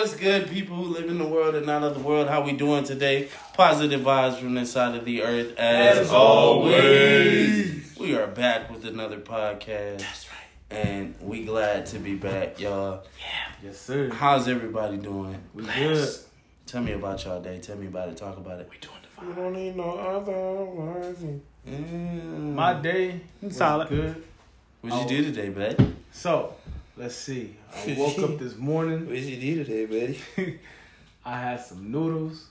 what's 0.00 0.16
good, 0.16 0.48
people 0.48 0.76
who 0.76 0.84
live 0.84 1.10
in 1.10 1.18
the 1.18 1.26
world 1.26 1.54
and 1.54 1.66
not 1.66 1.82
of 1.82 1.92
the 1.92 2.00
world? 2.00 2.26
How 2.26 2.40
we 2.42 2.52
doing 2.52 2.84
today? 2.84 3.28
Positive 3.52 4.00
vibes 4.00 4.38
from 4.38 4.54
this 4.54 4.72
side 4.72 4.94
of 4.94 5.04
the 5.04 5.22
earth, 5.22 5.54
as, 5.58 5.98
As 5.98 6.10
always. 6.10 7.98
We 8.00 8.16
are 8.16 8.26
back 8.26 8.70
with 8.70 8.86
another 8.86 9.18
podcast. 9.18 9.98
That's 9.98 10.26
right. 10.30 10.78
And 10.78 11.14
we 11.20 11.44
glad 11.44 11.84
to 11.86 11.98
be 11.98 12.14
back, 12.14 12.58
y'all. 12.58 13.04
Yeah. 13.18 13.66
Yes, 13.68 13.78
sir. 13.78 14.08
How's 14.08 14.48
everybody 14.48 14.96
doing? 14.96 15.38
We 15.52 15.64
good. 15.64 16.08
Tell 16.64 16.80
me 16.80 16.92
about 16.92 17.22
y'all 17.26 17.42
day. 17.42 17.58
Tell 17.58 17.76
me 17.76 17.88
about 17.88 18.08
it. 18.08 18.16
Talk 18.16 18.38
about 18.38 18.58
it. 18.58 18.70
We 18.70 18.78
doing 18.78 18.94
the 19.02 19.26
You 19.26 19.34
don't 19.34 19.52
need 19.52 19.76
no 19.76 19.98
other 19.98 20.64
words. 20.64 21.22
Mm. 21.68 22.54
My 22.54 22.72
day 22.72 23.20
was 23.42 23.54
Solid. 23.54 23.90
good. 23.90 24.24
What'd 24.80 25.10
you 25.10 25.18
do 25.18 25.30
today, 25.30 25.50
bud? 25.50 25.94
So, 26.10 26.54
let's 27.00 27.16
see. 27.16 27.56
I 27.74 27.96
woke 27.98 28.18
up 28.18 28.38
this 28.38 28.56
morning. 28.56 29.06
What 29.06 29.16
you 29.16 29.36
do 29.40 29.64
today, 29.64 29.86
buddy? 29.86 30.58
I 31.24 31.40
had 31.40 31.60
some 31.60 31.90
noodles. 31.90 32.46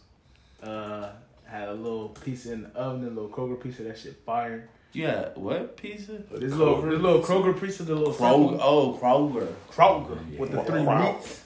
Uh, 0.62 1.10
had 1.46 1.70
a 1.70 1.74
little 1.74 2.10
pizza 2.10 2.54
in 2.54 2.64
the 2.64 2.70
oven, 2.70 3.06
a 3.06 3.10
little 3.10 3.30
Kroger 3.30 3.62
pizza. 3.62 3.84
That 3.84 3.98
shit 3.98 4.18
fire. 4.26 4.68
Yeah, 4.92 5.30
what 5.36 5.78
pizza? 5.78 6.24
This 6.32 6.54
little, 6.54 6.82
this 6.82 7.00
little 7.00 7.22
Kroger 7.22 7.60
pizza, 7.60 7.84
the 7.84 7.96
little 7.96 8.14
Kroger. 8.14 8.60
Oh, 8.62 9.00
Kroger. 9.02 9.54
Kroger 9.72 10.38
with 10.38 10.52
the 10.52 10.64
three 10.64 10.84
meats. 10.84 11.44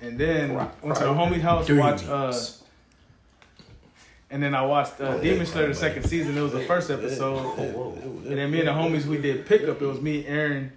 And 0.00 0.18
then 0.18 0.54
went 0.54 0.96
to 0.96 1.04
the 1.04 1.12
homie 1.12 1.40
house 1.40 1.66
to 1.66 1.78
watch. 1.78 2.06
Uh, 2.06 2.32
and 4.30 4.42
then 4.42 4.54
I 4.54 4.62
watched 4.64 5.00
uh, 5.00 5.18
Demon 5.18 5.46
Slayer 5.46 5.68
the 5.68 5.74
second 5.74 6.04
season. 6.04 6.36
It 6.36 6.42
was 6.42 6.52
the 6.52 6.60
first 6.60 6.90
episode. 6.90 7.58
And 7.58 8.38
then 8.38 8.50
me 8.50 8.60
and 8.60 8.68
the 8.68 8.72
homies 8.72 9.06
we 9.06 9.18
did 9.18 9.46
pickup. 9.46 9.80
It 9.80 9.86
was 9.86 10.00
me, 10.00 10.26
Aaron, 10.26 10.72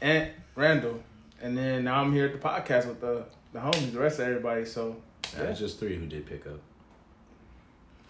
and 0.00 0.30
Randall. 0.56 1.00
And 1.42 1.56
then 1.56 1.84
now 1.84 2.00
I'm 2.00 2.12
here 2.12 2.26
at 2.26 2.32
the 2.32 2.38
podcast 2.38 2.86
with 2.86 3.00
the 3.00 3.24
the 3.52 3.58
homies, 3.60 3.92
the 3.92 3.98
rest 4.00 4.18
of 4.18 4.26
everybody. 4.28 4.64
So 4.64 4.96
Yeah, 5.36 5.44
it's 5.44 5.60
just 5.60 5.78
three 5.78 5.96
who 5.96 6.06
did 6.06 6.26
pick 6.26 6.46
up. 6.46 6.60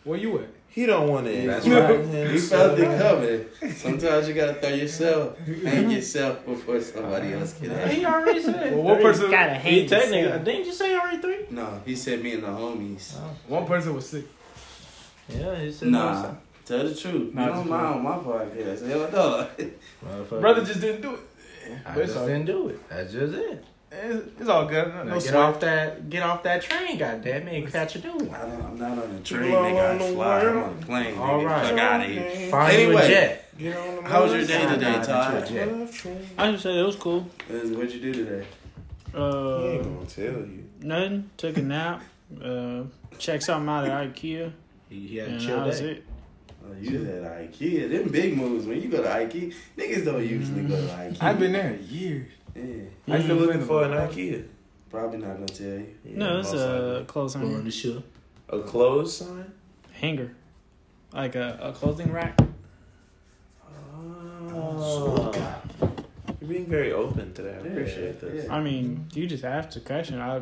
where 0.05 0.19
you 0.19 0.39
at? 0.41 0.49
He 0.69 0.85
don't 0.85 1.09
want 1.09 1.27
to. 1.27 1.47
That's 1.47 1.67
right. 1.67 2.05
You 2.33 2.39
felt 2.39 2.79
it 2.79 3.01
coming. 3.01 3.73
Sometimes 3.75 4.29
you 4.29 4.35
gotta 4.35 4.55
throw 4.61 4.69
yourself, 4.69 5.39
hang 5.39 5.91
yourself 5.91 6.45
before 6.45 6.81
somebody 6.83 7.33
else 7.33 7.59
can 7.59 7.71
hang. 7.71 7.97
He 7.97 8.05
already 8.05 8.43
said. 8.43 8.75
Well, 8.75 8.83
one 8.83 9.01
person, 9.03 9.31
Gotta 9.31 9.55
hate 9.55 9.89
technically. 9.89 10.45
Didn't 10.45 10.67
you 10.67 10.73
say 10.73 10.95
already 10.95 11.19
three? 11.23 11.47
No, 11.51 11.81
he 11.87 11.97
said 11.97 12.23
me 12.23 12.35
and 12.35 12.43
the 12.43 12.49
homies. 12.49 13.15
Oh, 13.17 13.35
one 13.49 13.67
person 13.67 13.95
was 13.95 14.09
sick. 14.09 14.27
Yeah, 15.29 15.57
he 15.59 15.73
said 15.73 15.89
Nah, 15.89 16.35
tell 16.67 16.85
the 16.85 16.95
truth. 16.95 17.35
Nah, 17.35 17.43
you 17.43 17.49
don't 17.49 17.57
just 17.59 17.69
mind 17.71 17.87
on 17.87 18.03
my 18.03 18.17
podcast. 18.19 18.87
Hell 18.87 19.11
no. 19.11 19.49
Motherfucker. 20.05 20.41
Brother 20.41 20.65
just 20.65 20.81
didn't 20.81 21.01
do 21.01 21.15
it. 21.15 21.21
I 21.87 21.95
But 21.95 22.07
just 22.07 22.15
didn't 22.15 22.45
do 22.47 22.69
it. 22.69 22.89
That's 22.89 23.13
just 23.13 23.35
it. 23.35 23.65
it's, 23.93 24.41
it's 24.41 24.49
all 24.49 24.67
good. 24.67 24.89
No, 24.89 24.95
Now 24.95 25.03
no 25.05 25.15
get 25.15 25.23
sweat. 25.23 25.35
off 25.37 25.61
that. 25.61 26.11
Get 26.11 26.23
off 26.23 26.43
that 26.43 26.63
train, 26.63 26.99
goddamn 26.99 27.49
it, 27.49 27.63
and 27.63 27.73
catch 27.73 27.97
a 27.97 28.01
new 28.01 28.13
one. 28.17 28.31
I 28.31 28.39
don't, 28.43 28.63
I'm 28.65 28.79
not 28.79 28.99
on 29.05 29.15
the 29.17 29.21
train, 29.21 29.43
People 29.43 29.59
nigga. 29.63 29.81
I 29.81 29.91
on 29.93 29.99
the 29.99 30.05
fly. 30.07 30.39
I'm 30.41 30.45
world. 30.55 30.65
on 30.77 30.83
a 30.83 30.87
plane. 30.87 31.19
All 31.19 31.41
nigga. 31.41 31.47
right. 31.47 31.67
Fuck 31.71 31.79
out 31.79 32.01
of 32.01 32.07
here. 32.11 32.51
Find 32.51 32.73
you 32.73 32.79
Anyway. 32.85 33.05
a 33.05 33.09
jet. 33.09 33.43
Get 33.59 33.77
on 33.77 33.97
the 33.97 34.03
How 34.11 34.23
was 34.23 34.33
your 34.33 34.45
day 34.47 34.67
today, 34.67 34.93
Nah, 34.93 35.03
Todd? 35.03 35.35
not 35.35 35.51
your 35.51 35.67
jet. 35.67 35.77
Love 35.79 35.93
train. 35.93 36.27
I 36.37 36.51
just 36.51 36.63
said 36.63 36.75
it 36.77 36.83
was 36.83 36.97
cool. 36.97 37.21
What'd 37.49 37.93
you 37.93 38.01
do 38.01 38.13
today? 38.13 38.47
He 39.13 39.19
Uh, 39.19 39.61
ain't 39.63 39.83
gonna 39.85 40.07
tell 40.07 40.25
you. 40.25 40.65
nothing. 40.81 41.31
Took 41.39 41.57
a 41.57 41.63
nap. 41.63 42.03
Uh, 42.43 42.83
checked 43.19 43.45
something 43.45 43.69
out 43.69 43.87
at 43.87 44.13
IKEA, 44.15 44.53
He, 44.91 45.07
he 45.07 45.17
had 45.17 45.29
a 45.29 45.33
and 45.33 45.41
chill 45.41 45.57
that 45.59 45.67
was 45.69 45.81
day. 45.81 46.03
It. 46.73 46.77
Oh, 46.79 46.83
you 46.93 46.99
was 47.01 47.09
at 47.09 47.23
IKEA. 47.23 47.91
Them 47.91 48.09
big 48.11 48.37
moves. 48.37 48.67
When 48.67 48.81
you 48.81 48.89
go 48.89 49.03
to 49.03 49.09
IKEA, 49.09 49.55
niggas 49.77 50.05
don't 50.05 50.27
usually 50.27 50.63
go 50.63 50.77
to 50.77 50.93
IKEA. 50.93 51.23
I've 51.23 51.39
been 51.39 51.53
there 51.53 51.75
years. 51.77 52.31
Yeah. 52.55 52.63
I 53.09 53.17
I 53.17 53.23
still 53.23 53.37
looking 53.37 53.59
live 53.59 53.67
for 53.67 53.85
in 53.85 53.93
an 53.93 54.09
IKEA. 54.09 54.47
Probably 54.91 55.19
not 55.19 55.35
gonna 55.35 55.47
tell 55.47 55.67
you. 55.67 55.95
Yeah, 56.05 56.17
no, 56.19 56.39
it's 56.41 56.53
a 56.53 57.05
clothes 57.07 57.35
Going 57.35 57.51
hanger. 57.51 57.65
to 57.65 57.71
show. 57.71 58.03
a 58.49 58.61
clothes 58.61 59.17
sign. 59.19 59.53
hanger, 59.93 60.35
like 61.13 61.35
a, 61.35 61.59
a 61.61 61.73
clothing 61.73 62.13
rack. 62.13 62.39
Oh, 64.53 65.33
you're 66.41 66.49
being 66.49 66.67
very 66.67 66.93
open 66.93 67.33
today. 67.35 67.57
I 67.61 67.65
Yeah, 67.65 67.71
appreciate 67.73 68.21
this. 68.21 68.45
yeah. 68.47 68.55
I 68.55 68.63
mean, 68.63 69.07
you 69.13 69.27
just 69.27 69.45
asked 69.45 69.77
a 69.77 69.81
question. 69.81 70.21
I 70.21 70.41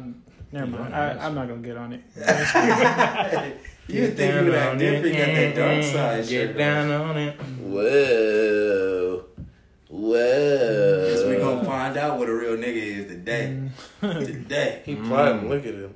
never 0.55 0.67
mind. 0.79 0.95
I, 0.95 1.27
I'm 1.27 1.35
not 1.35 1.49
gonna 1.49 1.61
get 1.61 1.77
on 1.77 1.93
it. 1.93 2.01
you 3.89 4.03
would 4.03 4.17
think 4.17 4.35
you 4.35 4.45
would 4.45 4.55
act 4.55 4.79
different. 4.79 5.17
Got 5.17 5.27
that 5.27 5.55
dark 5.55 5.83
side 5.85 6.25
shirt. 6.27 6.29
Get 6.49 6.57
down 6.59 6.91
on 6.91 7.17
it. 7.19 7.37
Whoa, 7.61 9.25
whoa. 9.89 11.11
Guess 11.11 11.25
we 11.29 11.37
gonna 11.37 11.65
find 11.75 11.97
out 11.97 12.19
what 12.19 12.29
a 12.29 12.35
real 12.35 12.57
nigga 12.57 12.77
is 12.77 13.07
today. 13.07 13.61
Mm. 14.03 14.27
today. 14.27 14.83
He 14.85 14.95
plotting. 14.97 15.49
Look 15.49 15.67
at 15.67 15.75
him. 15.75 15.95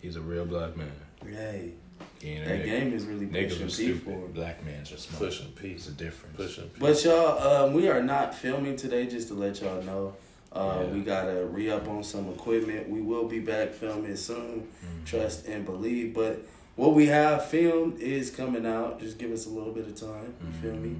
He's 0.00 0.16
a 0.16 0.20
real 0.20 0.44
black 0.44 0.76
man. 0.76 0.90
Hey, 1.26 1.72
He 2.20 2.28
ain't 2.32 2.46
a 2.46 2.48
that 2.50 2.60
nigga. 2.60 2.64
game 2.66 2.92
is 2.92 3.06
really 3.06 3.26
Niggas 3.26 3.62
pushing 3.62 3.90
are 3.90 3.94
people. 3.94 4.28
Black 4.34 4.62
man's 4.64 4.92
are 4.92 4.98
smart. 4.98 5.22
Pushing 5.24 5.46
It's 5.52 5.60
peace. 5.60 5.88
a 5.88 5.92
difference. 5.92 6.36
Pushing 6.36 6.64
peace. 6.68 6.78
But 6.80 7.04
y'all, 7.04 7.64
um, 7.66 7.72
we 7.72 7.88
are 7.88 8.02
not 8.02 8.34
filming 8.34 8.76
today. 8.76 9.06
Just 9.06 9.28
to 9.28 9.34
let 9.34 9.60
y'all 9.62 9.82
know, 9.82 10.14
uh, 10.54 10.80
Yeah. 10.84 10.92
we 10.92 11.00
gotta 11.02 11.44
re 11.46 11.70
up 11.70 11.88
on 11.88 12.02
some 12.04 12.28
equipment. 12.30 12.88
We 12.88 13.00
will 13.00 13.26
be 13.26 13.40
back 13.40 13.70
filming 13.72 14.16
soon. 14.16 14.68
Mhm. 14.84 15.04
Trust 15.04 15.46
and 15.46 15.64
believe. 15.64 16.14
But 16.14 16.40
what 16.76 16.94
we 16.94 17.06
have 17.06 17.46
filmed 17.46 18.00
is 18.00 18.30
coming 18.30 18.64
out. 18.66 19.00
Just 19.00 19.18
give 19.18 19.30
us 19.32 19.46
a 19.46 19.50
little 19.50 19.72
bit 19.72 19.86
of 19.88 19.94
time. 20.00 20.34
You 20.44 20.52
feel 20.62 20.76
me? 20.78 20.96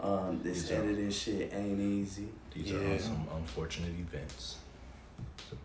Mhm. 0.00 0.04
Um, 0.04 0.40
this 0.42 0.62
These 0.62 0.72
are- 0.72 0.82
editing 0.82 1.10
shit 1.10 1.52
ain't 1.54 1.80
easy. 1.80 2.28
These 2.54 2.72
are 2.72 2.82
Yeah. 2.82 2.98
some 2.98 3.26
unfortunate 3.36 3.92
events. 3.98 4.56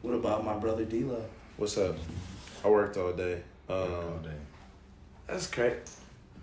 What 0.02 0.14
about 0.14 0.46
my 0.46 0.58
brother 0.58 0.86
D 0.86 1.04
Love? 1.04 1.26
What's 1.58 1.78
up? 1.78 1.96
I 2.64 2.70
worked 2.70 2.98
all 2.98 3.12
day. 3.14 3.42
all 3.70 3.76
Um, 3.84 4.22
day. 4.24 4.30
that's 5.28 5.48
crazy. 5.48 5.76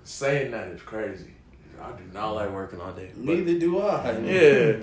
Saying 0.05 0.51
that 0.53 0.69
is 0.69 0.81
crazy. 0.83 1.31
I 1.81 1.91
do 1.93 2.03
not 2.13 2.33
like 2.33 2.51
working 2.53 2.81
all 2.81 2.93
day. 2.93 3.11
Neither 3.17 3.59
do 3.59 3.79
I. 3.81 4.19
yeah, 4.19 4.77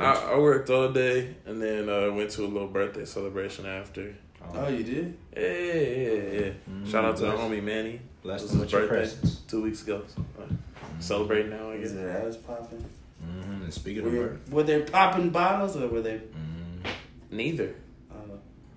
I, 0.00 0.32
I 0.32 0.38
worked 0.38 0.70
all 0.70 0.88
day 0.90 1.34
and 1.46 1.60
then 1.60 1.88
uh, 1.88 2.10
went 2.12 2.30
to 2.32 2.44
a 2.44 2.48
little 2.48 2.68
birthday 2.68 3.04
celebration 3.04 3.66
after. 3.66 4.14
Oh, 4.54 4.68
you 4.68 4.82
did? 4.82 5.16
Yeah, 5.36 5.42
yeah, 5.42 6.40
yeah. 6.40 6.50
Mm, 6.70 6.90
Shout 6.90 7.04
out 7.04 7.16
to 7.18 7.26
the 7.26 7.30
bless- 7.32 7.40
homie 7.50 7.62
Manny. 7.62 8.00
Bless 8.22 8.42
This 8.42 8.50
them 8.52 8.60
with 8.60 8.70
birthday. 8.70 8.88
presents. 8.88 9.36
Two 9.48 9.62
weeks 9.62 9.82
ago. 9.82 10.02
So, 10.06 10.22
uh, 10.38 10.44
Mhm. 10.46 11.02
Celebrating 11.02 11.50
now, 11.50 11.70
I 11.70 11.74
Is 11.74 11.92
guess. 11.92 12.00
it 12.00 12.08
ass 12.08 12.36
popping? 12.36 12.84
Mhm. 13.24 13.64
And 13.64 13.72
speaking 13.74 14.04
of 14.06 14.12
Were, 14.12 14.26
birth, 14.28 14.50
were 14.50 14.62
they 14.62 14.82
popping 14.82 15.30
bottles 15.30 15.76
or 15.76 15.86
were 15.88 16.00
they? 16.02 16.16
mhm. 16.18 16.90
Neither. 17.30 17.74
Uh, 18.10 18.14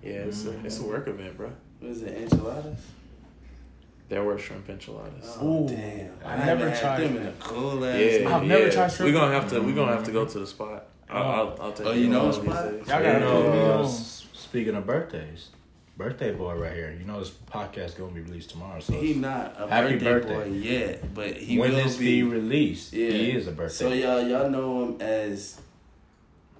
Yeah, 0.02 0.12
it's 0.28 0.44
a, 0.46 0.52
it's 0.64 0.78
a 0.80 0.84
work 0.84 1.08
event, 1.08 1.36
bro. 1.36 1.50
Was 1.80 2.02
it? 2.02 2.16
Enchiladas? 2.22 2.78
There 4.10 4.22
were 4.22 4.36
shrimp 4.38 4.68
enchiladas. 4.68 5.36
Oh 5.40 5.64
Ooh, 5.64 5.68
damn! 5.68 6.10
I 6.24 6.34
I, 6.34 6.36
never 6.36 6.46
never 6.60 6.70
had 6.70 6.78
tried 6.80 7.00
them 7.00 7.16
in 7.16 7.26
a 7.26 7.32
cool 7.40 7.82
ass. 7.84 7.98
Yeah, 8.00 8.36
I've 8.36 8.42
never 8.44 8.64
yeah. 8.66 8.70
tried 8.70 8.88
shrimp 8.92 9.12
We're 9.14 9.18
gonna 9.20 9.32
have 9.32 9.48
to. 9.50 9.60
We're 9.60 9.74
gonna 9.74 9.92
have 9.92 10.04
to 10.04 10.12
go 10.12 10.24
to 10.26 10.38
the 10.38 10.46
spot. 10.46 10.86
I'll, 11.10 11.22
Oh. 11.22 11.26
I'll, 11.58 11.62
I'll 11.62 11.72
take. 11.72 11.86
Oh, 11.86 11.92
you 11.92 12.08
know 12.08 12.26
one 12.26 12.26
a 12.26 12.36
of 12.36 12.42
these 12.44 12.52
spot? 12.52 12.72
Y'all 12.72 12.84
gotta 13.02 13.20
know, 13.20 13.42
put 13.42 13.52
me 13.52 13.58
uh, 13.60 13.78
on. 13.82 13.88
speaking 13.88 14.74
of 14.74 14.86
birthdays, 14.86 15.48
birthday 15.96 16.32
boy 16.32 16.54
right 16.54 16.72
here. 16.72 16.96
You 16.98 17.04
know 17.06 17.18
this 17.20 17.30
podcast 17.30 17.96
gonna 17.98 18.12
be 18.12 18.20
released 18.20 18.50
tomorrow. 18.50 18.80
So 18.80 18.94
He 18.94 19.14
not 19.14 19.54
a 19.58 19.68
Happy 19.68 19.92
birthday, 19.94 20.04
birthday. 20.04 20.34
boy 20.50 20.56
yet, 20.56 21.14
but 21.14 21.36
he 21.36 21.58
when 21.58 21.70
will 21.74 21.82
this 21.84 21.96
be. 21.96 22.22
be 22.22 22.22
released, 22.22 22.92
Yeah. 22.92 23.10
he 23.10 23.30
is 23.32 23.46
a 23.46 23.52
birthday. 23.52 23.74
So 23.74 23.92
y'all, 23.92 24.26
y'all 24.28 24.50
know 24.50 24.84
him 24.86 25.00
as 25.00 25.60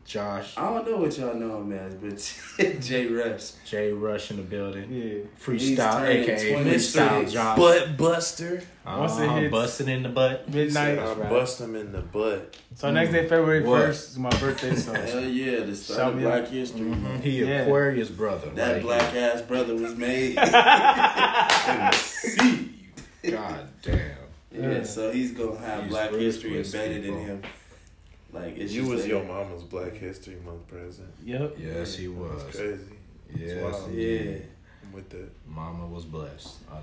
Josh 0.06 0.52
I 0.58 0.62
don't 0.68 0.86
know 0.86 0.98
what 0.98 1.16
y'all 1.16 1.34
know 1.34 1.62
him 1.62 1.72
as, 1.72 1.94
but 1.94 2.80
Jay 2.82 3.06
Rush. 3.06 3.52
J 3.64 3.90
Rush 3.92 4.30
in 4.30 4.36
the 4.36 4.42
building. 4.42 4.92
Yeah. 4.92 5.24
Freestyle, 5.42 5.92
turning 5.98 6.22
aka 6.24 6.52
23. 6.52 6.72
freestyle 6.74 7.30
Josh. 7.30 7.56
Butt 7.58 7.96
buster. 7.96 8.62
Once 8.86 9.18
it 9.18 9.28
Uh, 9.28 9.36
hits- 9.36 9.50
busting 9.50 9.88
in 9.88 10.02
the 10.02 10.10
butt. 10.10 10.46
Midnight. 10.52 10.98
I 10.98 11.12
right. 11.14 11.30
bust 11.30 11.58
him 11.60 11.74
in 11.74 11.90
the 11.92 12.02
butt. 12.02 12.54
So 12.74 12.90
next 12.90 13.12
day, 13.12 13.26
February 13.26 13.64
first, 13.64 14.10
is 14.10 14.18
my 14.18 14.28
birthday. 14.38 14.76
So 14.76 14.92
Hell 14.92 15.20
yeah, 15.24 15.60
the 15.60 15.74
start 15.74 15.98
Shout 15.98 16.12
of 16.14 16.20
Black 16.20 16.42
out. 16.42 16.48
History. 16.48 16.80
Mhm. 16.82 17.20
He 17.22 17.40
Yeah. 17.44 17.62
Aquarius 17.62 18.10
brother. 18.10 18.50
That 18.50 18.72
right 18.74 18.82
black 18.82 19.14
ass 19.14 19.40
brother 19.42 19.74
was 19.74 19.94
made. 19.96 20.36
Conceived. 21.64 22.70
God 23.30 23.68
damn. 23.82 24.00
Yeah, 24.52 24.70
Yeah. 24.70 24.82
so 24.84 25.10
he's 25.10 25.32
gonna 25.32 25.58
have 25.60 25.82
He's 25.84 25.90
Black 25.90 26.10
History 26.12 26.50
twisted, 26.52 26.80
embedded 26.80 27.04
in 27.06 27.18
him. 27.18 27.42
Like 28.34 28.56
it's 28.58 28.72
You 28.72 28.80
just 28.82 28.90
was 28.92 29.00
like- 29.02 29.10
your 29.10 29.24
mama's 29.24 29.62
Black 29.62 29.92
History 29.94 30.36
Month 30.44 30.66
present. 30.68 31.08
Yep. 31.24 31.56
Yes, 31.58 31.94
he 31.96 32.08
was. 32.08 32.42
That's 32.44 32.56
crazy. 32.56 32.82
Yes, 33.36 33.62
wild. 33.72 33.90
he- 33.92 34.16
Yeah. 34.16 34.36
I'm 34.84 34.92
with 34.92 35.08
that. 35.10 35.30
Mama 35.48 35.86
was 35.86 36.04
blessed. 36.04 36.56
Uh, 36.70 36.76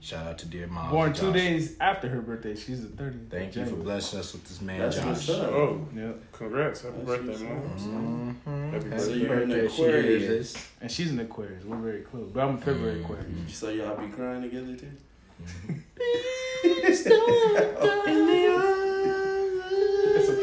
shout 0.00 0.26
out 0.26 0.38
to 0.38 0.46
dear 0.46 0.66
mom. 0.66 0.90
Born 0.90 1.12
two 1.12 1.26
Josh. 1.26 1.34
days 1.34 1.76
after 1.80 2.08
her 2.08 2.20
birthday. 2.22 2.56
She's 2.56 2.80
the 2.82 2.88
30th. 2.88 3.30
Thank 3.30 3.56
you 3.56 3.66
for 3.66 3.76
blessing 3.76 4.18
us 4.20 4.32
with 4.32 4.44
this 4.44 4.60
man, 4.62 4.80
That's 4.80 4.96
Josh. 4.96 5.04
what's 5.06 5.28
up. 5.28 5.52
Oh, 5.52 5.86
Yep. 5.94 6.32
congrats! 6.32 6.82
Happy 6.82 6.94
That's 6.96 7.06
birthday, 7.06 7.28
what's 7.32 7.42
up. 7.84 7.90
mom. 7.92 8.40
Mhm. 8.46 8.70
Happy 8.72 8.88
Happy 8.88 9.02
So 9.02 9.10
you're 9.12 9.32
an 9.34 9.48
birthday, 9.50 9.68
she 9.68 9.82
Aquarius. 9.82 10.22
hears. 10.22 10.56
And 10.80 10.90
she's 10.90 11.10
an 11.12 11.20
Aquarius. 11.20 11.64
We're 11.64 11.76
very 11.76 12.00
close. 12.02 12.30
But 12.32 12.40
I'm 12.48 12.54
a 12.54 12.58
February 12.58 12.96
Mhm. 13.00 13.04
Aquarius. 13.04 13.54
So 13.54 13.68
y'all 13.70 13.96
be 13.96 14.08
crying 14.12 14.42
together 14.42 14.74
too? 14.76 14.90
It's 16.88 17.04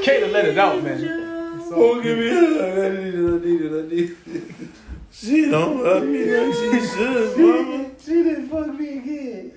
okay 0.03 0.19
to 0.19 0.27
let 0.27 0.45
it 0.45 0.57
out, 0.57 0.83
man. 0.83 1.01
It's 1.01 1.71
all 1.71 1.81
Oh, 1.81 2.01
give 2.01 2.17
me 2.17 2.27
a 2.29 2.33
hug. 2.33 2.77
I 2.77 2.89
need 2.89 3.15
it. 3.15 3.19
I 3.19 3.45
need 3.45 3.61
it. 3.61 3.71
I 3.71 3.87
need 3.87 4.17
it. 4.27 4.69
She 5.11 5.49
don't 5.49 5.83
love 5.83 6.03
me 6.03 6.25
like 6.25 6.53
she 6.53 6.87
should, 6.87 7.37
mama. 7.37 7.91
She 8.03 8.11
didn't 8.23 8.49
fuck 8.49 8.67
me 8.77 8.97
again. 8.97 9.51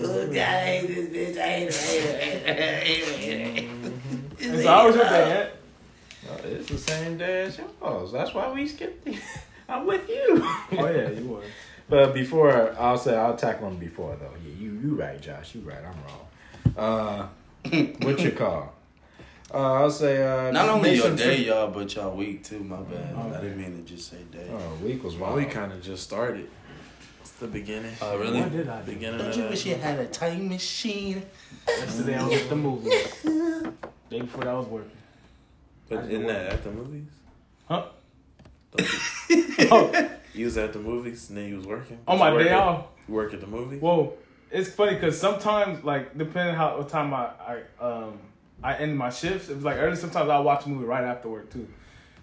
Look, 0.00 0.30
I 0.30 0.60
hate 0.64 0.86
this 0.86 1.08
bitch. 1.10 1.38
I 1.38 1.48
hate 1.48 1.74
her. 1.74 2.16
I 2.16 2.20
hate 2.20 2.42
her. 2.42 2.48
I 2.48 2.84
hate 2.84 3.04
her. 3.04 3.14
I 3.14 3.22
hate 3.24 3.68
her. 3.68 3.92
And 4.40 4.62
so 4.62 4.68
I 4.68 4.86
was 4.86 4.94
your 4.94 5.04
dad. 5.04 5.50
oh, 6.30 6.36
it's 6.44 6.68
the 6.68 6.78
same 6.78 7.18
day 7.18 7.42
as 7.42 7.58
yours. 7.58 8.12
That's 8.12 8.32
why 8.32 8.50
we 8.52 8.66
skipped. 8.66 9.04
The, 9.04 9.18
I'm 9.68 9.84
with 9.86 10.08
you. 10.08 10.40
Oh 10.40 10.90
yeah, 10.90 11.10
you 11.10 11.24
was. 11.26 11.44
But 11.88 12.14
before 12.14 12.74
I'll 12.78 12.96
say 12.96 13.16
I'll 13.16 13.36
tackle 13.36 13.68
him 13.68 13.76
before 13.76 14.16
though. 14.16 14.32
Yeah, 14.46 14.54
you 14.58 14.70
you 14.82 14.94
right, 14.94 15.20
Josh. 15.20 15.54
You 15.54 15.62
right. 15.62 15.78
I'm 15.78 15.96
wrong. 16.04 16.28
Uh, 16.76 17.26
what 18.02 18.20
you 18.20 18.32
call? 18.32 18.74
Uh, 19.52 19.72
I'll 19.74 19.90
say 19.90 20.22
uh, 20.22 20.50
Not 20.50 20.68
only 20.68 20.94
your 20.94 21.14
day, 21.16 21.44
Tri- 21.44 21.54
y'all, 21.54 21.70
but 21.70 21.94
y'all 21.94 22.14
week 22.14 22.44
too. 22.44 22.60
My 22.62 22.76
bad. 22.76 23.14
Oh, 23.16 23.32
I 23.34 23.40
didn't 23.40 23.58
mean 23.58 23.82
to 23.84 23.90
just 23.94 24.10
say 24.10 24.18
day. 24.30 24.46
Oh, 24.50 24.84
week 24.84 25.02
was 25.02 25.16
Well, 25.16 25.30
wild. 25.30 25.44
we 25.46 25.50
kind 25.50 25.72
of 25.72 25.82
just 25.82 26.02
started. 26.02 26.48
It's 27.20 27.30
the 27.32 27.46
beginning. 27.46 27.92
Oh, 28.02 28.18
really? 28.18 28.40
What 28.40 28.52
did 28.52 28.68
I 28.68 28.82
do? 28.82 28.92
beginning 28.92 29.18
Don't 29.18 29.36
you 29.36 29.44
wish 29.44 29.64
you 29.66 29.74
had 29.76 29.98
a 29.98 30.06
time 30.06 30.48
machine? 30.48 31.22
Yesterday 31.66 32.16
I 32.18 32.26
was 32.26 32.40
at 32.42 32.48
the 32.50 32.56
movies. 32.56 32.92
Day 34.10 34.20
before 34.20 34.44
that 34.44 34.48
I 34.50 34.54
was 34.54 34.66
working. 34.66 34.90
But 35.88 36.04
isn't 36.10 36.26
that 36.26 36.52
at 36.52 36.64
the 36.64 36.70
movies? 36.70 37.08
Huh? 37.66 37.84
Oh. 39.70 40.10
You 40.34 40.44
was 40.44 40.56
at 40.56 40.72
the 40.72 40.78
movies 40.78 41.28
and 41.30 41.38
then 41.38 41.48
you 41.48 41.56
was 41.56 41.66
working? 41.66 41.98
Oh 42.06 42.16
my 42.16 42.28
You 42.28 42.34
work 42.36 42.44
day 42.44 42.52
off. 42.52 42.84
You 43.08 43.14
work 43.14 43.34
at 43.34 43.40
the 43.40 43.46
movie? 43.46 43.78
Whoa, 43.78 44.12
it's 44.50 44.70
funny 44.70 44.94
because 44.94 45.18
sometimes, 45.20 45.84
like, 45.84 46.16
depending 46.16 46.54
how 46.54 46.78
what 46.78 46.88
time 46.88 47.12
I, 47.14 47.30
I 47.80 47.84
um 47.84 48.18
I 48.62 48.74
end 48.76 48.96
my 48.98 49.10
shifts, 49.10 49.48
it's 49.48 49.62
like 49.64 49.76
early. 49.76 49.96
Sometimes 49.96 50.28
I'll 50.30 50.42
watch 50.44 50.66
a 50.66 50.68
movie 50.68 50.84
right 50.86 51.04
after 51.04 51.28
work 51.28 51.50
too. 51.52 51.68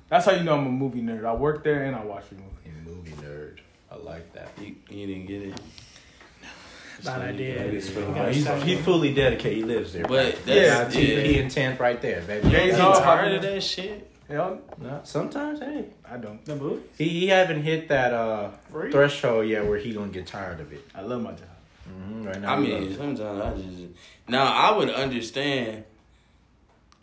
That's 0.10 0.26
how 0.26 0.34
you 0.34 0.44
know 0.44 0.56
I'm 0.58 0.68
a 0.68 0.72
movie 0.72 1.02
nerd. 1.02 1.26
I 1.26 1.34
work 1.34 1.64
there 1.64 1.84
and 1.86 1.96
I 1.96 2.04
watch 2.04 2.26
the 2.30 2.36
movie. 2.36 2.48
You 2.66 2.72
movie 2.94 3.12
nerd. 3.14 3.60
I 3.92 3.96
like 3.98 4.34
that. 4.34 4.50
You, 4.62 4.76
you 4.90 5.08
didn't 5.08 5.26
get 5.28 5.42
it. 5.44 5.62
Bad 7.04 7.22
idea. 7.22 7.56
That 7.64 7.74
is 7.74 7.90
for 7.90 8.02
the 8.02 8.06
You 8.08 8.12
Oh, 8.12 8.14
gotta 8.16 8.28
most 8.28 8.64
he's, 8.64 8.78
he 8.78 8.84
fully 8.84 9.14
dedicated. 9.14 9.58
He 9.58 9.64
lives 9.64 9.94
there. 9.94 10.06
But 10.06 10.38
that's 10.46 10.96
Yeah, 10.96 11.02
yeah. 11.02 11.22
He 11.22 11.40
intent 11.40 11.80
right 11.80 12.02
there, 12.02 12.22
baby. 12.22 12.50
Yeah, 12.50 12.64
You 12.64 12.72
he's 12.72 12.80
all- 12.80 13.00
tired 13.00 13.34
of 13.34 13.42
that 13.42 13.62
shit? 13.64 14.12
Hell, 14.28 14.60
No, 14.82 15.02
sometimes, 15.04 15.60
hey, 15.60 15.86
I 16.10 16.18
don't. 16.18 16.44
The 16.46 16.56
movie? 16.56 16.82
he, 16.98 17.08
he 17.10 17.28
haven't 17.28 17.62
hit 17.62 17.90
that 17.90 18.12
uh 18.12 18.50
threshold 18.92 19.48
yet 19.48 19.66
where 19.68 19.78
he 19.78 19.94
gonna 19.94 20.12
get 20.12 20.26
tired 20.26 20.60
of 20.60 20.74
it. 20.74 20.84
I 20.96 21.02
love 21.02 21.22
my 21.22 21.32
job. 21.32 21.42
Mm-hmm, 21.90 22.24
right 22.24 22.42
now, 22.42 22.54
I 22.56 22.60
mean, 22.60 22.84
loves 22.84 22.98
sometimes 22.98 23.22
I 23.42 23.58
just 23.62 23.84
now 24.28 24.46
I 24.46 24.76
would 24.76 24.90
understand. 24.90 25.84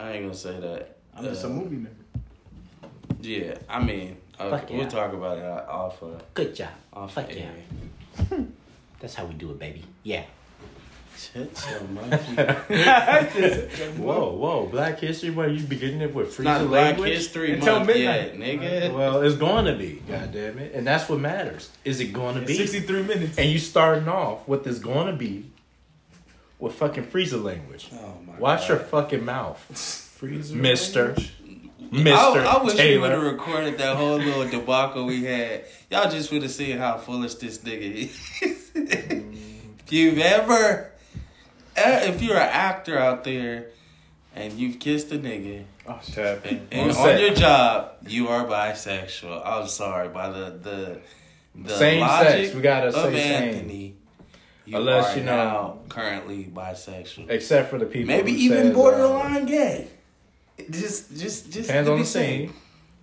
I 0.00 0.12
ain't 0.12 0.24
gonna 0.24 0.34
say 0.34 0.58
that. 0.58 0.96
I'm 1.16 1.24
just 1.24 1.44
a 1.44 1.46
Uh, 1.46 1.50
movie 1.50 1.76
nerd. 1.76 1.88
Yeah, 3.20 3.58
I 3.68 3.80
mean, 3.82 4.16
okay, 4.40 4.64
yeah. 4.74 4.78
we'll 4.78 4.88
talk 4.88 5.12
about 5.12 5.38
it 5.38 5.44
off 5.44 6.02
of 6.02 6.22
good 6.34 6.54
job. 6.54 6.70
off 6.92 7.14
Fuck 7.14 7.30
air. 7.30 7.52
yeah. 8.30 8.38
That's 9.00 9.14
how 9.14 9.24
we 9.26 9.34
do 9.34 9.50
it, 9.52 9.58
baby. 9.58 9.84
Yeah. 10.02 10.24
Shut 11.16 11.66
your 11.70 11.80
monkey. 11.88 12.34
Whoa, 14.02 14.32
whoa, 14.36 14.66
Black 14.66 14.98
History. 14.98 15.30
Where 15.30 15.48
you 15.48 15.62
beginning 15.64 16.00
it 16.02 16.14
with 16.14 16.26
It's 16.28 16.36
freezer 16.36 16.50
not 16.50 16.66
Black 16.68 16.84
language? 16.92 17.10
History 17.12 17.52
Until 17.54 17.76
Month 17.76 17.86
midnight. 17.88 18.34
yet, 18.38 18.60
nigga. 18.60 18.90
Uh, 18.90 18.94
well, 18.94 19.22
it's 19.22 19.36
going 19.36 19.64
to 19.66 19.74
be, 19.74 20.02
God 20.08 20.32
damn 20.32 20.58
it, 20.58 20.74
and 20.74 20.86
that's 20.86 21.08
what 21.08 21.20
matters. 21.20 21.70
Is 21.84 22.00
it 22.00 22.12
going 22.12 22.34
to 22.40 22.42
be? 22.46 22.54
63 22.54 23.02
minutes. 23.04 23.38
And 23.38 23.48
you 23.50 23.58
starting 23.58 24.08
off 24.08 24.46
with 24.48 24.64
this 24.64 24.78
going 24.78 25.06
to 25.06 25.12
be 25.12 25.46
with 26.58 26.74
fucking 26.74 27.04
freezer 27.04 27.38
language. 27.38 27.88
Oh 27.92 28.14
my 28.26 28.38
Watch 28.38 28.60
God. 28.62 28.68
your 28.68 28.78
fucking 28.78 29.24
mouth, 29.24 29.58
Freezer. 30.18 30.56
Mister. 30.56 31.04
language? 31.06 31.32
Mister 31.90 32.12
I, 32.40 32.56
I 32.58 32.62
wish 32.64 32.78
we 32.78 32.96
would 32.96 33.10
have 33.10 33.22
recorded 33.22 33.76
that 33.78 33.96
whole 33.96 34.16
little 34.16 34.48
debacle 34.48 35.04
we 35.04 35.24
had. 35.24 35.64
Y'all 35.90 36.10
just 36.10 36.32
would 36.32 36.42
have 36.42 36.50
seen 36.52 36.78
how 36.78 36.96
foolish 36.96 37.34
this 37.34 37.58
nigga 37.58 38.06
is. 38.06 38.70
if 38.74 39.82
you've 39.92 40.18
ever, 40.18 40.91
if 41.76 42.22
you're 42.22 42.36
an 42.36 42.48
actor 42.50 42.98
out 42.98 43.24
there 43.24 43.66
and 44.34 44.52
you've 44.54 44.78
kissed 44.78 45.10
a 45.12 45.18
nigga 45.18 45.64
Oh, 45.86 46.00
and, 46.44 46.68
and 46.70 46.90
On 46.90 46.94
set. 46.94 47.20
your 47.20 47.34
job 47.34 47.92
you 48.06 48.28
are 48.28 48.44
bisexual, 48.46 49.42
I'm 49.44 49.66
sorry 49.66 50.08
by 50.08 50.30
the 50.30 50.50
the 50.50 51.00
the 51.54 51.76
Same 51.76 52.00
logic 52.00 52.44
sex. 52.44 52.54
We 52.54 52.62
gotta 52.62 52.92
say 52.92 53.12
same. 53.12 53.54
Anthony. 53.54 53.94
You 54.64 54.76
Unless 54.78 55.16
you 55.16 55.24
know- 55.24 55.36
now 55.36 55.78
currently 55.88 56.44
bisexual. 56.44 57.28
Except 57.30 57.68
for 57.68 57.78
the 57.78 57.86
people. 57.86 58.14
Maybe 58.14 58.32
even 58.32 58.58
says, 58.58 58.70
uh, 58.70 58.74
borderline 58.74 59.46
gay. 59.46 59.88
Just, 60.70 61.10
just, 61.16 61.50
just 61.50 61.66
Depends 61.68 61.88
on 61.88 61.98
the 61.98 62.04
scene. 62.04 62.52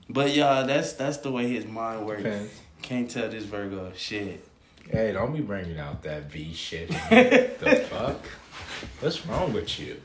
But 0.09 0.33
y'all, 0.33 0.65
that's 0.65 0.93
that's 0.93 1.17
the 1.17 1.31
way 1.31 1.49
his 1.49 1.65
mind 1.65 2.05
works. 2.05 2.23
Depends. 2.23 2.51
Can't 2.81 3.11
tell 3.11 3.29
this 3.29 3.43
Virgo 3.43 3.91
shit. 3.95 4.43
Hey, 4.89 5.11
don't 5.11 5.33
be 5.35 5.41
bringing 5.41 5.77
out 5.77 6.01
that 6.03 6.31
V 6.31 6.53
shit. 6.53 6.87
the 7.09 7.85
fuck? 7.89 8.23
What's 8.99 9.25
wrong 9.25 9.53
with 9.53 9.79
you? 9.79 9.99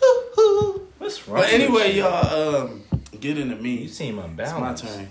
What's 0.98 1.26
wrong? 1.28 1.42
But 1.42 1.52
anyway, 1.52 1.96
y'all, 1.96 2.56
um, 2.62 2.82
get 3.20 3.38
into 3.38 3.56
me. 3.56 3.82
you 3.82 3.88
seem 3.88 4.18
It's 4.18 4.28
unbalanced. 4.28 4.84
my 4.84 4.90
turn. 4.90 5.08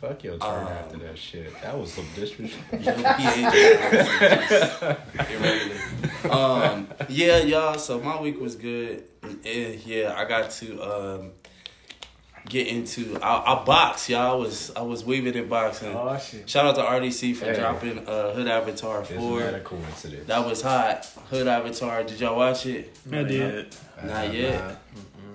Fuck 0.00 0.24
your 0.24 0.36
turn 0.38 0.48
Um, 0.66 0.66
after 0.68 0.96
that 0.98 1.16
shit. 1.16 1.52
That 1.62 1.78
was 1.78 1.92
some 1.92 2.06
disrespect. 2.16 2.72
Irregular. 5.30 6.34
um, 6.34 6.88
yeah, 7.08 7.38
y'all. 7.38 7.78
So 7.78 8.00
my 8.00 8.20
week 8.20 8.40
was 8.40 8.56
good. 8.56 9.04
Eh, 9.44 9.76
yeah, 9.84 10.14
I 10.16 10.24
got 10.24 10.50
to 10.50 10.82
um 10.82 11.30
get 12.48 12.66
into. 12.66 13.18
I, 13.22 13.54
I 13.54 13.64
boxed, 13.64 14.08
y'all. 14.08 14.32
I 14.32 14.34
was 14.34 14.70
I 14.76 14.82
was 14.82 15.04
weaving 15.04 15.34
in 15.34 15.48
boxing. 15.48 15.94
Oh, 15.94 16.18
shit. 16.18 16.48
Shout 16.48 16.66
out 16.66 16.74
to 16.76 16.82
RDC 16.82 17.36
for 17.36 17.46
Hey. 17.46 17.54
dropping 17.54 18.06
uh, 18.06 18.32
Hood 18.32 18.48
Avatar 18.48 19.02
Isn't 19.02 19.18
four. 19.18 19.40
that 19.40 19.54
a 19.54 19.60
coincidence? 19.60 20.26
That 20.26 20.46
was 20.46 20.62
hot. 20.62 21.04
Hood 21.30 21.46
Avatar. 21.46 22.04
Did 22.04 22.20
y'all 22.20 22.36
watch 22.36 22.66
it? 22.66 22.96
I 23.10 23.22
did. 23.22 23.74
Not 24.04 24.32
yet. 24.34 24.76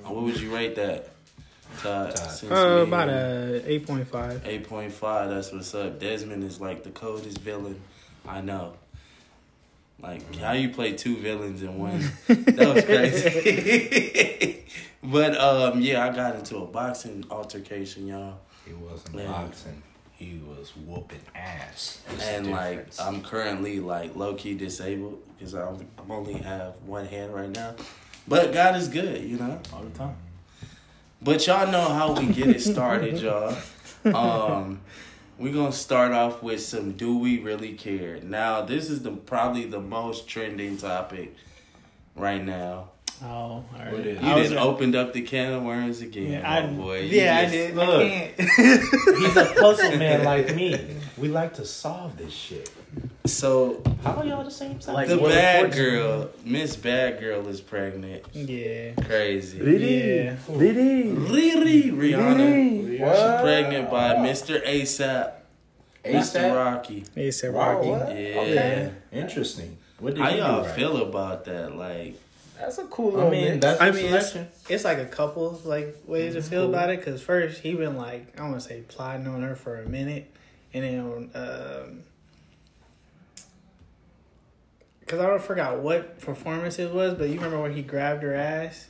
What 0.03 0.23
would 0.23 0.39
you 0.39 0.53
rate 0.55 0.75
that? 0.75 1.09
Todd, 1.81 2.15
Todd. 2.15 2.51
Uh, 2.51 2.83
about 2.87 3.09
a 3.09 3.61
8.5. 3.67 4.39
8.5, 4.65 5.29
that's 5.29 5.51
what's 5.51 5.75
up. 5.75 5.99
Desmond 5.99 6.43
is 6.43 6.59
like 6.59 6.83
the 6.83 6.89
coldest 6.89 7.37
villain 7.39 7.79
I 8.27 8.41
know. 8.41 8.73
Like, 10.01 10.35
how 10.35 10.53
you 10.53 10.69
play 10.69 10.93
two 10.93 11.17
villains 11.17 11.61
in 11.61 11.77
one? 11.77 11.99
that 12.27 12.73
was 12.73 12.85
crazy. 12.85 14.63
but, 15.03 15.37
um, 15.37 15.81
yeah, 15.81 16.05
I 16.05 16.13
got 16.15 16.35
into 16.35 16.57
a 16.57 16.65
boxing 16.65 17.25
altercation, 17.29 18.07
y'all. 18.07 18.39
He 18.65 18.73
wasn't 18.73 19.15
Man. 19.15 19.27
boxing. 19.31 19.81
He 20.11 20.41
was 20.47 20.75
whooping 20.75 21.21
ass. 21.35 22.01
That's 22.09 22.27
And, 22.27 22.51
like. 22.51 22.87
I'm 22.99 23.21
currently, 23.21 23.79
like, 23.79 24.15
low 24.15 24.33
key 24.33 24.55
disabled 24.55 25.21
because 25.37 25.53
I'm, 25.53 25.87
I'm 25.99 26.11
only 26.11 26.33
have 26.33 26.73
one 26.83 27.05
hand 27.05 27.33
right 27.33 27.49
now. 27.49 27.75
But 28.27 28.51
God 28.51 28.75
is 28.75 28.87
good, 28.87 29.23
you 29.23 29.37
know? 29.37 29.59
All 29.73 29.83
the 29.83 29.97
time. 29.97 30.15
But 31.21 31.45
y'all 31.47 31.71
know 31.71 31.87
how 31.89 32.13
we 32.13 32.27
get 32.27 32.47
it 32.49 32.61
started, 32.61 33.19
y'all. 33.21 33.55
Um, 34.05 34.81
we're 35.39 35.53
gonna 35.53 35.71
start 35.71 36.11
off 36.11 36.41
with 36.43 36.61
some 36.61 36.91
"Do 36.93 37.17
we 37.17 37.39
really 37.39 37.73
care?" 37.73 38.19
Now, 38.21 38.61
this 38.61 38.89
is 38.89 39.01
the 39.03 39.11
probably 39.11 39.65
the 39.65 39.79
most 39.79 40.27
trending 40.27 40.77
topic 40.77 41.35
right 42.15 42.43
now. 42.43 42.89
Oh, 43.23 43.25
all 43.27 43.65
right. 43.79 43.91
What 43.91 44.05
is? 44.05 44.21
You 44.21 44.27
I 44.27 44.35
was 44.35 44.49
just 44.49 44.61
opened 44.61 44.95
up 44.95 45.13
the 45.13 45.21
can 45.21 45.53
of 45.53 45.63
worms 45.63 46.01
again, 46.01 46.31
Yeah, 46.33 46.41
my 46.43 46.57
I, 46.59 46.67
boy. 46.67 46.99
You 47.01 47.17
yeah, 47.21 47.41
just- 47.43 47.53
I 47.53 47.57
did. 47.57 47.75
Look. 47.75 47.89
I 47.89 48.09
can't. 48.09 48.39
He's 49.19 49.37
a 49.37 49.45
puzzle 49.59 49.97
man 49.97 50.23
like 50.31 50.55
me. 50.55 50.95
We 51.17 51.29
like 51.29 51.55
to 51.55 51.65
solve 51.65 52.15
this 52.17 52.31
shit. 52.31 52.69
So 53.25 53.81
How 54.03 54.13
are 54.13 54.25
y'all 54.25 54.43
the 54.43 54.51
same 54.51 54.79
size? 54.79 54.93
Like 54.93 55.07
the 55.07 55.17
bad 55.17 55.73
girl, 55.73 56.29
Miss 56.45 56.75
Bad 56.75 57.19
Girl, 57.19 57.47
is 57.47 57.59
pregnant. 57.59 58.23
yeah. 58.33 58.91
Crazy. 59.03 59.57
Yeah. 59.57 60.35
Riri 60.47 61.91
Rihanna. 61.91 62.99
What? 62.99 63.15
She's 63.15 63.41
pregnant 63.41 63.89
by 63.91 64.15
Mr. 64.15 64.63
ASAP, 64.65 65.31
Mr. 66.05 66.13
ASAP? 66.13 66.55
Rocky. 66.55 67.03
They 67.15 67.31
said 67.31 67.53
Wow, 67.53 67.73
Rocky. 67.81 67.87
Yeah. 67.89 68.39
Okay. 68.41 68.91
Interesting. 69.11 69.77
What 69.99 70.13
did 70.15 70.23
How 70.23 70.29
y'all 70.29 70.61
do 70.61 70.67
right? 70.67 70.75
feel 70.75 70.97
about 71.01 71.45
that? 71.45 71.75
Like, 71.75 72.15
That's 72.59 72.77
a 72.79 72.85
cool 72.85 73.19
I 73.19 73.29
mean, 73.29 73.59
that's 73.59 73.79
I 73.79 73.87
I 73.87 73.91
mean, 73.91 74.05
mean, 74.05 74.13
it's- 74.15 74.35
It's 74.69 74.83
like 74.83 74.97
a 74.97 75.05
couple 75.05 75.61
like 75.63 75.95
ways 76.07 76.33
to 76.33 76.41
feel 76.41 76.63
Cool. 76.63 76.69
about 76.73 76.89
it. 76.89 77.03
Cause 77.03 77.21
first 77.21 77.61
he 77.61 77.73
been 77.75 77.97
like 77.97 78.39
I 78.39 78.43
want 78.43 78.55
to 78.55 78.61
say 78.61 78.81
plotting 78.87 79.27
on 79.27 79.41
her 79.43 79.55
for 79.55 79.79
a 79.81 79.87
minute, 79.87 80.31
and 80.73 80.83
then 80.83 81.29
um, 81.35 82.03
cause 85.07 85.19
I 85.19 85.27
don't 85.27 85.41
forgot 85.41 85.79
what 85.79 86.19
performance 86.19 86.79
it 86.79 86.93
was, 86.93 87.13
but 87.13 87.29
you 87.29 87.35
remember 87.35 87.61
when 87.61 87.73
he 87.73 87.81
grabbed 87.81 88.23
her 88.23 88.33
ass? 88.33 88.87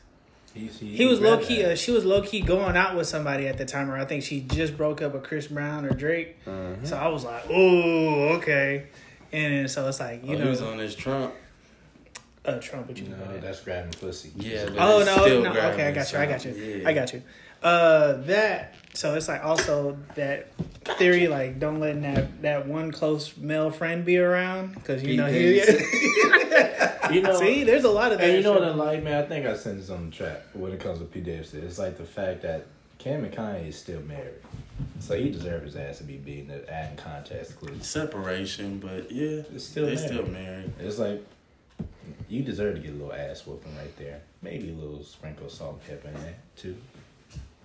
He's- 0.54 0.80
He 0.80 1.06
was 1.06 1.20
low 1.22 1.38
key. 1.38 1.64
Uh, 1.64 1.76
she 1.76 1.92
was 1.92 2.04
low 2.04 2.22
key 2.24 2.42
going 2.42 2.76
out 2.76 2.96
with 2.96 3.06
somebody 3.08 3.48
at 3.48 3.58
the 3.60 3.66
time, 3.66 3.92
or 3.92 3.98
I 3.98 4.06
think 4.06 4.24
she 4.24 4.42
just 4.42 4.76
broke 4.76 5.02
up 5.04 5.14
with 5.14 5.24
Chris 5.24 5.48
Brown 5.48 5.86
or 5.86 5.92
Drake. 5.94 6.38
So 6.46 6.98
I 6.98 7.10
was 7.10 7.24
like, 7.24 7.44
oh, 7.50 8.30
okay. 8.38 8.88
And 9.32 9.70
so 9.70 9.88
it's 9.88 10.00
like 10.00 10.24
you 10.26 10.36
oh, 10.36 10.38
know, 10.40 10.44
he 10.46 10.50
was 10.50 10.62
on 10.62 10.80
his 10.80 10.96
Trump. 10.96 11.34
Uh, 12.48 12.60
Trump. 12.60 12.88
What 12.88 12.98
you 12.98 13.10
No, 13.10 13.18
know? 13.18 13.38
that's 13.40 13.60
grabbing 13.60 13.92
pussy. 13.92 14.32
Yeah, 14.38 14.70
Oh 14.78 15.00
it's 15.00 15.06
no, 15.08 15.22
still 15.24 15.44
no. 15.44 15.52
grabbing, 15.52 15.74
Okay, 15.82 15.88
I 15.88 15.92
got 15.92 16.12
you. 16.14 16.18
I 16.20 16.26
got 16.26 16.46
you. 16.46 16.52
yeah. 16.54 16.88
I 16.90 16.94
got 16.94 17.14
you. 17.14 17.22
Uh, 17.62 18.14
that 18.28 18.76
so 18.94 19.16
it's 19.16 19.28
like 19.28 19.44
also 19.44 19.98
that 20.16 20.48
theory 21.00 21.28
like 21.28 21.60
don't 21.60 21.80
let 21.80 22.00
that 22.04 22.42
that 22.44 22.68
one 22.68 22.92
close 22.92 23.36
male 23.36 23.72
friend 23.72 24.06
be 24.06 24.18
around 24.20 24.76
because 24.76 25.02
you 25.02 25.10
Pete 25.10 25.18
know 25.18 25.26
he. 25.28 25.34
Davidson. 25.60 25.86
You 27.12 27.22
know, 27.22 27.40
See, 27.40 27.64
there's 27.64 27.86
a 27.86 27.90
lot 27.90 28.12
of 28.12 28.18
that. 28.18 28.28
And 28.28 28.38
you 28.38 28.44
know 28.44 28.52
what 28.52 28.66
I 28.66 28.72
like, 28.74 29.02
man? 29.02 29.24
I 29.24 29.26
think 29.26 29.46
I 29.46 29.56
said 29.56 29.78
this 29.80 29.90
on 29.90 30.10
the 30.10 30.16
track 30.16 30.42
when 30.54 30.74
it 30.74 30.82
comes 30.82 31.00
to 31.00 31.06
P. 31.06 31.22
Davidson. 31.22 31.64
It's 31.64 31.80
like 31.80 31.98
the 31.98 32.04
fact 32.04 32.42
that 32.42 32.66
Kim 32.98 33.24
and 33.24 33.34
Kanye 33.34 33.70
is 33.70 33.78
still 33.78 34.02
married. 34.02 34.34
So 35.00 35.18
he 35.18 35.30
deserves 35.30 35.64
his 35.74 35.76
ass 35.78 36.00
to 36.00 36.04
be 36.04 36.18
beaten 36.18 36.52
at 36.52 36.68
adding 36.68 36.98
context 36.98 37.58
clues. 37.60 37.88
Separation, 37.88 38.80
but 38.80 39.10
yeah, 39.10 39.44
It's 39.56 39.64
still 39.64 39.86
they 39.86 39.96
married. 39.96 40.10
still 40.10 40.28
married. 40.28 40.74
It's 40.82 41.00
like 41.00 41.24
you 42.30 42.44
deserve 42.44 42.76
to 42.76 42.82
get 42.82 42.92
a 42.92 42.94
little 42.96 43.14
ass 43.14 43.46
whooping 43.46 43.76
right 43.78 43.96
there. 43.98 44.22
Maybe 44.42 44.70
a 44.70 44.74
little 44.74 45.04
sprinkle 45.04 45.46
of 45.48 45.52
salt 45.52 45.80
and 45.82 46.02
pepper 46.02 46.10
in 46.16 46.22
there 46.22 46.36
too. 46.56 46.78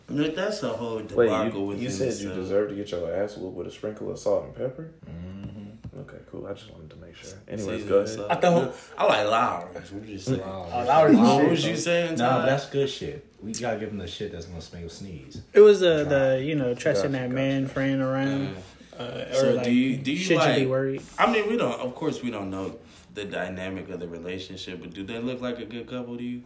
Look, 0.08 0.34
that's 0.34 0.62
a 0.62 0.68
whole 0.68 0.98
debacle 0.98 1.16
Wait, 1.16 1.54
you, 1.54 1.60
within 1.64 1.82
you 1.84 1.90
said 1.90 2.04
you 2.06 2.10
itself. 2.30 2.34
deserve 2.34 2.68
to 2.70 2.74
get 2.74 2.90
your 2.90 3.14
ass 3.14 3.36
whooped 3.36 3.56
with 3.56 3.66
a 3.66 3.70
sprinkle 3.70 4.10
of 4.10 4.18
salt 4.18 4.44
and 4.44 4.54
pepper? 4.56 4.90
Mm-hmm. 5.08 6.00
Okay, 6.00 6.16
cool. 6.30 6.46
I 6.46 6.52
just 6.54 6.70
wanted 6.72 6.90
to 6.90 6.96
make 6.96 7.14
sure. 7.14 7.30
Anyways, 7.48 7.76
Season 7.82 7.88
go 7.88 7.96
ahead. 7.98 8.08
salt. 8.14 8.30
I 8.30 8.34
thought- 8.36 8.74
I 8.98 9.06
like 9.06 9.26
Lawry's. 9.74 9.92
What 9.92 10.08
you 10.08 10.18
saying? 10.18 10.40
Oh, 10.42 10.84
Lawry's 10.88 11.18
what 11.18 11.48
was 11.50 11.64
you 11.66 11.76
saying? 11.76 12.16
No, 12.16 12.28
Ty? 12.28 12.46
that's 12.46 12.66
good 12.66 12.88
shit. 12.90 13.26
We 13.42 13.52
gotta 13.52 13.78
give 13.78 13.90
him 13.90 13.98
the 13.98 14.06
shit 14.06 14.32
that's 14.32 14.46
gonna 14.46 14.60
make 14.72 14.82
him 14.82 14.88
sneeze. 14.88 15.42
It 15.52 15.60
was 15.60 15.80
the 15.80 16.04
the 16.04 16.42
you 16.44 16.54
know 16.56 16.74
trusting 16.74 17.12
Gotcha, 17.12 17.22
that 17.28 17.30
man 17.30 17.66
friend 17.68 18.00
around. 18.02 18.54
Yeah. 18.98 19.02
Uh, 19.04 19.24
or 19.30 19.34
So 19.34 19.54
like, 19.54 19.64
do 19.64 19.70
you- 19.70 19.96
do 19.96 20.12
you 20.12 20.18
should 20.18 20.30
you 20.40 20.54
be 20.54 20.60
like- 20.60 20.68
worried? 20.68 21.02
I 21.18 21.30
mean, 21.30 21.48
we 21.48 21.56
don't. 21.56 21.72
Of 21.80 21.94
course, 21.94 22.22
we 22.22 22.30
don't 22.30 22.50
know 22.50 22.76
the 23.14 23.24
dynamic 23.24 23.88
of 23.90 24.00
the 24.00 24.08
relationship, 24.08 24.80
but 24.80 24.92
do 24.92 25.04
they 25.04 25.18
look 25.18 25.40
like 25.40 25.58
a 25.58 25.64
good 25.64 25.88
couple 25.88 26.16
to 26.16 26.22
you? 26.22 26.42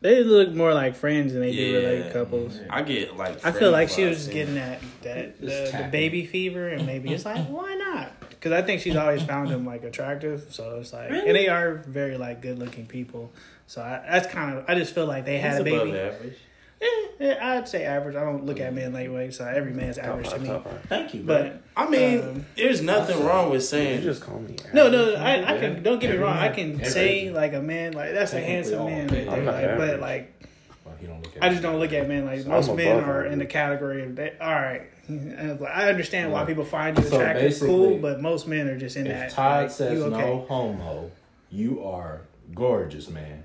They 0.00 0.22
look 0.22 0.52
more 0.52 0.74
like 0.74 0.96
friends 0.96 1.32
than 1.32 1.40
they 1.40 1.52
do 1.52 1.80
like 1.80 2.12
couples. 2.12 2.58
Mm-hmm. 2.58 2.72
I 2.72 2.82
get 2.82 3.16
like. 3.16 3.44
I 3.44 3.52
feel 3.52 3.70
like 3.70 3.88
she 3.88 4.04
was 4.04 4.18
just 4.18 4.32
getting 4.32 4.56
that 4.56 4.80
that 5.02 5.40
the, 5.40 5.46
the 5.46 5.88
baby 5.90 6.26
fever, 6.26 6.68
and 6.68 6.84
maybe 6.84 7.12
it's 7.12 7.24
like 7.24 7.46
why 7.46 7.74
not? 7.74 8.12
Because 8.28 8.52
I 8.52 8.60
think 8.60 8.82
she's 8.82 8.96
always 8.96 9.22
found 9.22 9.48
him 9.48 9.64
like 9.64 9.82
attractive, 9.82 10.48
so 10.50 10.78
it's 10.78 10.92
like, 10.92 11.10
and 11.10 11.34
they 11.34 11.48
are 11.48 11.76
very 11.86 12.18
like 12.18 12.42
good 12.42 12.58
looking 12.58 12.84
people. 12.84 13.32
So 13.66 13.80
I, 13.80 14.02
that's 14.10 14.26
kind 14.26 14.58
of 14.58 14.66
I 14.68 14.74
just 14.74 14.94
feel 14.94 15.06
like 15.06 15.24
they 15.24 15.36
He's 15.36 15.42
had 15.42 15.66
a 15.66 15.74
above 15.74 15.86
baby. 15.86 15.98
average. 15.98 16.36
Eh, 16.84 17.06
eh, 17.20 17.36
I'd 17.40 17.68
say 17.68 17.84
average. 17.84 18.16
I 18.16 18.20
don't 18.24 18.44
look 18.44 18.60
at 18.60 18.74
men 18.74 18.92
that 18.92 19.10
way, 19.12 19.30
so 19.30 19.44
every 19.46 19.72
man's 19.72 19.96
Top 19.96 20.06
average 20.06 20.28
to 20.30 20.38
me. 20.40 20.46
top 20.48 20.64
five. 20.64 20.80
Thank 20.88 21.14
you, 21.14 21.22
bro. 21.22 21.36
But 21.42 21.62
I 21.76 21.88
mean, 21.88 22.20
Um, 22.20 22.46
there's 22.56 22.82
nothing 22.82 23.24
wrong 23.24 23.46
with 23.50 23.62
You 23.62 23.66
saying. 23.66 24.02
just 24.02 24.20
call 24.22 24.40
me. 24.40 24.56
no, 24.72 24.86
average. 24.88 25.14
no, 25.16 25.22
I, 25.22 25.54
I 25.54 25.58
can. 25.58 25.82
Don't 25.82 25.98
get 26.00 26.10
me 26.10 26.16
wrong. 26.18 26.36
I 26.36 26.48
can 26.48 26.72
every- 26.74 26.84
say 26.86 27.30
like 27.30 27.54
a 27.54 27.62
man 27.62 27.92
like 27.92 28.12
that's 28.12 28.32
a 28.32 28.40
handsome 28.40 28.80
all 28.82 28.90
man. 28.90 29.06
Right 29.08 29.24
there. 29.26 29.44
Like, 29.44 29.76
but 29.78 30.00
like 30.00 30.48
well, 30.84 30.94
you 31.00 31.06
don't 31.08 31.22
look 31.22 31.32
I 31.40 31.48
just 31.50 31.62
don't 31.62 31.78
look 31.78 31.92
at 31.92 32.08
men 32.08 32.26
like 32.26 32.40
So 32.42 32.48
most 32.48 32.74
men 32.74 32.98
are 32.98 33.00
average. 33.20 33.32
in 33.32 33.38
the 33.38 33.46
category 33.46 34.02
of 34.04 34.16
that. 34.16 34.36
All 34.40 34.52
right, 34.52 34.82
And 35.08 35.32
it's 35.50 35.60
like, 35.60 35.72
I 35.72 35.88
understand 35.88 36.32
why 36.32 36.44
people 36.44 36.64
find 36.64 36.98
you 36.98 37.04
So 37.04 37.16
attractive, 37.16 37.42
basically, 37.42 37.68
cool, 37.68 37.98
but 37.98 38.20
most 38.20 38.46
men 38.46 38.68
are 38.68 38.76
just 38.78 38.96
in 38.96 39.06
If 39.06 39.12
that. 39.12 39.30
Todd 39.30 39.62
like, 39.62 39.70
says 39.70 40.02
okay. 40.02 40.16
no 40.20 40.44
homo, 40.48 41.10
you 41.50 41.82
are 41.84 42.22
gorgeous, 42.54 43.08
man. 43.08 43.44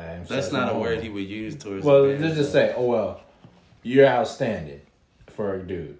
And 0.00 0.26
That's 0.26 0.52
not 0.52 0.74
a 0.74 0.78
word 0.78 1.02
he 1.02 1.08
would 1.08 1.26
use 1.28 1.56
towards. 1.56 1.84
Well, 1.84 2.04
a 2.04 2.08
man, 2.08 2.22
let's 2.22 2.36
just 2.36 2.52
so. 2.52 2.58
say, 2.58 2.74
oh 2.76 2.86
well, 2.86 3.20
you're 3.82 4.06
outstanding 4.06 4.80
for 5.28 5.54
a 5.54 5.62
dude. 5.62 5.98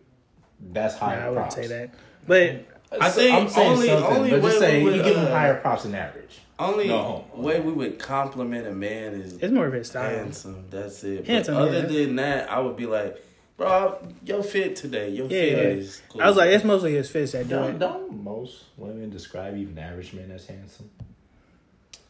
That's 0.72 0.94
Nah, 0.94 1.06
higher 1.06 1.20
I 1.20 1.28
wouldn't 1.30 1.36
props. 1.36 1.54
say 1.54 1.66
that, 1.68 1.94
but 2.26 2.66
I 3.00 3.08
think 3.10 3.34
I'm 3.34 3.48
saying 3.48 3.70
only- 3.72 3.86
something, 3.88 4.16
only 4.16 4.30
but 4.30 4.42
just 4.42 4.54
we 4.54 4.60
say 4.60 4.82
would, 4.82 4.96
you 4.96 5.02
give 5.02 5.16
him 5.16 5.26
uh, 5.26 5.30
higher 5.30 5.54
props 5.60 5.84
than 5.84 5.94
average. 5.94 6.38
Only 6.58 6.88
No. 6.88 7.24
way 7.34 7.58
we 7.60 7.72
would 7.72 7.98
compliment 7.98 8.66
a 8.66 8.72
man 8.72 9.14
is 9.14 9.34
it's 9.38 9.50
more 9.52 9.66
of 9.66 9.72
his 9.72 9.88
style. 9.88 10.10
handsome. 10.10 10.66
That's 10.68 11.02
it. 11.04 11.26
Handsome, 11.26 11.54
but 11.54 11.68
other 11.68 11.78
yeah. 11.90 12.04
than 12.06 12.16
that, 12.16 12.50
I 12.50 12.60
would 12.60 12.76
be 12.76 12.84
like, 12.84 13.16
bro, 13.56 13.96
your 14.26 14.42
fit 14.42 14.76
today. 14.76 15.08
Your 15.08 15.24
Yeah, 15.24 15.30
fit 15.40 15.52
yeah. 15.52 15.58
is 15.80 16.02
cool. 16.10 16.20
I 16.20 16.28
was 16.28 16.36
like, 16.36 16.50
it's 16.50 16.62
mostly 16.64 16.92
his 16.94 17.08
fist 17.08 17.32
that 17.32 17.44
do 17.48 17.54
Don't, 17.54 17.70
it. 17.76 17.78
don't 17.78 18.22
most 18.22 18.64
women 18.76 19.08
describe 19.08 19.56
even 19.56 19.78
average 19.78 20.12
men 20.12 20.30
as 20.32 20.46
handsome? 20.46 20.90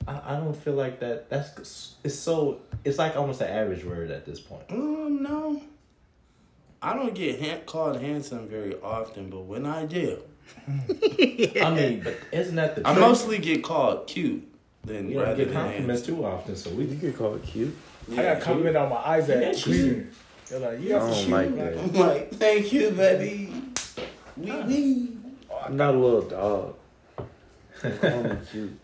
I, 0.08 0.34
I 0.34 0.36
don't 0.36 0.56
feel 0.56 0.74
like 0.74 1.00
that. 1.00 1.28
That's 1.30 1.94
it's 2.02 2.14
so. 2.14 2.60
It's 2.84 2.98
like 2.98 3.16
almost 3.16 3.40
an 3.40 3.48
average 3.48 3.84
word 3.84 4.10
at 4.10 4.24
this 4.26 4.40
point. 4.40 4.66
Mm, 4.68 5.20
no. 5.20 5.62
I 6.82 6.94
don't 6.94 7.14
get 7.14 7.38
han- 7.40 7.60
called 7.66 8.00
handsome 8.00 8.46
very 8.48 8.74
often, 8.80 9.28
but 9.28 9.40
when 9.40 9.66
I 9.66 9.84
do, 9.84 10.18
I 10.68 11.70
mean, 11.74 12.00
but 12.02 12.16
isn't 12.32 12.56
that 12.56 12.76
the? 12.76 12.82
I 12.88 12.92
truth? 12.94 13.00
mostly 13.04 13.38
get 13.38 13.62
called 13.62 14.06
cute 14.06 14.48
Then 14.84 15.08
You 15.08 15.14
don't 15.16 15.22
rather 15.24 15.36
get 15.36 15.48
than 15.52 15.56
compliments 15.62 16.00
handsome. 16.06 16.16
too 16.16 16.24
often, 16.24 16.56
so 16.56 16.70
we 16.70 16.84
You 16.86 16.96
could 16.98 17.16
call 17.18 17.34
it 17.34 17.42
cute. 17.42 17.76
I 18.12 18.16
got 18.16 18.40
complimented 18.40 18.76
on 18.76 18.88
my 18.88 18.96
eyes 18.96 19.28
Yeah, 19.28 19.34
at 19.36 19.56
cute. 19.56 19.76
Greeter. 20.10 20.14
They're 20.48 20.58
like, 20.58 20.80
you 20.80 20.96
I 20.96 20.98
got 20.98 21.06
don't 21.06 21.14
cute. 21.14 21.30
like 21.30 21.50
Like, 21.50 21.56
that. 21.56 21.78
I'm 21.78 21.92
like, 21.92 22.30
thank 22.34 22.72
you, 22.72 22.90
baby. 22.90 23.52
Wee 24.38 24.62
wee. 24.62 25.08
I'm 25.64 25.76
not 25.76 25.94
a 25.94 25.98
little 25.98 26.22
dog. 26.22 26.74
Call 28.00 28.22
me 28.24 28.36
cute. 28.50 28.78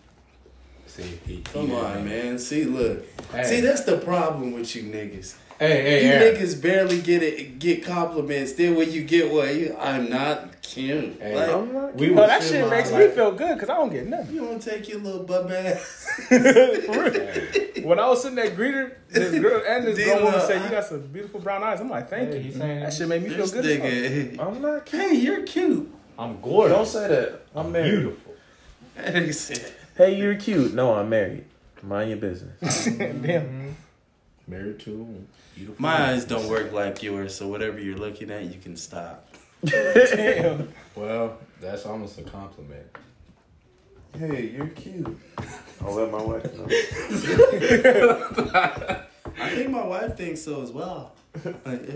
See. 1.03 1.19
He, 1.27 1.41
Come 1.43 1.69
he- 1.69 1.75
on, 1.75 2.05
man. 2.05 2.39
See, 2.39 2.65
look. 2.65 3.05
Hey. 3.33 3.45
See, 3.45 3.61
that's 3.61 3.83
the 3.85 3.99
problem 3.99 4.53
with 4.53 4.75
you 4.77 4.85
niggas. 4.85 5.35
Hey, 5.59 5.83
hey, 5.83 6.05
You 6.07 6.13
Aaron. 6.13 6.35
niggas 6.37 6.61
barely 6.61 7.01
get 7.01 7.23
it, 7.23 7.59
get 7.59 7.83
compliments. 7.83 8.53
Then 8.53 8.75
when 8.75 8.93
you 8.93 9.03
get 9.05 9.33
one, 9.33 9.49
you, 9.59 9.75
I'm 9.81 10.11
not 10.11 10.61
cute. 10.61 11.17
Hey. 11.19 11.35
Like, 11.35 11.49
I'm 11.49 11.73
not 11.73 11.95
We 11.95 12.07
cute. 12.09 12.17
But 12.17 12.23
was 12.23 12.31
oh, 12.31 12.39
that 12.41 12.43
shit 12.43 12.63
on, 12.65 12.69
makes 12.71 12.93
me 12.93 13.09
feel 13.09 13.33
good 13.33 13.55
because 13.55 13.71
I 13.71 13.75
don't 13.77 13.91
get 13.91 14.07
nothing. 14.07 14.35
you 14.35 14.43
don't 14.43 14.61
take 14.61 14.87
your 14.87 14.99
little 15.01 15.23
butt 15.23 15.51
ass? 15.51 16.11
For 16.29 16.39
real. 17.11 17.43
When 17.87 18.01
I 18.01 18.09
was 18.09 18.21
sitting 18.23 18.39
at 18.39 18.57
Greeter, 18.57 18.95
this 19.09 19.39
girl 19.39 19.63
and 19.67 19.87
this 19.87 20.03
grown 20.03 20.17
Dude, 20.17 20.25
woman 20.25 20.41
said, 20.41 20.65
"You 20.65 20.71
got 20.71 20.85
some 20.87 21.03
beautiful 21.03 21.39
brown 21.41 21.63
eyes." 21.63 21.79
I'm 21.81 21.89
like, 21.89 22.11
"Thank 22.11 22.31
Hey, 22.33 22.41
you." 22.41 22.51
saying 22.53 22.81
That 22.81 22.93
shit 22.93 23.07
made 23.07 23.23
me 23.23 23.29
feel 23.29 23.47
good. 23.47 23.65
as 23.65 23.77
nigga. 24.33 24.41
I'm 24.41 24.61
not 24.61 24.87
cute. 24.87 25.03
Hey, 25.03 25.15
you're 25.15 25.43
cute. 25.45 25.95
I'm 26.19 26.41
gorgeous. 26.41 26.77
Don't 26.77 26.87
say 26.87 27.09
that. 27.09 27.43
I'm 27.55 27.71
married. 27.71 27.91
beautiful. 27.93 28.35
That 28.97 29.15
nigga 29.15 29.35
said. 29.35 29.73
Hey, 29.97 30.15
you're 30.17 30.35
cute. 30.35 30.75
No, 30.75 30.93
I'm 30.95 31.09
married. 31.09 31.45
Mind 31.83 32.11
your 32.11 32.19
business. 32.19 32.61
Damn. 32.85 33.15
Mm-hmm. 33.15 33.71
Married 34.47 34.79
to 34.81 35.25
beautiful. 35.55 35.81
My 35.81 36.11
eyes 36.11 36.27
don't 36.27 36.49
work 36.49 36.71
like 36.73 37.03
yours, 37.03 37.35
so 37.35 37.49
whatever 37.49 37.81
you're 37.81 37.97
looking 37.97 38.31
at, 38.31 38.45
you 38.45 38.61
can 38.61 38.77
stop. 38.77 39.27
Damn. 39.65 40.69
Well, 40.95 41.39
that's 41.63 41.87
almost 41.87 42.19
a 42.19 42.23
compliment. 42.25 42.87
hey, 44.19 44.49
you're 44.49 44.67
cute. 44.69 45.19
I'll 45.81 45.95
let 45.95 46.11
my 46.13 46.23
wife 46.23 46.45
know. 46.55 46.67
I 49.39 49.51
think 49.51 49.71
my 49.71 49.87
wife 49.87 50.15
thinks 50.17 50.43
so 50.43 50.63
as 50.63 50.71
well. 50.73 51.13
Like, 51.65 51.89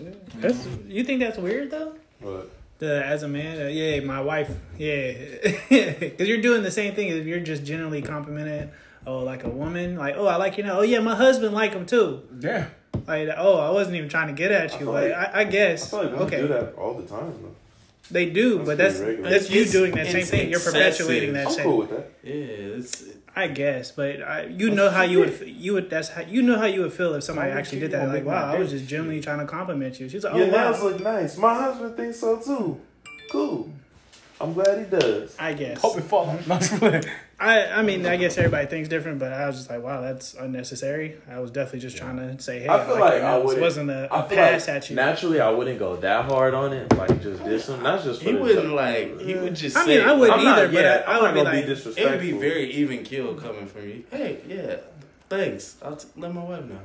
yeah. 0.00 0.10
That's 0.36 0.66
you 0.86 1.04
think 1.04 1.20
that's 1.20 1.38
weird 1.38 1.70
though? 1.70 1.94
But 2.20 2.50
The 2.78 3.04
as 3.04 3.24
a 3.24 3.28
man, 3.28 3.60
uh, 3.60 3.68
yeah, 3.68 3.98
my 4.00 4.20
wife, 4.20 4.50
yeah, 4.78 5.12
because 5.68 6.28
you're 6.28 6.40
doing 6.40 6.62
the 6.62 6.70
same 6.70 6.94
thing. 6.94 7.08
If 7.08 7.26
you're 7.26 7.40
just 7.40 7.64
generally 7.64 8.02
complimented, 8.02 8.70
oh, 9.06 9.18
like 9.24 9.42
a 9.44 9.48
woman, 9.48 9.96
like 9.96 10.14
oh, 10.16 10.26
I 10.26 10.36
like 10.36 10.56
you 10.58 10.62
now. 10.64 10.78
Oh 10.78 10.82
yeah, 10.82 11.00
my 11.00 11.16
husband 11.16 11.54
like 11.54 11.72
him 11.72 11.86
too. 11.86 12.22
Yeah. 12.38 12.66
Like 13.06 13.28
oh, 13.36 13.58
I 13.58 13.70
wasn't 13.70 13.96
even 13.96 14.08
trying 14.08 14.28
to 14.28 14.32
get 14.34 14.52
at 14.52 14.72
you, 14.74 14.78
feel 14.80 14.92
but 14.92 15.10
like- 15.10 15.34
I, 15.34 15.40
I 15.40 15.44
guess 15.44 15.92
I 15.92 16.02
feel 16.02 16.10
like 16.10 16.20
okay, 16.22 16.40
do 16.42 16.48
that 16.48 16.74
all 16.74 16.94
the 16.94 17.06
time. 17.06 17.32
Though. 17.42 17.54
they 18.12 18.26
do, 18.30 18.58
That's 18.58 18.66
but 18.68 18.78
that's 18.78 18.98
regular. 19.00 19.30
that's 19.30 19.50
you 19.50 19.64
doing 19.66 19.92
that 19.96 20.06
same 20.06 20.16
it's 20.18 20.30
thing. 20.30 20.48
You're 20.48 20.58
excessive. 20.60 20.74
perpetuating 21.06 21.32
that 21.34 21.46
I'm 21.48 21.52
same. 21.52 21.64
cool 21.64 21.78
with 21.78 21.90
that. 21.90 22.12
Yeah, 22.22 22.32
it's 22.32 23.02
I 23.38 23.46
guess, 23.46 23.92
but 23.92 24.20
I, 24.20 24.46
you 24.46 24.70
know 24.70 24.90
how 24.90 25.02
you 25.02 25.20
would 25.20 25.28
f- 25.28 25.46
you 25.46 25.74
would 25.74 25.88
that's 25.88 26.08
how 26.08 26.22
you 26.22 26.42
know 26.42 26.58
how 26.58 26.64
you 26.64 26.80
would 26.80 26.92
feel 26.92 27.14
if 27.14 27.22
somebody 27.22 27.52
actually 27.52 27.78
did 27.78 27.92
that. 27.92 28.08
Like 28.08 28.24
wow, 28.24 28.52
I 28.52 28.58
was 28.58 28.72
just 28.72 28.88
genuinely 28.88 29.22
trying 29.22 29.38
to 29.38 29.46
compliment 29.46 30.00
you. 30.00 30.08
She's 30.08 30.24
like, 30.24 30.34
Your 30.34 30.48
oh 30.48 30.50
nails 30.50 30.80
wow, 30.80 30.88
look 30.88 31.00
nice. 31.00 31.36
My 31.36 31.54
husband 31.54 31.96
thinks 31.96 32.18
so 32.18 32.40
too. 32.40 32.80
Cool. 33.30 33.70
I'm 34.40 34.54
glad 34.54 34.78
he 34.78 34.86
does. 34.86 35.36
I 35.38 35.52
guess. 35.54 35.80
Hope 35.80 35.98
it 35.98 36.02
fall. 36.02 36.36
No, 37.40 37.46
I'm 37.46 37.54
just 37.54 37.66
playing. 37.68 37.70
I 37.70 37.78
I 37.78 37.82
mean 37.82 38.06
I 38.06 38.16
guess 38.16 38.36
everybody 38.38 38.66
thinks 38.66 38.88
different, 38.88 39.18
but 39.18 39.32
I 39.32 39.46
was 39.46 39.56
just 39.56 39.70
like, 39.70 39.82
wow, 39.82 40.00
that's 40.00 40.34
unnecessary. 40.34 41.16
I 41.30 41.38
was 41.40 41.50
definitely 41.50 41.80
just 41.80 41.96
trying 41.96 42.16
to 42.16 42.42
say, 42.42 42.60
hey, 42.60 42.68
I 42.68 42.84
feel 42.84 42.94
like 42.98 43.14
like 43.14 43.22
I 43.22 43.38
wouldn't- 43.38 43.60
wasn't 43.60 43.90
a, 43.90 44.08
feel 44.10 44.36
pass 44.38 44.66
like 44.68 44.76
at 44.76 44.90
you. 44.90 44.96
naturally 44.96 45.40
I 45.40 45.50
wouldn't 45.50 45.78
go 45.78 45.96
that 45.96 46.24
hard 46.24 46.54
on 46.54 46.72
it, 46.72 46.92
like 46.96 47.22
just 47.22 47.44
diss 47.44 47.68
him. 47.68 47.82
That's 47.82 48.04
just 48.04 48.22
for 48.22 48.28
he 48.30 48.34
wouldn't 48.34 48.74
like 48.74 49.20
he 49.20 49.34
would 49.34 49.54
just. 49.54 49.76
I 49.76 49.84
say, 49.84 49.98
mean, 49.98 50.08
I 50.08 50.12
wouldn't 50.14 50.38
I'm 50.38 50.44
not, 50.44 50.58
either, 50.58 50.68
but 50.72 50.82
yeah, 50.82 51.04
I, 51.06 51.12
I 51.12 51.16
I'm 51.16 51.22
would 51.22 51.26
not 51.44 51.52
be 51.52 51.60
gonna 51.62 51.74
like, 51.74 51.94
be 51.94 52.02
It'd 52.02 52.20
be 52.20 52.32
very 52.32 52.70
even 52.72 53.02
kill 53.04 53.34
coming 53.34 53.66
from 53.66 53.88
you. 53.88 54.04
Hey, 54.10 54.38
yeah, 54.46 54.76
thanks. 55.28 55.76
I'll 55.82 55.96
t- 55.96 56.08
let 56.16 56.34
my 56.34 56.42
wife 56.42 56.64
know. 56.64 56.78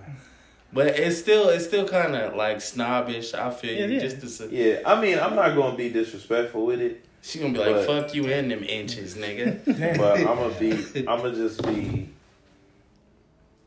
But 0.71 0.87
it's 0.87 1.19
still 1.19 1.49
it's 1.49 1.65
still 1.65 1.87
kind 1.87 2.15
of 2.15 2.35
like 2.35 2.59
snobbish. 2.59 3.33
I 3.35 3.51
feel 3.51 3.73
Yeah, 3.73 3.85
you 3.85 3.93
yeah. 3.93 3.99
just 3.99 4.21
to 4.21 4.27
say 4.27 4.47
Yeah, 4.51 4.79
I 4.85 4.99
mean, 4.99 5.19
I'm 5.19 5.35
not 5.35 5.55
gonna 5.55 5.77
be 5.77 5.89
disrespectful 5.89 6.65
with 6.65 6.81
it, 6.81 7.05
she 7.23 7.39
gonna 7.39 7.53
be 7.53 7.59
like, 7.59 7.73
But- 7.73 7.85
"Fuck 7.87 8.13
you 8.13 8.27
and 8.27 8.51
them 8.51 8.63
inches, 8.63 9.15
nigga." 9.15 9.63
but 9.97 10.17
I'm 10.19 10.25
gonna 10.25 10.53
be, 10.59 10.71
I'm 11.07 11.17
gonna 11.21 11.33
just 11.33 11.63
be, 11.63 12.09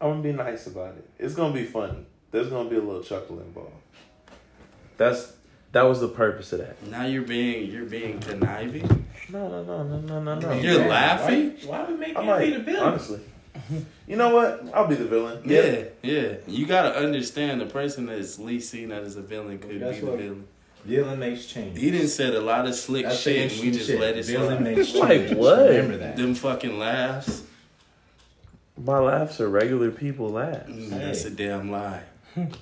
I'm 0.01 0.11
gonna 0.11 0.23
be 0.23 0.33
nice 0.33 0.67
about 0.67 0.95
it. 0.97 1.09
It's 1.19 1.35
gonna 1.35 1.55
be 1.55 1.65
funny. 1.65 2.07
There's 2.31 2.49
gonna 2.49 2.69
be 2.69 2.77
a 2.77 2.81
little 2.83 3.03
chuckle 3.03 3.41
involved. 3.41 3.73
That's 4.99 5.33
that 5.73 5.83
was 5.83 6.01
the 6.01 6.09
purpose 6.09 6.53
of 6.53 6.61
that. 6.61 6.83
now 6.87 7.07
you're 7.07 7.23
being 7.23 7.71
you're 7.71 7.85
being 7.87 8.21
conniving. 8.21 9.05
No, 9.29 9.49
no, 9.49 9.65
no, 9.65 9.83
no, 9.83 9.99
no, 10.01 10.21
no, 10.23 10.39
no. 10.39 10.53
You're 10.53 10.87
laughing. 10.87 11.57
Why, 11.65 11.83
why 11.83 11.91
we 11.91 11.97
make 11.97 12.17
I 12.17 12.23
him 12.23 12.51
be 12.51 12.57
the 12.59 12.63
villain? 12.63 12.83
honestly. 12.83 13.21
You 14.07 14.17
know 14.17 14.35
what? 14.35 14.65
I'll 14.75 14.87
be 14.87 14.95
the 14.95 15.07
villain. 15.07 15.41
Yeah, 15.45 15.85
yeah. 16.03 16.35
You 16.47 16.67
gotta 16.67 16.95
understand 16.97 17.61
the 17.61 17.67
person 17.67 18.07
that's 18.07 18.39
least 18.39 18.71
seen 18.71 18.91
that 18.91 19.03
as 19.03 19.17
a 19.17 19.23
villain 19.23 19.59
could 19.59 19.81
That's 19.81 19.97
be 19.97 20.01
the 20.05 20.11
what- 20.11 20.21
villain. 20.21 20.47
Villain 20.87 21.19
makes 21.19 21.47
change. 21.47 21.79
He 21.79 21.91
didn't 21.91 22.09
said 22.09 22.35
a 22.35 22.41
lot 22.41 22.67
of 22.67 22.75
slick 22.75 23.05
That's 23.05 23.19
shit. 23.21 23.53
and 23.53 23.61
We 23.61 23.71
just 23.73 23.87
shit. 23.87 24.01
let 24.01 24.17
it 24.17 24.25
Villain 24.25 24.59
slide. 24.59 24.63
makes 24.77 24.95
Like 24.95 25.09
change. 25.29 25.35
what? 25.37 25.59
Remember 25.69 25.97
that. 25.99 26.17
Them 26.17 26.35
fucking 26.35 26.79
laughs. 26.79 27.43
My 28.79 28.99
laughs 28.99 29.41
are 29.41 29.49
regular 29.49 29.91
people 29.91 30.29
laughs. 30.31 30.69
Mm, 30.71 30.91
That's 30.91 31.25
a 31.25 31.31
damn 31.31 31.71
lie. 31.71 32.03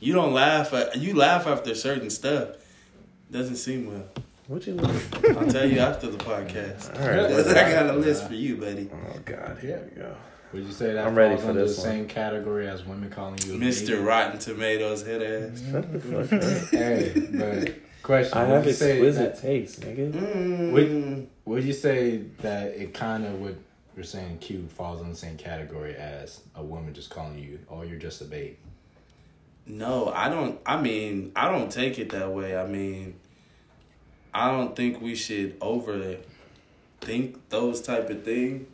You 0.00 0.12
don't 0.14 0.32
laugh. 0.32 0.72
At, 0.72 0.96
you 0.98 1.14
laugh 1.14 1.46
after 1.48 1.74
certain 1.74 2.08
stuff. 2.10 2.50
Doesn't 3.30 3.56
seem 3.56 3.88
well. 3.88 4.04
What 4.46 4.66
you 4.66 4.74
mean? 4.74 5.00
I'll 5.36 5.46
tell 5.48 5.68
you 5.68 5.80
after 5.80 6.08
the 6.08 6.18
podcast. 6.18 6.94
All 7.00 7.08
right. 7.08 7.56
I 7.56 7.72
got 7.72 7.92
a 7.94 7.98
list 7.98 8.28
for 8.28 8.34
you, 8.34 8.56
buddy. 8.58 8.88
Oh 8.92 9.18
God, 9.24 9.58
here 9.60 9.82
we 9.90 10.00
go. 10.02 10.14
Would 10.52 10.64
you 10.66 10.72
say 10.72 10.92
that 10.92 11.04
I'm 11.04 11.16
ready 11.16 11.36
for 11.40 11.48
under 11.48 11.62
this 11.64 11.74
the 11.76 11.82
one. 11.82 11.90
same 11.90 12.06
category 12.06 12.68
as 12.68 12.84
women 12.84 13.10
calling 13.10 13.38
you 13.44 13.54
a 13.54 13.56
Mr. 13.58 13.88
baby? 13.88 14.02
Rotten 14.02 14.38
Tomatoes 14.38 15.04
head 15.04 15.22
ass. 15.22 15.62
Shut 15.68 15.92
the 15.92 15.98
fuck 15.98 16.32
up. 16.32 16.68
Hey, 16.70 17.28
but 17.32 17.74
question. 18.04 18.38
I 18.38 18.44
would 18.44 18.50
have 18.52 18.66
you 18.66 18.72
say 18.72 18.92
exquisite 18.92 19.34
that- 19.34 19.42
taste, 19.42 19.80
nigga. 19.80 20.12
Mm. 20.12 21.26
Would 21.46 21.64
you 21.64 21.72
say 21.72 22.18
that 22.38 22.68
it 22.68 22.94
kind 22.94 23.26
of 23.26 23.40
would 23.40 23.58
you're 23.96 24.04
saying 24.04 24.38
Q 24.38 24.66
falls 24.68 25.00
in 25.00 25.08
the 25.08 25.14
same 25.14 25.36
category 25.36 25.94
as 25.94 26.40
a 26.56 26.62
woman 26.62 26.94
just 26.94 27.10
calling 27.10 27.38
you, 27.38 27.60
oh, 27.70 27.82
you're 27.82 27.98
just 27.98 28.20
a 28.20 28.24
babe? 28.24 28.56
No, 29.66 30.08
I 30.08 30.28
don't. 30.28 30.60
I 30.66 30.80
mean, 30.80 31.32
I 31.34 31.50
don't 31.50 31.70
take 31.70 31.98
it 31.98 32.10
that 32.10 32.30
way. 32.30 32.56
I 32.56 32.66
mean, 32.66 33.14
I 34.32 34.50
don't 34.50 34.76
think 34.76 35.00
we 35.00 35.14
should 35.14 35.58
overthink 35.60 37.38
those 37.48 37.80
type 37.80 38.10
of 38.10 38.24
things. 38.24 38.66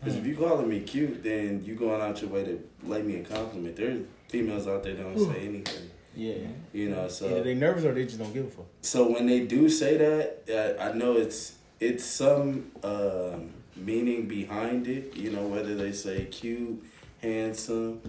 Because 0.00 0.16
if 0.16 0.24
you 0.24 0.36
calling 0.36 0.68
me 0.68 0.80
cute, 0.80 1.24
then 1.24 1.62
you 1.64 1.74
going 1.74 2.00
out 2.00 2.22
your 2.22 2.30
way 2.30 2.44
to 2.44 2.62
lay 2.84 3.02
me 3.02 3.16
a 3.16 3.24
compliment. 3.24 3.76
There's 3.76 4.06
females 4.28 4.68
out 4.68 4.84
there 4.84 4.94
that 4.94 5.02
don't 5.02 5.32
say 5.32 5.40
anything. 5.40 5.90
Yeah. 6.18 6.48
You 6.72 6.88
know, 6.90 7.06
so 7.08 7.26
Either 7.26 7.42
they 7.44 7.54
nervous 7.54 7.84
or 7.84 7.94
they 7.94 8.04
just 8.04 8.18
don't 8.18 8.34
give 8.34 8.46
a 8.46 8.50
fuck. 8.50 8.66
so 8.80 9.08
when 9.12 9.26
they 9.26 9.40
do 9.46 9.68
say 9.68 9.96
that, 9.96 10.78
I, 10.80 10.88
I 10.88 10.92
know 10.92 11.16
it's 11.16 11.54
it's 11.78 12.04
some 12.04 12.72
um, 12.82 13.50
meaning 13.76 14.26
behind 14.26 14.88
it. 14.88 15.16
You 15.16 15.30
know, 15.30 15.46
whether 15.46 15.76
they 15.76 15.92
say 15.92 16.24
cute, 16.24 16.82
handsome, 17.22 18.00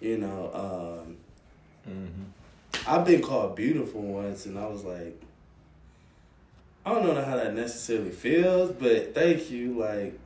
you 0.00 0.18
know. 0.18 0.40
Um, 0.54 1.16
I've 2.86 3.04
been 3.04 3.20
called 3.20 3.56
beautiful 3.56 4.00
once, 4.00 4.46
and 4.46 4.56
I 4.58 4.66
was 4.66 4.84
like, 4.84 5.20
I 6.86 6.94
don't 6.94 7.04
know 7.14 7.20
how 7.22 7.36
that 7.36 7.54
necessarily 7.54 8.10
feels, 8.10 8.70
but 8.72 9.12
thank 9.14 9.50
you. 9.50 9.78
Like, 9.78 10.18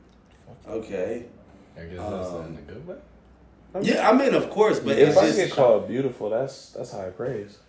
okay, 0.67 1.25
I 1.77 1.81
guess 1.85 1.97
that's 1.97 2.29
Um, 2.29 2.45
in 2.51 2.57
a 2.57 2.61
good 2.61 2.87
way. 2.87 2.95
Yeah, 3.81 4.09
I 4.09 4.13
mean, 4.13 4.33
of 4.33 4.49
course, 4.49 4.79
but 4.79 4.97
if 4.97 5.09
it's 5.09 5.17
I 5.17 5.25
just 5.27 5.37
get 5.37 5.51
called 5.51 5.87
beautiful, 5.87 6.29
that's 6.29 6.71
that's 6.71 6.91
high 6.91 7.09
praise. 7.09 7.59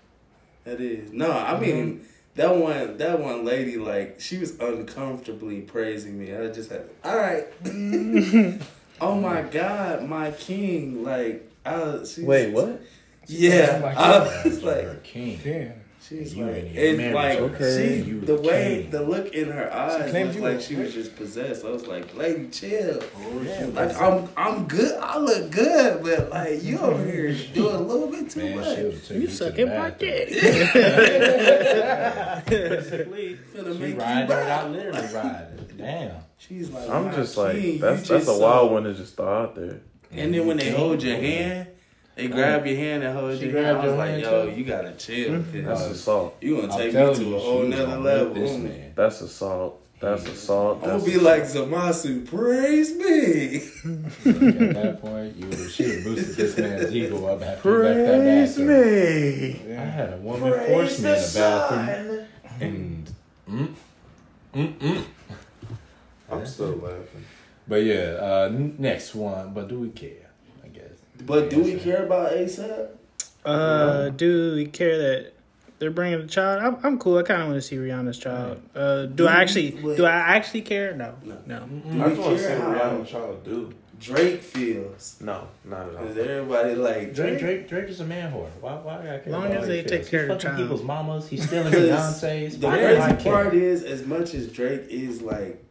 That 0.64 0.80
is 0.80 1.12
no. 1.12 1.30
I 1.30 1.52
mm-hmm. 1.52 1.62
mean 1.62 2.08
that 2.34 2.56
one. 2.56 2.96
That 2.98 3.20
one 3.20 3.44
lady, 3.44 3.76
like 3.76 4.20
she 4.20 4.38
was 4.38 4.58
uncomfortably 4.58 5.62
praising 5.62 6.18
me. 6.18 6.34
I 6.34 6.48
just 6.48 6.70
had, 6.70 6.88
all 7.04 7.16
right. 7.16 7.46
oh 9.00 9.14
my 9.20 9.42
God, 9.42 10.08
my 10.08 10.30
king! 10.32 11.04
Like, 11.04 11.50
I 11.64 11.98
she's, 11.98 12.20
Wait, 12.20 12.52
what? 12.52 12.80
Yeah, 13.26 13.76
Oh 13.76 13.80
my 13.80 13.90
I 13.90 13.94
God. 13.94 14.44
was 14.44 14.62
You're 14.62 14.92
like, 14.92 15.02
king. 15.02 15.40
Damn. 15.42 15.85
She's 16.08 16.34
You 16.34 16.46
like, 16.46 16.54
ain't 16.56 16.76
and 16.78 16.96
married, 16.98 17.14
like 17.14 17.38
okay. 17.38 18.02
she, 18.02 18.08
You 18.10 18.20
the 18.20 18.36
the 18.36 18.42
way, 18.42 18.78
king. 18.82 18.90
the 18.90 19.02
look 19.02 19.34
in 19.34 19.50
her 19.50 19.72
eyes 19.72 20.10
claimed 20.10 20.28
looked 20.34 20.38
you 20.38 20.42
like 20.42 20.60
she 20.60 20.74
was 20.76 20.94
just 20.94 21.16
possessed. 21.16 21.64
I 21.64 21.70
was 21.70 21.86
like, 21.86 22.14
lady, 22.14 22.48
chill. 22.48 23.02
Yeah, 23.42 23.66
Like 23.72 24.00
I'm, 24.00 24.28
I'm 24.36 24.66
good. 24.66 24.98
I 25.02 25.18
look 25.18 25.50
good, 25.50 26.02
but 26.02 26.30
like 26.30 26.62
you 26.62 26.78
over 26.78 27.02
mm-hmm. 27.02 27.10
here 27.10 27.34
doing 27.54 27.74
a 27.74 27.80
little 27.80 28.08
bit 28.08 28.30
too 28.30 28.40
Man, 28.40 28.56
much. 28.56 28.76
she'll 28.76 29.14
You 29.16 29.20
you 29.22 29.26
to 29.28 29.34
sucking 29.34 29.68
the 29.68 29.78
my 29.78 29.90
bathroom. 29.90 30.26
dick. 30.28 30.30
Basically, 32.46 33.38
Finna 33.54 33.72
she 33.72 33.78
make 33.78 33.94
you 33.94 34.00
riding 34.00 34.28
ride. 34.28 34.30
without 34.40 34.70
literally 34.70 35.14
riding. 35.14 35.68
Damn. 35.76 36.12
She's 36.38 36.70
like, 36.70 36.88
I'm 36.88 37.12
just 37.14 37.34
king, 37.34 37.44
like 37.44 37.56
you 37.62 37.78
that's 37.78 37.96
that's 37.96 38.08
just 38.08 38.22
a 38.28 38.34
so- 38.34 38.38
wild 38.40 38.72
one 38.72 38.84
to 38.84 38.94
just 38.94 39.16
throw 39.16 39.42
out 39.42 39.54
there. 39.54 39.80
And 40.12 40.32
then 40.32 40.46
when 40.46 40.56
they 40.56 40.70
hold 40.70 41.02
your 41.02 41.16
hand, 41.16 41.68
they 42.16 42.28
grab 42.28 42.66
your 42.66 42.76
hand 42.76 43.02
and 43.04 43.16
hold 43.16 43.38
She 43.38 43.46
your 43.48 43.62
hand. 43.62 43.76
grabbed 43.76 43.78
I 43.78 43.82
was 43.82 43.90
your 43.90 43.96
like, 43.98 44.24
yo, 44.24 44.50
too? 44.50 44.56
you 44.58 44.64
gotta 44.64 44.92
chill. 44.92 45.42
That's 45.52 45.80
assault. 45.82 46.36
you 46.40 46.56
gonna 46.62 46.72
take 46.76 46.94
me 46.94 47.14
to 47.14 47.24
you, 47.24 47.36
a 47.36 47.38
whole 47.38 47.62
she 47.62 47.68
nother 47.68 47.98
level. 47.98 48.34
This 48.34 48.56
man. 48.56 48.92
That's 48.96 49.20
assault. 49.20 49.82
That's 50.00 50.26
assault. 50.26 50.80
I'm 50.82 50.90
gonna 50.90 51.04
be 51.04 51.18
like 51.18 51.42
Zamasu, 51.44 52.26
praise 52.26 52.94
me. 52.96 53.56
At 53.56 54.74
that 54.74 54.98
point, 55.00 55.36
you 55.36 55.46
would 55.48 55.70
she 55.70 55.86
would 55.86 56.04
boosted 56.04 56.36
this 56.36 56.56
man's 56.58 56.94
ego 56.94 57.24
up 57.26 57.42
after 57.42 57.70
he 57.70 57.88
left 57.88 58.06
that 58.06 58.18
praise 58.18 58.56
bathroom. 58.56 59.68
me. 59.68 59.76
I 59.76 59.80
had 59.84 60.12
a 60.12 60.16
woman 60.18 60.52
force 60.66 61.00
me 61.00 61.08
in 61.10 61.14
the 61.16 61.32
bathroom, 61.34 62.26
and 62.60 63.10
mm, 63.48 63.74
mm, 64.54 64.78
mm. 64.78 65.04
I'm 66.30 66.46
still 66.46 66.76
laughing. 66.76 67.24
But 67.68 67.84
yeah, 67.84 68.18
uh, 68.20 68.50
next 68.78 69.14
one. 69.14 69.54
But 69.54 69.68
do 69.68 69.80
we 69.80 69.88
care? 69.90 70.25
I 71.16 71.22
guess. 71.22 71.26
But 71.26 71.50
do 71.50 71.62
we 71.62 71.78
care 71.78 72.04
about 72.06 72.32
ASAP? 72.32 72.88
Uh, 73.44 74.08
do 74.10 74.54
we 74.56 74.66
care 74.66 74.98
that 74.98 75.32
they're 75.78 75.90
bringing 75.90 76.20
a 76.20 76.26
child? 76.26 76.62
I'm, 76.62 76.84
I'm 76.84 76.98
cool. 76.98 77.18
I 77.18 77.22
kind 77.22 77.42
of 77.42 77.48
want 77.48 77.58
to 77.58 77.62
see 77.62 77.76
Rihanna's 77.76 78.18
child. 78.18 78.60
Uh, 78.74 79.06
do 79.06 79.26
I 79.28 79.34
actually? 79.42 79.70
Do 79.70 80.04
I 80.04 80.10
actually 80.12 80.62
care? 80.62 80.94
No, 80.96 81.14
No. 81.24 81.36
no. 81.46 81.60
Do 81.66 82.02
I 82.02 82.08
we 82.08 82.14
just 82.14 82.20
want 82.20 82.36
to 82.36 82.38
see 82.42 82.46
care 82.48 82.68
what 82.68 82.78
how 82.78 82.90
Rihanna 82.90 83.06
child 83.06 83.44
do. 83.44 83.74
Drake 83.98 84.42
feels? 84.42 85.16
No, 85.22 85.48
not 85.64 85.88
at 85.88 85.96
all. 85.96 86.04
Cause 86.06 86.18
everybody 86.18 86.74
like 86.74 87.14
Drake, 87.14 87.38
Drake. 87.38 87.40
Drake, 87.40 87.68
Drake 87.68 87.88
is 87.88 88.00
a 88.00 88.04
man 88.04 88.30
whore. 88.30 88.48
Why, 88.60 88.74
why 88.74 88.98
I 89.00 89.04
gotta 89.04 89.18
care 89.20 89.32
Long 89.32 89.46
about 89.46 89.56
as 89.56 89.60
how 89.62 89.66
they 89.68 89.76
he 89.78 89.82
take 89.84 90.00
feels? 90.00 90.08
care 90.10 90.20
He's 90.24 90.30
of 90.32 90.38
the 90.38 90.42
fucking 90.44 90.56
child. 90.58 90.68
people's 90.68 90.82
mamas. 90.82 91.28
He's 91.28 91.46
stealing 91.46 91.72
Beyonce's. 91.72 92.58
The 92.58 92.68
crazy 92.68 93.24
part 93.30 93.54
is, 93.54 93.82
as 93.84 94.04
much 94.04 94.34
as 94.34 94.48
Drake 94.52 94.82
is 94.90 95.22
like, 95.22 95.64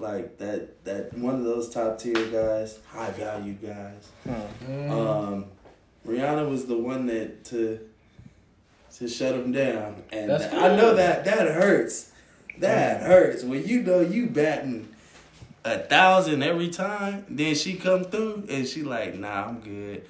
like 0.00 0.38
that 0.38 0.84
that 0.84 1.12
one 1.16 1.36
of 1.36 1.44
those 1.44 1.68
top 1.68 1.98
tier 1.98 2.26
guys, 2.26 2.78
high 2.90 3.10
value 3.10 3.54
guys. 3.54 4.08
Mm. 4.26 4.90
Um, 4.90 5.44
Rihanna 6.06 6.48
was 6.48 6.66
the 6.66 6.76
one 6.76 7.06
that 7.06 7.44
to 7.46 7.80
to 8.96 9.08
shut 9.08 9.34
him 9.34 9.52
down, 9.52 10.02
and 10.10 10.32
I 10.32 10.76
know 10.76 10.94
that 10.94 11.24
that 11.24 11.46
hurts. 11.48 12.12
That 12.58 13.02
hurts 13.02 13.42
when 13.42 13.66
you 13.66 13.82
know 13.82 14.00
you 14.00 14.26
batting 14.26 14.88
a 15.64 15.78
thousand 15.78 16.42
every 16.42 16.68
time. 16.68 17.24
Then 17.28 17.54
she 17.54 17.74
come 17.74 18.04
through 18.04 18.46
and 18.48 18.66
she 18.66 18.82
like, 18.82 19.14
nah, 19.14 19.46
I'm 19.46 19.60
good. 19.60 20.04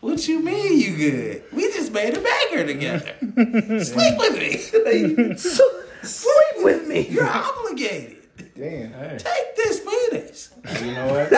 What 0.00 0.28
you 0.28 0.40
mean 0.40 0.78
you 0.78 0.96
good? 0.96 1.44
We 1.52 1.62
just 1.72 1.92
made 1.92 2.16
a 2.16 2.20
banger 2.20 2.66
together. 2.66 3.14
Sleep 3.84 4.18
with 4.18 4.38
me. 4.38 5.36
Sleep 6.02 6.64
with 6.64 6.86
me. 6.86 7.08
You're 7.08 7.26
obligated. 7.26 8.15
Damn. 8.56 8.92
Hey, 8.92 9.18
Take 9.18 9.56
this 9.56 9.80
penis. 9.80 10.50
you 10.82 10.92
know 10.92 11.06
what? 11.08 11.30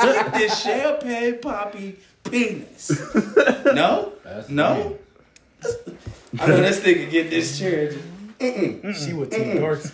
Take 0.00 0.32
this 0.32 0.62
champagne 0.62 1.38
poppy 1.40 1.98
penis. 2.24 2.90
No? 3.72 4.12
That's 4.22 4.50
No? 4.50 4.98
I 6.38 6.46
know 6.46 6.56
this 6.60 6.80
nigga 6.80 7.10
get 7.10 7.30
this 7.30 7.58
chair. 7.58 7.92
She 8.40 9.12
would 9.14 9.30
team 9.30 9.58
dorks. 9.58 9.92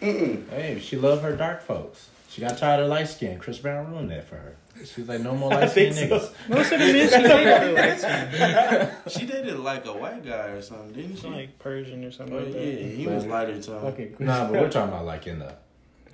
Hey, 0.00 0.78
she 0.80 0.96
love 0.96 1.22
her 1.22 1.34
dark 1.34 1.62
folks. 1.62 2.08
She 2.28 2.40
got 2.40 2.56
tired 2.58 2.80
of 2.84 2.88
light 2.88 3.08
skin. 3.08 3.38
Chris 3.40 3.58
Brown 3.58 3.90
ruined 3.90 4.10
that 4.10 4.28
for 4.28 4.36
her. 4.36 4.56
She's 4.84 5.08
like, 5.08 5.20
no 5.20 5.34
more 5.34 5.50
light 5.50 5.70
skin 5.70 5.92
think 5.92 6.10
so. 6.10 6.18
niggas. 6.18 6.48
Most 6.48 6.72
of 6.72 6.78
the 6.78 6.92
men 6.92 7.08
she 7.08 7.16
dated 7.16 7.74
were 7.74 7.80
light 7.80 7.98
skin. 7.98 8.90
She 9.08 9.26
dated 9.26 9.58
like 9.58 9.86
a 9.86 9.92
white 9.92 10.24
guy 10.24 10.48
or 10.48 10.62
something, 10.62 10.92
didn't 10.92 11.16
she? 11.16 11.26
like 11.26 11.58
Persian 11.58 12.04
or 12.04 12.12
something 12.12 12.36
oh, 12.36 12.40
like 12.40 12.54
yeah, 12.54 12.60
that. 12.60 12.94
he 12.94 13.06
was 13.08 13.26
lighter 13.26 13.60
tone. 13.60 13.84
Okay. 13.86 14.12
Nah, 14.20 14.44
but 14.44 14.52
we're 14.52 14.70
talking 14.70 14.92
about 14.92 15.06
like 15.06 15.26
in 15.26 15.40
the 15.40 15.54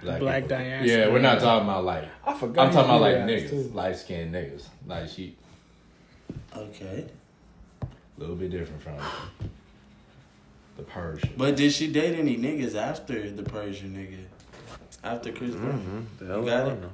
black, 0.02 0.20
Black 0.20 0.42
people. 0.44 0.58
diaspora. 0.58 0.86
Yeah, 0.88 1.08
we're 1.08 1.18
not 1.20 1.40
talking 1.40 1.68
about 1.68 1.84
like. 1.84 2.04
I 2.24 2.34
forgot. 2.34 2.66
I'm 2.66 2.72
talking 2.72 2.90
about 2.90 3.00
like 3.00 3.16
you 3.18 3.26
did 3.26 3.50
that, 3.50 3.54
niggas, 3.54 3.68
too. 3.70 3.74
light 3.74 3.96
skinned 3.96 4.34
niggas. 4.34 4.64
Like 4.86 5.08
she, 5.08 5.36
Okay. 6.56 7.06
a 7.82 7.86
little 8.18 8.36
bit 8.36 8.50
different 8.50 8.82
from 8.82 8.94
the 10.76 10.82
Persian. 10.82 11.30
But 11.36 11.56
did 11.56 11.72
she 11.72 11.90
date 11.92 12.18
any 12.18 12.36
niggas 12.36 12.74
after 12.74 13.30
the 13.30 13.42
Persian 13.42 13.94
nigga? 13.94 14.24
After 15.04 15.30
Chris 15.32 15.54
Brown? 15.54 16.06
The 16.18 16.26
hell 16.26 16.40
You 16.40 16.46
got 16.46 16.66
I 16.66 16.70
it? 16.72 16.80
know. 16.80 16.90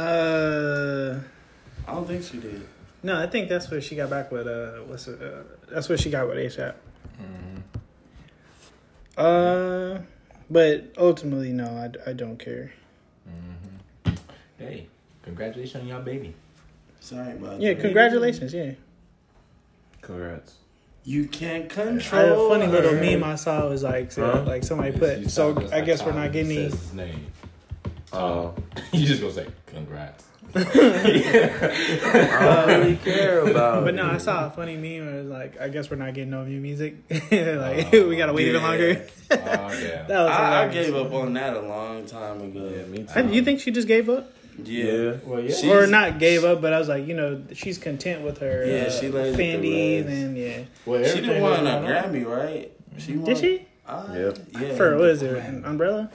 Uh, 0.00 1.20
I 1.86 1.92
don't 1.94 2.06
think 2.08 2.22
she 2.24 2.38
did. 2.38 2.66
no, 3.02 3.20
I 3.20 3.26
think 3.26 3.48
that's 3.48 3.70
what 3.70 3.82
she 3.84 3.94
got 3.94 4.08
back 4.10 4.32
with. 4.32 4.46
Uh, 4.46 4.78
what's? 4.86 5.06
Uh, 5.06 5.44
that's 5.70 5.88
what 5.88 6.00
she 6.00 6.10
got 6.10 6.26
with 6.28 6.38
ASAP. 6.38 6.74
Uh, 9.16 9.98
but 10.50 10.92
ultimately, 10.98 11.52
no, 11.52 11.64
I, 11.66 12.10
I 12.10 12.12
don't 12.12 12.38
care. 12.38 12.72
Mm-hmm. 13.28 14.14
Hey, 14.58 14.86
congratulations 15.22 15.82
on 15.82 15.88
your 15.88 16.00
baby. 16.00 16.34
Sorry 17.00 17.32
about 17.32 17.60
Yeah, 17.60 17.74
that. 17.74 17.80
congratulations. 17.82 18.52
Yeah, 18.54 18.72
Congrats. 20.02 20.54
You 21.04 21.26
can't 21.28 21.64
I 21.64 21.68
control. 21.68 22.20
had 22.20 22.32
a 22.32 22.48
funny 22.48 22.66
little 22.72 22.94
her. 22.94 23.00
meme 23.00 23.22
I 23.24 23.36
saw 23.36 23.68
was 23.68 23.82
like, 23.84 24.10
so, 24.10 24.28
Huh? 24.30 24.42
like 24.44 24.64
somebody 24.64 24.90
Yes, 24.90 24.98
put. 24.98 25.30
So 25.30 25.68
I 25.72 25.80
guess 25.82 26.02
we're 26.04 26.12
not 26.12 26.32
getting 26.32 26.50
says 26.50 26.72
any. 26.72 26.80
his 26.80 26.92
name. 26.94 27.26
Oh, 28.12 28.54
you 28.92 29.06
just 29.06 29.20
gonna 29.20 29.32
say 29.32 29.46
congrats. 29.66 30.25
I 30.54 30.60
really 32.68 32.96
care 32.96 33.40
about. 33.40 33.84
But 33.84 33.94
no, 33.94 34.06
I 34.06 34.18
saw 34.18 34.46
a 34.46 34.50
funny 34.50 34.76
meme. 34.76 35.08
It 35.08 35.22
was 35.22 35.30
like, 35.30 35.60
I 35.60 35.68
guess 35.68 35.90
we're 35.90 35.96
not 35.96 36.14
getting 36.14 36.30
no 36.30 36.44
new 36.44 36.60
music. 36.60 36.96
like 37.10 37.92
we 37.92 38.16
gotta 38.16 38.32
wait 38.32 38.48
even 38.48 38.62
yeah. 38.62 38.68
longer. 38.68 39.06
Oh 39.30 39.34
yeah. 39.34 40.02
That 40.06 40.22
was 40.22 40.30
I, 40.30 40.64
I 40.64 40.68
gave 40.68 40.94
up 40.94 41.12
on 41.12 41.32
that 41.34 41.56
a 41.56 41.60
long 41.60 42.06
time 42.06 42.40
ago. 42.42 42.72
Yeah, 42.74 42.84
me 42.84 43.06
I- 43.14 43.22
too. 43.22 43.28
you 43.32 43.42
think 43.42 43.60
she 43.60 43.70
just 43.72 43.88
gave 43.88 44.08
up, 44.08 44.30
Yeah. 44.62 44.84
Yeah. 44.84 45.16
Well, 45.24 45.40
yeah. 45.40 45.54
She- 45.54 45.70
or 45.70 45.86
not 45.86 46.18
gave 46.18 46.44
up? 46.44 46.60
But 46.62 46.72
I 46.72 46.78
was 46.78 46.88
like, 46.88 47.06
you 47.06 47.14
know, 47.14 47.42
she's 47.52 47.78
content 47.78 48.22
with 48.22 48.38
her. 48.38 48.64
Yeah, 48.64 48.84
uh, 48.84 48.90
she 48.90 49.08
let 49.08 49.26
it 49.28 49.36
Fenty, 49.36 50.06
and 50.06 50.36
yeah. 50.38 50.62
Well, 50.84 51.04
She 51.04 51.20
didn't 51.20 51.42
win 51.42 51.60
a 51.60 51.64
that 51.64 51.82
went 51.82 52.06
Grammy, 52.14 52.26
right? 52.26 52.72
She 52.98 53.16
won, 53.16 53.24
Did 53.24 53.38
she 53.38 53.66
Uh, 53.86 54.06
Yep. 54.14 54.38
Yeah. 54.60 54.74
for 54.76 54.96
what 54.96 55.08
is 55.10 55.22
it? 55.22 55.36
An 55.36 55.64
umbrella. 55.64 56.10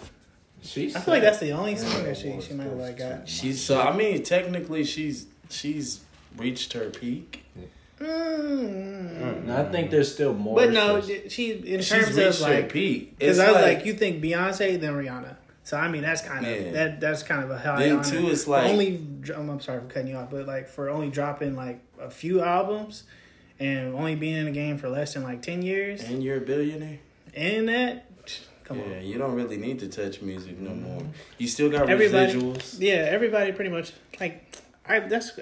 She 0.64 0.96
I 0.96 1.00
feel 1.00 1.14
like 1.16 1.24
that's 1.24 1.40
the 1.40 1.52
only 1.54 1.76
song 1.76 2.04
that 2.04 2.16
she 2.18 2.40
she 2.42 2.54
might 2.54 2.66
have 2.66 2.74
like 2.78 2.98
got. 2.98 3.28
She's 3.28 3.62
so. 3.64 3.82
I 3.82 3.96
mean, 3.96 4.22
technically, 4.24 4.84
she's 4.84 5.26
she's 5.50 6.02
reached 6.38 6.74
her 6.74 6.90
peak. 6.90 7.44
Mm. 8.00 9.46
No, 9.46 9.58
I 9.58 9.72
think 9.72 9.92
there's 9.92 10.12
still 10.14 10.34
more. 10.34 10.56
But 10.56 10.72
no, 10.72 11.02
she's- 11.02 11.32
she 11.32 11.52
in 11.52 11.80
She's 11.80 11.90
terms 11.90 12.08
reached 12.16 12.42
of 12.42 12.48
her 12.48 12.54
like 12.56 12.72
peak. 12.72 13.18
because 13.18 13.40
I 13.40 13.52
was 13.52 13.62
like, 13.62 13.86
you 13.86 13.94
think 13.94 14.24
Beyonce 14.24 14.80
then 14.80 14.94
Rihanna. 14.94 15.36
So 15.64 15.78
I 15.78 15.88
mean 15.88 16.02
that's 16.02 16.22
kind 16.22 16.46
of 16.46 16.52
Yeah. 16.66 16.72
that 16.72 17.00
that's 17.00 17.24
kind 17.24 17.44
of 17.44 17.52
a 17.52 17.58
high 17.58 17.80
Then 17.84 17.98
honor. 18.00 18.04
too, 18.10 18.30
it's 18.30 18.48
like- 18.48 18.66
only 18.72 19.00
I'm, 19.36 19.50
I'm 19.50 19.60
sorry 19.62 19.80
for 19.82 19.86
cutting 19.88 20.08
you 20.10 20.18
off, 20.18 20.32
but 20.32 20.48
like 20.48 20.68
for 20.68 20.90
only 20.90 21.10
dropping 21.10 21.56
like 21.56 21.80
a 22.00 22.10
few 22.10 22.42
albums 22.42 23.04
and 23.60 23.94
only 23.94 24.16
being 24.16 24.36
in 24.38 24.46
the 24.46 24.52
game 24.52 24.78
for 24.78 24.90
less 24.90 25.14
than 25.14 25.24
like 25.24 25.42
ten 25.44 25.62
years 25.62 26.02
and 26.04 26.24
you're 26.24 26.38
a 26.38 26.42
billionaire. 26.42 27.00
and 27.36 27.70
that 27.70 28.06
come 28.64 28.80
yeah, 28.80 28.98
on. 28.98 29.06
you 29.06 29.18
don't 29.18 29.36
really 29.36 29.58
need 29.58 29.80
to 29.80 29.88
touch 29.88 30.22
music 30.22 30.60
no 30.60 30.72
more. 30.74 31.02
You 31.38 31.48
still 31.48 31.70
got 31.70 31.90
Everybody- 31.90 32.34
residuals. 32.34 32.76
Yeah, 32.80 33.08
everybody 33.10 33.52
pretty 33.52 33.72
much 33.72 33.92
like 34.20 34.58
I 34.88 35.00
that's 35.00 35.40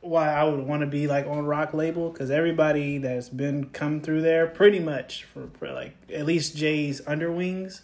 why 0.00 0.28
I 0.32 0.44
would 0.44 0.66
want 0.66 0.82
to 0.82 0.86
be 0.86 1.06
like 1.08 1.26
on 1.26 1.46
rock 1.46 1.74
label 1.74 2.10
because 2.10 2.30
everybody 2.30 2.98
that's 2.98 3.28
been 3.28 3.70
come 3.70 4.00
through 4.00 4.22
there 4.22 4.46
pretty 4.46 4.78
much 4.78 5.24
for, 5.24 5.48
for 5.58 5.72
like 5.72 5.96
at 6.12 6.24
least 6.26 6.56
Jay's 6.56 7.00
underwings. 7.06 7.82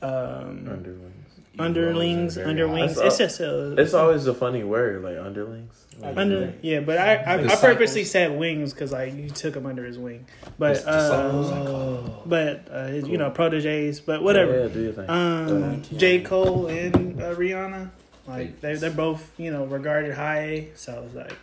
Um, 0.00 0.66
Underlings. 0.68 1.26
underlings, 1.60 2.38
underwings. 2.38 2.98
It's 2.98 3.18
just 3.18 3.38
a, 3.38 3.74
It's 3.80 3.94
always 3.94 4.26
a 4.26 4.34
funny 4.34 4.64
word, 4.64 5.02
like 5.04 5.16
underlings. 5.16 5.81
Like, 6.00 6.16
under. 6.16 6.54
Yeah, 6.62 6.80
but 6.80 6.98
I 6.98 7.16
I, 7.16 7.44
I 7.44 7.56
purposely 7.56 8.04
said 8.04 8.36
wings 8.38 8.72
because 8.72 8.92
like 8.92 9.14
you 9.14 9.28
took 9.30 9.54
him 9.54 9.66
under 9.66 9.84
his 9.84 9.98
wing, 9.98 10.26
but 10.58 10.74
Dis- 10.74 10.84
disciples. 10.84 11.50
uh, 11.50 12.10
but 12.26 12.68
uh, 12.70 12.86
his, 12.86 13.08
you 13.08 13.18
know 13.18 13.30
proteges, 13.30 14.00
but 14.00 14.22
whatever. 14.22 14.60
Yeah, 14.62 14.68
do 14.68 14.80
your 14.82 14.92
thing. 14.92 15.08
Um, 15.10 15.60
Thank 15.70 15.92
you. 15.92 15.98
J 15.98 16.20
Cole 16.22 16.66
and 16.68 17.20
uh, 17.22 17.34
Rihanna, 17.34 17.90
like 18.26 18.60
they 18.60 18.72
They- 18.74 18.78
they're 18.80 18.90
both 18.90 19.32
you 19.38 19.50
know 19.50 19.64
regarded 19.66 20.14
high 20.14 20.68
so 20.74 20.96
I 20.96 21.00
was 21.00 21.14
like. 21.14 21.34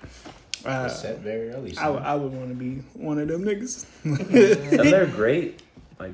Uh, 0.66 0.90
set 0.90 1.20
very 1.20 1.52
early. 1.52 1.78
I, 1.78 1.90
would- 1.90 2.02
I 2.04 2.16
would 2.16 2.34
want 2.34 2.50
to 2.50 2.54
be 2.56 2.82
one 2.94 3.18
of 3.18 3.30
them 3.30 3.46
niggas. 3.46 3.86
and 4.04 4.80
they're 4.92 5.06
great, 5.22 5.62
like 6.00 6.12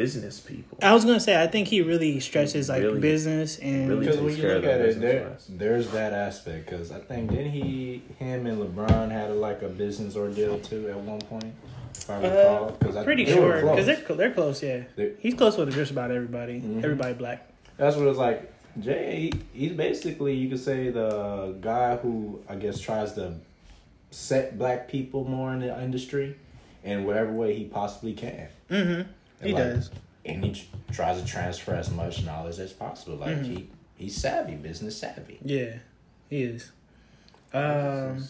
business 0.00 0.40
people. 0.40 0.76
I 0.82 0.92
was 0.92 1.06
gonna 1.06 1.18
say 1.20 1.40
I 1.42 1.46
think 1.46 1.68
he 1.68 1.80
really 1.80 2.20
stresses 2.20 2.68
like 2.68 2.82
Really- 2.82 3.00
business 3.00 3.58
and 3.58 3.88
really 3.88 4.00
Because 4.00 4.16
takes 4.16 4.26
when 4.26 4.36
you 4.36 4.48
look 4.54 4.64
at 4.64 4.80
it, 4.82 5.00
there, 5.00 5.20
business 5.30 5.46
there's 5.48 5.90
that 5.92 6.12
aspect. 6.12 6.66
Because 6.68 6.92
I 6.92 6.98
think 7.00 7.30
didn't 7.30 7.52
he, 7.52 8.02
him 8.18 8.46
and 8.46 8.58
LeBron 8.62 9.10
had 9.10 9.30
a, 9.30 9.34
like 9.34 9.62
a 9.62 9.68
business 9.68 10.14
ordeal 10.14 10.58
too 10.60 10.88
at 10.90 10.96
one 10.98 11.20
point. 11.22 11.54
If 11.94 12.10
I 12.10 12.16
recall, 12.20 12.76
because 12.78 12.94
Uh, 12.96 13.04
pretty 13.04 13.24
they 13.24 13.32
sure 13.32 13.62
because 13.62 13.86
they're 13.86 14.16
they're 14.16 14.32
close. 14.34 14.62
Yeah, 14.62 14.82
They- 14.96 15.12
he's 15.18 15.32
close 15.34 15.56
with 15.56 15.72
just 15.72 15.90
about 15.92 16.10
everybody. 16.10 16.60
Mhm. 16.60 16.84
Everybody 16.84 17.14
black. 17.14 17.48
That's 17.78 17.96
what 17.96 18.06
it's 18.08 18.18
like. 18.18 18.52
Jay, 18.78 19.30
he, 19.54 19.58
he's 19.68 19.72
basically 19.72 20.34
you 20.34 20.50
could 20.50 20.60
say 20.60 20.90
the 20.90 21.54
guy 21.62 21.96
who 21.96 22.40
I 22.50 22.56
guess 22.56 22.78
tries 22.78 23.14
to 23.14 23.32
set 24.10 24.58
black 24.58 24.88
people 24.88 25.24
more 25.24 25.54
in 25.54 25.60
the 25.60 25.82
industry 25.82 26.36
in 26.84 27.04
whatever 27.06 27.32
way 27.32 27.54
he 27.54 27.64
possibly 27.64 28.12
can. 28.12 28.48
Mm-hmm. 28.70 29.02
And 29.40 29.48
He 29.50 29.54
like- 29.54 29.64
does. 29.64 29.90
and 30.24 30.44
he 30.44 30.52
tr- 30.52 30.92
tries 30.92 31.20
to 31.20 31.26
transfer 31.26 31.74
as 31.74 31.90
much 31.90 32.24
knowledge 32.24 32.58
as 32.58 32.72
possible. 32.72 33.16
Like 33.16 33.36
Mhm. 33.36 33.44
he 33.44 33.68
he's 33.96 34.16
savvy, 34.16 34.54
business 34.54 34.96
savvy. 34.96 35.38
Yeah, 35.44 35.74
he 36.28 36.42
is. 36.42 36.70
Um, 37.54 38.22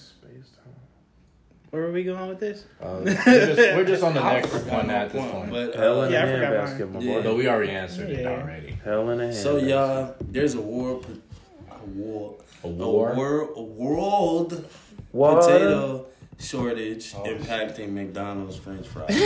where 1.71 1.85
are 1.85 1.93
we 1.93 2.05
going 2.05 2.29
with 2.29 2.39
this? 2.41 2.65
Uh, 2.81 3.01
we're, 3.05 3.15
just, 3.15 3.59
we're 3.59 3.85
just 3.85 4.03
on 4.03 4.15
the 4.15 4.23
next 4.33 4.49
forgot 4.51 4.73
one 4.85 4.91
at 4.91 5.11
this 5.11 5.21
point, 5.21 5.33
point. 5.33 5.51
But 5.51 5.75
Hell 5.75 6.01
uh, 6.03 6.07
in 6.07 6.13
Yeah, 6.13 6.21
I 6.21 6.27
a 6.27 6.35
forgot 6.35 6.53
handbasket, 6.53 6.93
my 6.93 6.99
mine. 7.01 7.07
boy. 7.09 7.23
Though 7.23 7.37
we 7.37 7.49
already 7.49 7.73
answered 7.73 8.11
it 8.11 8.27
already. 8.27 8.79
Hell 8.85 9.11
in 9.11 9.21
a 9.21 9.25
handbasket. 9.25 9.35
so 9.43 9.57
y'all, 9.59 10.15
there's 10.21 10.55
a 10.55 10.61
war, 10.61 11.01
a 11.71 11.87
war, 11.89 12.37
A 12.63 12.67
a 12.69 12.71
war. 12.71 13.51
a 13.57 13.63
world 13.63 14.65
What? 15.13 15.41
potato 15.43 16.06
shortage 16.39 17.15
Oh, 17.17 17.23
impacting 17.25 17.91
McDonald's 17.93 18.57
French 18.57 18.87
fries. 18.87 19.11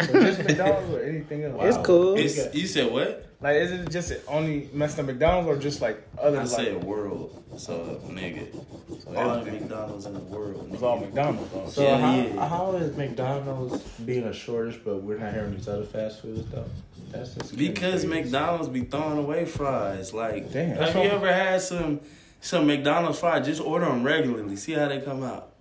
So 0.00 0.12
just 0.20 0.38
McDonald's 0.44 0.94
or 0.94 1.02
anything 1.02 1.42
else? 1.42 1.54
Wow. 1.54 1.64
It's 1.66 1.78
cool. 1.78 2.14
It's, 2.16 2.54
you 2.54 2.66
said 2.68 2.92
what? 2.92 3.26
Like, 3.40 3.56
is 3.56 3.72
it 3.72 3.90
just 3.90 4.12
only 4.28 4.68
messing 4.72 5.00
up 5.00 5.06
McDonald's 5.06 5.48
or 5.48 5.60
just 5.60 5.80
like 5.80 6.00
other 6.20 6.38
I 6.38 6.42
like? 6.42 6.48
said 6.50 6.84
world. 6.84 7.42
So 7.56 8.00
nigga, 8.06 8.52
So 9.02 9.16
all 9.16 9.44
the. 9.44 9.50
McDonald's 9.50 10.06
in 10.06 10.14
the 10.14 10.20
world. 10.20 10.70
It's 10.72 10.82
all 10.82 10.98
McDonald's. 11.00 11.50
Though. 11.52 11.68
So 11.68 11.82
Yeah, 11.82 11.98
how, 11.98 12.14
yeah. 12.16 12.48
how 12.48 12.72
is 12.76 12.96
McDonald's 12.96 13.82
being 14.04 14.24
a 14.24 14.32
shortage, 14.32 14.80
but 14.84 15.02
we're 15.02 15.18
not 15.18 15.32
hearing 15.34 15.54
these 15.56 15.66
other 15.68 15.84
fast 15.84 16.22
foods 16.22 16.48
though? 16.50 16.64
That's 17.10 17.34
just 17.34 17.56
Because 17.56 18.04
crazy. 18.04 18.06
McDonald's 18.08 18.68
be 18.68 18.82
throwing 18.82 19.18
away 19.18 19.46
fries. 19.46 20.12
Like, 20.14 20.52
Damn. 20.52 20.76
have 20.76 20.94
you 20.94 21.10
ever 21.10 21.32
had 21.32 21.60
some 21.60 22.00
some 22.40 22.66
McDonald's 22.68 23.18
fries? 23.18 23.44
Just 23.46 23.60
order 23.60 23.86
them 23.86 24.04
regularly. 24.04 24.54
See 24.56 24.72
how 24.74 24.86
they 24.88 25.00
come 25.00 25.22
out. 25.24 25.54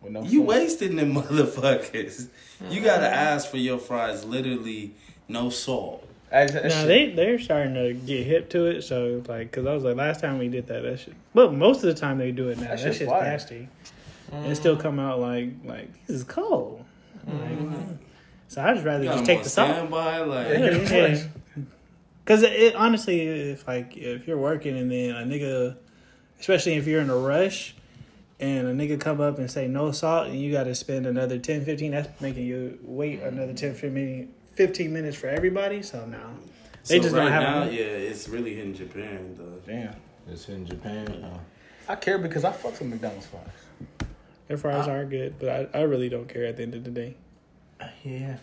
With 0.00 0.12
no 0.12 0.22
You 0.22 0.40
sauce. 0.40 0.48
wasting 0.48 0.96
them 0.96 1.14
motherfuckers. 1.22 2.28
You 2.70 2.80
gotta 2.82 3.06
ask 3.08 3.48
for 3.50 3.56
your 3.58 3.78
fries. 3.78 4.24
Literally, 4.24 4.94
no 5.28 5.50
salt. 5.50 6.06
That- 6.30 6.52
that 6.52 6.64
Now 6.64 6.84
they 6.86 7.10
they're 7.10 7.38
starting 7.38 7.74
to 7.74 7.92
get 7.94 8.26
hip 8.26 8.50
to 8.50 8.66
it. 8.66 8.82
So 8.82 9.22
like, 9.28 9.52
cause 9.52 9.66
I 9.66 9.72
was 9.74 9.84
like, 9.84 9.96
last 9.96 10.20
time 10.20 10.38
we 10.38 10.48
did 10.48 10.66
that, 10.68 10.82
that 10.82 10.98
shit. 11.00 11.14
But 11.32 11.52
most 11.54 11.78
of 11.78 11.94
the 11.94 11.94
time 11.94 12.18
they 12.18 12.32
do 12.32 12.48
it 12.48 12.58
now. 12.58 12.64
That 12.64 12.70
That, 12.70 12.80
shit's 12.80 12.98
shit's 12.98 13.10
fire. 13.10 13.22
nasty. 13.22 13.68
And 14.32 14.56
still 14.56 14.76
come 14.76 14.98
out 14.98 15.20
like 15.20 15.50
like 15.64 16.06
this 16.06 16.16
is 16.16 16.24
cold. 16.24 16.84
Like, 17.26 17.36
mm-hmm. 17.36 17.92
so 18.48 18.62
I'd 18.62 18.74
just 18.74 18.84
rather 18.86 19.04
just 19.04 19.24
take 19.24 19.44
the 19.44 19.48
salt. 19.48 19.70
standby. 19.70 20.18
Like, 20.20 20.48
Yeah, 20.48 20.58
get 20.70 20.92
'em 20.92 21.14
Yeah. 21.16 21.62
Cause 22.24 22.42
it, 22.42 22.52
it 22.52 22.74
honestly, 22.74 23.20
if 23.20 23.66
like 23.68 23.96
if 23.96 24.26
you're 24.26 24.38
working 24.38 24.76
and 24.76 24.90
then 24.90 25.10
a 25.10 25.22
nigga, 25.24 25.76
especially 26.40 26.74
if 26.74 26.86
you're 26.86 27.00
in 27.02 27.10
a 27.10 27.16
rush, 27.16 27.74
and 28.40 28.66
a 28.66 28.74
nigga 28.74 29.00
come 29.00 29.20
up 29.20 29.38
and 29.38 29.50
say 29.50 29.66
no 29.68 29.92
salt, 29.92 30.28
and 30.28 30.40
you 30.40 30.52
got 30.52 30.64
to 30.64 30.74
spend 30.74 31.06
another 31.06 31.38
10, 31.38 31.64
15, 31.64 31.92
that's 31.92 32.20
making 32.20 32.44
you 32.44 32.78
wait 32.82 33.20
another 33.22 33.52
10, 33.54 33.74
15, 33.74 34.34
15 34.52 34.92
minutes 34.92 35.16
for 35.16 35.28
everybody. 35.28 35.82
So 35.82 36.04
no, 36.06 36.18
they 36.86 36.96
so 36.96 37.02
just 37.02 37.14
right 37.14 37.24
don't 37.24 37.32
have. 37.32 37.42
now, 37.42 37.62
enough. 37.62 37.72
yeah, 37.72 37.80
it's 37.84 38.28
really 38.28 38.54
hitting 38.54 38.74
Japan 38.74 39.34
though. 39.38 39.60
Damn. 39.66 39.94
it's 40.28 40.48
in 40.48 40.66
Japan. 40.66 41.08
Uh, 41.08 41.38
I 41.88 41.96
care 41.96 42.18
because 42.18 42.44
I 42.44 42.52
fuck 42.52 42.72
with 42.72 42.88
McDonald's 42.88 43.26
fries. 43.26 44.08
Their 44.48 44.58
fries 44.58 44.88
are 44.88 45.04
good, 45.04 45.38
but 45.38 45.48
I, 45.74 45.78
I 45.78 45.82
really 45.82 46.08
don't 46.08 46.28
care 46.28 46.44
at 46.44 46.56
the 46.56 46.62
end 46.62 46.74
of 46.74 46.84
the 46.84 46.90
day. 46.90 47.16
yeah. 48.04 48.36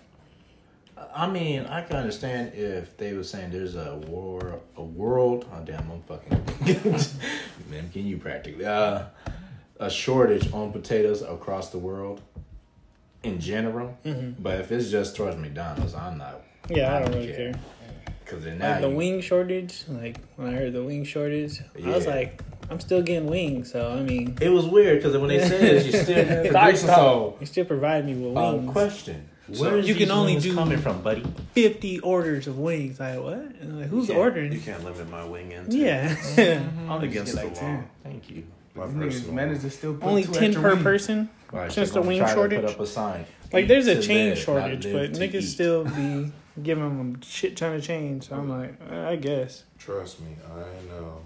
I 1.16 1.28
mean, 1.28 1.66
I 1.66 1.82
can 1.82 1.96
understand 1.96 2.54
if 2.54 2.96
they 2.98 3.14
were 3.14 3.24
saying 3.24 3.52
there's 3.52 3.76
a 3.76 3.96
war, 4.08 4.60
a 4.78 4.84
world. 4.84 5.48
Oh 5.52 5.64
damn, 5.64 5.90
I'm 5.92 6.02
fucking. 6.04 6.44
Man, 7.70 7.90
can 7.92 8.06
you 8.06 8.18
practically? 8.18 8.66
Uh, 8.66 9.06
a 9.82 9.90
shortage 9.90 10.54
on 10.54 10.72
potatoes 10.72 11.22
across 11.22 11.70
the 11.72 11.78
world, 11.80 12.22
in 13.24 13.40
general. 13.40 13.98
Mm-hmm. 14.06 14.42
But 14.42 14.60
if 14.62 14.72
it's 14.72 14.90
just 14.90 15.16
towards 15.16 15.36
McDonald's, 15.38 15.94
I'm 15.94 16.18
not. 16.18 16.42
Yeah, 16.70 16.96
I 16.96 17.00
don't 17.00 17.12
really 17.14 17.34
care. 17.34 17.54
Because 18.24 18.44
then 18.46 18.60
now 18.60 18.74
Like 18.74 18.82
the 18.82 18.90
you- 18.90 18.96
wing 18.96 19.22
shortage, 19.22 19.84
like 19.90 20.18
when 20.38 20.48
I 20.50 20.52
heard 20.58 20.74
the 20.74 20.84
wing 20.84 21.04
shortage, 21.04 21.60
I 21.84 21.90
was 21.90 22.08
like, 22.08 22.42
I'm 22.70 22.80
still 22.80 23.02
getting 23.02 23.28
wings. 23.30 23.72
So 23.72 23.92
I 23.92 24.02
mean, 24.02 24.38
It 24.40 24.50
was 24.50 24.66
weird 24.66 25.00
because 25.00 25.18
when 25.18 25.28
they 25.30 25.40
said 25.46 25.62
it, 25.64 25.86
you 25.86 25.92
still 25.92 26.18
It's 26.46 26.54
producing 26.54 26.88
so. 26.88 27.36
you 27.42 27.46
still 27.46 27.66
provide 27.66 28.06
me 28.06 28.14
with 28.14 28.38
Uh, 28.38 28.54
wings. 28.54 28.72
question: 28.72 29.28
So 29.52 29.64
Where 29.64 29.78
is 29.80 29.88
you 29.90 29.96
can 29.96 30.04
these 30.04 30.12
only 30.12 30.34
wings 30.34 30.44
do- 30.44 30.54
coming 30.56 30.78
from, 30.78 31.02
buddy? 31.02 31.26
50 31.54 32.00
orders 32.02 32.48
of 32.48 32.58
wings. 32.58 33.00
Like 33.02 33.20
what? 33.22 33.52
Like, 33.64 33.88
who's 33.88 34.08
You 34.08 34.16
ordering? 34.16 34.54
You 34.54 34.60
can't 34.62 34.84
limit 34.86 35.10
my 35.10 35.26
wing 35.26 35.52
intake. 35.52 35.82
Yeah. 36.38 36.64
I'm 36.90 37.04
Against 37.04 37.36
the 37.36 37.44
like 37.44 37.56
law. 37.56 37.60
10. 37.62 37.90
Thank 38.04 38.30
you. 38.30 38.44
My 38.76 38.86
These 38.88 38.96
niggas 38.96 39.02
personal 39.04 39.34
managed 39.36 39.62
to 39.62 39.70
still 39.70 39.94
put 39.96 40.04
Only 40.04 40.24
two 40.24 40.32
10 40.34 40.44
extra 40.44 40.62
per 40.62 40.70
wings. 40.74 40.84
person. 40.84 41.30
Right, 41.52 41.72
Since 41.72 41.92
the 41.92 42.02
wing 42.02 42.26
shortage? 42.26 42.62
Put 42.62 42.70
up 42.72 42.80
a 42.80 42.88
sign. 42.88 43.26
Like 43.52 43.68
there's 43.68 43.88
a 43.88 43.96
to 43.96 44.02
chain 44.02 44.30
live, 44.30 44.38
shortage, 44.38 44.84
but 44.84 44.94
live 44.94 45.14
to 45.14 45.20
niggas 45.20 45.34
eat. 45.42 45.48
still 45.48 45.84
be 45.84 46.32
giving 46.64 46.84
them 46.84 47.20
a 47.22 47.26
shit 47.26 47.58
ton 47.58 47.76
of 47.76 47.84
change. 47.84 48.30
So 48.30 48.36
I'm 48.36 48.50
like, 48.50 48.76
uh, 48.90 49.10
I 49.10 49.18
guess. 49.18 49.64
Trust 49.78 50.22
me, 50.22 50.36
I 50.50 50.60
know. 50.90 51.18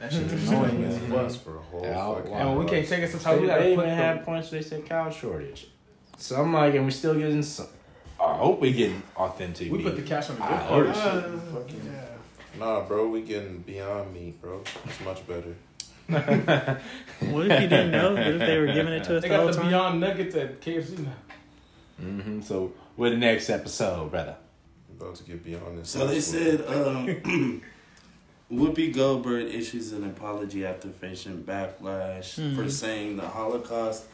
That 0.00 0.12
shit's 0.12 0.32
annoying 0.48 0.84
as 0.84 0.98
fuck. 0.98 1.08
Fuss 1.10 1.36
for 1.36 1.56
a 1.56 1.60
whole 1.60 1.82
Yeah, 1.82 2.14
fucking. 2.14 2.32
And 2.32 2.48
when 2.56 2.58
we 2.64 2.70
can't 2.70 2.86
take 2.88 2.98
it 3.02 3.06
They, 3.06 3.12
sometimes, 3.12 3.40
we 3.40 3.46
gotta 3.46 3.62
they 3.62 3.74
put 3.74 3.82
even 3.84 3.90
the, 3.90 3.94
had 3.96 4.24
points. 4.24 4.50
They 4.50 4.62
said 4.62 4.84
cow 4.86 5.10
shortage. 5.10 5.68
So 6.18 6.40
I'm 6.40 6.52
like, 6.52 6.74
and 6.74 6.84
we 6.86 6.90
still 6.90 7.14
getting 7.14 7.42
some. 7.42 7.66
I 8.18 8.34
hope 8.36 8.60
we 8.60 8.72
getting 8.72 9.02
authentic. 9.16 9.70
we 9.70 9.82
put 9.82 9.96
the 9.96 10.02
cash 10.02 10.30
on 10.30 10.36
the 10.36 10.44
I 10.44 10.50
gift 10.50 10.62
heard 10.64 10.94
card. 10.94 11.24
it. 11.68 12.58
Nah, 12.58 12.80
bro, 12.82 13.08
we 13.08 13.20
getting 13.20 13.58
beyond 13.58 14.14
meat, 14.14 14.40
bro. 14.40 14.62
It's 14.86 15.00
much 15.02 15.26
better. 15.26 15.54
What 16.08 17.50
if 17.50 17.62
you 17.62 17.68
didn't 17.68 17.90
know? 17.92 18.12
What 18.14 18.26
if 18.26 18.38
they 18.40 18.58
were 18.58 18.66
giving 18.72 18.92
it 18.92 19.04
to 19.04 19.16
us 19.16 19.22
They 19.22 19.28
the 19.28 19.34
got 19.34 19.38
whole 19.40 19.46
the 19.48 19.54
time? 19.54 19.68
Beyond 19.68 20.00
Nuggets 20.00 20.34
at 20.36 20.60
KFC 20.60 20.98
now. 20.98 21.12
hmm 21.98 22.40
So, 22.42 22.72
with 22.96 23.12
the 23.12 23.18
next 23.18 23.48
episode, 23.50 24.10
brother? 24.10 24.36
About 24.98 25.14
to 25.16 25.24
get 25.24 25.44
beyond 25.44 25.78
this. 25.78 25.90
So 25.90 26.06
they 26.06 26.20
said 26.20 26.60
um, 26.68 27.62
Whoopi 28.52 28.94
Goldberg 28.94 29.52
issues 29.54 29.92
an 29.92 30.04
apology 30.04 30.64
after 30.64 30.88
facing 30.88 31.42
backlash 31.42 32.34
for 32.34 32.64
Mhm. 32.64 32.70
saying 32.70 33.16
the 33.16 33.26
Holocaust 33.28 34.04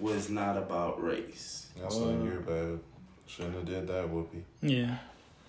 was 0.00 0.30
not 0.30 0.56
about 0.56 1.02
race. 1.02 1.66
That's 1.80 1.96
on 1.96 2.24
your 2.24 2.40
bad. 2.40 2.80
Shouldn't 3.26 3.54
have 3.54 3.64
did 3.66 3.86
that, 3.88 4.06
Whoopi. 4.08 4.42
Yeah. 4.62 4.96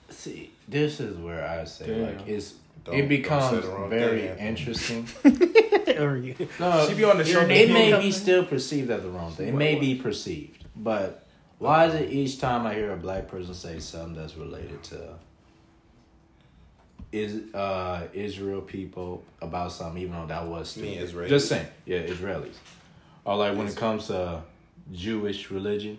See, 0.10 0.52
this 0.68 1.00
is 1.00 1.18
where 1.18 1.48
I 1.48 1.64
say 1.66 1.88
Damn. 1.88 2.02
like 2.18 2.28
it's 2.28 2.56
Don't- 2.86 2.96
it 2.96 3.00
don't 3.00 3.08
becomes 3.10 3.66
wrong 3.66 3.90
very 3.90 4.28
thing, 4.28 4.38
interesting. 4.40 5.08
or 6.00 6.18
you. 6.18 6.36
No, 6.60 6.86
She 6.88 6.96
be 6.96 7.04
on 7.06 7.18
the 7.18 7.24
show. 7.26 7.42
it 7.42 7.48
may 7.72 7.92
Come- 7.92 8.02
be 8.02 8.12
still 8.12 8.46
perceived 8.46 8.90
as 8.92 9.04
the 9.04 9.10
wrong 9.10 9.32
thing. 9.32 9.48
It 9.50 9.54
may 9.56 9.76
be 9.76 9.96
perceived, 9.96 10.66
but 10.76 11.26
why 11.60 11.86
is 11.88 11.94
it 11.96 12.12
each 12.12 12.40
time 12.40 12.66
I 12.68 12.74
hear 12.74 12.92
a 12.92 12.98
black 12.98 13.28
person 13.30 13.54
say 13.54 13.80
something 13.80 14.16
that's 14.16 14.36
related 14.36 14.84
to 14.84 15.16
is 17.12 17.54
uh 17.54 18.08
Israel 18.14 18.62
people 18.62 19.24
about 19.42 19.72
something, 19.72 20.02
even 20.02 20.14
though 20.16 20.26
that 20.28 20.46
was 20.48 20.76
Me, 20.78 20.96
stupid. 20.98 21.10
Israelis. 21.16 21.30
Just 21.30 21.48
saying, 21.50 21.68
yeah, 21.86 22.00
Israelis. 22.00 22.56
Or 23.26 23.38
like 23.38 23.56
when 23.56 23.68
it 23.68 23.76
comes 23.76 24.08
to 24.08 24.42
Jewish 24.92 25.52
religion, 25.52 25.98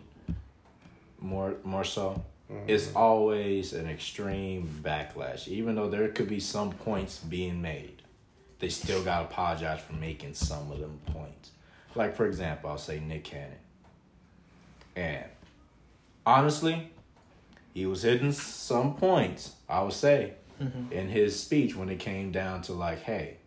more 1.20 1.54
more 1.64 1.84
so, 1.84 2.22
Mm-hmm. 2.50 2.68
it's 2.68 2.94
always 2.94 3.72
an 3.72 3.88
extreme 3.88 4.68
backlash. 4.82 5.48
Even 5.48 5.76
though 5.76 5.88
there 5.88 6.08
could 6.08 6.28
be 6.28 6.40
some 6.40 6.72
points 6.72 7.18
being 7.18 7.62
made, 7.62 8.02
they 8.58 8.68
still 8.68 9.02
got 9.02 9.18
to 9.20 9.24
apologize 9.24 9.80
for 9.80 9.94
making 9.94 10.34
some 10.34 10.70
of 10.70 10.78
them 10.78 11.00
points. 11.06 11.52
Like 11.94 12.14
for 12.14 12.26
example, 12.26 12.70
I'll 12.70 12.78
say 12.78 13.00
Nick 13.00 13.24
Cannon, 13.24 13.56
and 14.94 15.24
honestly, 16.26 16.90
he 17.72 17.86
was 17.86 18.02
hitting 18.02 18.32
some 18.32 18.94
points. 18.94 19.54
I 19.68 19.82
would 19.82 19.92
say 19.92 20.34
in 20.90 21.08
his 21.08 21.38
speech 21.38 21.74
when 21.74 21.88
it 21.88 21.98
came 21.98 22.30
down 22.30 22.62
to 22.62 22.72
like, 22.72 23.02
hey, 23.02 23.38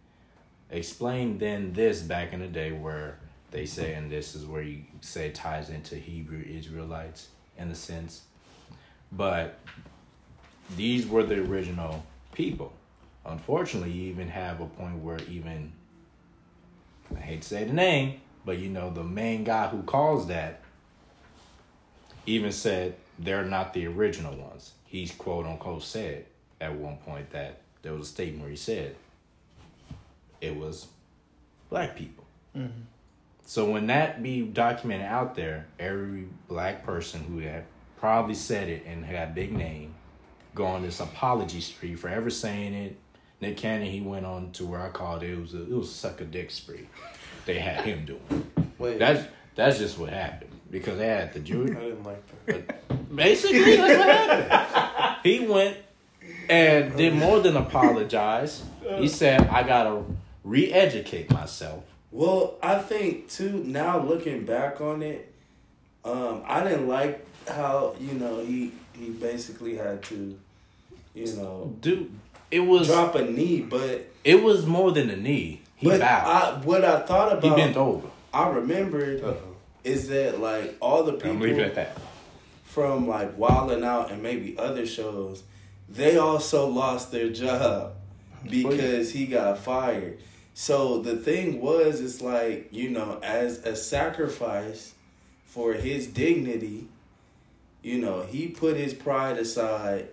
explain 0.70 1.38
then 1.38 1.74
this 1.74 2.02
back 2.02 2.34
in 2.34 2.40
the 2.40 2.48
day 2.48 2.72
where 2.72 3.20
they 3.52 3.66
say, 3.66 3.94
and 3.94 4.12
this 4.12 4.36
is 4.36 4.46
where 4.46 4.62
you 4.62 4.84
say 5.02 5.32
ties 5.32 5.70
into 5.70 5.96
Hebrew 5.96 6.44
Israelites 6.44 7.30
in 7.58 7.70
a 7.70 7.76
sense. 7.76 8.24
But 9.12 9.60
these 10.76 11.08
were 11.08 11.24
the 11.24 11.40
original 11.40 12.04
people. 12.34 12.74
Unfortunately, 13.26 13.92
you 13.92 14.10
even 14.10 14.30
have 14.30 14.62
a 14.62 14.66
point 14.66 14.98
where 15.04 15.20
even 15.30 15.72
I 17.16 17.20
hate 17.20 17.42
to 17.42 17.48
say 17.48 17.64
the 17.64 17.74
name, 17.74 18.22
but 18.46 18.58
you 18.58 18.70
know 18.70 18.90
the 18.90 19.04
main 19.04 19.44
guy 19.44 19.68
who 19.68 19.84
calls 19.84 20.28
that 20.28 20.62
even 22.26 22.52
said 22.52 22.96
they're 23.18 23.46
not 23.46 23.74
the 23.74 23.88
original 23.88 24.36
ones. 24.36 24.74
He's 24.86 25.12
quote 25.12 25.46
unquote 25.46 25.84
said 25.84 26.26
at 26.60 26.76
one 26.76 26.98
point 26.98 27.30
that 27.32 27.62
there 27.82 27.94
was 27.94 28.08
a 28.08 28.12
statement 28.12 28.42
where 28.42 28.50
he 28.50 28.58
said 28.58 28.96
it 30.42 30.56
was 30.56 30.88
black 31.70 31.96
people. 31.96 32.26
Mm-hmm. 32.56 32.82
So 33.46 33.70
when 33.72 33.88
that 33.88 34.22
be 34.22 34.42
documented 34.42 35.08
out 35.08 35.36
there, 35.36 35.68
every 35.80 36.26
black 36.50 36.86
person 36.86 37.24
who 37.24 37.40
had 37.40 37.64
probably 37.98 38.36
said 38.36 38.70
it 38.70 38.86
and 38.86 39.06
had 39.06 39.30
a 39.30 39.32
big 39.32 39.52
name 39.52 39.94
go 40.58 40.66
on 40.66 40.82
this 40.82 41.00
apology 41.00 41.62
spree 41.62 41.96
for 41.96 42.10
ever 42.10 42.30
saying 42.32 42.74
it. 42.74 42.98
Nick 43.40 43.58
Cannon, 43.58 43.88
he 43.88 44.02
went 44.02 44.26
on 44.26 44.52
to 44.54 44.66
where 44.66 44.82
I 44.82 44.90
called 44.90 45.22
it, 45.22 45.30
it 45.30 45.40
was 45.40 45.54
a, 45.54 45.62
it 45.62 45.70
was 45.70 45.90
a 45.90 45.94
suck 45.94 46.20
a 46.22 46.26
dick 46.26 46.50
spree. 46.50 46.88
They 47.46 47.60
had 47.60 47.86
him 47.86 48.06
doing. 48.06 48.52
Wait, 48.80 48.98
That's 48.98 49.28
that's 49.56 49.78
just 49.78 49.98
what 49.98 50.10
happened 50.10 50.52
because 50.70 50.98
they 50.98 51.08
had 51.08 51.34
the 51.34 51.40
jury. 51.40 51.72
I 51.72 51.80
didn't 51.80 52.04
like 52.04 52.46
that. 52.46 53.16
Basically, 53.16 53.78
that's 53.78 53.98
what 54.00 54.10
happened. 54.10 55.18
He 55.24 55.48
went 55.48 55.78
and 56.50 56.96
did 56.98 57.14
more 57.14 57.40
than 57.40 57.56
apologize. 57.56 58.64
He 58.98 59.08
said, 59.08 59.48
"I 59.48 59.64
gotta 59.64 60.04
re-educate 60.44 61.32
myself." 61.32 61.84
Well, 62.12 62.56
I 62.62 62.80
think 62.80 63.30
too. 63.30 63.64
Now 63.64 64.00
looking 64.00 64.46
back 64.46 64.82
on 64.82 65.02
it, 65.04 65.34
um, 66.04 66.44
I 66.46 66.64
didn't 66.64 66.88
like 66.88 67.26
how 67.48 67.96
you 68.00 68.14
know 68.14 68.40
he 68.44 68.72
he 68.94 69.10
basically 69.12 69.76
had 69.76 70.04
to, 70.04 70.38
you 71.14 71.36
know, 71.36 71.76
Dude, 71.82 72.12
it 72.52 72.62
was 72.62 72.88
drop 72.88 73.16
a 73.16 73.24
knee. 73.24 73.62
But 73.62 74.10
it 74.24 74.44
was 74.44 74.66
more 74.66 74.92
than 74.92 75.10
a 75.10 75.16
knee. 75.16 75.62
He 75.76 75.88
but 75.88 76.00
bowed. 76.00 76.28
I, 76.28 76.66
what 76.66 76.84
I 76.84 77.02
thought 77.02 77.32
about, 77.34 77.44
he 77.44 77.50
about, 77.50 77.58
bent 77.58 77.78
over. 77.78 78.08
I 78.34 78.50
remembered 78.50 79.24
Uh-oh. 79.24 79.56
is 79.84 80.08
that 80.10 80.40
like 80.40 80.76
all 80.80 81.04
the 81.04 81.14
I'm 81.14 81.40
leaving 81.40 81.56
people 81.58 81.64
at 81.66 81.76
that. 81.76 81.98
from 82.64 83.08
like 83.08 83.38
Wildin' 83.38 83.84
Out 83.84 84.12
and 84.12 84.22
maybe 84.24 84.58
other 84.58 84.86
shows, 84.86 85.44
they 85.88 86.18
also 86.18 86.68
lost 86.68 87.12
their 87.12 87.30
job 87.30 87.94
because 88.50 89.12
he 89.12 89.26
got 89.28 89.60
fired. 89.60 90.20
So 90.54 91.00
the 91.02 91.16
thing 91.16 91.62
was, 91.62 92.02
it's 92.02 92.22
like, 92.22 92.70
you 92.72 92.90
know, 92.90 93.20
as 93.22 93.60
a 93.60 93.76
sacrifice 93.76 94.94
for 95.46 95.74
his 95.74 96.08
dignity, 96.08 96.88
you 97.88 98.00
know, 98.00 98.24
he 98.24 98.50
put 98.50 98.76
his 98.76 98.94
pride 98.94 99.38
aside 99.38 100.10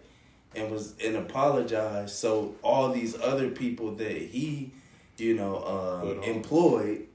and 0.55 0.71
was 0.71 0.95
and 1.05 1.17
apologized. 1.17 2.15
So 2.15 2.55
all 2.63 2.93
these 2.93 3.21
other 3.21 3.51
people 3.51 3.97
that 3.97 4.17
he, 4.17 4.71
you 5.19 5.35
know, 5.35 5.65
um, 5.65 6.23
employed 6.23 7.09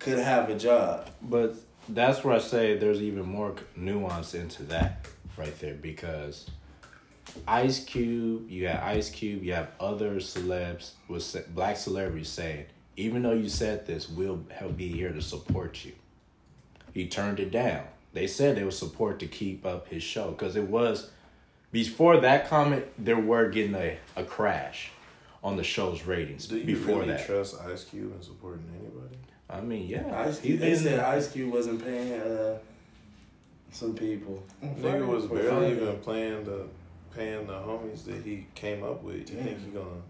could 0.00 0.18
have 0.18 0.50
a 0.50 0.58
job. 0.58 1.08
But 1.22 1.54
that's 1.88 2.24
where 2.24 2.34
I 2.34 2.38
say 2.40 2.76
there's 2.76 3.00
even 3.00 3.24
more 3.24 3.54
nuance 3.76 4.34
into 4.34 4.64
that 4.64 5.06
right 5.36 5.56
there 5.60 5.74
because 5.74 6.50
Ice 7.46 7.84
Cube, 7.84 8.50
you 8.50 8.66
have 8.66 8.82
Ice 8.82 9.10
Cube, 9.10 9.44
you 9.44 9.52
have 9.52 9.70
other 9.78 10.16
celebs 10.16 10.94
with 11.06 11.54
black 11.54 11.76
celebrities 11.76 12.28
saying, 12.28 12.66
even 12.96 13.22
though 13.22 13.32
you 13.32 13.48
said 13.48 13.86
this, 13.86 14.08
we'll 14.08 14.44
be 14.76 14.88
here 14.88 15.12
to 15.12 15.22
support 15.22 15.84
you. 15.84 15.92
He 16.92 17.06
turned 17.06 17.38
it 17.38 17.52
down. 17.52 17.84
They 18.16 18.26
said 18.26 18.56
they 18.56 18.64
would 18.64 18.72
support 18.72 19.18
to 19.18 19.26
keep 19.26 19.66
up 19.66 19.88
his 19.88 20.02
show 20.02 20.30
because 20.30 20.56
it 20.56 20.68
was 20.68 21.10
before 21.70 22.18
that 22.20 22.48
comment 22.48 22.86
there 22.96 23.18
were 23.18 23.50
getting 23.50 23.74
a, 23.74 23.98
a 24.16 24.24
crash 24.24 24.90
on 25.44 25.58
the 25.58 25.62
show's 25.62 26.04
ratings 26.04 26.46
Do 26.46 26.56
you 26.56 26.64
before 26.64 27.00
really 27.00 27.08
that. 27.08 27.26
trust 27.26 27.60
Ice 27.60 27.84
Cube 27.84 28.14
in 28.16 28.22
supporting 28.22 28.64
anybody? 28.80 29.18
I 29.50 29.60
mean, 29.60 29.86
yeah, 29.86 30.18
Ice 30.22 30.40
he 30.40 30.48
Cube, 30.48 30.60
they 30.60 30.74
said 30.74 31.00
Ice 31.00 31.28
Cube 31.30 31.52
wasn't 31.52 31.84
paying 31.84 32.18
uh, 32.18 32.56
some 33.70 33.94
people. 33.94 34.42
Nigga 34.64 35.06
was 35.06 35.26
barely 35.26 35.50
fun. 35.50 35.64
even 35.64 35.98
playing 35.98 36.44
the 36.44 36.66
paying 37.14 37.46
the 37.46 37.52
homies 37.52 38.06
that 38.06 38.24
he 38.24 38.46
came 38.54 38.82
up 38.82 39.02
with. 39.02 39.30
You 39.30 39.42
think 39.42 39.62
he 39.62 39.70
gonna? 39.72 40.00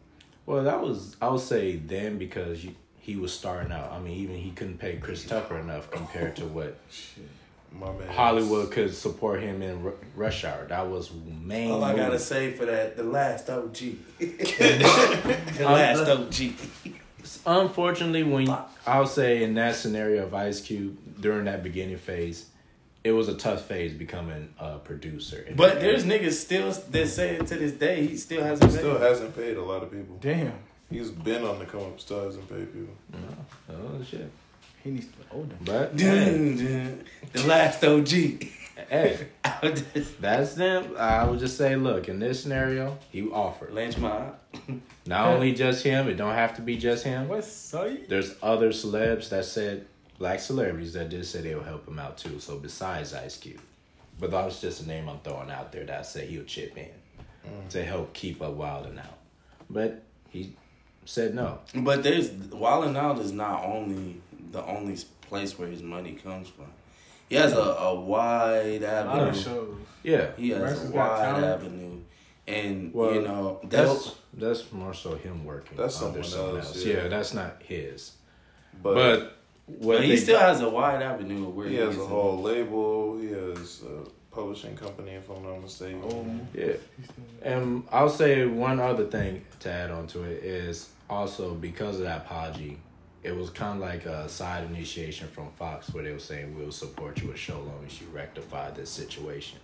Well, 0.46 0.62
that 0.62 0.80
was 0.80 1.16
I 1.20 1.28
would 1.28 1.40
say 1.40 1.74
then 1.74 2.18
because 2.18 2.64
you, 2.64 2.76
he 3.00 3.16
was 3.16 3.32
starting 3.32 3.72
out. 3.72 3.90
I 3.90 3.98
mean, 3.98 4.16
even 4.16 4.36
he 4.36 4.52
couldn't 4.52 4.78
pay 4.78 4.96
Chris 4.98 5.24
Tucker 5.24 5.58
enough 5.58 5.90
compared 5.90 6.36
to 6.36 6.44
what 6.46 6.78
My 7.16 7.22
man. 7.22 7.30
Hollywood 8.10 8.70
could 8.70 8.94
support 8.94 9.40
him 9.42 9.62
in 9.62 9.82
Ru- 9.82 9.98
Rush 10.14 10.44
Hour. 10.44 10.66
That 10.68 10.88
was 10.88 11.10
main. 11.42 11.70
All 11.70 11.84
I 11.84 11.94
gotta 11.96 12.18
say 12.18 12.52
for 12.52 12.64
that, 12.66 12.96
the 12.96 13.04
last 13.04 13.48
OG, 13.50 13.76
the 14.18 15.56
last 15.60 16.08
OG. 16.08 16.52
Unfortunately, 17.46 18.22
when 18.22 18.48
I'll 18.86 19.06
say 19.06 19.42
in 19.42 19.54
that 19.54 19.74
scenario 19.76 20.24
of 20.24 20.34
Ice 20.34 20.60
Cube 20.60 20.96
during 21.20 21.44
that 21.46 21.62
beginning 21.62 21.96
phase, 21.96 22.46
it 23.04 23.12
was 23.12 23.28
a 23.28 23.34
tough 23.36 23.62
phase 23.66 23.92
becoming 23.92 24.52
a 24.58 24.78
producer. 24.78 25.44
And- 25.46 25.56
But 25.56 25.80
there's 25.80 26.04
niggas 26.04 26.32
still 26.32 26.70
that 26.72 27.08
say 27.08 27.36
it 27.36 27.46
to 27.48 27.56
this 27.56 27.72
day. 27.72 28.06
He 28.06 28.16
still 28.16 28.42
hasn't 28.42 28.70
He 28.70 28.76
paid. 28.76 28.82
still 28.84 28.98
hasn't 28.98 29.36
paid 29.36 29.56
a 29.56 29.62
lot 29.62 29.82
of 29.82 29.90
people. 29.92 30.16
Damn. 30.20 30.54
He's 30.90 31.10
been 31.10 31.44
on 31.44 31.58
the 31.58 31.66
come 31.66 31.80
up, 31.80 31.98
still 32.00 32.24
hasn't 32.24 32.48
paid 32.48 32.72
people. 32.72 32.94
oh, 33.14 33.74
oh 34.00 34.04
shit! 34.08 34.30
He 34.86 34.92
needs 34.92 35.06
to 35.08 35.18
be 35.18 35.24
older. 35.32 35.56
But 35.64 36.00
hey, 36.00 36.24
Dun, 36.24 36.56
dun. 36.56 37.04
the 37.32 37.46
last 37.48 37.82
OG. 37.82 38.08
hey, 38.88 39.26
that's 40.20 40.54
them. 40.54 40.94
I 40.96 41.24
would 41.24 41.40
just 41.40 41.58
say, 41.58 41.74
look, 41.74 42.08
in 42.08 42.20
this 42.20 42.40
scenario, 42.40 42.96
he 43.10 43.22
offered. 43.28 43.74
Lynch 43.74 43.98
mob. 43.98 44.38
Not 45.06 45.26
only 45.26 45.52
just 45.54 45.82
him, 45.82 46.06
it 46.06 46.14
don't 46.14 46.34
have 46.34 46.54
to 46.56 46.62
be 46.62 46.76
just 46.76 47.02
him. 47.02 47.26
What's 47.26 47.50
say? 47.50 48.04
There's 48.08 48.36
other 48.40 48.68
celebs 48.70 49.28
that 49.30 49.44
said 49.44 49.86
black 50.18 50.38
celebrities 50.38 50.92
that 50.92 51.08
did 51.08 51.26
say 51.26 51.40
they'll 51.40 51.64
help 51.64 51.88
him 51.88 51.98
out 51.98 52.16
too. 52.16 52.38
So 52.38 52.56
besides 52.56 53.12
Ice 53.12 53.36
Cube, 53.36 53.60
but 54.20 54.30
that 54.30 54.44
was 54.44 54.60
just 54.60 54.82
a 54.82 54.86
name 54.86 55.08
I'm 55.08 55.18
throwing 55.18 55.50
out 55.50 55.72
there 55.72 55.84
that 55.84 55.98
I 55.98 56.02
said 56.02 56.28
he'll 56.28 56.44
chip 56.44 56.78
in 56.78 56.90
mm. 57.44 57.68
to 57.70 57.84
help 57.84 58.12
keep 58.12 58.40
up 58.40 58.52
Wild 58.52 58.86
'N 58.86 59.00
Out. 59.00 59.18
But 59.68 60.04
he 60.30 60.54
said 61.04 61.34
no. 61.34 61.58
But 61.74 62.04
there's 62.04 62.30
Wild 62.30 62.84
'N 62.84 62.96
Out 62.96 63.18
is 63.18 63.32
not 63.32 63.64
only 63.64 64.20
the 64.56 64.64
only 64.66 64.96
place 65.28 65.58
where 65.58 65.68
his 65.68 65.82
money 65.82 66.12
comes 66.12 66.48
from. 66.48 66.66
He 67.28 67.34
has 67.36 67.52
a, 67.52 67.58
a 67.58 67.94
wide 67.94 68.82
A 68.82 69.04
lot 69.04 69.18
avenue. 69.18 69.28
of 69.30 69.36
shows. 69.36 69.74
Yeah, 70.02 70.26
He 70.36 70.50
has 70.50 70.58
America's 70.60 70.90
a 70.90 70.92
Got 70.92 71.10
wide 71.10 71.24
Talent. 71.24 71.44
avenue. 71.44 72.00
and 72.46 72.94
Well, 72.94 73.14
you 73.14 73.22
know 73.22 73.60
they'll 73.64 73.94
That's 73.94 74.14
that's 74.34 74.72
more 74.72 74.94
so 74.94 75.16
him 75.16 75.44
working. 75.44 75.76
That's 75.76 76.00
under 76.02 76.22
someone 76.22 76.58
else, 76.60 76.84
Yeah. 76.84 76.94
yeah. 77.02 77.08
that's 77.08 77.34
not 77.34 77.60
his. 77.64 78.12
But, 78.82 78.94
But 78.94 79.38
what 79.66 79.96
but 79.96 80.04
he 80.04 80.10
they- 80.10 80.16
still 80.16 80.38
has 80.38 80.60
a 80.60 80.68
wide 80.68 81.02
avenue 81.02 81.48
of 81.48 81.56
where 81.56 81.66
he 81.68 81.74
he 81.74 81.80
has 81.80 81.88
gets 81.96 81.98
a 82.00 82.02
it. 82.04 82.08
whole 82.08 82.40
label. 82.40 83.18
He 83.18 83.28
has 83.28 83.82
a 83.82 84.08
publishing 84.34 84.76
company, 84.76 85.12
if 85.12 85.28
I'm 85.30 85.42
not 85.42 85.60
mistaken. 85.62 86.02
Oh, 86.04 86.24
Yeah. 86.54 86.74
And 87.42 87.82
I'll 87.90 88.08
say 88.22 88.46
one 88.46 88.78
other 88.80 89.06
thing 89.06 89.44
to 89.60 89.70
add 89.72 89.90
on 89.90 90.06
to 90.08 90.22
it 90.24 90.44
is 90.44 90.88
also 91.10 91.54
because 91.54 91.96
of 91.98 92.02
that 92.04 92.18
apology, 92.26 92.78
it 93.26 93.36
was 93.36 93.50
kind 93.50 93.82
of 93.82 93.88
like 93.88 94.06
a 94.06 94.28
side 94.28 94.64
initiation 94.64 95.26
from 95.26 95.50
Fox 95.52 95.92
where 95.92 96.04
they 96.04 96.12
were 96.12 96.18
saying 96.18 96.56
we'll 96.56 96.70
support 96.70 97.20
you 97.20 97.28
with 97.28 97.38
show 97.38 97.58
long 97.58 97.84
as 97.84 98.00
you 98.00 98.06
rectify 98.12 98.70
this 98.70 98.88
situation. 98.88 99.58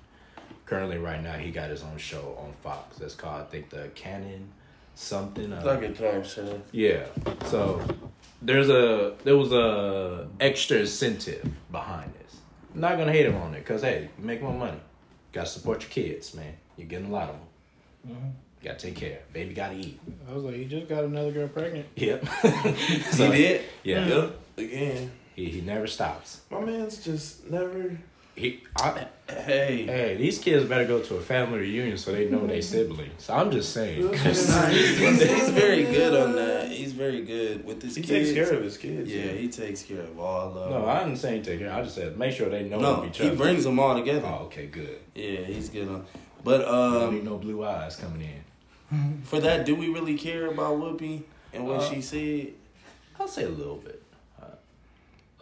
Currently, 0.67 0.99
right 0.99 1.23
now, 1.23 1.35
he 1.35 1.51
got 1.51 1.71
his 1.71 1.83
own 1.83 1.97
show 1.97 2.37
on 2.41 2.53
Fox. 2.63 2.99
That's 2.99 3.15
called, 3.15 3.43
I 3.43 3.45
think, 3.45 3.71
the 3.71 3.91
Cannon 3.95 4.49
something. 4.95 5.53
It's 5.53 5.65
uh, 5.65 5.67
like 5.67 5.83
a 5.83 5.93
talk 5.93 6.25
show. 6.25 6.61
yeah. 6.73 7.07
So 7.47 7.81
there's 8.41 8.69
a 8.69 9.15
there 9.25 9.37
was 9.37 9.53
a 9.53 10.29
extra 10.41 10.79
incentive 10.79 11.49
behind 11.71 12.13
this. 12.15 12.37
I'm 12.75 12.81
not 12.81 12.99
gonna 12.99 13.13
hate 13.13 13.27
him 13.27 13.37
on 13.37 13.55
it 13.55 13.61
because 13.61 13.83
hey, 13.83 14.09
you 14.19 14.25
make 14.25 14.43
more 14.43 14.55
money. 14.55 14.81
Got 15.33 15.47
to 15.47 15.51
support 15.51 15.83
your 15.83 15.91
kids, 15.91 16.35
man. 16.35 16.55
You're 16.77 16.89
getting 16.89 17.07
a 17.07 17.11
lot 17.11 17.31
of 17.31 17.37
them. 17.37 18.17
Mm-hmm. 18.17 18.29
You 18.63 18.69
gotta 18.71 18.79
take 18.87 18.97
care. 18.97 19.19
Baby 19.33 19.55
gotta 19.55 19.75
eat. 19.77 19.99
I 20.31 20.35
was 20.35 20.45
like, 20.45 20.55
he 20.55 20.67
just 20.67 20.89
got 20.89 21.03
another 21.05 21.33
girl 21.33 21.49
pregnant. 21.49 21.87
Yep. 21.97 22.25
he 22.43 23.29
did. 23.29 23.65
Yeah. 23.83 24.07
Yep. 24.07 24.39
Again, 24.59 25.11
He 25.35 25.47
he 25.51 25.61
never 25.63 25.87
stops. 25.87 26.43
my 26.51 26.61
man's 26.61 27.05
just 27.05 27.51
never. 27.51 27.99
He 28.37 28.63
I, 28.77 29.07
Hey. 29.29 29.85
hey, 29.87 30.17
these 30.17 30.39
kids 30.39 30.65
better 30.67 30.87
go 30.87 31.01
to 31.03 31.17
a 31.17 31.21
family 31.21 31.59
reunion 31.59 31.99
so 31.99 32.13
they 32.13 32.29
know 32.31 32.47
they 32.47 32.61
siblings. 32.61 33.25
So 33.25 33.35
I'm 33.35 33.51
just 33.51 33.73
saying. 33.73 34.07
Nah, 34.07 34.13
he's, 34.13 34.49
he's, 34.99 35.23
he's 35.23 35.49
very 35.51 35.83
good 35.85 36.15
on 36.15 36.37
that. 36.37 36.71
He's 36.71 36.93
very 36.93 37.23
good 37.23 37.65
with 37.65 37.83
his 37.83 37.97
He 37.97 38.03
kids. 38.03 38.33
takes 38.33 38.49
care 38.49 38.57
of 38.57 38.63
his 38.63 38.79
kids. 38.79 39.11
Yeah, 39.11 39.33
he 39.33 39.49
takes 39.49 39.83
care 39.83 40.01
of 40.03 40.19
all 40.21 40.49
of 40.49 40.55
them. 40.55 40.71
no, 40.71 40.87
I 40.89 41.01
didn't 41.03 41.19
say 41.19 41.43
take 41.43 41.59
care. 41.59 41.73
I 41.73 41.83
just 41.83 41.95
said 41.97 42.17
make 42.19 42.35
sure 42.35 42.49
they 42.49 42.63
know 42.63 42.79
no, 42.79 43.05
each 43.07 43.21
other. 43.21 43.31
he 43.31 43.37
brings 43.37 43.65
them 43.65 43.79
all 43.81 43.95
together. 43.97 44.27
Oh, 44.27 44.45
okay, 44.45 44.67
good. 44.67 45.01
Yeah, 45.15 45.41
he's 45.41 45.69
good 45.69 45.89
on. 45.89 46.07
But 46.45 46.59
don't 46.65 47.13
need 47.13 47.21
um, 47.21 47.25
no 47.27 47.39
blue 47.39 47.65
eyes 47.65 47.97
coming 47.97 48.23
in. 48.23 48.42
for 49.25 49.41
that, 49.41 49.67
do 49.67 49.75
we 49.75 49.89
really 49.89 50.17
care 50.19 50.47
about 50.47 50.79
Whoopi 50.79 51.23
and 51.53 51.67
what 51.67 51.81
Uh, 51.81 51.91
she 51.91 52.01
said? 52.01 52.49
I'll 53.19 53.29
say 53.29 53.45
a 53.45 53.49
little 53.49 53.77
bit, 53.77 54.03
uh, 54.41 54.47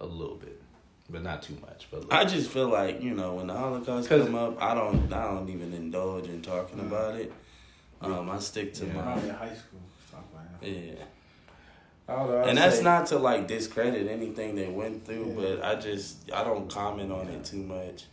a 0.00 0.06
little 0.06 0.36
bit, 0.36 0.60
but 1.08 1.22
not 1.22 1.42
too 1.42 1.56
much. 1.60 1.86
But 1.90 1.96
a 1.98 2.00
little 2.00 2.14
I 2.14 2.24
bit. 2.24 2.32
just 2.32 2.50
feel 2.50 2.68
like 2.68 3.00
you 3.02 3.14
know 3.14 3.34
when 3.34 3.46
the 3.46 3.54
Holocaust 3.54 4.08
come 4.08 4.34
up, 4.34 4.60
I 4.62 4.74
don't, 4.74 5.12
I 5.12 5.24
don't 5.24 5.48
even 5.48 5.72
indulge 5.72 6.26
in 6.28 6.42
talking 6.42 6.80
about 6.80 7.14
it. 7.16 7.32
Um, 8.02 8.30
I 8.30 8.38
stick 8.38 8.72
to 8.74 8.86
Yeah. 8.86 8.92
my 8.94 9.12
high 9.32 9.54
school. 9.54 9.80
Talk 10.10 10.24
about 10.32 10.62
it. 10.68 10.98
yeah. 10.98 11.04
Know, 12.08 12.42
and 12.42 12.58
that's 12.58 12.78
say- 12.78 12.82
not 12.82 13.06
to 13.06 13.18
like 13.18 13.46
discredit 13.46 14.08
anything 14.08 14.56
they 14.56 14.66
went 14.68 15.04
through, 15.06 15.28
Yeah. 15.38 15.56
but 15.56 15.64
I 15.64 15.74
just 15.76 16.30
I 16.32 16.42
don't 16.44 16.68
comment 16.68 17.12
on 17.12 17.28
it 17.28 17.44
too 17.44 17.62
much. 17.62 18.04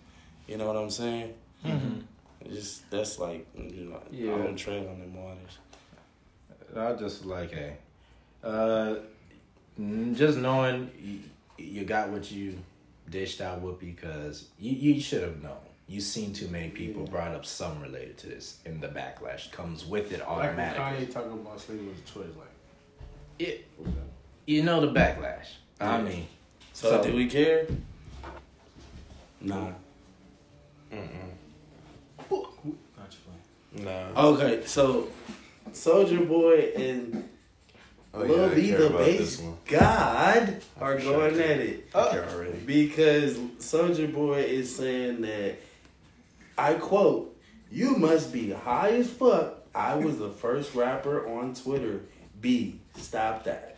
You 0.48 0.58
know 0.58 0.68
what 0.68 0.76
I'm 0.78 0.90
saying? 0.92 1.34
Mhm. 1.66 2.04
It's 2.48 2.56
just 2.56 2.90
that's 2.90 3.20
like 3.20 3.46
you 3.56 3.86
know 3.90 4.02
Yeah. 4.12 4.34
I 4.36 4.38
don't 4.40 4.56
tread 4.56 4.88
on 4.88 5.00
them 5.00 5.16
waters. 5.16 5.58
I 6.76 6.94
just 6.94 7.26
like, 7.26 7.52
hey, 7.52 7.78
uh, 8.44 8.96
mm, 9.80 10.16
just 10.16 10.38
knowing 10.38 10.92
you, 11.00 11.20
you 11.58 11.86
got 11.86 12.10
what 12.10 12.30
you 12.32 12.58
dished 13.10 13.42
out 13.42 13.64
Whoopi 13.64 13.96
because 13.96 14.48
you, 14.60 14.72
you 14.72 15.02
should 15.02 15.24
have 15.24 15.42
known. 15.42 15.58
You 15.88 16.02
seen 16.02 16.34
too 16.34 16.50
many 16.50 16.68
people 16.70 17.06
brought 17.06 17.34
up 17.34 17.46
some 17.46 17.82
related 17.82 18.18
to 18.20 18.28
this, 18.28 18.58
and 18.66 18.82
the 18.82 18.90
backlash 18.90 19.50
comes 19.52 19.86
with 19.86 20.12
it 20.12 20.20
Like 20.20 20.28
when 20.30 20.40
automatically. 20.40 21.06
Kanye 21.06 21.12
talking 21.14 21.32
about 21.32 21.60
slavery 21.62 21.88
was 21.88 21.98
a 22.00 22.14
choice. 22.14 22.36
Like, 22.38 23.08
It, 23.40 23.68
you 24.46 24.64
know 24.64 24.82
the 24.82 24.92
backlash. 24.92 25.48
I 25.80 26.02
mean, 26.02 26.28
So, 26.74 26.90
So- 27.02 27.04
do 27.10 27.16
we 27.16 27.28
care? 27.28 27.66
Nah. 29.40 29.72
Not 32.32 32.44
you 32.64 32.76
playing. 33.74 33.86
Nah. 33.86 34.30
Okay, 34.30 34.66
so 34.66 35.08
Soulja 35.72 36.28
Boy 36.28 36.72
and 36.76 37.30
Oh, 38.14 38.22
Lil 38.24 38.50
I 38.50 38.56
B 38.56 38.72
the 38.72 38.90
Based. 38.90 39.44
God 39.66 40.62
are 40.80 41.00
sure 41.00 41.30
going 41.30 41.40
at 41.42 41.60
it. 41.60 42.66
Because 42.66 43.38
Soulja 43.60 44.12
Boy 44.12 44.40
is 44.42 44.76
saying 44.76 45.22
that 45.22 45.58
I 46.58 46.74
quote, 46.76 47.38
You 47.72 47.96
must 47.98 48.34
be 48.34 48.52
high 48.52 48.92
as 48.92 49.10
fuck. 49.10 49.56
I 49.76 49.96
was 49.96 50.18
the 50.18 50.30
first 50.32 50.74
rapper 50.74 51.28
on 51.28 51.54
Twitter. 51.54 52.02
B, 52.42 52.80
stop 52.96 53.44
that. 53.44 53.78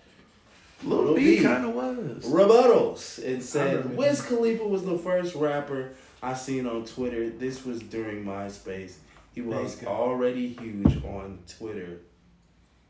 Lil 0.84 1.16
B 1.16 1.42
kind 1.42 1.66
of 1.66 1.74
was. 1.74 2.24
rebuttals 2.26 3.22
and 3.26 3.44
said 3.44 3.98
Wiz 3.98 4.22
Khalifa 4.22 4.64
was 4.66 4.86
the 4.86 4.98
first 4.98 5.36
rapper 5.36 5.90
I 6.22 6.34
seen 6.34 6.68
on 6.68 6.86
Twitter. 6.86 7.30
This 7.30 7.66
was 7.66 7.82
during 7.82 8.26
MySpace. 8.26 8.96
He 9.34 9.42
was 9.42 9.82
already 9.86 10.50
huge 10.50 11.04
on 11.06 11.40
Twitter, 11.58 12.00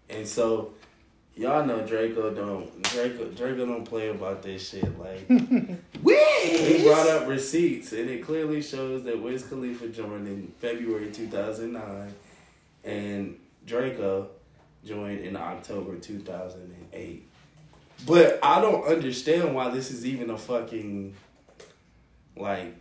and 0.09 0.27
so 0.27 0.73
y'all 1.35 1.65
know 1.65 1.85
Draco 1.85 2.33
don't 2.33 2.81
Draco 2.83 3.25
Draco 3.25 3.65
don't 3.65 3.85
play 3.85 4.09
about 4.09 4.41
this 4.41 4.69
shit. 4.69 4.99
Like 4.99 5.27
he 5.27 6.83
brought 6.83 7.07
up 7.07 7.27
receipts, 7.27 7.91
and 7.93 8.09
it 8.09 8.25
clearly 8.25 8.61
shows 8.61 9.03
that 9.03 9.21
Wiz 9.21 9.43
Khalifa 9.43 9.89
joined 9.89 10.27
in 10.27 10.51
February 10.59 11.11
two 11.11 11.27
thousand 11.27 11.73
nine, 11.73 12.13
and 12.83 13.37
Draco 13.65 14.29
joined 14.85 15.19
in 15.19 15.35
October 15.35 15.97
two 15.97 16.19
thousand 16.19 16.61
and 16.61 16.87
eight. 16.93 17.27
But 18.07 18.39
I 18.41 18.61
don't 18.61 18.85
understand 18.85 19.53
why 19.53 19.69
this 19.69 19.91
is 19.91 20.05
even 20.05 20.29
a 20.29 20.37
fucking 20.37 21.15
like 22.35 22.73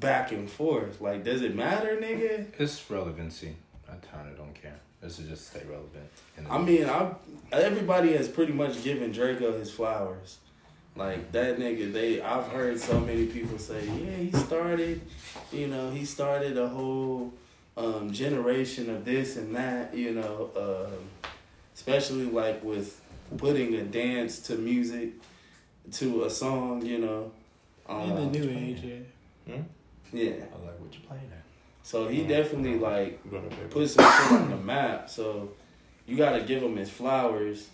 back 0.00 0.32
and 0.32 0.50
forth. 0.50 1.00
Like, 1.00 1.24
does 1.24 1.42
it 1.42 1.54
matter, 1.54 1.96
nigga? 1.96 2.46
it's 2.58 2.90
relevancy. 2.90 3.56
I 3.88 3.94
kind 4.14 4.28
of 4.28 4.36
don't 4.36 4.54
care. 4.54 4.78
This 5.00 5.18
is 5.18 5.28
just 5.28 5.48
stay 5.50 5.62
relevant. 5.68 6.08
I 6.48 6.58
mean, 6.58 6.86
I 6.88 7.12
everybody 7.52 8.12
has 8.14 8.28
pretty 8.28 8.52
much 8.52 8.82
given 8.84 9.10
Draco 9.12 9.58
his 9.58 9.70
flowers. 9.70 10.38
Like 10.94 11.32
that 11.32 11.58
nigga, 11.58 11.92
they 11.92 12.20
I've 12.20 12.46
heard 12.48 12.78
so 12.78 13.00
many 13.00 13.26
people 13.26 13.58
say, 13.58 13.84
yeah, 13.84 14.16
he 14.16 14.32
started, 14.32 15.00
you 15.50 15.66
know, 15.66 15.90
he 15.90 16.04
started 16.04 16.56
a 16.58 16.68
whole 16.68 17.32
um, 17.76 18.12
generation 18.12 18.90
of 18.90 19.04
this 19.04 19.36
and 19.36 19.56
that, 19.56 19.94
you 19.94 20.12
know, 20.12 20.50
um, 20.56 21.30
especially 21.74 22.26
like 22.26 22.62
with 22.62 23.00
putting 23.38 23.74
a 23.74 23.82
dance 23.82 24.38
to 24.40 24.56
music 24.56 25.10
to 25.92 26.24
a 26.24 26.30
song, 26.30 26.84
you 26.86 26.98
know. 26.98 27.32
In 27.88 28.14
the 28.14 28.22
Um, 28.22 28.32
new 28.32 28.50
age, 28.50 28.80
yeah. 29.46 29.56
Yeah. 30.12 30.30
I 30.30 30.64
like 30.64 30.78
what 30.80 30.92
you're 30.92 31.02
playing 31.08 31.30
at. 31.32 31.42
So 31.82 32.08
he 32.08 32.22
definitely 32.24 32.78
like 32.78 33.20
I'm 33.24 33.30
gonna 33.30 33.48
pay 33.48 33.64
put 33.70 33.90
some 33.90 34.04
shit 34.04 34.32
on 34.32 34.50
the 34.50 34.56
map. 34.56 35.10
So 35.10 35.50
you 36.06 36.16
gotta 36.16 36.42
give 36.42 36.62
him 36.62 36.76
his 36.76 36.90
flowers. 36.90 37.68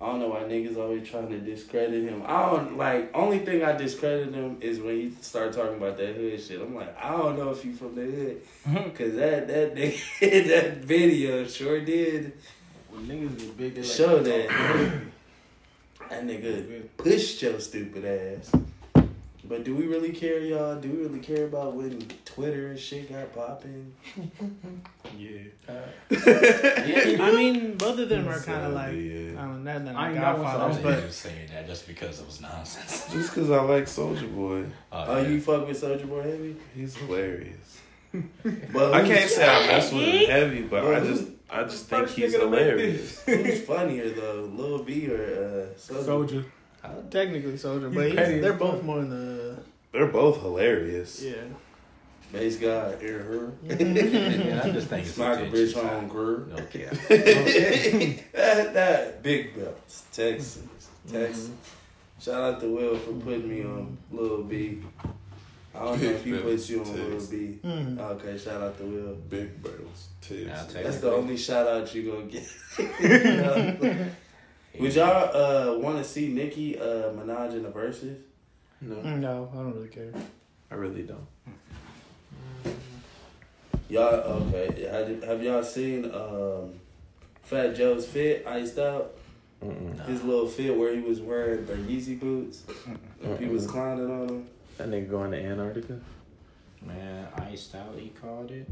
I 0.00 0.06
don't 0.06 0.18
know 0.18 0.28
why 0.28 0.40
niggas 0.40 0.76
always 0.76 1.08
trying 1.08 1.28
to 1.28 1.38
discredit 1.38 2.02
him. 2.02 2.22
I 2.26 2.50
don't 2.50 2.76
like. 2.76 3.10
Only 3.14 3.38
thing 3.38 3.64
I 3.64 3.72
discredit 3.72 4.34
him 4.34 4.58
is 4.60 4.80
when 4.80 4.96
he 4.96 5.12
start 5.20 5.52
talking 5.52 5.76
about 5.76 5.96
that 5.98 6.16
hood 6.16 6.42
shit. 6.42 6.60
I'm 6.60 6.74
like, 6.74 6.96
I 7.02 7.12
don't 7.12 7.38
know 7.38 7.50
if 7.50 7.64
you 7.64 7.74
from 7.74 7.94
the 7.94 8.02
hood, 8.02 8.42
mm-hmm. 8.66 8.90
cause 8.90 9.14
that 9.14 9.48
that 9.48 9.74
nigga, 9.74 10.48
that 10.48 10.78
video 10.78 11.46
sure 11.46 11.80
did 11.80 12.32
When 12.90 13.06
niggas 13.06 13.38
get 13.38 13.56
big, 13.56 13.74
they 13.76 13.82
like 13.82 13.90
show 13.90 14.22
that 14.22 14.48
that 16.10 16.26
nigga 16.26 16.88
pushed 16.96 17.40
your 17.42 17.60
stupid 17.60 18.04
ass. 18.04 18.52
But 19.46 19.62
do 19.64 19.74
we 19.76 19.86
really 19.86 20.10
care, 20.12 20.40
y'all? 20.40 20.80
Do 20.80 20.88
we 20.90 21.02
really 21.04 21.18
care 21.18 21.44
about 21.44 21.74
when 21.74 22.00
Twitter 22.24 22.68
and 22.68 22.78
shit 22.78 23.12
got 23.12 23.32
popping? 23.34 23.92
Yeah. 25.16 25.38
yeah. 26.10 27.22
I 27.22 27.30
mean, 27.32 27.76
both 27.76 27.98
of 28.00 28.08
them 28.08 28.26
are 28.28 28.40
kind 28.40 28.66
of 28.66 28.72
like, 28.72 28.92
Yeah. 28.94 29.40
I 29.40 29.44
don't 29.46 29.62
know, 29.62 29.78
not 29.78 29.94
I 29.94 30.00
like 30.08 30.10
ain't 30.12 30.20
got 30.20 30.38
one, 30.38 30.46
so 30.46 30.50
I 30.50 30.58
godfathers, 30.68 30.76
was 30.76 30.82
but 30.82 31.06
just 31.06 31.20
saying 31.20 31.48
that 31.52 31.66
just 31.68 31.86
because 31.86 32.20
it 32.20 32.26
was 32.26 32.40
nonsense. 32.40 33.06
Just 33.12 33.32
because 33.34 33.50
I 33.50 33.62
like 33.62 33.84
Soulja 33.84 34.34
Boy, 34.34 34.64
Oh, 34.90 35.20
you 35.22 35.40
fuck 35.40 35.68
with 35.68 35.80
Soulja 35.80 36.08
Boy 36.08 36.22
heavy? 36.22 36.56
he's 36.74 36.96
hilarious. 36.96 37.80
But 38.72 38.94
I 38.94 39.06
can't 39.06 39.30
say 39.30 39.46
I 39.48 39.66
mess 39.68 39.92
with 39.92 40.02
him 40.02 40.30
heavy, 40.30 40.62
but 40.62 40.84
I 40.84 41.00
just 41.00 41.28
I 41.48 41.62
just 41.64 41.86
think 41.86 42.08
he's 42.08 42.34
nigga 42.34 42.40
to 42.40 42.50
make 42.50 42.60
hilarious. 42.60 43.22
Who's 43.24 43.60
funnier 43.62 44.10
though, 44.10 44.50
Lil 44.52 44.82
B 44.82 45.08
or 45.10 45.14
uh, 45.14 45.78
Soulja? 45.78 46.04
Soulja. 46.04 46.44
Technically 47.10 47.52
Soulja, 47.52 47.94
but 47.94 48.10
He's 48.10 48.18
he's, 48.28 48.40
they're 48.42 48.52
both 48.52 48.82
more 48.82 48.98
in 49.00 49.10
the 49.10 49.56
They're 49.92 50.06
both 50.06 50.40
hilarious. 50.40 51.22
yeah. 51.22 51.34
Based 52.32 52.60
God, 52.60 52.98
Air 53.00 53.22
Her. 53.22 53.52
And 53.68 53.80
I 54.60 54.70
just 54.72 54.88
think 54.88 55.06
it's 55.06 55.16
Smacker 55.16 55.46
attention. 55.46 55.52
bitch 55.52 55.96
on 55.98 56.08
Greer. 56.08 56.38
No 56.48 56.56
cap. 56.56 56.96
that, 58.32 58.74
that 58.74 59.22
big 59.22 59.54
belts, 59.56 60.04
Texas, 60.12 60.62
Texas. 61.10 61.50
Shout 62.20 62.42
out 62.54 62.60
to 62.60 62.74
Will 62.74 62.96
for 62.96 63.12
putting 63.12 63.48
me 63.48 63.62
on 63.64 63.96
Lil 64.10 64.42
B. 64.44 64.82
I 65.74 65.78
don't 65.80 66.00
know 66.02 66.08
if 66.10 66.24
he 66.24 66.32
Big 66.32 66.42
puts 66.42 66.70
you 66.70 66.80
on 66.80 66.84
belts, 66.86 66.98
Lil 66.98 67.10
Texas. 67.12 67.28
B. 67.28 67.58
Mhm. 67.64 67.98
Okay, 68.00 68.38
shout 68.38 68.62
out 68.62 68.78
to 68.78 68.84
Will. 68.84 69.14
Big 69.28 69.62
bells, 69.62 70.08
Tips. 70.20 70.50
I'll 70.76 70.82
That's 70.82 70.98
the 70.98 71.12
only 71.12 71.36
shout 71.36 71.66
out 71.68 71.94
you 71.94 72.10
gonna 72.10 72.24
get. 72.26 72.48
You 73.00 73.18
know? 73.36 74.06
Would 74.78 74.94
y'all 74.94 75.36
uh, 75.36 75.78
want 75.78 75.98
to 75.98 76.04
see 76.04 76.28
Nicki 76.28 76.78
uh, 76.78 77.10
Minaj 77.12 77.52
in 77.52 77.62
the 77.62 77.70
Verzuz? 77.70 78.16
No, 78.80 78.96
No, 79.00 79.50
I 79.52 79.56
don't 79.56 79.74
really 79.74 79.88
care. 79.88 80.12
I 80.70 80.74
really 80.74 81.02
don't. 81.02 81.26
Y'all 83.88 84.04
okay? 84.06 84.88
Have, 84.90 85.22
have 85.22 85.42
y'all 85.42 85.62
seen 85.62 86.06
um, 86.06 86.72
Fat 87.42 87.76
Joe's 87.76 88.06
fit 88.06 88.44
iced 88.46 88.78
out? 88.78 89.14
Mm-mm. 89.64 90.04
His 90.06 90.22
little 90.24 90.48
fit 90.48 90.76
where 90.76 90.94
he 90.94 91.00
was 91.00 91.20
wearing 91.20 91.64
the 91.66 91.74
Yeezy 91.74 92.18
boots 92.18 92.64
and 93.22 93.38
people 93.38 93.54
was 93.54 93.66
climbing 93.66 94.10
on 94.10 94.26
them. 94.26 94.48
That 94.76 94.88
nigga 94.88 95.08
going 95.08 95.30
to 95.30 95.38
Antarctica. 95.42 96.00
Man, 96.82 97.28
iced 97.36 97.74
out. 97.74 97.94
He 97.96 98.08
called 98.08 98.50
it. 98.50 98.68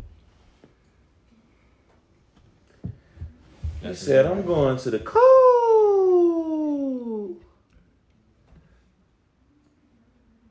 He 3.82 3.94
said, 3.94 4.26
"I'm 4.26 4.44
going 4.44 4.76
to 4.78 4.90
the 4.90 4.98
cold." 4.98 5.22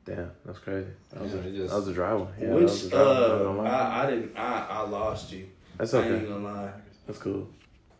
Damn, 0.04 0.30
that's 0.52 0.64
crazy. 0.64 0.88
That 1.12 1.22
was, 1.22 1.32
Yeah, 1.32 1.38
a, 1.40 1.50
just- 1.52 1.70
that 1.70 1.76
was 1.76 1.88
a 1.88 1.92
dry 1.94 2.14
one. 2.14 2.28
Yeah, 2.40 2.46
that 2.48 2.54
was 2.56 2.82
a 2.82 2.84
Which 2.84 2.92
dry. 2.92 3.00
I'm 3.00 3.06
uh, 3.08 3.38
gonna. 3.38 3.68
I, 3.68 4.02
I 4.06 4.10
didn't. 4.10 4.36
I, 4.36 4.66
I 4.70 4.80
lost 4.88 5.32
you. 5.32 5.46
That's 5.78 5.94
I 5.94 6.02
ain't 6.02 6.12
okay. 6.12 6.26
gonna 6.26 6.44
lie. 6.44 6.70
That's 7.06 7.18
cool. 7.18 7.48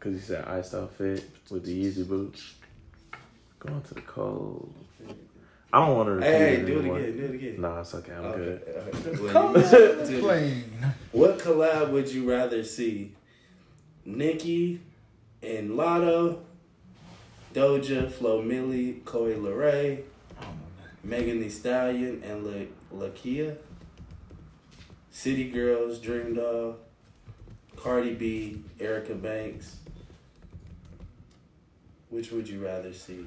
Cause 0.01 0.13
he 0.15 0.19
said 0.21 0.45
iced 0.47 0.75
out 0.75 0.93
fit 0.95 1.25
with 1.51 1.65
the 1.65 1.85
Yeezy 1.85 2.07
boots. 2.07 2.55
Going 3.61 3.81
to 3.83 3.95
the 3.95 4.01
cold. 4.03 4.75
I 5.73 5.87
don't 5.87 5.97
want 5.97 6.09
to 6.09 6.13
repeat 6.15 6.27
Hey, 6.27 6.39
hey, 6.39 6.55
it 6.57 6.67
do 6.67 6.73
it 6.73 6.79
anymore. 6.81 6.99
again. 6.99 7.17
Do 7.17 7.25
it 7.25 7.35
again. 7.35 7.61
Nah, 7.61 7.81
it's 7.81 7.95
okay. 7.95 8.13
I'm 8.13 8.33
good. 8.33 8.63
Okay, 9.07 9.33
Well, 9.33 10.11
you- 10.11 10.19
Plain. 10.21 10.65
What 11.13 11.39
collab 11.39 11.91
would 11.91 12.11
you 12.13 12.29
rather 12.31 12.63
see? 12.65 13.15
Nicki 14.05 14.81
and 15.43 15.71
Latto, 15.71 16.41
Doja, 17.55 18.11
Flo 18.11 18.43
Milli, 18.43 19.05
Coi 19.05 19.35
Leray, 19.35 20.03
Megan 21.05 21.41
Thee 21.41 21.49
Stallion, 21.49 22.23
and 22.25 22.45
La- 22.47 23.07
Lakeyah, 23.07 23.57
City 25.11 25.49
Girls, 25.51 25.99
Dream 25.99 26.35
Doll, 26.35 26.77
Cardi 27.77 28.15
B, 28.15 28.63
Erica 28.81 29.15
Banks. 29.15 29.77
Which 32.11 32.31
would 32.31 32.49
you 32.49 32.65
rather 32.65 32.93
see? 32.93 33.27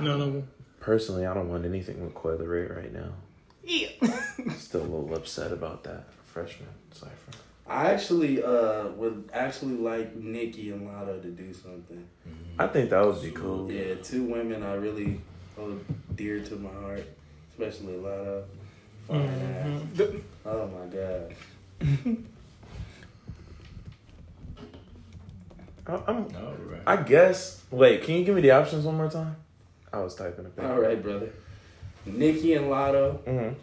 None 0.00 0.20
of 0.20 0.32
them. 0.32 0.48
Personally, 0.80 1.26
I 1.26 1.34
don't 1.34 1.48
want 1.48 1.64
anything 1.64 2.02
with 2.02 2.14
Coi 2.14 2.36
Leray 2.36 2.74
right 2.74 2.92
now. 2.92 3.10
Yeah. 3.64 3.88
Still 4.56 4.82
a 4.82 4.82
little 4.82 5.14
upset 5.14 5.52
about 5.52 5.84
that 5.84 6.04
freshman 6.24 6.68
cipher. 6.92 7.12
I 7.66 7.92
actually 7.92 8.42
uh 8.42 8.88
would 8.96 9.30
actually 9.32 9.76
like 9.76 10.16
Nicki 10.16 10.72
and 10.72 10.88
Latto 10.88 11.22
to 11.22 11.28
do 11.28 11.52
something. 11.54 12.04
I 12.58 12.66
think 12.66 12.90
that 12.90 13.04
would 13.06 13.22
be 13.22 13.30
cool. 13.30 13.70
Yeah, 13.70 13.94
two 14.02 14.24
women 14.24 14.62
I 14.62 14.74
really 14.74 15.20
hold 15.60 15.84
dear 16.16 16.40
to 16.40 16.56
my 16.56 16.70
heart, 16.72 17.06
especially 17.52 17.94
Latto. 17.94 18.44
Fine 19.06 19.28
ass. 19.28 20.06
Oh 20.46 20.66
my 20.68 20.86
god. 20.86 21.34
I, 25.86 25.92
I'm, 26.06 26.18
All 26.36 26.54
right. 26.66 26.82
I 26.86 26.96
guess. 26.96 27.62
Wait, 27.70 28.02
can 28.04 28.16
you 28.16 28.24
give 28.24 28.34
me 28.34 28.42
the 28.42 28.50
options 28.52 28.84
one 28.84 28.96
more 28.96 29.10
time? 29.10 29.36
I 29.92 29.98
was 30.00 30.14
typing 30.14 30.46
it. 30.46 30.52
All 30.62 30.78
right, 30.80 31.02
brother. 31.02 31.30
Nicki 32.06 32.54
and 32.54 32.66
Latto, 32.66 33.18
Mm-hmm. 33.24 33.54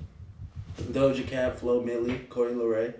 Doja 0.93 1.25
Cat, 1.27 1.59
Flo 1.59 1.81
Milli, 1.81 2.27
Coi 2.29 2.51
Leray, 2.53 2.93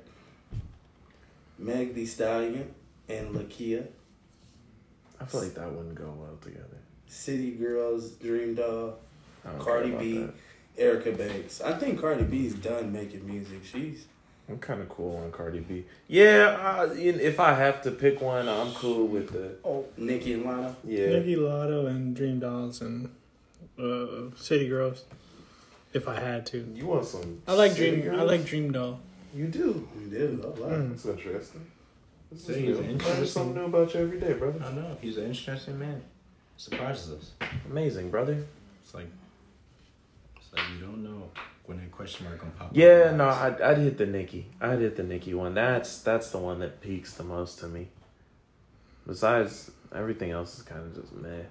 Meg 1.60 1.94
The 1.94 2.06
Stallion, 2.08 2.74
and 3.08 3.36
Lakeyah, 3.36 3.86
I 5.22 5.26
feel 5.26 5.42
like 5.44 5.54
that 5.56 5.72
wouldn't 5.72 5.94
go 5.96 6.12
well 6.18 6.38
together. 6.42 6.77
City 7.08 7.52
Girls, 7.52 8.12
Dream 8.12 8.56
Doll, 8.56 8.98
I 9.46 9.58
Cardi 9.60 9.92
B, 9.92 10.18
that. 10.20 10.34
Erica 10.78 11.12
Banks. 11.12 11.62
I 11.62 11.74
think 11.74 12.00
Cardi 12.00 12.24
B's 12.24 12.56
done 12.56 12.92
making 12.92 13.26
music. 13.26 13.62
She's 13.64 14.06
I'm 14.50 14.60
kind 14.60 14.82
of 14.82 14.88
cool 14.88 15.18
on 15.18 15.32
Cardi 15.32 15.60
B. 15.60 15.86
Yeah, 16.08 16.58
uh, 16.62 16.94
if 16.96 17.40
I 17.40 17.54
have 17.54 17.82
to 17.82 17.92
pick 17.92 18.22
one, 18.22 18.48
I'm 18.48 18.72
cool 18.74 19.08
with 19.08 19.32
the. 19.32 19.56
Nicki 19.98 20.34
and 20.34 20.46
Latto. 20.46 20.76
Yeah. 20.86 21.10
Nicki 21.10 21.36
Latto 21.36 21.88
and 21.88 22.16
Dream 22.16 22.40
Dolls 22.40 22.82
and 22.82 23.10
uh, 23.78 24.36
City 24.38 24.70
Girls. 24.70 25.04
If 25.94 26.08
I 26.08 26.20
had 26.20 26.46
to, 26.48 26.60
You 26.76 26.86
want 26.86 27.06
some? 27.06 27.42
I 27.48 27.54
like 27.54 27.74
City 27.74 28.02
Dream. 28.02 28.20
I 28.20 28.24
like 28.24 28.46
Dream 28.46 28.72
Doll. 28.72 29.00
You 29.36 29.48
do. 29.48 29.88
You 30.00 30.08
do. 30.10 30.42
Oh, 30.46 30.62
wow. 30.62 30.70
Mm. 30.70 30.90
That's 30.92 31.06
interesting. 31.06 31.66
This 32.32 32.46
See, 32.46 32.54
is 32.54 32.60
new. 32.60 32.76
Learn 32.76 32.90
interesting. 32.92 33.26
something 33.26 33.56
new 33.56 33.66
about 33.66 33.94
you 33.94 34.00
every 34.02 34.20
day, 34.20 34.34
brother. 34.34 34.64
I 34.64 34.72
know. 34.72 34.98
He's 35.02 35.18
an 35.18 35.26
interesting 35.26 35.78
man. 35.80 36.02
Surprises 36.58 37.12
us. 37.12 37.50
Amazing, 37.70 38.10
brother. 38.10 38.44
It's 38.84 38.94
like, 38.94 39.08
it's 40.36 40.52
like 40.54 40.64
you 40.74 40.86
don't 40.86 41.04
know 41.04 41.30
when 41.66 41.78
that 41.78 41.92
question 41.92 42.26
mark 42.26 42.40
gonna 42.40 42.52
pop. 42.52 42.72
Yeah, 42.74 43.12
in 43.12 43.18
no. 43.18 43.30
I'd, 43.30 43.62
I'd 43.62 43.78
hit 43.78 43.98
the 43.98 44.08
Nicki. 44.08 44.48
I'd 44.60 44.80
hit 44.80 44.96
the 44.98 45.04
Nicki 45.04 45.34
one. 45.34 45.54
That's 45.54 46.00
that's 46.02 46.32
the 46.32 46.40
one 46.40 46.60
that 46.60 46.82
peaks 46.82 47.14
the 47.14 47.24
most 47.24 47.60
to 47.60 47.68
me. 47.68 47.90
Besides, 49.06 49.72
everything 49.96 50.32
else 50.32 50.58
is 50.58 50.64
kind 50.64 50.82
of 50.82 50.96
just 50.96 51.14
meh. 51.14 51.44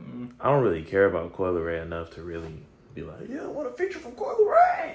Mm. 0.00 0.30
I 0.40 0.50
don't 0.50 0.62
really 0.62 0.82
care 0.82 1.06
about 1.06 1.32
Coi 1.32 1.48
Leray 1.48 1.82
enough 1.82 2.10
to 2.10 2.22
really 2.22 2.54
be 2.94 3.02
like, 3.02 3.28
yeah, 3.28 3.42
I 3.42 3.46
want 3.46 3.68
a 3.68 3.72
feature 3.72 3.98
from 3.98 4.12
Coi 4.12 4.34
Leray. 4.34 4.94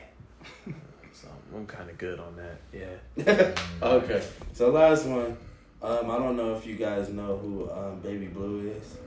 so 1.13 1.27
I'm 1.53 1.67
kind 1.67 1.89
of 1.89 1.97
good 1.97 2.19
on 2.19 2.37
that. 2.37 2.59
Yeah. 2.73 3.55
Okay. 3.81 4.23
So 4.53 4.71
last 4.71 5.05
one. 5.05 5.37
Um, 5.81 6.09
I 6.09 6.17
don't 6.17 6.35
know 6.35 6.55
if 6.55 6.65
you 6.65 6.75
guys 6.75 7.09
know 7.09 7.37
who 7.37 7.69
um, 7.69 7.99
Baby 7.99 8.25
Blue 8.25 8.71
is, 8.71 8.97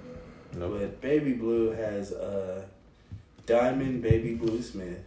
Nope. 0.56 0.78
but 0.78 1.00
Baby 1.00 1.32
Blue 1.32 1.70
has 1.70 2.12
uh, 2.12 2.64
Diamond 3.46 4.02
Baby 4.02 4.34
Blue 4.34 4.62
Smith. 4.62 5.04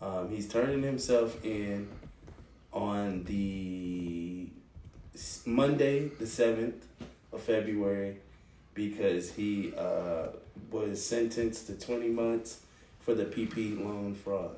Um, 0.00 0.30
he's 0.30 0.48
turning 0.48 0.82
himself 0.82 1.42
in 1.44 1.88
on 2.72 3.24
the 3.24 4.46
Monday, 5.44 6.08
the 6.08 6.26
seventh 6.26 6.86
of 7.32 7.42
February, 7.42 8.16
because 8.74 9.32
he 9.32 9.72
uh, 9.76 10.28
was 10.70 11.04
sentenced 11.04 11.66
to 11.66 11.74
twenty 11.74 12.08
months 12.08 12.60
for 13.00 13.14
the 13.14 13.24
PP 13.24 13.82
loan 13.82 14.14
fraud. 14.14 14.56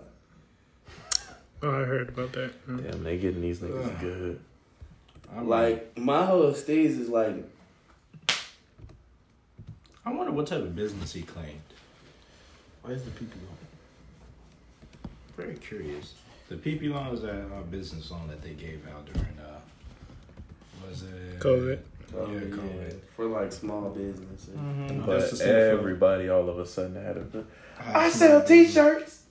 Oh, 1.62 1.70
I 1.70 1.84
heard 1.84 2.09
about 2.09 2.32
that. 2.32 2.66
Mm. 2.66 2.90
Damn, 2.90 3.05
they 3.05 3.18
getting 3.18 3.40
these 3.40 3.61
niggas 3.61 4.00
good. 4.00 4.40
I'm 5.34 5.48
Like 5.48 5.96
my 5.96 6.24
whole 6.26 6.53
stage 6.55 6.90
is 6.90 7.09
like 7.09 7.36
I 10.05 10.12
wonder 10.12 10.32
what 10.32 10.46
type 10.46 10.62
of 10.62 10.74
business 10.74 11.12
he 11.12 11.22
claimed. 11.22 11.61
Why 12.82 12.92
is 12.92 13.05
the 13.05 13.11
PP 13.11 13.30
loan? 13.46 15.11
Very 15.36 15.55
curious. 15.57 16.14
The 16.48 16.57
PP 16.57 16.92
loan 16.92 17.14
is 17.14 17.22
a, 17.24 17.28
a 17.28 17.61
uh, 17.61 17.62
business 17.62 18.11
loan 18.11 18.28
that 18.28 18.42
they 18.42 18.55
gave 18.55 18.86
out 18.88 19.07
during 19.07 19.38
uh, 19.38 19.61
was 20.88 21.03
it 21.05 21.38
COVID. 21.38 21.78
Oh, 22.14 22.30
Yeah, 22.30 22.40
COVID. 22.40 22.96
for 23.16 23.26
like 23.26 23.53
small 23.53 23.88
businesses. 23.90 24.55
No, 24.55 24.61
mm-hmm. 24.61 25.07
But 25.07 25.20
that's 25.20 25.38
the 25.38 25.70
everybody 25.70 26.28
all 26.28 26.48
of 26.48 26.59
a 26.59 26.66
sudden 26.66 26.96
had 27.03 27.16
a. 27.16 27.44
Ah, 27.78 27.92
I 28.00 28.05
I 28.07 28.11
sell 28.11 28.44
t-shirts. 28.44 29.22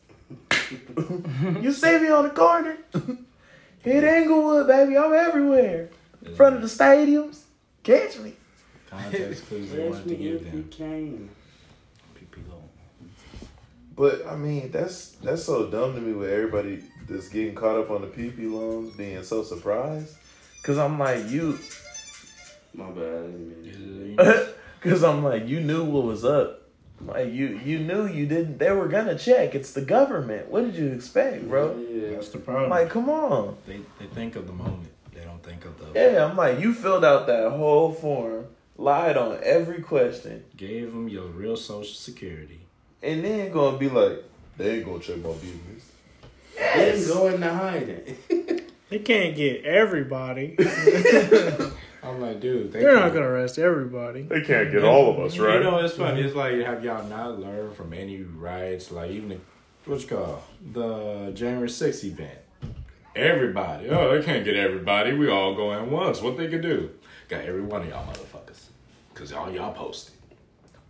you 1.62 1.72
see 1.72 2.00
me 2.00 2.10
on 2.10 2.24
the 2.24 2.30
corner. 2.30 2.78
Hit 3.84 4.04
Englewood, 4.04 4.68
baby. 4.68 4.98
I'm 4.98 5.14
everywhere. 5.14 5.90
In 6.26 6.36
front 6.36 6.56
of 6.56 6.62
the 6.62 6.68
stadiums. 6.68 7.42
Catch 7.84 8.20
me. 8.20 8.34
Context 8.92 9.48
clues 9.48 9.72
they 9.72 9.84
Yes, 9.84 9.92
wanted 9.94 10.08
to 10.10 10.16
give 10.16 10.36
if 10.36 10.54
we 10.54 10.62
them. 10.62 10.70
can. 10.70 11.30
PP 12.16 12.50
loan. 12.50 12.62
But 13.96 14.26
I 14.28 14.36
mean, 14.36 14.70
that's 14.72 15.12
that's 15.24 15.44
so 15.44 15.68
dumb 15.68 15.96
to 15.96 16.02
me 16.02 16.14
with 16.14 16.30
everybody 16.30 16.84
that's 17.10 17.30
getting 17.30 17.56
caught 17.56 17.78
up 17.80 17.90
on 17.90 18.02
the 18.02 18.08
PP 18.08 18.52
loans 18.52 18.96
being 18.96 19.24
so 19.24 19.44
surprised. 19.44 20.16
Cause 20.64 20.78
I'm 20.78 21.00
like 21.00 21.28
you, 21.30 21.58
My 22.74 22.86
bad. 22.92 22.98
I 23.02 23.22
didn't 23.28 23.64
mean 23.64 24.16
Yeah, 24.18 24.24
to. 24.24 24.30
you 24.34 24.36
know, 24.36 24.48
cause 24.82 25.04
I'm 25.04 25.24
like 25.24 25.48
you 25.48 25.60
knew 25.62 25.84
what 25.86 26.04
was 26.04 26.24
up. 26.26 26.58
Like 27.04 27.32
you, 27.34 27.60
you 27.66 27.80
knew 27.80 28.06
you 28.08 28.28
didn't. 28.28 28.60
They 28.60 28.72
were 28.72 28.88
gonna 28.88 29.18
check. 29.18 29.56
It's 29.56 29.72
the 29.74 29.82
government. 29.82 30.50
What 30.50 30.66
did 30.66 30.76
you 30.76 30.88
expect, 30.92 31.48
bro? 31.50 31.76
Yeah. 31.78 32.12
That's 32.12 32.30
the 32.30 32.38
problem. 32.38 32.66
I'm 32.66 32.70
like, 32.70 32.90
come 32.92 33.10
on. 33.10 33.58
they 33.66 33.80
they 34.00 34.06
think 34.08 34.36
of 34.36 34.46
the 34.48 34.54
moment. 34.54 34.90
They 35.14 35.22
don't 35.24 35.42
think 35.42 35.66
of 35.66 35.78
the 35.80 36.00
Yeah, 36.00 36.26
I'm 36.26 36.38
like, 36.38 36.60
you 36.60 36.74
filled 36.76 37.04
out 37.04 37.26
that 37.28 37.50
whole 37.52 37.92
form, 37.92 38.46
lied 38.82 39.18
on 39.18 39.40
every 39.44 39.82
question, 39.82 40.44
gave 40.58 40.92
them 40.92 41.08
your 41.08 41.26
real 41.28 41.56
social 41.56 41.94
security. 41.96 42.60
and 43.04 43.24
then 43.24 43.52
gonna 43.52 43.78
be 43.78 43.90
like, 43.90 44.24
they 44.58 44.78
ain't 44.78 44.86
gonna 44.86 45.00
check 45.00 45.18
my 45.18 45.32
business. 45.34 45.92
Then 46.58 47.08
go 47.08 47.28
into 47.28 47.54
hiding. 47.54 48.18
They 48.92 49.00
can't 49.00 49.38
get 49.38 49.64
everybody. 49.64 50.58
I'm 52.04 52.20
like, 52.20 52.42
dude, 52.42 52.74
they 52.74 52.80
They're 52.82 52.96
not 52.96 53.12
could- 53.12 53.20
gonna 53.20 53.28
arrest 53.28 53.58
everybody. 53.58 54.24
They 54.24 54.42
can't 54.42 54.70
get 54.70 54.84
all 54.84 55.12
of 55.12 55.20
us, 55.20 55.38
right? 55.38 55.60
You 55.60 55.64
know, 55.64 55.78
it's 55.80 55.94
funny. 55.96 56.22
It's 56.22 56.36
like, 56.36 56.56
have 56.66 56.84
y'all 56.84 57.08
not 57.08 57.40
learned 57.40 57.74
from 57.78 57.94
any 57.94 58.22
riots? 58.24 58.92
Like, 58.92 59.12
even 59.12 59.30
the, 59.30 59.38
what 59.86 60.02
you 60.02 60.08
call 60.10 60.44
the 60.74 61.32
January 61.34 61.70
6th 61.70 62.04
event. 62.04 62.38
Everybody. 63.16 63.88
Oh, 63.90 64.14
they 64.18 64.22
can't 64.26 64.44
get 64.44 64.56
everybody. 64.58 65.14
We 65.14 65.30
all 65.30 65.56
go 65.56 65.72
in 65.74 65.90
once. 65.90 66.22
What 66.22 66.36
they 66.38 66.50
could 66.50 66.62
do? 66.62 66.90
Got 67.30 67.46
every 67.46 67.62
one 67.62 67.84
of 67.84 67.88
y'all 67.90 68.06
motherfuckers. 68.06 68.31
Cause 69.22 69.34
all 69.34 69.52
y'all 69.52 69.72
posted. 69.72 70.16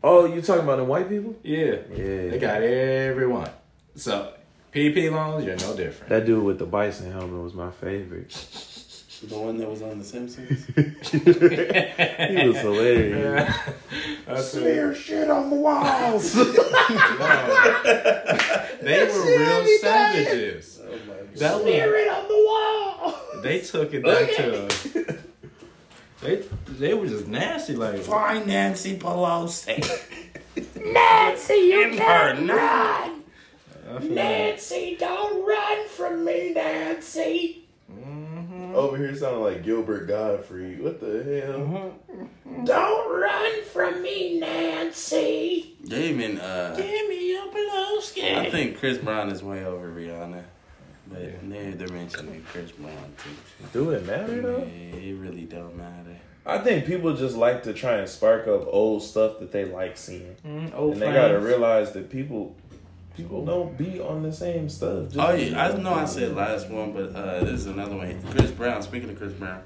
Oh, 0.01 0.23
you 0.23 0.41
talking 0.41 0.63
about 0.63 0.77
the 0.77 0.85
white 0.85 1.09
people? 1.09 1.35
Yeah. 1.43 1.79
Yeah. 1.93 2.29
They 2.29 2.37
got 2.39 2.61
everyone. 2.61 3.49
So 3.95 4.33
PP 4.73 5.11
loans, 5.11 5.43
you're 5.43 5.57
no 5.57 5.75
different. 5.75 6.07
That 6.07 6.25
dude 6.25 6.41
with 6.41 6.57
the 6.57 6.65
bison 6.65 7.11
helmet 7.11 7.43
was 7.43 7.53
my 7.53 7.71
favorite. 7.71 8.29
The 9.27 9.37
one 9.37 9.57
that 9.57 9.69
was 9.69 9.83
on 9.83 9.99
The 9.99 10.03
Simpsons. 10.03 10.65
He 11.11 12.47
was 12.47 12.57
hilarious. 12.57 13.55
That's 14.25 14.97
shit 14.97 15.29
on 15.29 15.51
the 15.51 15.55
walls. 15.57 16.33
They 18.81 19.03
were 19.07 19.25
real 19.37 19.67
savages. 19.77 20.79
Oh 20.81 20.89
my 20.89 21.13
god. 21.13 21.35
That 21.35 21.55
was, 21.57 21.65
it 21.67 22.07
on 22.07 22.27
the 22.27 22.41
wall. 22.47 23.41
they 23.43 23.59
took 23.59 23.93
it 23.93 24.03
back 24.03 24.35
to. 24.37 25.21
They 26.21 26.43
they 26.67 26.93
were 26.93 27.07
just 27.07 27.27
nasty. 27.27 27.75
Like 27.75 27.99
Find 28.01 28.45
Nancy 28.47 28.97
Pelosi. 28.97 29.77
Nancy, 30.93 31.53
you 31.53 31.81
In 31.87 31.97
her 31.97 32.33
name. 32.35 32.49
I 32.49 33.13
feel 33.99 34.01
like- 34.01 34.11
Nancy, 34.11 34.95
don't 34.99 35.45
run 35.45 35.87
from 35.89 36.23
me, 36.25 36.53
Nancy. 36.53 37.57
Over 38.73 38.95
here 38.95 39.13
sounding 39.15 39.43
like 39.43 39.63
Gilbert 39.65 40.07
Gottfried. 40.07 40.81
What 40.81 41.01
the 41.01 41.41
hell? 41.45 41.93
Don't 42.63 43.19
run 43.21 43.63
from 43.65 44.01
me, 44.01 44.39
Nancy. 44.39 45.75
They 45.83 46.09
even 46.09 46.39
uh 46.39 46.75
Give 46.77 47.09
me 47.09 47.31
your 47.31 47.47
Pelosi. 47.47 48.37
I 48.37 48.49
think 48.49 48.77
Chris 48.79 48.97
Brown 48.97 49.29
is 49.29 49.43
way 49.43 49.65
over 49.65 49.91
Rihanna. 49.91 50.43
But 51.07 51.49
they're, 51.49 51.71
they're 51.73 51.87
mentioning 51.89 52.45
Chris 52.49 52.71
Brown 52.71 53.13
too. 53.21 53.29
Do 53.73 53.89
it 53.91 54.05
matter 54.05 54.35
Yeah, 54.37 54.41
though? 54.41 54.63
it 54.69 55.15
really 55.19 55.43
don't 55.43 55.75
matter. 55.75 56.10
I 56.45 56.57
think 56.57 56.85
people 56.85 57.15
just 57.15 57.35
like 57.35 57.63
to 57.63 57.73
try 57.73 57.97
and 57.97 58.09
spark 58.09 58.47
up 58.47 58.65
old 58.67 59.03
stuff 59.03 59.39
that 59.39 59.51
they 59.51 59.65
like 59.65 59.95
seeing, 59.97 60.35
Mm, 60.45 60.73
old 60.75 60.93
and 60.93 61.01
they 61.01 61.11
gotta 61.13 61.39
realize 61.39 61.91
that 61.93 62.09
people 62.09 62.55
people 63.15 63.45
don't 63.45 63.77
be 63.77 63.99
on 63.99 64.23
the 64.23 64.31
same 64.33 64.67
stuff. 64.69 65.09
Just 65.09 65.17
Oh 65.19 65.33
yeah, 65.33 65.63
I 65.67 65.77
know 65.77 65.93
I 65.93 66.05
said 66.05 66.35
last 66.35 66.69
one, 66.69 66.93
but 66.93 67.15
uh 67.15 67.43
this 67.43 67.59
is 67.61 67.65
another 67.67 67.95
one. 67.95 68.21
Chris 68.31 68.49
Brown, 68.51 68.81
speaking 68.81 69.09
of 69.09 69.17
Chris 69.17 69.33
Brown, 69.33 69.61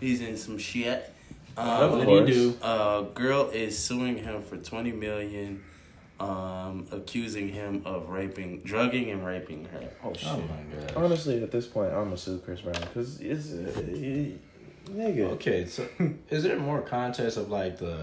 he's 0.00 0.20
in 0.20 0.36
some 0.36 0.56
shit. 0.58 1.12
Of 1.56 1.66
Um, 1.92 1.98
What 1.98 2.06
course. 2.06 2.30
do 2.30 2.32
you 2.34 2.50
do? 2.52 2.56
a 2.64 3.06
girl 3.12 3.50
is 3.50 3.76
suing 3.76 4.16
him 4.18 4.42
for 4.42 4.56
twenty 4.58 4.92
million, 4.92 5.62
um, 6.20 6.86
accusing 6.92 7.48
him 7.48 7.82
of 7.84 8.08
raping, 8.08 8.60
drugging 8.60 9.10
and 9.10 9.26
raping 9.26 9.64
her. 9.66 9.88
Oh 10.04 10.12
shit. 10.14 10.28
Oh 10.30 10.36
my 10.42 10.78
god. 10.86 10.92
Honestly, 10.96 11.42
at 11.42 11.50
this 11.50 11.66
point, 11.66 11.92
I'm 11.92 12.04
gonna 12.04 12.16
sue 12.16 12.38
Chris 12.38 12.60
Brown 12.60 12.76
because 12.80 13.20
it's 13.20 13.50
uh, 13.52 13.80
it- 13.88 14.38
nigga. 14.90 15.30
Okay, 15.32 15.66
so 15.66 15.86
is 16.30 16.42
there 16.42 16.58
more 16.58 16.80
context 16.80 17.36
of 17.36 17.50
like 17.50 17.78
the 17.78 17.96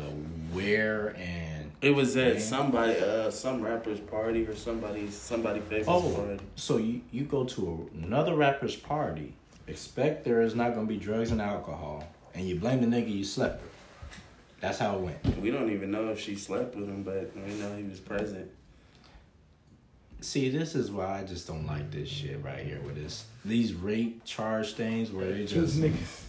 where 0.53 1.15
and 1.17 1.71
It 1.81 1.91
was 1.91 2.15
at 2.17 2.33
Man. 2.33 2.41
somebody, 2.41 2.99
uh, 2.99 3.31
some 3.31 3.61
rapper's 3.61 3.99
party 3.99 4.45
or 4.45 4.55
somebody, 4.55 5.09
somebody 5.09 5.59
famous 5.59 5.87
oh, 5.87 6.11
party. 6.11 6.39
so 6.55 6.77
you 6.77 7.01
you 7.11 7.23
go 7.23 7.43
to 7.43 7.89
another 8.03 8.35
rapper's 8.35 8.75
party, 8.75 9.33
expect 9.67 10.25
there 10.25 10.41
is 10.41 10.55
not 10.55 10.73
gonna 10.73 10.87
be 10.87 10.97
drugs 10.97 11.31
and 11.31 11.41
alcohol, 11.41 12.03
and 12.33 12.47
you 12.47 12.55
blame 12.55 12.81
the 12.81 12.87
nigga 12.87 13.13
you 13.13 13.23
slept 13.23 13.61
with. 13.61 13.71
That's 14.59 14.79
how 14.79 14.95
it 14.95 15.01
went. 15.01 15.39
We 15.39 15.51
don't 15.51 15.71
even 15.71 15.91
know 15.91 16.09
if 16.09 16.19
she 16.19 16.35
slept 16.35 16.75
with 16.75 16.87
him, 16.87 17.03
but 17.03 17.31
we 17.35 17.53
know 17.55 17.75
he 17.75 17.83
was 17.83 17.99
present. 17.99 18.49
See, 20.19 20.49
this 20.49 20.73
is 20.73 20.89
why 20.89 21.19
I 21.19 21.23
just 21.23 21.45
don't 21.45 21.67
like 21.67 21.91
this 21.91 22.09
shit 22.09 22.43
right 22.43 22.65
here 22.65 22.81
with 22.81 22.95
this 22.95 23.25
these 23.45 23.73
rape 23.73 24.25
charge 24.25 24.73
things 24.73 25.11
where 25.11 25.31
they 25.31 25.45
just 25.45 25.77
niggas. 25.77 26.23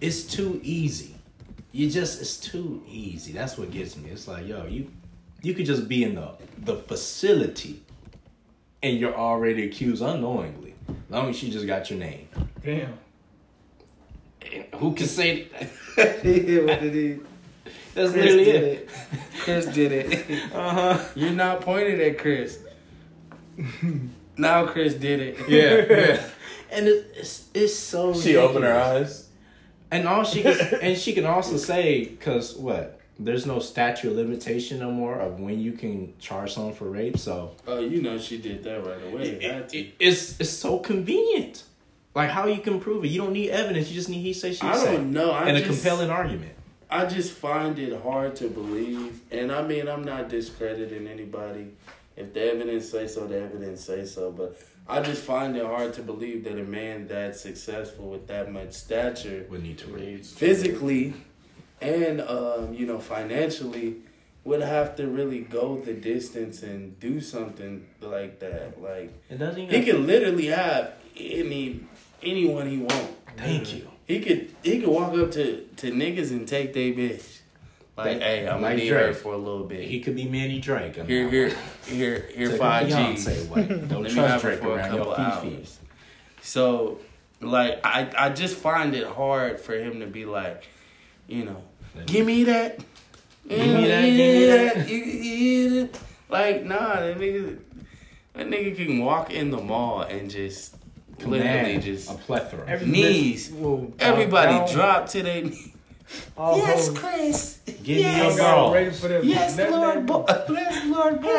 It's 0.00 0.24
too 0.24 0.60
easy. 0.62 1.14
You 1.72 1.90
just 1.90 2.20
it's 2.20 2.36
too 2.36 2.82
easy. 2.88 3.32
That's 3.32 3.58
what 3.58 3.70
gets 3.70 3.96
me. 3.96 4.10
It's 4.10 4.28
like, 4.28 4.46
yo, 4.46 4.66
you 4.66 4.90
you 5.42 5.54
could 5.54 5.66
just 5.66 5.88
be 5.88 6.04
in 6.04 6.14
the 6.14 6.32
the 6.58 6.76
facility 6.76 7.82
and 8.82 8.98
you're 8.98 9.14
already 9.16 9.66
accused 9.66 10.02
unknowingly. 10.02 10.74
As 10.88 10.94
long 11.10 11.30
as 11.30 11.36
she 11.36 11.50
just 11.50 11.66
got 11.66 11.88
your 11.90 11.98
name. 11.98 12.28
Damn. 12.62 12.98
Who 14.76 14.94
can 14.94 15.06
say 15.06 15.44
what 15.94 16.22
did 16.22 16.94
he? 16.94 17.20
that's 17.94 18.12
Chris 18.12 18.14
literally 18.14 18.44
did 18.44 18.62
it? 18.62 18.70
it. 18.70 18.90
Chris 19.38 19.66
did 19.66 19.92
it. 19.92 20.42
Uh-huh. 20.54 21.04
You're 21.14 21.30
not 21.30 21.62
pointing 21.62 22.00
at 22.00 22.18
Chris. 22.18 22.58
now 24.36 24.66
Chris 24.66 24.94
did 24.94 25.20
it. 25.20 25.48
Yeah, 25.48 25.96
yeah. 25.98 26.26
And 26.70 26.88
it, 26.88 27.12
it's 27.16 27.48
it's 27.54 27.74
so 27.74 28.12
She 28.14 28.36
opened 28.36 28.64
her 28.64 28.78
eyes. 28.78 29.28
And 29.94 30.08
all 30.08 30.24
she 30.24 30.42
can, 30.42 30.58
and 30.82 30.98
she 30.98 31.12
can 31.12 31.24
also 31.24 31.56
say 31.56 32.04
because 32.06 32.56
what 32.56 33.00
there's 33.18 33.46
no 33.46 33.60
statute 33.60 34.10
of 34.10 34.16
limitation 34.16 34.80
no 34.80 34.90
more 34.90 35.14
of 35.20 35.38
when 35.38 35.60
you 35.60 35.72
can 35.72 36.12
charge 36.18 36.52
someone 36.52 36.74
for 36.74 36.90
rape. 36.90 37.16
So 37.16 37.52
Oh, 37.66 37.78
you 37.78 38.02
know 38.02 38.18
she 38.18 38.38
did 38.38 38.64
that 38.64 38.84
right 38.84 39.02
away. 39.12 39.40
Had 39.40 39.68
to. 39.68 39.78
it- 39.78 39.94
it's 40.00 40.40
it's 40.40 40.50
so 40.50 40.78
convenient. 40.78 41.62
Like 42.14 42.30
how 42.30 42.46
you 42.46 42.60
can 42.60 42.80
prove 42.80 43.04
it? 43.04 43.08
You 43.08 43.20
don't 43.22 43.32
need 43.32 43.50
evidence. 43.50 43.88
You 43.88 43.94
just 43.94 44.08
need 44.08 44.20
he 44.20 44.32
say 44.32 44.50
she 44.50 44.56
said. 44.58 44.66
I 44.70 44.76
say 44.76 44.96
don't 44.96 45.12
know. 45.12 45.30
I 45.30 45.48
and 45.48 45.56
a 45.56 45.62
compelling 45.62 46.10
argument. 46.10 46.52
I 46.90 47.06
just 47.06 47.32
find 47.32 47.78
it 47.78 48.00
hard 48.02 48.36
to 48.36 48.48
believe, 48.48 49.20
and 49.30 49.50
I 49.50 49.62
mean 49.62 49.88
I'm 49.88 50.04
not 50.04 50.28
discrediting 50.28 51.06
anybody. 51.08 51.68
If 52.16 52.34
the 52.34 52.52
evidence 52.52 52.88
say 52.88 53.08
so, 53.08 53.26
the 53.26 53.40
evidence 53.40 53.84
say 53.84 54.04
so. 54.04 54.30
But 54.30 54.56
I 54.86 55.00
just 55.00 55.22
find 55.22 55.56
it 55.56 55.64
hard 55.64 55.94
to 55.94 56.02
believe 56.02 56.44
that 56.44 56.58
a 56.58 56.64
man 56.64 57.08
that 57.08 57.36
successful 57.36 58.10
with 58.10 58.26
that 58.26 58.52
much 58.52 58.72
stature, 58.72 59.46
Would 59.50 59.62
need 59.62 59.78
to 59.78 59.86
raise 59.88 60.32
physically, 60.32 61.14
and 61.80 62.20
um, 62.20 62.74
you 62.74 62.86
know 62.86 62.98
financially, 62.98 63.96
would 64.44 64.60
have 64.60 64.94
to 64.96 65.06
really 65.08 65.40
go 65.40 65.78
the 65.78 65.94
distance 65.94 66.62
and 66.62 66.98
do 67.00 67.20
something 67.20 67.86
like 68.00 68.40
that. 68.40 68.80
Like 68.82 69.12
It 69.30 69.38
doesn't 69.38 69.60
even. 69.62 69.74
he 69.74 69.90
could 69.90 70.00
literally 70.00 70.46
have 70.46 70.92
any 71.16 71.80
anyone 72.22 72.68
he 72.68 72.78
want. 72.78 73.10
Thank 73.36 73.74
you. 73.74 73.88
He 74.06 74.20
could 74.20 74.54
he 74.62 74.80
could 74.80 74.90
walk 74.90 75.14
up 75.14 75.30
to, 75.32 75.62
to 75.76 75.90
niggas 75.90 76.30
and 76.30 76.46
take 76.46 76.74
their 76.74 76.92
bitch. 76.92 77.33
Like, 77.96 78.06
Like- 78.06 78.22
hey, 78.22 78.48
I'm 78.48 78.60
like 78.60 78.72
gonna 78.72 78.76
need 78.76 78.88
her 78.88 79.14
for 79.14 79.34
a 79.34 79.36
little 79.38 79.64
bit. 79.64 79.84
He 79.88 80.00
could 80.00 80.16
be 80.16 80.24
Manny 80.24 80.58
Drake. 80.58 80.98
I'm 80.98 81.06
here, 81.06 81.24
not- 81.24 81.32
here, 81.32 81.56
here, 81.86 82.28
here, 82.34 82.50
five 82.58 82.88
a 82.90 83.14
G's. 83.14 83.24
Don't 83.46 83.50
Let 83.52 83.70
me 83.70 83.86
trust 84.10 84.16
have 84.16 84.40
Drake 84.40 84.58
for 84.60 84.68
a 84.72 84.74
around 84.76 84.94
your 84.94 85.04
couple 85.04 85.24
fifi. 85.24 85.56
hours. 85.58 85.78
So, 86.42 86.98
like, 87.40 87.80
I 87.84 88.08
I 88.18 88.28
just 88.30 88.56
find 88.56 88.94
it 88.94 89.06
hard 89.06 89.60
for 89.60 89.74
him 89.78 90.00
to 90.00 90.06
be 90.06 90.24
like, 90.24 90.64
you 91.28 91.44
know, 91.44 91.62
give 92.06 92.26
me 92.26 92.44
that, 92.44 92.80
Give 93.48 93.58
me 93.58 93.86
that, 93.86 94.02
give 94.02 94.14
me 94.16 94.46
that. 94.46 94.88
You- 94.88 95.04
you- 95.04 95.88
Like, 96.28 96.64
nah, 96.64 96.96
that 96.96 97.16
nigga, 97.18 97.58
that 98.32 98.48
nigga 98.48 98.74
can 98.76 98.98
walk 99.04 99.30
in 99.32 99.50
the 99.50 99.58
mall 99.60 100.00
and 100.02 100.28
just 100.30 100.74
literally 101.20 101.38
Command 101.42 101.82
just 101.84 102.10
a 102.10 102.14
plethora. 102.14 102.64
Every 102.66 102.88
knees. 102.88 103.50
bitch 103.50 103.60
will 103.60 103.76
bow 103.76 103.94
Everybody 104.00 104.52
down, 104.52 104.72
drop 104.72 105.08
to 105.10 105.22
their 105.22 105.42
knees. 105.42 105.70
All 106.36 106.58
Yes, 106.58 106.88
hoes. 106.88 106.98
Chris. 106.98 107.58
Give 107.66 107.86
me 107.96 108.00
yes. 108.02 108.36
your 108.36 108.46
Y'all 108.46 108.66
got 108.68 108.72
ready 108.74 108.90
for 108.90 109.08
them. 109.08 109.22
Yes, 109.24 109.56
That- 109.56 109.70
Lord. 109.70 109.96
that- 109.96 110.06
Bo- 110.06 110.26
yes, 110.54 110.86
Lord 110.86 111.20
Brown. 111.20 111.36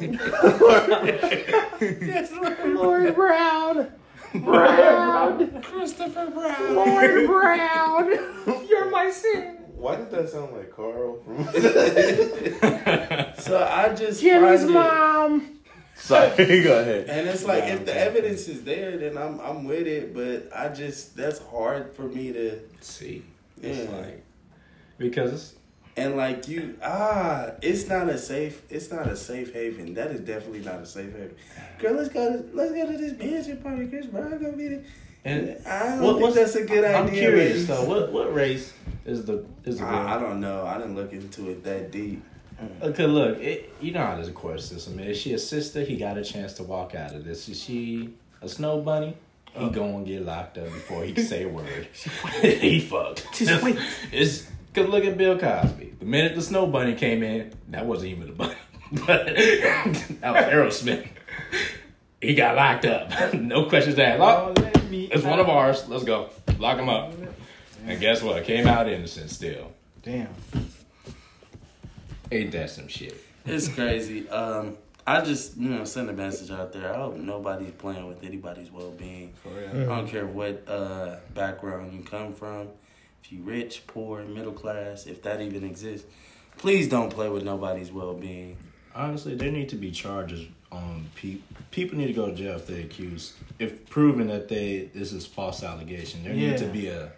Here 0.00 0.10
you 0.10 0.18
go. 0.18 2.06
yes, 2.06 2.32
Lord, 2.32 2.74
Lord 2.74 3.14
Brown. 3.14 3.92
Brown. 4.34 5.62
Christopher 5.62 6.30
Brown. 6.30 6.74
Lord 6.74 7.26
Brown. 7.26 8.10
You're 8.68 8.90
my 8.90 9.10
sin. 9.10 9.58
Why 9.74 9.96
did 9.96 10.10
that 10.12 10.28
sound 10.30 10.52
like 10.56 10.70
Carl 10.74 11.20
from? 11.24 11.44
So 13.42 13.58
I 13.62 13.92
just 13.94 14.22
find 14.22 14.44
it, 14.44 14.68
mom. 14.70 15.58
Sorry, 15.96 16.62
go 16.62 16.80
ahead. 16.80 17.08
and 17.08 17.28
it's 17.28 17.44
like 17.44 17.64
if 17.64 17.84
the 17.84 17.94
evidence 17.96 18.46
is 18.48 18.62
there, 18.64 18.96
then 18.96 19.18
I'm 19.18 19.40
I'm 19.40 19.64
with 19.64 19.86
it. 19.86 20.14
But 20.14 20.48
I 20.56 20.68
just 20.68 21.16
that's 21.16 21.40
hard 21.40 21.94
for 21.94 22.02
me 22.04 22.32
to 22.32 22.60
See, 22.80 23.24
yeah. 23.62 23.70
it's 23.70 23.92
like 23.92 24.24
because 24.98 25.32
it's, 25.32 25.54
And 25.96 26.16
like 26.16 26.48
you, 26.48 26.76
ah, 26.82 27.50
it's 27.60 27.86
not 27.88 28.08
a 28.08 28.16
safe. 28.18 28.62
It's 28.70 28.90
not 28.90 29.06
a 29.06 29.16
safe 29.16 29.52
haven. 29.52 29.94
That 29.94 30.10
is 30.10 30.20
definitely 30.20 30.60
not 30.60 30.80
a 30.80 30.86
safe 30.86 31.12
haven. 31.12 31.34
Girl, 31.78 31.94
let's 31.94 32.08
go. 32.08 32.32
To, 32.32 32.44
let's 32.54 32.72
go 32.72 32.86
to 32.90 32.96
this 32.98 33.12
mansion 33.18 33.58
party. 33.58 33.86
Chris 33.88 34.06
Brown 34.06 34.32
I'm 34.32 34.42
gonna 34.42 34.56
be 34.56 34.68
there. 34.68 34.84
and 35.24 35.58
I 35.66 35.96
don't 35.96 36.02
What- 36.02 36.18
think 36.22 36.34
that's 36.34 36.54
a 36.56 36.64
good 36.64 36.84
idea. 36.84 36.96
I'm 36.98 37.08
curious 37.10 37.50
ladies. 37.52 37.66
though. 37.68 37.84
What 37.84 38.12
what 38.12 38.32
race 38.34 38.72
is 39.04 39.24
the 39.24 39.44
is 39.64 39.78
the? 39.78 39.84
I, 39.84 40.16
I 40.16 40.20
don't 40.20 40.40
know. 40.40 40.64
I 40.66 40.78
didn't 40.78 40.94
look 40.94 41.12
into 41.12 41.50
it 41.50 41.62
that 41.64 41.90
deep. 41.90 42.22
Okay, 42.80 43.06
look, 43.06 43.38
it, 43.40 43.74
you 43.80 43.90
know 43.90 44.06
how 44.06 44.14
this 44.16 44.28
court 44.30 44.60
system. 44.60 45.00
Is 45.00 45.18
she 45.18 45.34
a 45.34 45.38
sister? 45.38 45.82
He 45.82 45.96
got 45.96 46.16
a 46.16 46.22
chance 46.22 46.52
to 46.54 46.62
walk 46.62 46.94
out 46.94 47.12
of 47.12 47.24
this. 47.24 47.48
Is 47.48 47.60
she 47.60 48.14
a 48.40 48.48
snow 48.48 48.80
bunny? 48.80 49.16
He 49.54 49.68
gonna 49.70 50.04
get 50.04 50.24
locked 50.24 50.58
up 50.58 50.64
before 50.64 51.04
he 51.04 51.12
can 51.12 51.24
say 51.32 51.44
a 51.44 51.48
word. 51.48 51.88
he 52.42 52.80
fucked. 52.80 53.26
Just 53.34 53.62
wait. 53.62 53.76
It's 54.10 54.46
cause 54.74 54.88
look 54.88 55.04
at 55.04 55.16
Bill 55.18 55.38
Cosby. 55.38 55.94
The 55.98 56.04
minute 56.06 56.34
the 56.34 56.42
snow 56.42 56.66
bunny 56.66 56.94
came 56.94 57.22
in, 57.22 57.52
that 57.68 57.86
wasn't 57.86 58.12
even 58.12 58.28
a 58.30 58.32
bunny, 58.32 58.54
but 58.92 59.26
that 59.26 60.22
was 60.24 60.44
Aerosmith. 60.82 61.06
He 62.20 62.34
got 62.34 62.56
locked 62.56 62.84
up. 62.84 63.34
no 63.34 63.66
questions 63.66 63.98
asked. 63.98 64.20
Oh, 64.20 64.54
Oh, 64.56 64.60
let 64.60 64.84
me 64.84 64.90
me. 64.90 65.04
It's 65.10 65.24
one 65.24 65.40
of 65.40 65.48
ours. 65.48 65.88
Let's 65.88 66.04
go. 66.04 66.30
Lock 66.58 66.78
him 66.78 66.88
up. 66.88 67.12
And 67.86 68.00
guess 68.00 68.22
what? 68.22 68.44
Came 68.44 68.66
out 68.68 68.88
innocent 68.88 69.30
still. 69.30 69.72
Damn. 70.02 70.28
Ain't 72.30 72.52
that 72.52 72.70
some 72.70 72.88
shit? 72.88 73.16
It's 73.44 73.68
crazy. 73.68 74.28
Um, 74.28 74.76
I 75.06 75.20
just 75.20 75.56
you 75.56 75.68
know 75.68 75.84
send 75.84 76.08
a 76.10 76.12
message 76.12 76.50
out 76.50 76.72
there. 76.72 76.92
I 76.94 76.98
hope 76.98 77.16
nobody's 77.16 77.72
playing 77.72 78.06
with 78.06 78.22
anybody's 78.22 78.70
well 78.70 78.90
being. 78.90 79.34
I 79.46 79.84
don't 79.84 80.08
care 80.08 80.26
what 80.26 80.68
uh, 80.68 81.16
background 81.34 81.92
you 81.92 82.02
come 82.02 82.32
from. 82.32 82.68
If 83.22 83.32
you 83.32 83.42
rich, 83.42 83.86
poor, 83.86 84.24
middle 84.24 84.52
class, 84.52 85.06
if 85.06 85.22
that 85.22 85.40
even 85.40 85.64
exists, 85.64 86.06
please 86.58 86.88
don't 86.88 87.10
play 87.10 87.28
with 87.28 87.44
nobody's 87.44 87.90
well 87.90 88.14
being. 88.14 88.56
Honestly, 88.94 89.34
there 89.34 89.50
need 89.50 89.70
to 89.70 89.76
be 89.76 89.90
charges 89.90 90.46
on 90.70 91.06
people. 91.14 91.56
People 91.70 91.98
need 91.98 92.08
to 92.08 92.12
go 92.12 92.26
to 92.26 92.34
jail 92.34 92.56
if 92.56 92.66
they 92.66 92.82
accuse, 92.82 93.34
if 93.58 93.88
proven 93.88 94.28
that 94.28 94.48
they 94.48 94.90
this 94.94 95.12
is 95.12 95.26
false 95.26 95.62
allegation. 95.62 96.22
There 96.22 96.34
need 96.34 96.58
to 96.58 96.66
be 96.66 96.88
a 96.88 97.12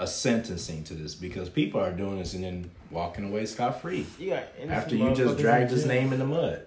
a 0.00 0.06
sentencing 0.06 0.82
to 0.82 0.94
this 0.94 1.14
because 1.14 1.50
people 1.50 1.78
are 1.78 1.92
doing 1.92 2.18
this 2.18 2.32
and 2.32 2.42
then 2.42 2.70
walking 2.90 3.28
away 3.28 3.44
scot 3.44 3.82
free 3.82 4.06
You 4.18 4.30
got 4.30 4.44
innocent 4.56 4.70
after 4.70 4.96
you 4.96 5.14
just 5.14 5.20
motherfuckers 5.20 5.38
dragged 5.38 5.70
his 5.70 5.84
name 5.84 6.14
in 6.14 6.18
the 6.18 6.24
mud. 6.24 6.66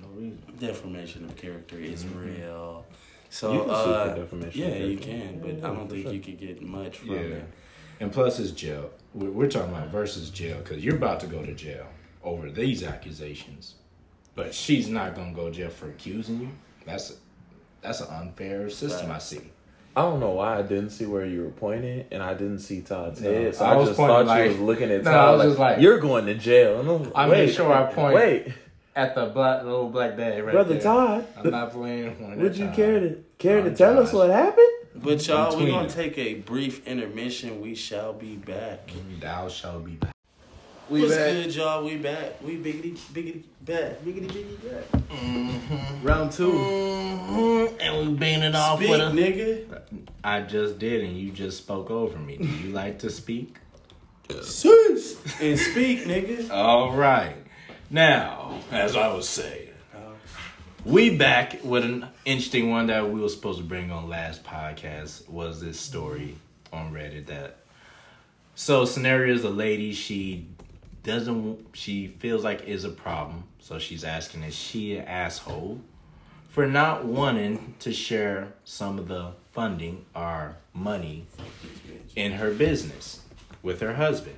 For 0.00 0.06
no 0.06 0.12
reason. 0.14 0.42
Defamation 0.58 1.24
of 1.24 1.36
character 1.36 1.76
is 1.78 2.04
Mm-hmm. 2.04 2.18
real. 2.40 2.86
So 3.30 3.52
You 3.52 3.58
can 3.60 3.68
sue 3.68 3.74
uh, 3.74 4.14
for 4.14 4.20
defamation 4.20 4.60
yeah, 4.60 4.66
of 4.68 4.90
you 4.90 4.96
can, 4.98 5.38
but 5.40 5.50
I 5.68 5.74
don't 5.74 5.88
think 5.90 6.10
you 6.12 6.20
could 6.20 6.38
get 6.40 6.62
much 6.62 6.98
from 6.98 7.10
Yeah. 7.10 7.16
it. 7.20 7.44
And 8.00 8.10
plus, 8.12 8.38
it's 8.38 8.52
jail. 8.52 8.90
We're, 9.12 9.30
we're 9.30 9.48
talking 9.50 9.70
about 9.74 9.88
versus 9.88 10.30
jail 10.30 10.58
because 10.58 10.82
you're 10.82 10.96
about 10.96 11.20
to 11.20 11.26
go 11.26 11.44
to 11.44 11.52
jail 11.52 11.86
over 12.24 12.50
these 12.50 12.82
accusations, 12.82 13.74
but 14.34 14.54
she's 14.54 14.88
not 14.88 15.14
gonna 15.14 15.34
go 15.34 15.46
to 15.50 15.54
jail 15.54 15.68
for 15.68 15.88
accusing 15.88 16.40
you. 16.40 16.48
That's 16.86 17.10
a, 17.10 17.14
that's 17.82 18.00
an 18.00 18.08
unfair 18.08 18.70
system. 18.70 19.10
I 19.10 19.18
see. 19.18 19.40
I 19.96 20.02
don't 20.02 20.20
know 20.20 20.30
why 20.30 20.58
I 20.58 20.62
didn't 20.62 20.90
see 20.90 21.06
where 21.06 21.26
you 21.26 21.42
were 21.42 21.50
pointing, 21.50 22.04
and 22.12 22.22
I 22.22 22.32
didn't 22.32 22.60
see 22.60 22.80
Todd's 22.82 23.20
No, 23.20 23.30
head. 23.32 23.54
So 23.56 23.64
I 23.64 23.72
I, 23.72 23.76
was 23.76 23.88
just 23.88 23.96
thought 23.98 24.26
like- 24.26 24.44
you 24.44 24.50
was 24.52 24.60
looking 24.60 24.90
at 24.90 25.02
No, 25.04 25.10
Todd 25.10 25.28
I 25.28 25.32
was 25.32 25.38
like, 25.40 25.48
just 25.48 25.58
like- 25.58 25.80
"You're 25.80 25.98
going 25.98 26.26
to 26.26 26.34
jail." 26.34 26.80
And 26.80 26.88
I'm, 26.88 27.12
I 27.14 27.28
wait, 27.28 27.46
made 27.46 27.54
sure 27.54 27.72
I 27.72 27.92
point- 27.92 28.14
Wait, 28.14 28.52
At 28.98 29.14
the 29.14 29.26
black 29.26 29.62
little 29.62 29.88
black 29.90 30.16
day, 30.16 30.40
right 30.40 30.52
brother 30.52 30.74
there. 30.74 30.82
Todd, 30.82 31.24
I'm 31.36 31.50
not 31.52 31.70
playing. 31.70 32.20
one 32.20 32.36
would 32.40 32.56
you 32.56 32.66
time. 32.66 32.74
care 32.74 32.98
to 32.98 33.24
care 33.38 33.62
to 33.62 33.70
Oh, 33.70 33.74
tell 33.74 33.98
us 34.00 34.12
what 34.12 34.28
happened? 34.30 34.66
But 34.96 35.24
y'all, 35.28 35.56
we're 35.56 35.68
gonna 35.68 35.86
them. 35.86 35.96
take 35.96 36.18
a 36.18 36.34
brief 36.34 36.84
intermission. 36.84 37.60
We 37.60 37.76
shall 37.76 38.12
be 38.12 38.34
back. 38.34 38.88
Mm, 38.88 39.20
thou 39.20 39.48
shall 39.48 39.78
be 39.78 39.92
back. 39.92 40.12
We 40.90 41.02
What's 41.02 41.14
back. 41.14 41.32
good, 41.32 41.54
y'all? 41.54 41.84
We 41.84 41.96
back. 41.96 42.42
We 42.42 42.56
biggity 42.56 42.96
biggity 43.12 43.42
back. 43.60 44.00
Biggity 44.04 44.26
biggity 44.32 44.58
back. 44.68 45.02
Mm-hmm. 45.10 46.04
Round 46.04 46.32
two. 46.32 46.50
Mm-hmm. 46.50 47.80
And 47.80 48.08
we 48.08 48.14
banging 48.16 48.42
it 48.42 48.56
off 48.56 48.78
Speak, 48.78 48.90
with 48.90 49.00
a. 49.00 49.04
nigga. 49.12 49.80
I 50.24 50.40
just 50.40 50.80
did, 50.80 51.04
and 51.04 51.16
you 51.16 51.30
just 51.30 51.58
spoke 51.58 51.88
over 51.92 52.18
me. 52.18 52.38
Do 52.38 52.44
you 52.48 52.72
like 52.72 52.98
to 53.00 53.10
speak? 53.10 53.58
Sis. 54.42 55.16
And 55.40 55.56
speak, 55.56 56.00
nigga. 56.04 56.50
All 56.50 56.92
right. 56.96 57.36
Now, 57.90 58.60
as 58.70 58.96
I 58.96 59.14
was 59.14 59.26
saying, 59.26 59.70
we 60.84 61.16
back 61.16 61.64
with 61.64 61.84
an 61.84 62.06
interesting 62.26 62.70
one 62.70 62.88
that 62.88 63.10
we 63.10 63.18
were 63.18 63.30
supposed 63.30 63.58
to 63.58 63.64
bring 63.64 63.90
on 63.90 64.10
last 64.10 64.44
podcast. 64.44 65.26
Was 65.26 65.62
this 65.62 65.80
story 65.80 66.36
on 66.70 66.92
Reddit 66.92 67.26
that? 67.26 67.56
So 68.54 68.84
scenario 68.84 69.34
is 69.34 69.42
a 69.44 69.48
lady. 69.48 69.94
She 69.94 70.48
doesn't. 71.02 71.66
She 71.72 72.08
feels 72.18 72.44
like 72.44 72.66
is 72.66 72.84
a 72.84 72.90
problem. 72.90 73.44
So 73.58 73.78
she's 73.78 74.04
asking, 74.04 74.42
is 74.42 74.54
she 74.54 74.98
an 74.98 75.06
asshole 75.06 75.80
for 76.50 76.66
not 76.66 77.06
wanting 77.06 77.74
to 77.80 77.92
share 77.92 78.52
some 78.64 78.98
of 78.98 79.08
the 79.08 79.32
funding 79.52 80.04
or 80.14 80.56
money 80.74 81.24
in 82.16 82.32
her 82.32 82.52
business 82.52 83.22
with 83.62 83.80
her 83.80 83.94
husband? 83.94 84.36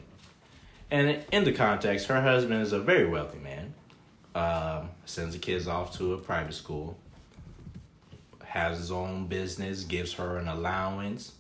And 0.91 1.25
in 1.31 1.45
the 1.45 1.53
context, 1.53 2.07
her 2.07 2.21
husband 2.21 2.63
is 2.63 2.73
a 2.73 2.81
very 2.81 3.07
wealthy 3.07 3.39
man. 3.39 3.75
Um, 4.35 4.91
sends 5.05 5.35
the 5.35 5.39
kids 5.39 5.69
off 5.69 5.97
to 5.99 6.15
a 6.15 6.19
private 6.19 6.55
school. 6.55 6.99
Has 8.45 8.79
his 8.79 8.91
own 8.91 9.27
business. 9.27 9.85
Gives 9.85 10.15
her 10.15 10.39
an 10.39 10.49
allowance. 10.49 11.33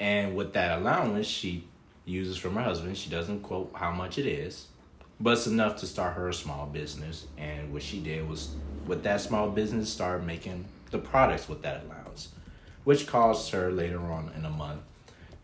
And 0.00 0.34
with 0.34 0.52
that 0.54 0.78
allowance, 0.78 1.26
she 1.26 1.64
uses 2.04 2.36
from 2.36 2.56
her 2.56 2.62
husband. 2.62 2.96
She 2.96 3.10
doesn't 3.10 3.42
quote 3.42 3.70
how 3.74 3.92
much 3.92 4.18
it 4.18 4.26
is, 4.26 4.66
but 5.20 5.34
it's 5.34 5.46
enough 5.46 5.76
to 5.80 5.86
start 5.86 6.14
her 6.14 6.32
small 6.32 6.66
business. 6.66 7.26
And 7.38 7.72
what 7.72 7.82
she 7.82 8.00
did 8.00 8.28
was, 8.28 8.54
with 8.86 9.02
that 9.04 9.20
small 9.20 9.50
business, 9.50 9.90
start 9.90 10.24
making 10.24 10.64
the 10.90 10.98
products 10.98 11.48
with 11.48 11.62
that 11.62 11.84
allowance, 11.84 12.28
which 12.84 13.06
caused 13.06 13.52
her 13.52 13.70
later 13.70 14.00
on 14.00 14.32
in 14.34 14.44
a 14.44 14.50
month 14.50 14.80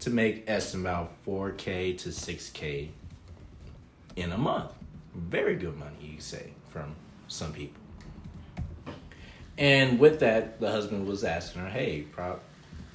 to 0.01 0.11
make 0.11 0.45
estimate 0.47 1.09
4k 1.27 1.99
to 1.99 2.09
6k 2.11 2.89
in 4.17 4.33
a 4.33 4.39
month. 4.39 4.73
Very 5.15 5.57
good 5.57 5.77
money, 5.77 5.97
you 6.15 6.21
say, 6.21 6.51
from 6.71 6.95
some 7.29 7.53
people. 7.53 7.81
And 9.59 9.99
with 9.99 10.21
that, 10.21 10.61
the 10.61 10.71
husband 10.71 11.07
was 11.07 11.25
asking 11.25 11.63
her, 11.63 11.69
hey, 11.69 12.03
pro- 12.03 12.41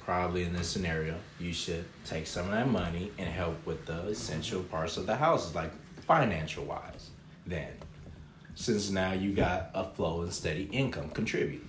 probably 0.00 0.44
in 0.44 0.52
this 0.52 0.68
scenario, 0.68 1.16
you 1.40 1.52
should 1.52 1.84
take 2.04 2.26
some 2.26 2.46
of 2.46 2.52
that 2.52 2.68
money 2.68 3.10
and 3.18 3.28
help 3.28 3.64
with 3.66 3.84
the 3.86 4.06
essential 4.06 4.62
parts 4.62 4.96
of 4.96 5.06
the 5.06 5.16
house, 5.16 5.54
like 5.54 5.72
financial 6.02 6.64
wise, 6.64 7.10
then. 7.46 7.72
Since 8.54 8.90
now 8.90 9.12
you 9.12 9.32
got 9.32 9.70
a 9.74 9.84
flow 9.84 10.22
and 10.22 10.32
steady 10.32 10.68
income 10.70 11.10
contribute 11.10 11.66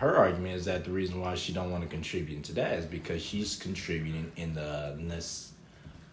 her 0.00 0.16
argument 0.16 0.54
is 0.54 0.64
that 0.64 0.82
the 0.82 0.90
reason 0.90 1.20
why 1.20 1.34
she 1.34 1.52
don't 1.52 1.70
want 1.70 1.82
to 1.82 1.88
contribute 1.88 2.34
into 2.34 2.54
that 2.54 2.72
is 2.72 2.86
because 2.86 3.22
she's 3.22 3.56
contributing 3.56 4.32
in 4.36 4.54
the 4.54 4.96
in 4.98 5.08
this 5.08 5.52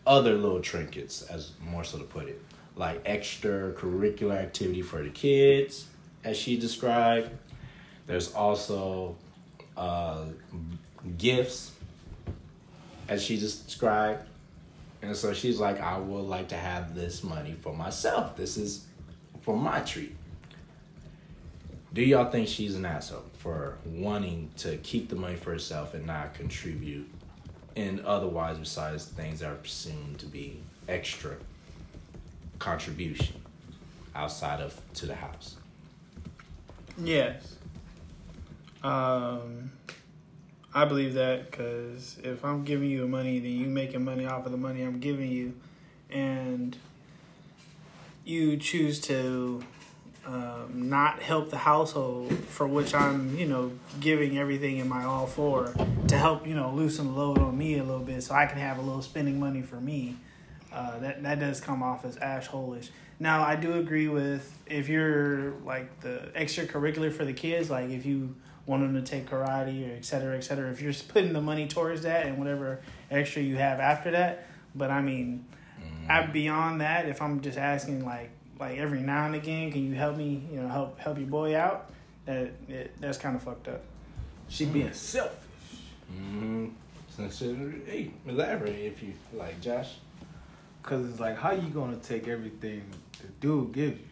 other 0.06 0.34
little 0.34 0.60
trinkets, 0.60 1.22
as 1.22 1.52
more 1.62 1.86
so 1.86 1.98
to 1.98 2.04
put 2.04 2.28
it, 2.28 2.42
like 2.76 3.02
extracurricular 3.06 4.36
activity 4.36 4.82
for 4.82 5.02
the 5.02 5.10
kids, 5.10 5.86
as 6.26 6.36
she 6.36 6.58
described. 6.58 7.30
There's 8.08 8.34
also 8.34 9.16
uh, 9.78 10.26
gifts, 11.18 11.72
as 13.08 13.24
she 13.24 13.38
described, 13.38 14.28
and 15.02 15.16
so 15.16 15.34
she's 15.34 15.62
like, 15.62 15.80
I 15.80 15.98
would 15.98 16.26
like 16.26 16.50
to 16.50 16.58
have 16.58 16.94
this 16.94 17.24
money 17.24 17.56
for 17.62 17.74
myself. 17.74 18.36
This 18.36 18.58
is 18.58 18.86
for 19.44 19.56
my 19.56 19.80
treat. 19.80 20.14
Do 21.98 22.04
y'all 22.04 22.30
think 22.30 22.48
she's 22.48 22.76
an 22.76 22.86
asshole 22.86 23.26
for 23.40 23.80
wanting 23.84 24.52
to 24.58 24.78
keep 24.78 25.10
the 25.10 25.16
money 25.16 25.36
for 25.36 25.50
herself 25.50 25.96
and 25.96 26.06
not 26.06 26.36
contribute 26.36 27.10
and 27.76 28.02
otherwise 28.02 28.60
besides 28.60 29.06
things 29.06 29.40
that 29.40 29.50
are 29.50 29.56
presumed 29.56 30.20
to 30.20 30.28
be 30.28 30.62
extra 30.88 31.38
contribution 32.60 33.42
outside 34.14 34.62
of 34.62 34.80
to 34.94 35.08
the 35.08 35.16
house? 35.16 35.56
Yes. 37.00 37.56
Um, 38.84 39.72
I 40.76 40.86
believe 40.86 41.16
that 41.16 41.50
because 41.50 42.20
if 42.24 42.46
I'm 42.46 42.64
giving 42.64 42.92
you 42.92 43.08
money, 43.08 43.40
then 43.40 43.54
you 43.54 43.66
making 43.66 44.06
money 44.06 44.28
off 44.28 44.46
of 44.46 44.52
the 44.52 44.58
money 44.60 44.84
I'm 44.84 45.00
giving 45.00 45.32
you, 45.32 45.56
and 46.12 46.78
you 48.24 48.58
choose 48.58 49.02
to 49.02 49.64
um, 50.28 50.90
not 50.90 51.22
help 51.22 51.50
the 51.50 51.58
household 51.58 52.38
for 52.50 52.68
which 52.68 52.94
I'm, 52.94 53.38
you 53.38 53.48
know, 53.48 53.72
giving 54.02 54.38
everything 54.38 54.78
in 54.78 54.90
my 54.90 55.06
all 55.06 55.26
for 55.26 55.74
to 56.10 56.18
help, 56.18 56.46
you 56.46 56.54
know, 56.54 56.72
loosen 56.72 57.08
the 57.08 57.14
load 57.14 57.40
on 57.40 57.58
me 57.58 57.80
a 57.80 57.84
little 57.84 58.04
bit 58.04 58.22
so 58.22 58.36
I 58.36 58.46
can 58.46 58.58
have 58.60 58.78
a 58.78 58.82
little 58.82 59.02
spending 59.02 59.40
money 59.40 59.62
for 59.62 59.78
me. 59.78 60.18
Uh, 60.74 61.00
that 61.00 61.24
that 61.24 61.40
does 61.40 61.62
come 61.62 61.82
off 61.82 62.04
as 62.04 62.18
ash 62.18 62.48
holish. 62.48 62.90
Now 63.20 63.42
I 63.42 63.56
do 63.56 63.80
agree 63.80 64.10
with 64.10 64.54
if 64.66 64.90
you're 64.90 65.54
like 65.66 66.02
the 66.02 66.30
extracurricular 66.36 67.12
for 67.12 67.24
the 67.24 67.34
kids, 67.34 67.70
like 67.70 67.90
if 67.90 68.06
you 68.06 68.36
want 68.66 68.84
them 68.84 68.94
to 68.96 69.02
take 69.02 69.30
karate 69.30 69.90
or 69.90 69.96
et 69.96 70.04
cetera, 70.04 70.36
et 70.36 70.42
cetera. 70.42 70.70
If 70.70 70.82
you're 70.82 70.92
just 70.92 71.08
putting 71.08 71.32
the 71.32 71.42
money 71.42 71.68
towards 71.68 72.02
that 72.02 72.26
and 72.26 72.38
whatever 72.38 72.82
extra 73.10 73.42
you 73.42 73.56
have 73.56 73.80
after 73.80 74.12
that, 74.12 74.46
but 74.76 74.92
I 74.92 75.02
mean, 75.02 75.46
I, 76.10 76.26
beyond 76.26 76.82
that, 76.82 77.08
if 77.08 77.22
I'm 77.22 77.40
just 77.40 77.58
asking 77.58 78.06
like 78.06 78.30
like 78.60 78.78
every 78.78 79.02
now 79.02 79.26
and 79.26 79.36
again, 79.36 79.72
can 79.72 79.86
you 79.86 79.96
help 79.96 80.18
me? 80.18 80.44
You 80.52 80.62
know, 80.62 80.68
help 80.68 81.00
help 81.00 81.18
your 81.18 81.28
boy 81.28 81.58
out. 81.58 81.92
That 82.26 82.52
it, 82.68 83.00
that's 83.00 83.18
kind 83.18 83.36
of 83.36 83.44
fucked 83.44 83.68
up. 83.68 83.84
She 84.50 84.66
being 84.66 84.94
selfish. 84.94 85.34
Mm-hmm. 86.12 86.68
Hey, 87.86 88.12
elaborate 88.28 88.76
if 88.76 89.02
you 89.02 89.14
like, 89.34 89.60
Josh. 89.60 89.96
Cause 90.84 91.10
it's 91.10 91.20
like, 91.20 91.38
how 91.38 91.52
you 91.52 91.70
gonna 91.70 91.98
take 91.98 92.28
everything 92.28 92.84
the 93.20 93.28
dude 93.42 93.74
gives 93.74 94.00
you? 94.00 94.06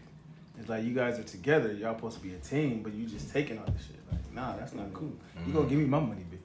It's 0.60 0.70
like 0.70 0.84
you 0.84 0.94
guys 0.94 1.20
are 1.20 1.24
together. 1.24 1.72
Y'all 1.74 1.96
supposed 1.96 2.18
to 2.18 2.24
be 2.24 2.34
a 2.34 2.38
team, 2.38 2.82
but 2.84 2.94
you 2.94 3.06
just 3.06 3.32
taking 3.32 3.60
all 3.60 3.66
this 3.66 3.86
shit. 3.86 3.98
Like, 4.12 4.34
nah, 4.34 4.56
that's 4.58 4.74
not 4.74 4.92
cool. 4.94 5.14
You 5.46 5.54
gonna 5.54 5.68
give 5.68 5.80
me 5.80 5.86
my 5.86 6.00
money, 6.00 6.26
bitch. 6.30 6.40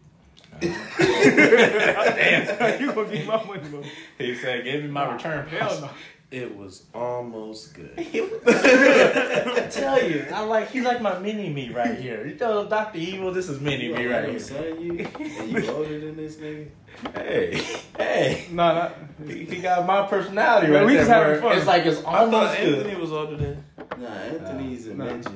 Damn. 0.60 0.60
you 2.80 2.92
gonna 2.92 3.08
give 3.08 3.20
me 3.20 3.26
my 3.26 3.44
money, 3.44 3.68
bro? 3.68 3.82
He 4.18 4.34
said, 4.34 4.64
"Give 4.64 4.82
me 4.82 4.90
my 4.90 5.12
return." 5.12 5.46
Hell 5.48 5.80
no. 5.80 5.90
It 6.30 6.56
was 6.56 6.84
almost 6.94 7.74
good. 7.74 7.92
I 7.96 9.66
tell 9.70 10.00
you, 10.08 10.24
I 10.32 10.44
like 10.44 10.70
he's 10.70 10.84
like 10.84 11.00
my 11.02 11.18
mini 11.18 11.48
me 11.50 11.70
right 11.70 11.98
here. 11.98 12.24
You 12.24 12.36
know, 12.36 12.68
Doctor 12.68 12.98
Evil, 12.98 13.32
this 13.32 13.48
is 13.48 13.60
mini 13.60 13.88
me 13.92 14.06
right 14.06 14.24
I'm 14.24 14.30
here. 14.30 14.38
son, 14.38 14.80
you, 14.80 14.92
and 15.18 15.50
you 15.50 15.68
older 15.70 15.98
than 15.98 16.16
this 16.16 16.36
nigga. 16.36 16.68
Hey, 17.14 17.60
hey, 17.98 18.46
No, 18.52 18.74
not. 18.74 18.94
he, 19.26 19.44
he 19.44 19.56
got 19.60 19.84
my 19.86 20.06
personality 20.06 20.68
Man, 20.68 20.76
right 20.76 20.86
we 20.86 20.92
there. 20.94 21.00
just 21.02 21.10
having 21.10 21.32
where 21.32 21.40
fun. 21.42 21.58
It's 21.58 21.66
like 21.66 21.86
it's 21.86 21.98
I 22.00 22.02
thought 22.02 22.18
almost 22.32 22.58
Anthony 22.58 22.90
good 22.90 22.98
was 23.00 23.12
older 23.12 23.36
than. 23.36 23.64
Nah, 23.98 24.06
Anthony's 24.08 24.86
a 24.86 24.94
Nah. 24.94 25.04
midget. 25.06 25.32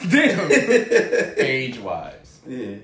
Damn. 0.10 1.44
age 1.44 1.78
wise. 1.80 2.40
Yeah. 2.46 2.76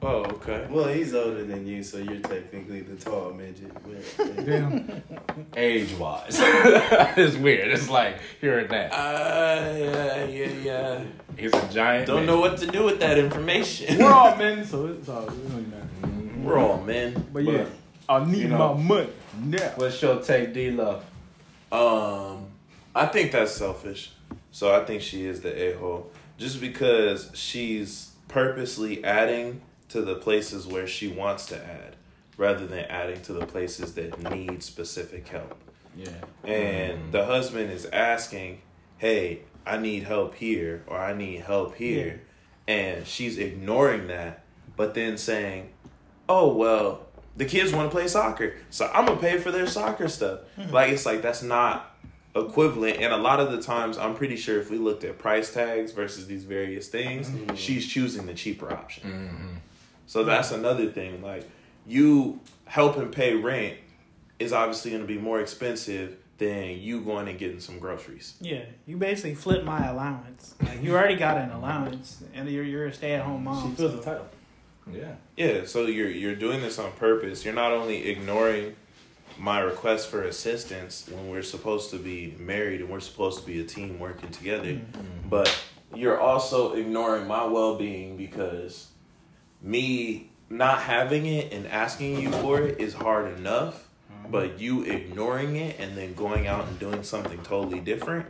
Oh, 0.00 0.24
okay. 0.26 0.64
Well, 0.70 0.86
he's 0.86 1.12
older 1.12 1.44
than 1.44 1.66
you, 1.66 1.82
so 1.82 1.98
you're 1.98 2.20
technically 2.20 2.82
the 2.82 2.94
tall 2.94 3.32
midget. 3.32 3.72
Damn. 4.46 5.02
Age 5.56 5.92
wise, 5.94 6.36
it's 6.38 7.36
weird. 7.36 7.72
It's 7.72 7.88
like 7.90 8.18
hearing 8.40 8.68
that 8.68 8.92
Uh, 8.92 9.74
yeah, 9.76 10.24
yeah, 10.24 10.46
yeah. 10.62 11.04
he's 11.36 11.52
a 11.52 11.68
giant. 11.68 12.06
Don't 12.06 12.18
man. 12.18 12.26
know 12.26 12.38
what 12.40 12.58
to 12.58 12.66
do 12.68 12.84
with 12.84 13.00
that 13.00 13.18
information. 13.18 13.98
We're 13.98 14.12
all 14.12 14.36
men, 14.44 14.64
so 14.64 14.86
it's 14.86 15.08
all. 15.08 15.22
It 15.24 15.26
don't 15.26 15.48
really 15.50 15.66
matter. 15.66 16.38
We're 16.44 16.58
all 16.58 16.80
men. 16.80 17.26
But 17.32 17.42
yeah, 17.42 17.64
I 18.08 18.24
need 18.24 18.38
you 18.42 18.48
know- 18.48 18.74
my 18.74 18.80
money 18.82 19.08
now. 19.42 19.72
What's 19.76 20.00
your 20.00 20.20
take, 20.22 20.54
D 20.54 20.70
Love? 20.70 21.04
Um, 21.72 22.46
I 22.94 23.06
think 23.06 23.32
that's 23.32 23.50
selfish. 23.52 24.12
So 24.52 24.72
I 24.74 24.84
think 24.84 25.02
she 25.02 25.26
is 25.26 25.40
the 25.40 25.52
a 25.74 25.76
hole. 25.76 26.10
Just 26.38 26.60
because 26.60 27.32
she's 27.34 28.12
purposely 28.28 29.04
adding 29.04 29.60
to 29.88 30.02
the 30.02 30.14
places 30.14 30.66
where 30.66 30.86
she 30.86 31.08
wants 31.08 31.46
to 31.46 31.56
add, 31.56 31.96
rather 32.36 32.66
than 32.66 32.84
adding 32.86 33.20
to 33.22 33.32
the 33.32 33.46
places 33.46 33.94
that 33.94 34.18
need 34.32 34.62
specific 34.62 35.28
help. 35.28 35.60
Yeah. 35.96 36.10
And 36.44 36.98
mm. 36.98 37.12
the 37.12 37.24
husband 37.24 37.70
is 37.72 37.86
asking, 37.86 38.62
Hey, 38.98 39.40
I 39.66 39.78
need 39.78 40.04
help 40.04 40.34
here, 40.34 40.84
or 40.86 40.98
I 40.98 41.14
need 41.14 41.40
help 41.40 41.74
here. 41.76 42.22
And 42.66 43.06
she's 43.06 43.38
ignoring 43.38 44.08
that, 44.08 44.44
but 44.76 44.94
then 44.94 45.18
saying, 45.18 45.70
Oh, 46.28 46.52
well, 46.54 47.06
the 47.36 47.44
kids 47.44 47.72
want 47.72 47.90
to 47.90 47.96
play 47.96 48.08
soccer, 48.08 48.54
so 48.70 48.90
I'm 48.92 49.06
going 49.06 49.18
to 49.18 49.24
pay 49.24 49.38
for 49.38 49.50
their 49.50 49.66
soccer 49.66 50.08
stuff. 50.08 50.40
Like, 50.70 50.90
it's 50.90 51.06
like 51.06 51.22
that's 51.22 51.42
not 51.42 51.96
equivalent. 52.34 52.98
And 52.98 53.12
a 53.12 53.16
lot 53.16 53.40
of 53.40 53.52
the 53.52 53.62
times, 53.62 53.96
I'm 53.96 54.14
pretty 54.14 54.36
sure 54.36 54.60
if 54.60 54.70
we 54.70 54.76
looked 54.76 55.04
at 55.04 55.18
price 55.18 55.52
tags 55.52 55.92
versus 55.92 56.26
these 56.26 56.44
various 56.44 56.88
things, 56.88 57.30
mm. 57.30 57.56
she's 57.56 57.86
choosing 57.86 58.26
the 58.26 58.34
cheaper 58.34 58.72
option. 58.72 59.10
Mm-hmm. 59.10 59.54
So 60.08 60.24
that's 60.24 60.50
another 60.50 60.90
thing. 60.90 61.22
Like, 61.22 61.48
you 61.86 62.40
helping 62.64 63.10
pay 63.10 63.34
rent 63.34 63.76
is 64.38 64.52
obviously 64.52 64.90
going 64.90 65.02
to 65.02 65.06
be 65.06 65.18
more 65.18 65.40
expensive 65.40 66.16
than 66.38 66.78
you 66.78 67.02
going 67.02 67.28
and 67.28 67.38
getting 67.38 67.60
some 67.60 67.78
groceries. 67.78 68.34
Yeah, 68.40 68.64
you 68.86 68.96
basically 68.96 69.34
flip 69.34 69.64
my 69.64 69.86
allowance. 69.86 70.54
Like 70.62 70.82
you 70.82 70.94
already 70.96 71.16
got 71.16 71.36
an 71.36 71.50
allowance, 71.50 72.22
and 72.32 72.48
you're 72.48 72.64
you're 72.64 72.86
a 72.86 72.92
stay 72.92 73.12
at 73.14 73.24
home 73.24 73.44
mom. 73.44 73.70
She 73.70 73.76
feels 73.76 73.92
so- 73.92 73.96
the 73.98 74.02
title. 74.02 74.28
Yeah. 74.90 75.14
Yeah, 75.36 75.66
so 75.66 75.84
you're 75.84 76.08
you're 76.08 76.36
doing 76.36 76.62
this 76.62 76.78
on 76.78 76.92
purpose. 76.92 77.44
You're 77.44 77.54
not 77.54 77.72
only 77.72 78.08
ignoring 78.08 78.74
my 79.36 79.60
request 79.60 80.08
for 80.08 80.22
assistance 80.22 81.08
when 81.12 81.28
we're 81.28 81.42
supposed 81.42 81.90
to 81.90 81.98
be 81.98 82.34
married 82.38 82.80
and 82.80 82.88
we're 82.88 83.00
supposed 83.00 83.40
to 83.40 83.46
be 83.46 83.60
a 83.60 83.64
team 83.64 83.98
working 83.98 84.30
together, 84.30 84.72
mm-hmm. 84.72 85.28
but 85.28 85.54
you're 85.94 86.18
also 86.18 86.72
ignoring 86.72 87.26
my 87.26 87.44
well-being 87.44 88.16
because 88.16 88.88
me 89.62 90.30
not 90.50 90.80
having 90.80 91.26
it 91.26 91.52
and 91.52 91.66
asking 91.66 92.20
you 92.20 92.30
for 92.32 92.60
it 92.60 92.80
is 92.80 92.94
hard 92.94 93.36
enough, 93.38 93.88
mm-hmm. 94.10 94.30
but 94.30 94.60
you 94.60 94.82
ignoring 94.82 95.56
it 95.56 95.78
and 95.78 95.96
then 95.96 96.14
going 96.14 96.46
out 96.46 96.66
and 96.66 96.78
doing 96.78 97.02
something 97.02 97.42
totally 97.42 97.80
different, 97.80 98.26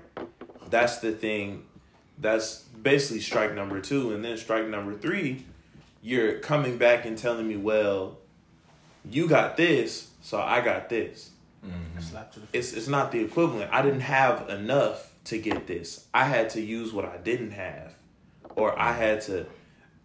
that's 0.70 0.98
the 0.98 1.12
thing. 1.12 1.64
That's 2.18 2.62
basically 2.62 3.20
strike 3.20 3.54
number 3.54 3.80
2 3.80 4.12
and 4.12 4.24
then 4.24 4.36
strike 4.36 4.66
number 4.66 4.94
3 4.94 5.44
you're 6.02 6.38
coming 6.38 6.78
back 6.78 7.04
and 7.04 7.18
telling 7.18 7.46
me, 7.46 7.56
well, 7.56 8.18
you 9.08 9.28
got 9.28 9.56
this, 9.56 10.10
so 10.22 10.40
I 10.40 10.60
got 10.60 10.88
this. 10.88 11.30
Slap 12.00 12.32
to 12.32 12.40
the 12.40 12.46
It's 12.52 12.72
it's 12.72 12.88
not 12.88 13.10
the 13.10 13.20
equivalent. 13.20 13.70
I 13.72 13.82
didn't 13.82 14.00
have 14.00 14.48
enough 14.48 15.12
to 15.24 15.38
get 15.38 15.66
this. 15.66 16.06
I 16.14 16.24
had 16.24 16.50
to 16.50 16.60
use 16.60 16.92
what 16.92 17.04
I 17.04 17.16
didn't 17.16 17.50
have, 17.50 17.94
or 18.54 18.78
I 18.78 18.92
had 18.92 19.20
to 19.22 19.46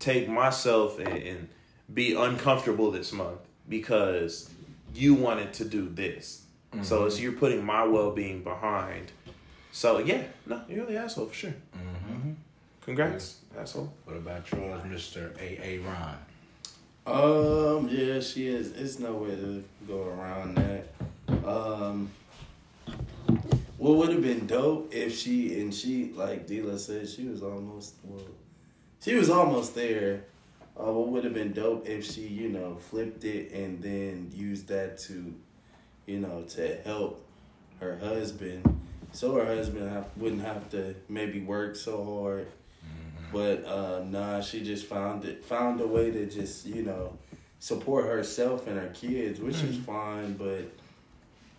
take 0.04 0.28
myself 0.28 1.00
and, 1.00 1.08
and 1.08 1.50
be 1.94 2.14
uncomfortable 2.14 2.92
this 2.92 3.12
month 3.14 3.40
because 3.70 4.50
you 4.94 5.14
wanted 5.14 5.54
to 5.54 5.66
do 5.66 5.90
this. 5.90 6.42
So 6.82 7.06
it's 7.06 7.20
you're 7.20 7.34
putting 7.34 7.64
my 7.64 7.84
well 7.84 8.12
being 8.12 8.44
behind. 8.44 9.12
So 9.72 10.00
yeah, 10.00 10.24
no, 10.46 10.62
you're 10.68 10.88
the 10.88 10.98
asshole 10.98 11.28
for 11.28 11.34
sure. 11.34 11.54
Congrats, 12.82 13.40
asshole. 13.58 13.94
What 14.06 14.18
about 14.18 14.52
yours, 14.52 14.84
Mister 14.86 15.34
A 15.40 15.60
A 15.62 15.80
Ron? 15.86 16.18
Um, 17.06 17.90
yeah, 17.90 18.20
she 18.20 18.48
is. 18.48 18.72
It's 18.72 18.98
no 18.98 19.14
way 19.14 19.36
to 19.36 19.64
go 19.88 20.00
around 20.10 20.58
that. 20.58 20.84
Um, 21.48 22.10
what 23.78 23.98
would 23.98 24.10
have 24.10 24.22
been 24.22 24.48
dope 24.48 24.94
if 24.94 25.16
she 25.16 25.60
and 25.60 25.74
she, 25.74 26.12
like 26.16 26.48
Dila 26.48 26.80
said, 26.80 27.08
she 27.08 27.26
was 27.26 27.44
almost 27.44 27.94
well, 28.04 28.24
she 29.04 29.16
was 29.16 29.30
almost 29.30 29.76
there. 29.76 30.26
Uh, 30.80 30.92
what 30.92 31.10
would 31.10 31.24
have 31.24 31.34
been 31.34 31.54
dope 31.54 31.88
if 31.88 32.04
she, 32.10 32.22
you 32.22 32.50
know, 32.50 32.76
flipped 32.76 33.24
it 33.26 33.52
and 33.52 33.82
then 33.82 34.32
used 34.34 34.68
that 34.68 34.98
to, 34.98 35.34
you 36.08 36.20
know, 36.20 36.42
to 36.50 36.78
help 36.84 37.24
her 37.80 37.98
husband, 37.98 38.82
so 39.12 39.36
her 39.36 39.46
husband 39.46 39.90
have, 39.92 40.08
wouldn't 40.18 40.42
have 40.42 40.70
to 40.72 40.96
maybe 41.10 41.40
work 41.40 41.76
so 41.76 42.22
hard. 42.22 42.48
But 43.32 43.66
uh, 43.66 44.04
nah, 44.06 44.42
she 44.42 44.64
just 44.64 44.86
found 44.86 45.26
it 45.26 45.44
found 45.44 45.82
a 45.82 45.88
way 45.88 46.12
to 46.12 46.26
just 46.28 46.68
you 46.68 46.84
know 46.84 47.18
support 47.60 48.06
herself 48.06 48.68
and 48.68 48.80
her 48.80 48.90
kids, 48.90 49.40
which 49.40 49.62
is 49.64 49.76
fine. 49.78 50.34
But 50.34 50.72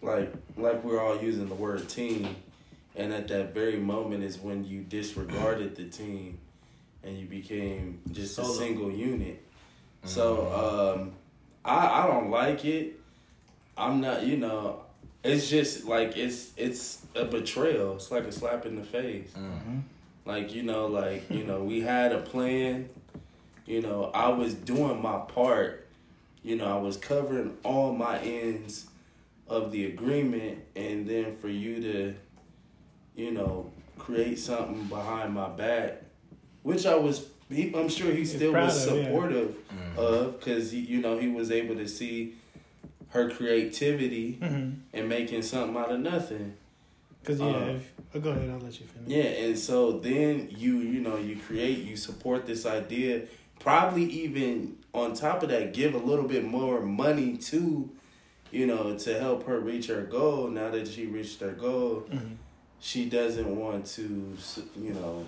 like 0.00 0.32
like 0.56 0.84
we're 0.84 1.00
all 1.00 1.20
using 1.20 1.48
the 1.48 1.54
word 1.54 1.88
team, 1.88 2.36
and 2.94 3.12
at 3.12 3.28
that 3.28 3.54
very 3.54 3.76
moment 3.76 4.22
is 4.22 4.38
when 4.38 4.64
you 4.64 4.82
disregarded 4.82 5.74
the 5.74 5.84
team, 5.84 6.38
and 7.04 7.18
you 7.18 7.26
became 7.26 8.00
just 8.10 8.38
a 8.38 8.44
single 8.44 8.90
unit. 8.90 9.42
So 10.04 10.36
mm-hmm. 10.36 11.00
um, 11.00 11.12
I 11.64 12.02
I 12.02 12.06
don't 12.06 12.30
like 12.30 12.64
it. 12.64 13.00
I'm 13.76 14.00
not 14.00 14.24
you 14.24 14.36
know. 14.36 14.80
It's 15.22 15.48
just 15.48 15.84
like 15.84 16.16
it's 16.16 16.52
it's 16.56 17.04
a 17.14 17.24
betrayal. 17.24 17.96
It's 17.96 18.10
like 18.10 18.24
a 18.24 18.32
slap 18.32 18.66
in 18.66 18.76
the 18.76 18.84
face. 18.84 19.30
Mm-hmm. 19.30 19.44
Mm-hmm. 19.46 19.78
Like, 20.26 20.54
you 20.54 20.62
know, 20.62 20.86
like, 20.86 21.30
you 21.30 21.44
know, 21.44 21.62
we 21.62 21.82
had 21.82 22.12
a 22.12 22.20
plan. 22.20 22.88
You 23.66 23.82
know, 23.82 24.10
I 24.14 24.28
was 24.28 24.54
doing 24.54 25.00
my 25.02 25.18
part. 25.18 25.86
You 26.42 26.56
know, 26.56 26.66
I 26.66 26.80
was 26.80 26.96
covering 26.96 27.56
all 27.62 27.92
my 27.92 28.18
ends 28.18 28.86
of 29.48 29.70
the 29.72 29.86
agreement. 29.86 30.60
And 30.76 31.06
then 31.06 31.36
for 31.36 31.48
you 31.48 31.80
to, 31.80 32.14
you 33.16 33.32
know, 33.32 33.70
create 33.98 34.38
something 34.38 34.84
behind 34.84 35.34
my 35.34 35.48
back, 35.48 36.02
which 36.64 36.84
I 36.86 36.96
was, 36.96 37.24
he, 37.48 37.72
I'm 37.76 37.88
sure 37.88 38.10
he 38.10 38.24
still 38.24 38.50
proud 38.52 38.64
was 38.66 38.86
of, 38.88 38.96
yeah. 38.96 39.04
supportive 39.04 39.56
of, 39.96 40.38
because, 40.40 40.74
you 40.74 41.00
know, 41.00 41.16
he 41.18 41.28
was 41.28 41.52
able 41.52 41.76
to 41.76 41.86
see 41.86 42.34
her 43.10 43.30
creativity 43.30 44.38
Mhm. 44.42 44.78
and 44.92 45.08
making 45.08 45.42
something 45.42 45.76
out 45.76 45.92
of 45.92 46.00
nothing. 46.00 46.54
Cause 47.22 47.38
yeah, 47.40 47.46
Uh, 47.46 47.66
if, 47.76 47.92
oh, 48.14 48.20
go 48.20 48.30
ahead. 48.30 48.50
I'll 48.50 48.58
let 48.58 48.78
you 48.80 48.86
finish. 48.86 49.08
Yeah, 49.08 49.44
and 49.46 49.58
so 49.58 49.92
then 49.92 50.48
you 50.58 50.78
you 50.78 51.00
know 51.00 51.16
you 51.16 51.36
create 51.36 51.78
you 51.84 51.96
support 51.96 52.44
this 52.44 52.66
idea, 52.66 53.22
probably 53.60 54.04
even 54.04 54.76
on 54.92 55.14
top 55.14 55.42
of 55.42 55.48
that 55.50 55.72
give 55.72 55.94
a 55.94 55.98
little 56.10 56.26
bit 56.28 56.44
more 56.44 56.80
money 56.82 57.36
to, 57.38 57.88
you 58.50 58.66
know, 58.66 58.96
to 58.98 59.18
help 59.18 59.46
her 59.46 59.58
reach 59.58 59.86
her 59.86 60.02
goal. 60.02 60.48
Now 60.48 60.70
that 60.70 60.86
she 60.88 61.06
reached 61.06 61.40
her 61.40 61.52
goal, 61.52 62.04
Mhm. 62.12 62.36
she 62.80 63.06
doesn't 63.08 63.56
want 63.56 63.86
to 63.96 64.36
you 64.78 64.92
know 64.92 65.24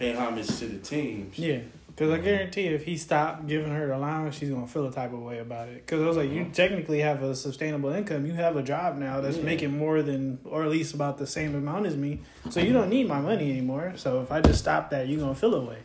pay 0.00 0.14
homage 0.14 0.46
to 0.58 0.66
the 0.66 0.78
team. 0.78 1.30
Yeah, 1.34 1.60
because 1.88 2.10
I 2.10 2.18
guarantee 2.18 2.66
if 2.68 2.84
he 2.84 2.96
stopped 2.96 3.46
giving 3.46 3.70
her 3.70 3.86
the 3.88 3.96
allowance, 3.96 4.36
she's 4.38 4.48
gonna 4.48 4.66
feel 4.66 4.86
a 4.86 4.92
type 4.92 5.12
of 5.12 5.20
way 5.20 5.38
about 5.38 5.68
it. 5.68 5.84
Because 5.86 6.02
I 6.02 6.06
was 6.06 6.16
like, 6.16 6.30
you 6.30 6.46
technically 6.52 7.00
have 7.00 7.22
a 7.22 7.36
sustainable 7.36 7.90
income. 7.90 8.26
You 8.26 8.32
have 8.32 8.56
a 8.56 8.62
job 8.62 8.96
now 8.96 9.20
that's 9.20 9.36
Yeah. 9.36 9.44
making 9.44 9.76
more 9.76 10.02
than, 10.02 10.38
or 10.44 10.62
at 10.64 10.70
least 10.70 10.94
about 10.94 11.18
the 11.18 11.26
same 11.26 11.54
amount 11.54 11.86
as 11.86 11.96
me. 11.96 12.20
So 12.48 12.60
you 12.60 12.72
don't 12.72 12.88
need 12.88 13.06
my 13.06 13.20
money 13.20 13.50
anymore. 13.50 13.92
So 13.96 14.22
if 14.22 14.32
I 14.32 14.40
just 14.40 14.58
stop 14.60 14.90
that, 14.90 15.06
you're 15.06 15.20
gonna 15.20 15.34
feel 15.34 15.54
a 15.54 15.60
way. 15.60 15.78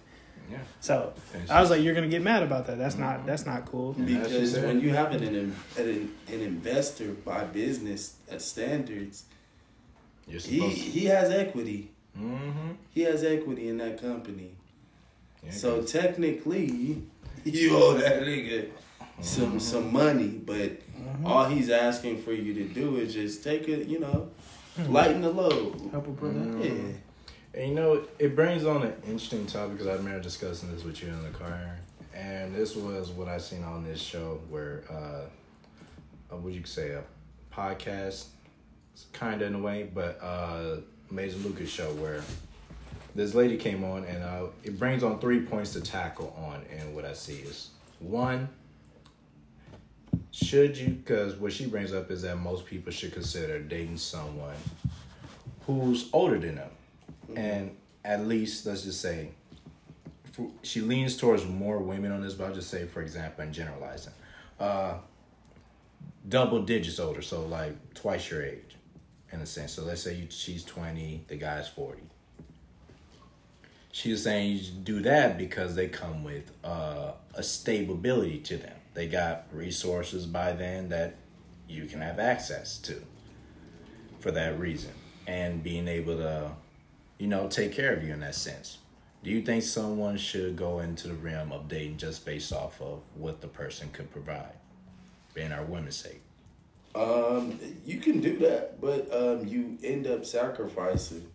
Yeah. 0.50 0.60
So 0.80 1.12
I 1.50 1.60
was 1.60 1.70
like, 1.70 1.82
you're 1.82 1.96
gonna 1.96 2.08
get 2.08 2.22
mad 2.22 2.44
about 2.44 2.68
that. 2.68 2.78
That's 2.78 2.98
not 2.98 3.26
that's 3.26 3.46
not 3.46 3.66
cool. 3.66 3.94
Because 3.94 4.54
when 4.60 4.80
you 4.80 4.92
have 4.92 5.12
an, 5.12 5.24
an 5.24 5.56
an 5.78 6.12
an 6.32 6.40
investor 6.42 7.10
by 7.26 7.44
business 7.44 8.16
uh, 8.32 8.38
standards, 8.38 9.26
he 10.28 10.60
to. 10.60 10.68
he 10.70 11.06
has 11.06 11.32
equity. 11.32 11.90
Mm-hmm. 12.20 12.72
He 12.92 13.02
has 13.02 13.24
equity 13.24 13.68
in 13.68 13.78
that 13.78 14.02
company. 14.02 14.52
Yeah, 15.44 15.52
So 15.52 15.82
'cause- 15.82 15.92
technically, 15.92 17.04
you 17.44 17.76
owe 17.78 17.94
that 17.98 18.24
nigga 18.24 18.70
some 19.22 19.60
some 19.60 19.92
money, 19.94 20.28
but 20.46 20.82
Mm-hmm. 20.96 21.26
All 21.28 21.46
he's 21.46 21.70
asking 21.70 22.22
for 22.22 22.34
you 22.34 22.54
to 22.54 22.64
do 22.74 22.96
is 22.98 23.14
just 23.14 23.44
take 23.44 23.68
it, 23.68 23.88
you 23.88 24.00
know, 24.00 24.30
lighten 24.90 25.22
the 25.22 25.30
load. 25.30 25.90
Help 25.92 26.08
her 26.08 26.12
put 26.14 26.34
that. 26.34 26.66
Yeah. 26.66 26.72
And 27.54 27.70
you 27.70 27.76
know, 27.76 28.04
it 28.18 28.36
brings 28.36 28.66
on 28.66 28.84
an 28.84 28.94
interesting 29.06 29.46
topic 29.46 29.74
because 29.74 29.88
I 29.88 29.94
remember 29.94 30.20
discussing 30.22 30.72
this 30.74 30.84
with 30.84 31.02
you 31.04 31.10
in 31.10 31.22
the 31.24 31.30
car, 31.30 31.78
and 32.14 32.56
this 32.56 32.76
was 32.76 33.10
what 33.12 33.28
I 33.28 33.38
seen 33.38 33.64
on 33.64 33.84
this 33.84 34.02
show 34.02 34.42
where, 34.50 34.84
uh, 34.90 36.34
uh 36.34 36.38
what 36.38 36.54
you 36.54 36.64
say, 36.66 36.92
a 36.92 37.04
podcast, 37.54 38.26
kind 39.14 39.42
of 39.42 39.48
in 39.50 39.56
a 39.56 39.60
way, 39.60 39.90
but 39.94 40.20
uh, 40.22 40.78
Amazing 41.12 41.44
Lucas 41.44 41.70
show 41.70 41.92
where 41.94 42.22
this 43.14 43.34
lady 43.34 43.58
came 43.58 43.84
on, 43.84 44.04
and 44.06 44.24
uh, 44.24 44.48
it 44.64 44.78
brings 44.78 45.04
on 45.04 45.20
three 45.20 45.40
points 45.40 45.74
to 45.74 45.82
tackle 45.82 46.36
on, 46.38 46.64
and 46.78 46.96
what 46.96 47.06
I 47.06 47.14
see 47.14 47.38
is 47.38 47.70
one. 48.00 48.50
Should 50.32 50.78
you? 50.78 50.90
Because 50.90 51.36
what 51.36 51.54
she 51.54 51.66
brings 51.66 51.94
up 51.94 52.12
is 52.12 52.24
that 52.24 52.38
most 52.38 52.66
people 52.66 52.92
should 52.92 53.14
consider 53.14 53.60
dating 53.60 53.98
someone 53.98 54.56
who's 55.66 56.10
older 56.14 56.38
than 56.38 56.56
them 56.56 56.70
and 57.36 57.76
at 58.04 58.26
least 58.28 58.66
let's 58.66 58.84
just 58.84 59.02
say 59.02 59.30
she 60.62 60.82
leans 60.82 61.18
towards 61.18 61.46
more 61.46 61.80
women 61.80 62.12
on 62.12 62.22
this 62.22 62.34
but 62.34 62.46
i'll 62.46 62.54
just 62.54 62.70
say 62.70 62.86
for 62.86 63.02
example 63.02 63.44
and 63.44 63.54
generalizing 63.54 64.14
uh 64.60 64.96
double 66.30 66.62
digits 66.62 67.00
older 67.00 67.22
so 67.22 67.46
like 67.46 67.76
twice 67.94 68.30
your 68.30 68.44
age 68.44 68.75
in 69.36 69.42
a 69.42 69.46
sense 69.46 69.74
so 69.74 69.84
let's 69.84 70.02
say 70.02 70.16
you, 70.16 70.28
she's 70.30 70.64
20 70.64 71.26
the 71.28 71.36
guy's 71.36 71.68
40 71.68 72.02
she 73.92 74.12
was 74.12 74.24
saying 74.24 74.58
you 74.58 74.72
do 74.84 75.02
that 75.02 75.38
because 75.38 75.76
they 75.76 75.88
come 75.88 76.24
with 76.24 76.52
uh, 76.64 77.12
a 77.34 77.44
stability 77.44 78.40
to 78.40 78.58
them 78.58 78.76
they 78.94 79.08
got 79.08 79.46
resources 79.52 80.26
by 80.26 80.52
then 80.52 80.90
that 80.90 81.16
you 81.68 81.86
can 81.86 82.02
have 82.02 82.20
access 82.20 82.78
to 82.80 83.02
for 84.20 84.32
that 84.32 84.60
reason 84.60 84.92
and 85.28 85.64
being 85.64 85.88
able 85.88 86.18
to 86.18 86.52
you 87.18 87.28
know, 87.28 87.48
take 87.48 87.72
care 87.72 87.94
of 87.94 88.04
you 88.04 88.14
in 88.14 88.20
that 88.22 88.36
sense. 88.36 88.80
Do 89.24 89.30
you 89.32 89.42
think 89.42 89.64
someone 89.64 90.18
should 90.18 90.56
go 90.56 90.80
into 90.80 91.08
the 91.08 91.14
realm 91.16 91.52
of 91.52 91.68
dating 91.68 91.98
just 91.98 92.26
based 92.26 92.54
off 92.54 92.82
of 92.82 93.02
what 93.16 93.42
the 93.42 93.48
person 93.48 93.90
could 93.92 94.12
provide, 94.12 94.54
in 95.36 95.52
our 95.52 95.64
women's 95.64 95.96
sake? 95.96 96.22
Um, 96.96 97.60
you 97.86 98.00
can 98.00 98.22
do 98.22 98.38
that, 98.40 98.80
but 98.80 99.12
um, 99.14 99.46
you 99.46 99.78
end 99.84 100.08
up 100.08 100.26
sacrificing. 100.26 101.26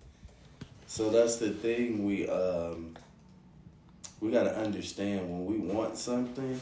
So 0.86 1.11
that's 1.11 1.36
the 1.36 1.50
thing 1.50 2.04
we 2.06 2.28
um, 2.28 2.96
we 4.20 4.30
gotta 4.30 4.56
understand 4.56 5.28
when 5.30 5.44
we 5.46 5.58
want 5.58 5.96
something, 5.98 6.61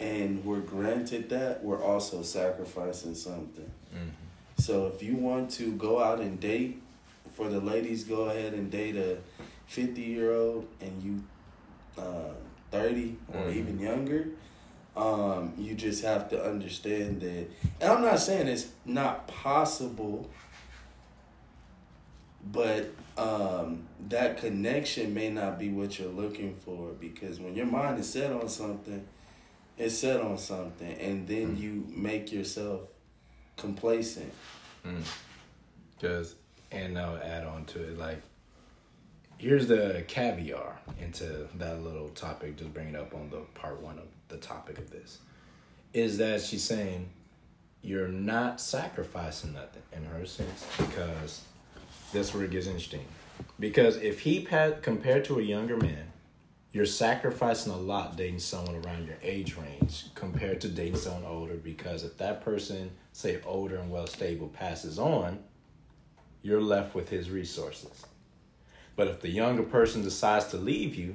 and 0.00 0.44
we're 0.44 0.60
granted 0.60 1.28
that, 1.30 1.62
we're 1.62 1.82
also 1.82 2.22
sacrificing 2.22 3.14
something. 3.14 3.70
So 4.58 4.86
if 4.86 5.02
you 5.02 5.16
want 5.16 5.50
to 5.52 5.72
go 5.72 6.02
out 6.02 6.20
and 6.20 6.38
date, 6.40 6.80
for 7.34 7.48
the 7.48 7.60
ladies, 7.60 8.04
go 8.04 8.28
ahead 8.30 8.54
and 8.54 8.70
date 8.70 8.96
a 8.96 9.18
fifty 9.66 10.02
year 10.02 10.32
old 10.34 10.68
and 10.80 11.02
you 11.02 11.22
uh, 12.00 12.32
thirty 12.70 13.16
or 13.32 13.40
Mhm. 13.40 13.56
even 13.56 13.78
younger. 13.80 14.28
Um, 14.96 15.54
you 15.58 15.74
just 15.74 16.04
have 16.04 16.30
to 16.30 16.44
understand 16.44 17.20
that, 17.22 17.48
and 17.80 17.90
I'm 17.90 18.02
not 18.02 18.20
saying 18.20 18.46
it's 18.46 18.68
not 18.84 19.26
possible, 19.26 20.30
but 22.52 22.90
um, 23.18 23.88
that 24.08 24.38
connection 24.38 25.12
may 25.12 25.30
not 25.30 25.58
be 25.58 25.70
what 25.70 25.98
you're 25.98 26.08
looking 26.12 26.54
for 26.54 26.90
because 27.00 27.40
when 27.40 27.56
your 27.56 27.66
mind 27.66 27.98
is 27.98 28.08
set 28.08 28.32
on 28.32 28.48
something, 28.48 29.04
it's 29.76 29.98
set 29.98 30.20
on 30.20 30.38
something, 30.38 30.92
and 31.00 31.26
then 31.26 31.56
you 31.56 31.84
make 31.88 32.30
yourself 32.32 32.82
complacent. 33.56 34.32
Because, 35.96 36.36
and 36.70 36.96
I'll 36.96 37.16
add 37.16 37.44
on 37.44 37.64
to 37.66 37.82
it, 37.82 37.98
like, 37.98 38.22
here's 39.38 39.66
the 39.66 40.04
caviar 40.06 40.78
into 41.00 41.48
that 41.56 41.82
little 41.82 42.10
topic, 42.10 42.56
just 42.56 42.72
bring 42.72 42.88
it 42.88 42.96
up 42.96 43.14
on 43.14 43.30
the 43.30 43.40
part 43.54 43.80
one 43.80 43.98
of 43.98 44.04
the 44.28 44.36
topic 44.36 44.78
of 44.78 44.90
this, 44.90 45.18
is 45.92 46.18
that 46.18 46.40
she's 46.42 46.62
saying 46.62 47.08
you're 47.82 48.08
not 48.08 48.60
sacrificing 48.60 49.52
nothing 49.52 49.82
in 49.92 50.04
her 50.04 50.24
sense 50.24 50.66
because 50.78 51.42
that's 52.12 52.32
where 52.32 52.44
it 52.44 52.50
gets 52.50 52.66
interesting. 52.66 53.04
Because 53.60 53.96
if 53.96 54.20
he 54.20 54.44
had 54.44 54.82
compared 54.82 55.24
to 55.26 55.38
a 55.38 55.42
younger 55.42 55.76
man, 55.76 56.12
you're 56.72 56.86
sacrificing 56.86 57.72
a 57.72 57.76
lot 57.76 58.16
dating 58.16 58.40
someone 58.40 58.74
around 58.84 59.06
your 59.06 59.16
age 59.22 59.56
range 59.56 60.06
compared 60.14 60.60
to 60.62 60.68
dating 60.68 60.96
someone 60.96 61.24
older 61.24 61.54
because 61.54 62.02
if 62.02 62.16
that 62.18 62.44
person, 62.44 62.90
say 63.12 63.40
older 63.46 63.76
and 63.76 63.90
well 63.90 64.08
stable, 64.08 64.48
passes 64.48 64.98
on, 64.98 65.38
you're 66.42 66.60
left 66.60 66.94
with 66.94 67.08
his 67.08 67.30
resources. 67.30 68.04
But 68.96 69.08
if 69.08 69.20
the 69.20 69.30
younger 69.30 69.62
person 69.62 70.02
decides 70.02 70.46
to 70.46 70.56
leave 70.56 70.94
you, 70.96 71.14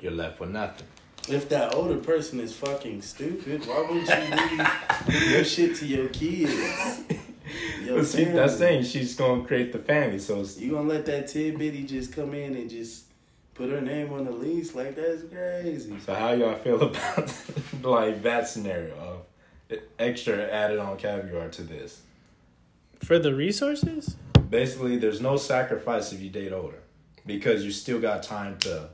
you're 0.00 0.12
left 0.12 0.40
with 0.40 0.50
nothing. 0.50 0.86
If 1.28 1.48
that 1.50 1.74
older 1.74 1.98
person 1.98 2.40
is 2.40 2.54
fucking 2.54 3.02
stupid, 3.02 3.64
why 3.66 3.86
wouldn't 3.88 4.08
you 4.08 5.14
leave 5.14 5.30
your 5.30 5.44
shit 5.44 5.76
to 5.76 5.86
your 5.86 6.08
kids? 6.08 7.00
Your 7.84 7.98
But 7.98 8.06
see, 8.06 8.24
that's 8.24 8.56
saying 8.56 8.84
she's 8.84 9.14
gonna 9.14 9.44
create 9.44 9.72
the 9.72 9.78
family, 9.78 10.18
so 10.18 10.40
it's, 10.40 10.58
You 10.58 10.70
gonna 10.70 10.88
let 10.88 11.04
that 11.06 11.26
tid 11.26 11.58
bitty 11.58 11.84
just 11.84 12.12
come 12.12 12.32
in 12.32 12.54
and 12.54 12.70
just 12.70 13.04
put 13.54 13.68
her 13.68 13.80
name 13.80 14.12
on 14.12 14.24
the 14.24 14.30
lease? 14.30 14.74
Like 14.74 14.94
that's 14.94 15.22
crazy. 15.24 15.94
so 15.98 16.14
how 16.14 16.32
y'all 16.32 16.54
feel 16.54 16.80
about 16.82 17.34
like 17.82 18.22
that 18.22 18.48
scenario 18.48 18.94
of 19.70 19.78
extra 19.98 20.48
added 20.48 20.78
on 20.78 20.96
caviar 20.96 21.48
to 21.50 21.62
this? 21.62 22.02
For 23.00 23.18
the 23.18 23.34
resources? 23.34 24.16
Basically, 24.48 24.96
there's 24.96 25.20
no 25.20 25.36
sacrifice 25.36 26.12
if 26.12 26.20
you 26.20 26.30
date 26.30 26.52
older 26.52 26.80
because 27.26 27.64
you 27.64 27.70
still 27.70 28.00
got 28.00 28.22
time 28.22 28.58
to 28.60 28.88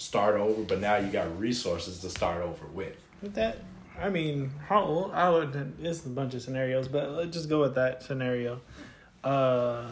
start 0.00 0.36
over, 0.36 0.62
but 0.62 0.80
now 0.80 0.96
you 0.96 1.10
got 1.10 1.38
resources 1.38 1.98
to 2.00 2.10
start 2.10 2.42
over 2.42 2.66
with. 2.66 2.96
With 3.22 3.34
that, 3.34 3.58
I 4.00 4.08
mean, 4.08 4.50
how 4.66 5.10
I 5.12 5.28
would. 5.28 5.74
It's 5.82 6.04
a 6.06 6.08
bunch 6.08 6.34
of 6.34 6.42
scenarios, 6.42 6.88
but 6.88 7.10
let's 7.10 7.32
just 7.32 7.48
go 7.48 7.60
with 7.60 7.74
that 7.74 8.02
scenario. 8.02 8.60
Uh, 9.22 9.88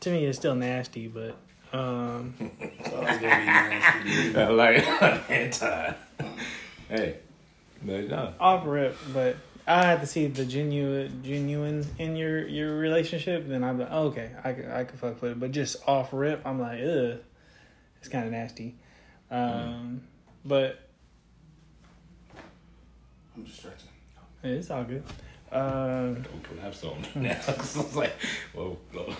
to 0.00 0.10
me, 0.10 0.24
it's 0.24 0.38
still 0.38 0.54
nasty, 0.54 1.06
but 1.08 1.36
um, 1.72 2.34
It's 2.38 2.88
gonna 2.88 3.18
be 3.18 3.26
nasty. 3.26 4.32
dude. 4.32 4.50
like 4.56 5.30
anti. 5.30 5.94
hey, 6.88 7.16
but 7.84 8.08
no. 8.08 8.34
off 8.40 8.66
rip. 8.66 8.96
But 9.12 9.36
I 9.66 9.84
had 9.84 10.00
to 10.00 10.06
see 10.06 10.26
the 10.28 10.46
genuine, 10.46 11.22
genuine 11.22 11.86
in 11.98 12.16
your 12.16 12.46
your 12.48 12.78
relationship. 12.78 13.46
Then 13.46 13.62
I'm 13.62 13.78
like, 13.78 13.90
okay, 13.92 14.30
I 14.42 14.52
could 14.54 14.70
I 14.70 14.84
could 14.84 14.98
fuck 14.98 15.20
with 15.20 15.32
it. 15.32 15.40
But 15.40 15.52
just 15.52 15.76
off 15.86 16.08
rip, 16.12 16.40
I'm 16.46 16.58
like, 16.58 16.80
ugh, 16.82 17.18
it's 18.02 18.08
kind 18.08 18.26
of 18.26 18.32
nasty. 18.32 18.74
Um, 19.30 20.02
but 20.44 20.88
I'm 23.36 23.44
just 23.46 23.58
stretching. 23.60 23.88
it's 24.42 24.70
all 24.72 24.82
good. 24.82 25.04
Um, 25.52 26.14
Don't 26.22 26.42
collapse 26.42 26.82
on 26.82 27.00
me 27.02 27.08
now. 27.28 27.36
it's 27.46 27.94
like, 27.94 28.12
whoa, 28.52 28.76
whoa. 28.92 29.14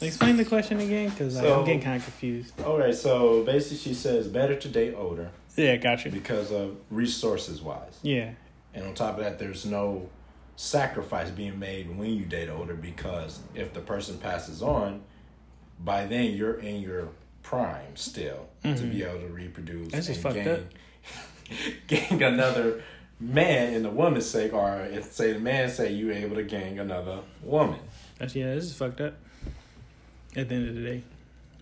explain 0.00 0.38
the 0.38 0.44
question 0.46 0.80
again, 0.80 1.10
because 1.10 1.34
So- 1.36 1.58
I'm 1.60 1.66
getting 1.66 1.82
kind 1.82 1.96
of 1.98 2.04
confused. 2.04 2.58
All 2.62 2.78
right, 2.78 2.94
so 2.94 3.44
basically, 3.44 3.76
she 3.76 3.92
says 3.94 4.26
better 4.26 4.56
to 4.56 4.68
date 4.68 4.94
older 4.96 5.30
Yeah, 5.56 5.76
got 5.76 6.02
you. 6.06 6.10
because 6.10 6.50
of 6.50 6.76
resources 6.90 7.60
wise, 7.60 7.98
Yeah, 8.02 8.30
and 8.72 8.86
on 8.86 8.94
top 8.94 9.18
of 9.18 9.24
that, 9.24 9.38
there's 9.38 9.66
no 9.66 10.08
sacrifice 10.56 11.28
being 11.30 11.58
made 11.58 11.94
when 11.98 12.10
you 12.14 12.24
date 12.24 12.48
older 12.48 12.74
because 12.74 13.40
if 13.54 13.74
the 13.74 13.80
person 13.80 14.16
passes 14.18 14.62
on, 14.62 15.02
by 15.84 16.06
then 16.06 16.34
you're 16.34 16.58
in 16.58 16.80
your 16.80 17.08
prime 17.42 17.96
still 17.96 18.48
to 18.62 18.82
be 18.84 19.02
able 19.02 19.20
to 19.20 19.28
reproduce 19.28 19.88
Mm-hmm. 19.88 19.96
That's 19.96 20.08
and 20.08 20.34
gain, 20.34 20.48
up. 20.48 20.60
gain 21.86 22.22
another 22.22 22.82
man 23.18 23.74
in 23.74 23.82
the 23.82 23.90
woman's 23.90 24.28
sake, 24.28 24.52
or 24.52 24.82
if 24.82 25.12
say 25.12 25.32
the 25.32 25.40
man 25.40 25.68
say 25.68 25.92
you're 25.92 26.12
able 26.12 26.36
to 26.36 26.44
gain 26.44 26.78
another 26.78 27.20
woman. 27.42 27.80
that's 28.18 28.34
yeah. 28.34 28.54
This 28.54 28.64
is 28.64 28.74
fucked 28.74 29.00
up. 29.00 29.14
At 30.36 30.48
the 30.48 30.54
end 30.54 30.68
of 30.68 30.74
the 30.76 30.82
day, 30.82 31.02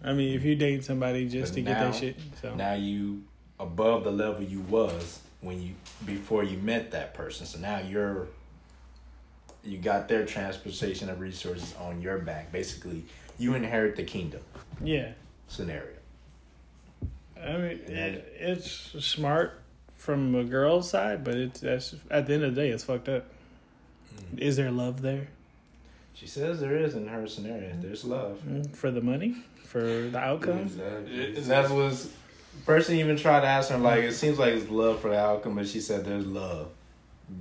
I 0.04 0.12
mean, 0.12 0.34
if 0.34 0.44
you 0.44 0.54
date 0.54 0.84
somebody 0.84 1.26
just 1.26 1.52
But 1.52 1.56
to 1.56 1.62
get 1.62 1.78
that 1.78 1.94
shit, 1.94 2.16
so 2.42 2.54
now 2.54 2.74
you 2.74 3.22
above 3.60 4.04
the 4.04 4.10
level 4.10 4.42
you 4.42 4.60
was 4.62 5.20
when 5.40 5.60
you 5.60 5.74
before 6.04 6.44
you 6.44 6.58
met 6.58 6.90
that 6.90 7.14
person 7.14 7.46
so 7.46 7.58
now 7.58 7.78
you're 7.78 8.28
you 9.64 9.78
got 9.78 10.08
their 10.08 10.24
transportation 10.24 11.08
of 11.08 11.20
resources 11.20 11.74
on 11.80 12.00
your 12.00 12.18
back 12.18 12.50
basically 12.52 13.04
you 13.38 13.54
inherit 13.54 13.96
the 13.96 14.02
kingdom 14.04 14.40
yeah. 14.82 15.12
scenario 15.48 15.86
I 17.40 17.52
mean, 17.56 17.78
it, 17.86 18.34
it's 18.40 18.68
smart 18.98 19.60
from 19.96 20.34
a 20.34 20.42
girl's 20.42 20.90
side, 20.90 21.22
but 21.22 21.36
it's 21.36 21.60
that's 21.60 21.94
at 22.10 22.26
the 22.26 22.34
end 22.34 22.42
of 22.42 22.54
the 22.56 22.60
day, 22.60 22.70
it's 22.70 22.82
fucked 22.82 23.08
up. 23.08 23.26
Is 24.36 24.56
there 24.56 24.72
love 24.72 25.02
there 25.02 25.28
she 26.18 26.26
says 26.26 26.58
there 26.58 26.76
is 26.76 26.96
in 26.96 27.06
her 27.06 27.28
scenario 27.28 27.72
there's 27.80 28.04
love 28.04 28.40
Mm, 28.44 28.74
for 28.74 28.90
the 28.90 29.00
money, 29.00 29.36
for 29.64 29.80
the 29.80 30.18
outcome? 30.18 30.58
Exactly. 30.58 31.30
that's 31.32 31.70
what's 31.70 32.08
Person 32.66 32.96
even 32.96 33.16
tried 33.16 33.42
to 33.42 33.46
ask 33.46 33.70
her 33.70 33.78
like, 33.78 34.02
it 34.02 34.14
seems 34.14 34.36
like 34.36 34.54
it's 34.54 34.68
love 34.68 35.00
for 35.00 35.10
the 35.10 35.18
outcome, 35.18 35.54
but 35.54 35.68
she 35.68 35.80
said 35.80 36.04
there's 36.04 36.26
love 36.26 36.70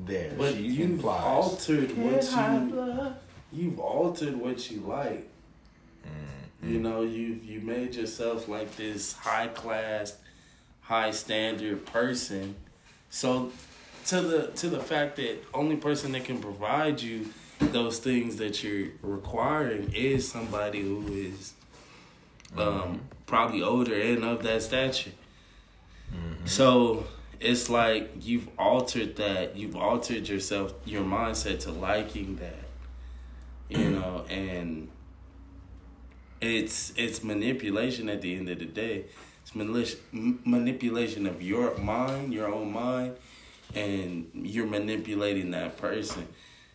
there. 0.06 0.32
But 0.38 0.54
she 0.54 0.62
you've 0.62 0.92
implies. 0.92 1.24
altered 1.24 1.98
what 1.98 2.24
you 2.24 3.16
you've 3.52 3.80
altered 3.80 4.36
what 4.36 4.70
you 4.70 4.82
like. 4.82 5.28
Mm-hmm. 6.62 6.74
You 6.74 6.80
know, 6.80 7.02
you've 7.02 7.44
you 7.44 7.62
made 7.62 7.96
yourself 7.96 8.48
like 8.48 8.76
this 8.76 9.14
high 9.14 9.48
class, 9.48 10.18
high 10.82 11.12
standard 11.12 11.86
person. 11.86 12.56
So 13.10 13.52
to 14.08 14.22
the 14.22 14.48
to 14.56 14.70
the 14.70 14.80
fact 14.80 15.18
that 15.18 15.44
only 15.54 15.76
person 15.76 16.12
that 16.14 16.26
can 16.26 16.40
provide 16.40 17.02
you 17.02 17.30
those 17.60 18.00
things 18.00 18.38
that 18.38 18.64
you're 18.64 18.90
requiring 19.02 19.92
is 19.94 20.30
somebody 20.30 20.82
who 20.82 21.06
is 21.12 21.54
um, 22.56 23.02
probably 23.26 23.62
older 23.62 24.00
and 24.00 24.24
of 24.24 24.44
that 24.44 24.62
stature. 24.62 25.12
So 26.46 27.06
it's 27.40 27.70
like 27.70 28.12
you've 28.22 28.48
altered 28.58 29.18
that. 29.18 29.56
You've 29.58 29.76
altered 29.76 30.28
yourself, 30.28 30.74
your 30.86 31.04
mindset 31.04 31.60
to 31.62 31.72
liking 31.72 32.38
that. 32.38 32.64
You 33.70 33.90
know, 34.00 34.26
and 34.30 34.88
it's 36.42 36.94
it's 36.96 37.24
manipulation 37.24 38.10
at 38.10 38.22
the 38.22 38.36
end 38.36 38.50
of 38.50 38.60
the 38.60 38.66
day. 38.66 39.06
It's 39.42 39.56
manipulation 39.56 40.40
manipulation 40.46 41.26
of 41.26 41.42
your 41.42 41.78
mind, 41.78 42.34
your 42.34 42.54
own 42.54 42.72
mind, 42.72 43.16
and 43.74 44.30
you're 44.34 44.68
manipulating 44.68 45.52
that 45.52 45.78
person. 45.78 46.28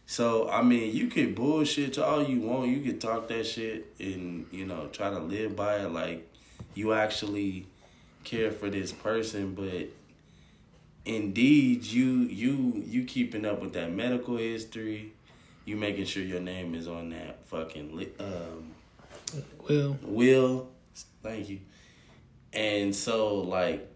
So 0.06 0.48
I 0.48 0.62
mean, 0.62 0.94
you 0.94 1.06
could 1.08 1.34
bullshit 1.34 1.98
all 1.98 2.22
you 2.22 2.40
want. 2.40 2.70
You 2.70 2.80
could 2.80 3.00
talk 3.00 3.28
that 3.28 3.46
shit 3.46 3.94
and 3.98 4.46
you 4.50 4.64
know 4.64 4.88
try 4.88 5.10
to 5.10 5.18
live 5.18 5.54
by 5.56 5.76
it 5.76 5.92
like 5.92 6.28
you 6.74 6.92
actually 6.92 7.66
care 8.24 8.50
for 8.50 8.70
this 8.70 8.92
person, 8.92 9.54
but 9.54 9.88
indeed 11.04 11.84
you 11.84 12.22
you 12.22 12.82
you 12.86 13.04
keeping 13.04 13.44
up 13.44 13.60
with 13.60 13.74
that 13.74 13.92
medical 13.92 14.36
history. 14.36 15.12
You 15.64 15.76
making 15.76 16.06
sure 16.06 16.24
your 16.24 16.40
name 16.40 16.74
is 16.74 16.88
on 16.88 17.10
that 17.10 17.44
fucking 17.44 18.10
um 18.18 18.71
Will. 19.68 19.98
will. 20.02 20.68
Thank 21.22 21.48
you. 21.48 21.60
And 22.52 22.94
so 22.94 23.36
like 23.36 23.88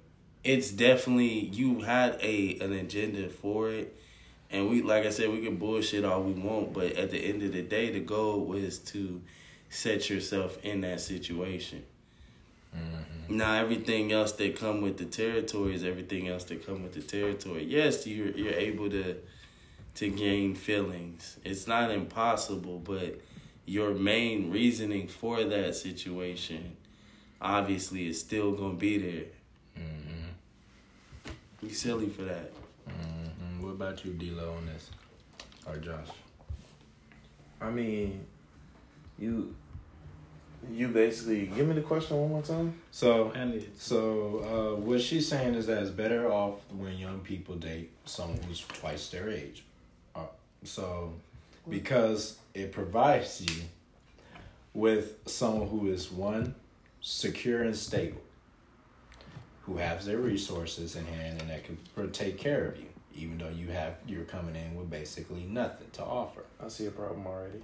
it's 0.45 0.70
definitely 0.70 1.47
you 1.47 1.80
had 1.80 2.18
a 2.22 2.59
an 2.61 2.72
agenda 2.72 3.28
for 3.28 3.70
it. 3.70 3.97
And 4.51 4.70
we 4.70 4.82
like 4.82 5.05
I 5.05 5.11
said, 5.11 5.30
we 5.30 5.43
can 5.43 5.57
bullshit 5.57 6.05
all 6.05 6.22
we 6.22 6.32
want, 6.32 6.72
but 6.72 6.93
at 6.93 7.11
the 7.11 7.18
end 7.18 7.43
of 7.43 7.53
the 7.53 7.62
day 7.62 7.91
the 7.91 8.01
goal 8.01 8.45
was 8.45 8.78
to 8.78 9.20
set 9.68 10.09
yourself 10.09 10.64
in 10.64 10.82
that 10.82 11.01
situation. 11.01 11.84
Mm-hmm. 12.74 13.37
Now 13.37 13.55
everything 13.55 14.12
else 14.12 14.32
that 14.32 14.57
come 14.57 14.80
with 14.82 14.99
the 14.99 15.05
territory 15.05 15.74
is 15.74 15.84
everything 15.84 16.28
else 16.28 16.45
that 16.45 16.64
come 16.64 16.82
with 16.82 16.95
the 16.95 17.03
territory. 17.03 17.64
Yes, 17.64 18.07
you're 18.07 18.30
you're 18.30 18.55
able 18.55 18.89
to 18.91 19.16
to 19.97 20.09
gain 20.09 20.55
feelings. 20.55 21.39
It's 21.45 21.66
not 21.66 21.91
impossible, 21.91 22.78
but 22.78 23.18
your 23.67 23.93
main 23.95 24.51
reasoning 24.51 25.09
for 25.09 25.45
that 25.45 25.75
situation 25.75 26.77
obviously 27.41 28.09
is 28.09 28.19
still 28.19 28.53
gonna 28.53 28.75
be 28.75 28.99
there. 28.99 29.25
You 31.62 31.71
silly 31.71 32.09
for 32.09 32.23
that. 32.23 32.53
Mhm. 32.89 33.61
What 33.61 33.71
about 33.71 34.05
you, 34.05 34.12
D-Lo, 34.12 34.55
on 34.55 34.67
this? 34.67 34.91
Or 35.67 35.77
Josh? 35.79 36.07
I 37.61 37.71
mean, 37.71 38.25
you 39.19 39.55
you 40.73 40.89
basically 40.89 41.47
give 41.47 41.67
me 41.67 41.75
the 41.75 41.81
question 41.83 42.17
one 42.17 42.31
more 42.31 42.43
time. 42.43 42.75
So, 42.91 43.31
And 43.31 43.55
it's 43.55 43.83
so 43.85 44.75
uh, 44.79 44.81
what 44.81 45.01
she's 45.01 45.29
saying 45.29 45.55
is 45.55 45.67
that 45.67 45.81
it's 45.83 45.91
better 45.91 46.31
off 46.31 46.61
when 46.71 46.99
young 46.99 47.21
people 47.21 47.55
date 47.57 47.91
someone 48.05 48.39
who's 48.43 48.61
twice 48.61 49.09
their 49.11 49.29
age. 49.31 49.64
Uh, 50.14 50.27
so, 50.64 51.12
because 51.69 52.39
it 52.57 52.73
provides 52.73 53.43
you 53.43 53.63
with 54.73 55.19
someone 55.27 55.69
who 55.69 55.89
is 55.89 56.11
one 56.11 56.55
secure 57.03 57.63
and 57.63 57.77
stable, 57.77 58.23
who 59.63 59.77
has 59.77 60.07
their 60.07 60.19
resources 60.19 60.97
in 60.97 61.05
hand 61.05 61.41
and 61.41 61.51
that 61.51 61.65
can 61.65 62.11
take 62.13 62.39
care 62.39 62.67
of 62.67 62.79
you, 62.79 62.87
even 63.15 63.37
though 63.37 63.51
you 63.51 63.69
have 63.69 63.97
you're 64.07 64.25
coming 64.25 64.57
in 64.57 64.75
with 64.75 64.89
basically 64.89 65.43
nothing 65.43 65.89
to 65.93 66.03
offer. 66.03 66.45
I 66.59 66.69
see 66.69 66.87
a 66.87 66.91
problem 66.91 67.27
already. 67.27 67.63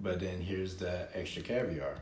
But 0.00 0.20
then 0.20 0.40
here's 0.40 0.76
the 0.76 1.08
extra 1.14 1.42
caviar 1.42 1.96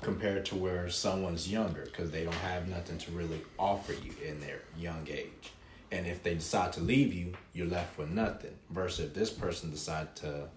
compared 0.00 0.44
to 0.46 0.56
where 0.56 0.90
someone's 0.90 1.48
younger 1.48 1.84
because 1.84 2.10
they 2.10 2.24
don't 2.24 2.34
have 2.34 2.66
nothing 2.66 2.98
to 2.98 3.12
really 3.12 3.40
offer 3.56 3.92
you 3.92 4.12
in 4.26 4.40
their 4.40 4.62
young 4.76 5.06
age. 5.08 5.52
And 5.92 6.08
if 6.08 6.24
they 6.24 6.34
decide 6.34 6.72
to 6.72 6.80
leave 6.80 7.14
you, 7.14 7.34
you're 7.52 7.68
left 7.68 7.98
with 7.98 8.08
nothing. 8.08 8.54
Versus 8.70 9.06
if 9.06 9.14
this 9.14 9.30
person 9.30 9.70
decides 9.70 10.20
to 10.22 10.48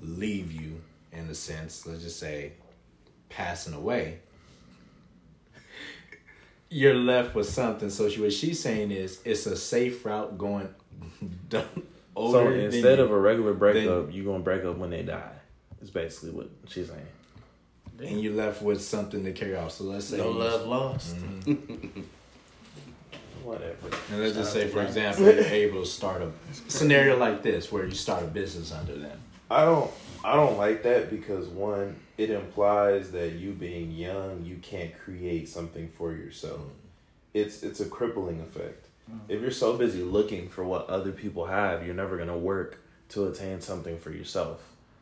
leave 0.00 0.52
you 0.52 0.80
in 1.12 1.28
a 1.28 1.34
sense, 1.34 1.86
let's 1.86 2.02
just 2.02 2.18
say 2.18 2.52
passing 3.28 3.74
away, 3.74 4.18
you're 6.68 6.94
left 6.94 7.34
with 7.34 7.48
something. 7.48 7.90
So 7.90 8.08
she, 8.08 8.20
what 8.20 8.32
she's 8.32 8.60
saying 8.60 8.90
is 8.90 9.20
it's 9.24 9.46
a 9.46 9.56
safe 9.56 10.04
route 10.04 10.36
going 10.38 10.68
So 12.16 12.48
instead 12.48 13.00
of 13.00 13.10
a 13.10 13.18
regular 13.18 13.54
breakup, 13.54 14.12
you're 14.12 14.24
gonna 14.24 14.42
break 14.44 14.64
up 14.64 14.76
when 14.76 14.90
they 14.90 15.02
die. 15.02 15.32
Is 15.82 15.90
basically 15.90 16.30
what 16.30 16.48
she's 16.68 16.88
saying. 16.88 17.06
and 17.98 18.20
you're 18.22 18.32
left 18.34 18.62
with 18.62 18.80
something 18.80 19.24
to 19.24 19.32
carry 19.32 19.56
off. 19.56 19.72
So 19.72 19.84
let's 19.84 20.06
say 20.06 20.18
No 20.18 20.30
love 20.30 20.66
lost. 20.66 21.16
Mm-hmm. 21.16 22.02
Whatever. 23.44 23.90
And 24.10 24.22
let's 24.22 24.34
just 24.36 24.52
say, 24.52 24.68
for 24.68 24.80
example, 24.82 25.24
you're 25.24 25.40
able 25.44 25.82
to 25.82 25.86
start 25.88 26.22
a 26.22 26.30
scenario 26.68 27.18
like 27.18 27.42
this 27.42 27.70
where 27.70 27.84
you 27.84 27.90
start 27.94 28.22
a 28.22 28.26
business 28.26 28.72
under 28.72 28.94
them. 28.96 29.18
I 29.50 29.64
don't 29.64 29.90
I 30.24 30.36
don't 30.36 30.56
like 30.56 30.82
that 30.84 31.10
because 31.10 31.48
one, 31.48 31.96
it 32.16 32.30
implies 32.30 33.10
that 33.12 33.32
you 33.32 33.52
being 33.52 33.90
young, 33.90 34.44
you 34.44 34.56
can't 34.56 34.98
create 34.98 35.48
something 35.48 35.88
for 35.88 36.12
yourself. 36.12 36.60
It's 37.34 37.62
it's 37.62 37.80
a 37.80 37.86
crippling 37.86 38.40
effect. 38.40 38.86
Mm. 39.10 39.20
If 39.28 39.42
you're 39.42 39.50
so 39.50 39.76
busy 39.76 40.02
looking 40.02 40.48
for 40.48 40.64
what 40.64 40.88
other 40.88 41.12
people 41.12 41.46
have, 41.46 41.84
you're 41.84 41.94
never 41.94 42.16
gonna 42.16 42.38
work 42.38 42.78
to 43.10 43.26
attain 43.26 43.60
something 43.60 43.98
for 43.98 44.10
yourself. 44.10 44.60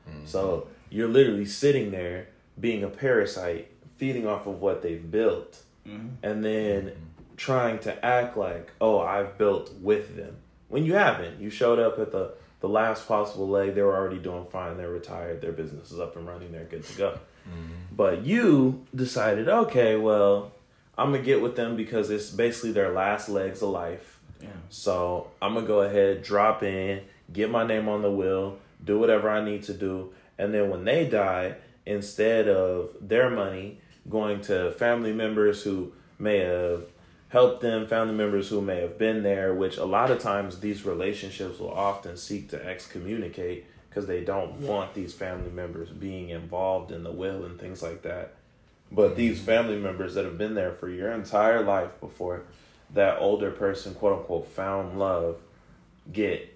Mm-hmm. 0.09 0.26
So 0.26 0.68
you're 0.90 1.09
literally 1.09 1.47
sitting 1.47 1.90
there 1.90 2.28
being 2.59 2.82
a 2.84 2.88
parasite, 2.88 3.68
feeding 3.97 4.26
off 4.26 4.47
of 4.47 4.61
what 4.61 4.82
they've 4.82 5.11
built, 5.11 5.62
mm-hmm. 5.86 6.09
and 6.22 6.45
then 6.45 6.93
trying 7.36 7.78
to 7.80 8.05
act 8.05 8.36
like, 8.36 8.70
oh, 8.80 9.01
I've 9.01 9.38
built 9.38 9.72
with 9.80 10.16
them. 10.16 10.36
When 10.68 10.84
you 10.84 10.95
haven't. 10.95 11.40
You 11.40 11.51
showed 11.51 11.78
up 11.78 11.99
at 11.99 12.12
the, 12.12 12.34
the 12.62 12.68
last 12.68 13.06
possible 13.06 13.48
leg, 13.48 13.74
they 13.74 13.82
were 13.82 13.94
already 13.94 14.18
doing 14.18 14.46
fine, 14.46 14.76
they're 14.76 14.88
retired, 14.88 15.42
their 15.42 15.52
business 15.52 15.90
is 15.90 16.00
up 16.00 16.16
and 16.16 16.26
running, 16.26 16.52
they're 16.52 16.64
good 16.64 16.84
to 16.84 16.96
go. 16.96 17.10
Mm-hmm. 17.48 17.94
But 17.94 18.24
you 18.24 18.86
decided, 18.94 19.48
okay, 19.48 19.96
well, 19.96 20.52
I'm 20.96 21.10
gonna 21.10 21.24
get 21.24 21.42
with 21.42 21.56
them 21.56 21.76
because 21.76 22.08
it's 22.08 22.30
basically 22.30 22.72
their 22.72 22.92
last 22.92 23.28
legs 23.28 23.62
of 23.62 23.70
life. 23.70 24.20
Yeah. 24.40 24.48
So 24.70 25.30
I'm 25.42 25.54
gonna 25.54 25.66
go 25.66 25.82
ahead, 25.82 26.22
drop 26.22 26.62
in, 26.62 27.02
get 27.32 27.50
my 27.50 27.66
name 27.66 27.88
on 27.88 28.00
the 28.00 28.10
will, 28.10 28.58
do 28.84 28.98
whatever 28.98 29.28
I 29.28 29.44
need 29.44 29.64
to 29.64 29.74
do, 29.74 30.12
and 30.38 30.54
then 30.54 30.70
when 30.70 30.84
they 30.84 31.08
die, 31.08 31.56
instead 31.84 32.48
of 32.48 32.90
their 33.00 33.28
money 33.28 33.80
going 34.08 34.40
to 34.42 34.70
family 34.72 35.12
members 35.12 35.62
who 35.62 35.92
may 36.18 36.38
have 36.38 36.84
helped 37.32 37.62
them, 37.62 37.86
family 37.86 38.12
members 38.12 38.50
who 38.50 38.60
may 38.60 38.82
have 38.82 38.98
been 38.98 39.22
there, 39.22 39.54
which 39.54 39.78
a 39.78 39.84
lot 39.86 40.10
of 40.10 40.18
times 40.18 40.60
these 40.60 40.84
relationships 40.84 41.58
will 41.58 41.72
often 41.72 42.14
seek 42.14 42.50
to 42.50 42.62
excommunicate 42.62 43.64
because 43.88 44.06
they 44.06 44.22
don't 44.22 44.52
want 44.60 44.92
these 44.92 45.14
family 45.14 45.50
members 45.50 45.88
being 45.88 46.28
involved 46.28 46.92
in 46.92 47.02
the 47.02 47.10
will 47.10 47.46
and 47.46 47.58
things 47.58 47.82
like 47.82 48.02
that. 48.02 48.34
But 48.90 49.16
these 49.16 49.40
family 49.40 49.78
members 49.78 50.12
that 50.12 50.26
have 50.26 50.36
been 50.36 50.54
there 50.54 50.72
for 50.72 50.90
your 50.90 51.10
entire 51.10 51.62
life 51.62 51.98
before 52.00 52.42
that 52.92 53.18
older 53.18 53.50
person, 53.50 53.94
quote 53.94 54.18
unquote, 54.18 54.48
found 54.48 54.98
love, 54.98 55.40
get 56.12 56.54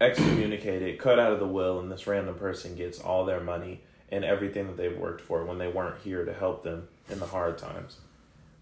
excommunicated, 0.00 1.00
cut 1.00 1.18
out 1.18 1.32
of 1.32 1.40
the 1.40 1.48
will, 1.48 1.80
and 1.80 1.90
this 1.90 2.06
random 2.06 2.36
person 2.36 2.76
gets 2.76 3.00
all 3.00 3.24
their 3.24 3.40
money 3.40 3.80
and 4.08 4.24
everything 4.24 4.68
that 4.68 4.76
they've 4.76 4.98
worked 4.98 5.22
for 5.22 5.44
when 5.44 5.58
they 5.58 5.66
weren't 5.66 6.00
here 6.02 6.24
to 6.24 6.32
help 6.32 6.62
them 6.62 6.86
in 7.10 7.18
the 7.18 7.26
hard 7.26 7.58
times 7.58 7.96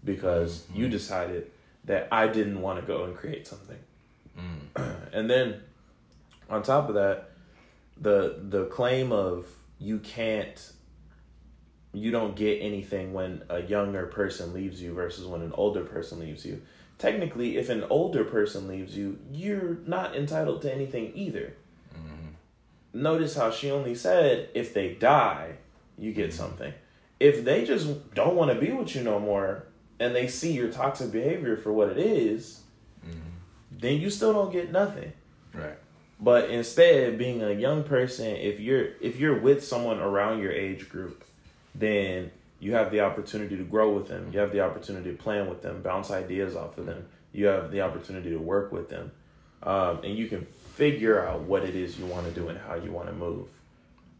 because 0.03 0.65
you 0.73 0.89
decided 0.89 1.51
that 1.85 2.07
I 2.11 2.27
didn't 2.27 2.61
want 2.61 2.79
to 2.79 2.85
go 2.85 3.05
and 3.05 3.15
create 3.15 3.47
something. 3.47 3.79
Mm. 4.37 5.09
and 5.13 5.29
then 5.29 5.61
on 6.49 6.63
top 6.63 6.89
of 6.89 6.95
that, 6.95 7.31
the 7.99 8.39
the 8.49 8.65
claim 8.65 9.11
of 9.11 9.45
you 9.79 9.99
can't 9.99 10.71
you 11.93 12.11
don't 12.11 12.35
get 12.35 12.61
anything 12.61 13.13
when 13.13 13.43
a 13.49 13.61
younger 13.61 14.05
person 14.05 14.53
leaves 14.53 14.81
you 14.81 14.93
versus 14.93 15.25
when 15.25 15.41
an 15.41 15.51
older 15.53 15.83
person 15.83 16.19
leaves 16.19 16.45
you. 16.45 16.61
Technically, 16.97 17.57
if 17.57 17.69
an 17.69 17.83
older 17.89 18.23
person 18.23 18.67
leaves 18.67 18.95
you, 18.95 19.19
you're 19.31 19.77
not 19.85 20.15
entitled 20.15 20.61
to 20.61 20.73
anything 20.73 21.11
either. 21.15 21.53
Mm-hmm. 21.93 23.01
Notice 23.01 23.35
how 23.35 23.51
she 23.51 23.71
only 23.71 23.95
said 23.95 24.49
if 24.53 24.73
they 24.73 24.93
die, 24.93 25.55
you 25.97 26.13
get 26.13 26.29
mm-hmm. 26.29 26.37
something. 26.37 26.73
If 27.19 27.43
they 27.43 27.65
just 27.65 28.13
don't 28.13 28.35
want 28.35 28.51
to 28.51 28.59
be 28.59 28.71
with 28.71 28.95
you 28.95 29.03
no 29.03 29.19
more 29.19 29.65
and 30.01 30.15
they 30.15 30.27
see 30.27 30.51
your 30.51 30.71
toxic 30.71 31.11
behavior 31.11 31.55
for 31.55 31.71
what 31.71 31.89
it 31.89 31.97
is, 31.99 32.61
then 33.71 34.01
you 34.01 34.09
still 34.09 34.33
don't 34.33 34.51
get 34.51 34.71
nothing. 34.71 35.13
Right. 35.53 35.77
But 36.19 36.49
instead, 36.49 37.17
being 37.17 37.41
a 37.41 37.51
young 37.51 37.83
person, 37.83 38.27
if 38.27 38.59
you're 38.59 38.89
if 38.99 39.17
you're 39.17 39.39
with 39.39 39.63
someone 39.63 39.99
around 39.99 40.39
your 40.39 40.51
age 40.51 40.89
group, 40.89 41.23
then 41.73 42.31
you 42.59 42.73
have 42.73 42.91
the 42.91 43.01
opportunity 43.01 43.57
to 43.57 43.63
grow 43.63 43.91
with 43.91 44.07
them. 44.07 44.29
You 44.33 44.39
have 44.39 44.51
the 44.51 44.61
opportunity 44.61 45.11
to 45.11 45.17
plan 45.17 45.49
with 45.49 45.61
them, 45.61 45.81
bounce 45.81 46.11
ideas 46.11 46.55
off 46.55 46.77
of 46.77 46.85
them. 46.85 47.07
You 47.31 47.45
have 47.47 47.71
the 47.71 47.81
opportunity 47.81 48.29
to 48.31 48.37
work 48.37 48.71
with 48.71 48.89
them, 48.89 49.11
um, 49.63 49.99
and 50.03 50.17
you 50.17 50.27
can 50.27 50.45
figure 50.75 51.25
out 51.25 51.41
what 51.41 51.63
it 51.63 51.75
is 51.75 51.97
you 51.97 52.05
want 52.05 52.27
to 52.27 52.33
do 52.33 52.49
and 52.49 52.59
how 52.59 52.75
you 52.75 52.91
want 52.91 53.07
to 53.07 53.13
move. 53.13 53.47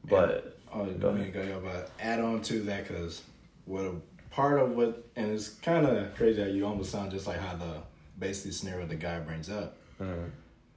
But 0.08 0.58
Oh, 0.74 0.86
Go 0.86 1.18
to 1.18 1.26
go, 1.26 1.62
but 1.62 1.92
add 2.00 2.22
on 2.22 2.42
to 2.44 2.62
that 2.62 2.88
because 2.88 3.22
what 3.66 3.84
a 3.84 3.94
part 4.32 4.60
of 4.60 4.72
what, 4.72 5.06
and 5.16 5.32
it's 5.32 5.50
kind 5.50 5.86
of 5.86 6.16
crazy 6.16 6.42
that 6.42 6.54
you 6.54 6.66
almost 6.66 6.92
sound 6.92 7.12
just 7.12 7.28
like 7.28 7.40
how 7.40 7.56
the 7.56 7.82
basically 8.18 8.52
scenario 8.52 8.86
the 8.86 8.96
guy 8.96 9.20
brings 9.20 9.50
up. 9.50 9.78
Uh-huh. 10.00 10.14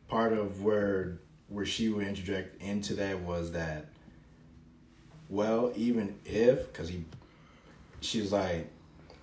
Part 0.08 0.32
of 0.32 0.62
where 0.62 1.18
where 1.48 1.64
she 1.64 1.88
would 1.88 2.06
interject 2.06 2.60
into 2.60 2.94
that 2.94 3.20
was 3.20 3.52
that, 3.52 3.86
well, 5.28 5.72
even 5.76 6.18
if 6.24 6.72
because 6.72 6.88
he, 6.88 7.04
she 8.00 8.20
was 8.20 8.32
like, 8.32 8.68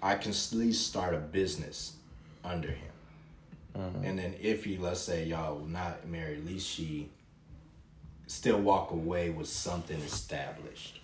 I 0.01 0.15
can 0.15 0.31
at 0.31 0.49
least 0.53 0.87
start 0.87 1.13
a 1.13 1.17
business 1.17 1.97
under 2.43 2.69
him, 2.69 2.91
uh-huh. 3.75 3.89
and 4.03 4.17
then 4.17 4.35
if 4.41 4.63
he 4.63 4.77
let's 4.77 5.01
say 5.01 5.25
y'all 5.25 5.59
not 5.65 6.07
married, 6.07 6.39
at 6.39 6.45
least 6.45 6.67
she 6.67 7.09
still 8.27 8.59
walk 8.59 8.91
away 8.91 9.29
with 9.29 9.47
something 9.47 9.99
established. 9.99 11.01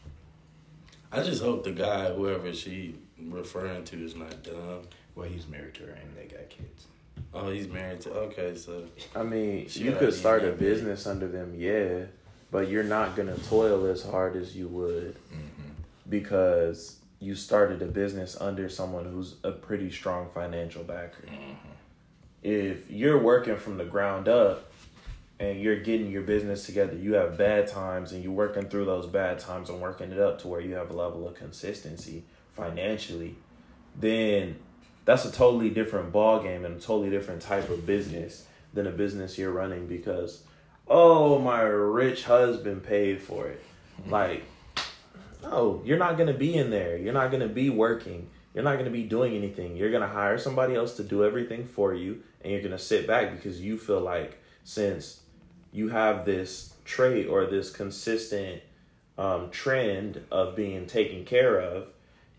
I 1.11 1.23
just 1.23 1.41
hope 1.41 1.63
the 1.63 1.71
guy, 1.71 2.11
whoever 2.11 2.53
she 2.53 2.95
referring 3.19 3.83
to, 3.85 4.03
is 4.03 4.15
not 4.15 4.43
dumb. 4.43 4.81
Well, 5.15 5.27
he's 5.27 5.47
married 5.47 5.73
to 5.75 5.83
her 5.83 5.93
and 5.93 6.15
they 6.15 6.25
got 6.25 6.49
kids. 6.49 6.85
Oh, 7.33 7.49
he's 7.51 7.67
married 7.67 8.01
to. 8.01 8.11
Okay, 8.11 8.55
so 8.55 8.85
I 9.15 9.23
mean, 9.23 9.67
She 9.67 9.83
you 9.83 9.93
could 9.93 10.13
start 10.13 10.43
a 10.43 10.47
that 10.47 10.59
big. 10.59 10.69
business 10.69 11.07
under 11.07 11.27
them, 11.27 11.55
yeah, 11.57 12.05
but 12.51 12.69
you're 12.69 12.83
not 12.83 13.15
gonna 13.15 13.37
toil 13.37 13.85
as 13.87 14.03
hard 14.03 14.35
as 14.35 14.55
you 14.55 14.67
would 14.67 15.15
mm-hmm. 15.15 15.71
because 16.09 16.99
you 17.19 17.35
started 17.35 17.81
a 17.81 17.85
business 17.85 18.37
under 18.39 18.69
someone 18.69 19.05
who's 19.05 19.35
a 19.43 19.51
pretty 19.51 19.89
strong 19.91 20.29
financial 20.33 20.83
backer. 20.83 21.23
Mm-hmm. 21.25 21.53
If 22.43 22.89
you're 22.89 23.21
working 23.21 23.57
from 23.57 23.77
the 23.77 23.85
ground 23.85 24.27
up 24.27 24.71
and 25.39 25.59
you're 25.59 25.79
getting 25.79 26.11
your 26.11 26.21
business 26.21 26.65
together, 26.65 26.95
you 26.95 27.13
have 27.13 27.37
bad 27.37 27.67
times 27.67 28.11
and 28.11 28.23
you're 28.23 28.31
working 28.31 28.69
through 28.69 28.85
those 28.85 29.07
bad 29.07 29.39
times 29.39 29.69
and 29.69 29.81
working 29.81 30.11
it 30.11 30.19
up 30.19 30.39
to 30.41 30.47
where 30.47 30.61
you 30.61 30.75
have 30.75 30.91
a 30.91 30.93
level 30.93 31.27
of 31.27 31.35
consistency 31.35 32.23
financially, 32.57 33.35
then 33.95 34.57
that's 35.05 35.23
a 35.23 35.31
totally 35.31 35.69
different 35.69 36.11
ball 36.11 36.43
game 36.43 36.65
and 36.65 36.75
a 36.75 36.79
totally 36.79 37.09
different 37.09 37.41
type 37.41 37.69
of 37.69 37.85
business 37.85 38.45
than 38.73 38.87
a 38.87 38.91
business 38.91 39.37
you're 39.37 39.51
running 39.51 39.87
because 39.87 40.43
oh 40.87 41.39
my 41.39 41.61
rich 41.61 42.25
husband 42.25 42.83
paid 42.83 43.21
for 43.21 43.47
it. 43.47 43.63
Like 44.07 44.43
no 45.41 45.81
you're 45.85 45.97
not 45.97 46.17
going 46.17 46.27
to 46.27 46.37
be 46.37 46.55
in 46.55 46.69
there. 46.69 46.97
You're 46.97 47.13
not 47.13 47.31
going 47.31 47.47
to 47.47 47.53
be 47.53 47.69
working. 47.69 48.29
You're 48.53 48.65
not 48.65 48.73
going 48.73 48.85
to 48.85 48.91
be 48.91 49.03
doing 49.03 49.35
anything. 49.35 49.77
You're 49.77 49.91
going 49.91 50.01
to 50.01 50.09
hire 50.09 50.37
somebody 50.37 50.75
else 50.75 50.97
to 50.97 51.03
do 51.03 51.23
everything 51.23 51.65
for 51.65 51.93
you 51.93 52.21
and 52.41 52.51
you're 52.51 52.61
going 52.61 52.71
to 52.71 52.79
sit 52.79 53.07
back 53.07 53.33
because 53.33 53.61
you 53.61 53.77
feel 53.77 54.01
like 54.01 54.41
since 54.63 55.21
you 55.71 55.89
have 55.89 56.25
this 56.25 56.73
trait 56.83 57.27
or 57.27 57.45
this 57.45 57.71
consistent 57.71 58.61
um, 59.17 59.49
trend 59.51 60.21
of 60.31 60.55
being 60.55 60.85
taken 60.85 61.23
care 61.23 61.59
of 61.59 61.87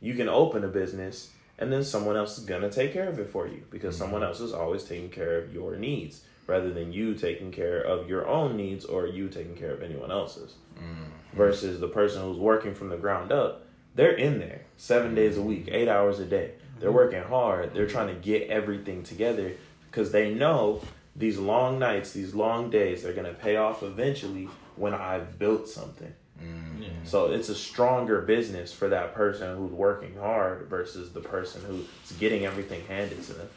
you 0.01 0.15
can 0.15 0.29
open 0.29 0.65
a 0.65 0.69
business 0.69 1.31
and 1.59 1.73
then 1.73 1.83
someone 1.83 2.17
else 2.17 2.39
is 2.39 2.45
going 2.45 2.63
to 2.63 2.71
take 2.71 2.93
care 2.93 3.09
of 3.09 3.19
it 3.19 3.31
for 3.31 3.47
you 3.47 3.63
because 3.71 3.95
mm-hmm. 3.95 4.05
someone 4.05 4.23
else 4.23 4.41
is 4.41 4.53
always 4.53 4.85
taking 4.85 5.11
care 5.11 5.39
of 5.39 5.53
your 5.53 5.77
needs 5.77 6.23
rather 6.47 6.71
than 6.73 6.93
you 6.93 7.15
taking 7.15 7.51
care 7.51 7.81
of 7.81 8.09
your 8.09 8.27
own 8.27 8.57
needs 8.57 8.85
or 8.85 9.07
you 9.07 9.29
taking 9.29 9.55
care 9.55 9.73
of 9.73 9.83
anyone 9.83 10.11
else's. 10.11 10.55
Mm-hmm. 10.77 11.37
Versus 11.37 11.79
the 11.81 11.89
person 11.89 12.23
who's 12.23 12.39
working 12.39 12.75
from 12.75 12.89
the 12.89 12.97
ground 12.97 13.33
up 13.33 13.65
they're 13.95 14.13
in 14.13 14.39
there 14.39 14.63
seven 14.77 15.15
days 15.15 15.37
a 15.37 15.43
week 15.43 15.69
eight 15.73 15.89
hours 15.89 16.21
a 16.21 16.25
day. 16.25 16.53
They're 16.79 16.91
mm-hmm. 16.91 16.97
working 16.97 17.23
hard. 17.23 17.75
They're 17.75 17.89
trying 17.89 18.09
to 18.09 18.15
get 18.15 18.49
everything 18.49 19.03
together 19.03 19.53
because 19.91 20.13
they 20.13 20.33
know 20.33 20.81
these 21.19 21.39
long 21.39 21.79
nights 21.79 22.13
these 22.13 22.35
long 22.35 22.71
days 22.71 23.03
they're 23.03 23.13
going 23.13 23.27
to 23.27 23.35
pay 23.35 23.57
off 23.57 23.83
eventually 23.83 24.49
when 24.77 24.95
i've 24.95 25.39
built 25.39 25.69
something 25.69 26.13
Mm. 26.43 27.05
so 27.05 27.33
it's 27.33 27.49
a 27.49 27.55
stronger 27.55 28.21
business 28.21 28.73
for 28.73 28.89
that 28.89 29.15
person 29.15 29.57
who's 29.57 29.73
working 29.73 30.17
hard 30.17 30.69
versus 30.69 31.13
the 31.13 31.21
person 31.21 31.63
who's 31.67 31.87
getting 32.19 32.47
everything 32.47 32.85
handed 32.87 33.23
to 33.25 33.33
them. 33.33 33.49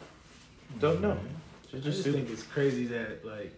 Don't 0.79 1.01
know. 1.01 1.11
Mm-hmm. 1.11 1.27
I 1.27 1.71
Just, 1.71 1.83
just 1.83 1.97
just 1.97 2.03
do 2.03 2.13
think 2.13 2.29
it's 2.29 2.43
crazy 2.43 2.87
that 2.87 3.23
like 3.23 3.53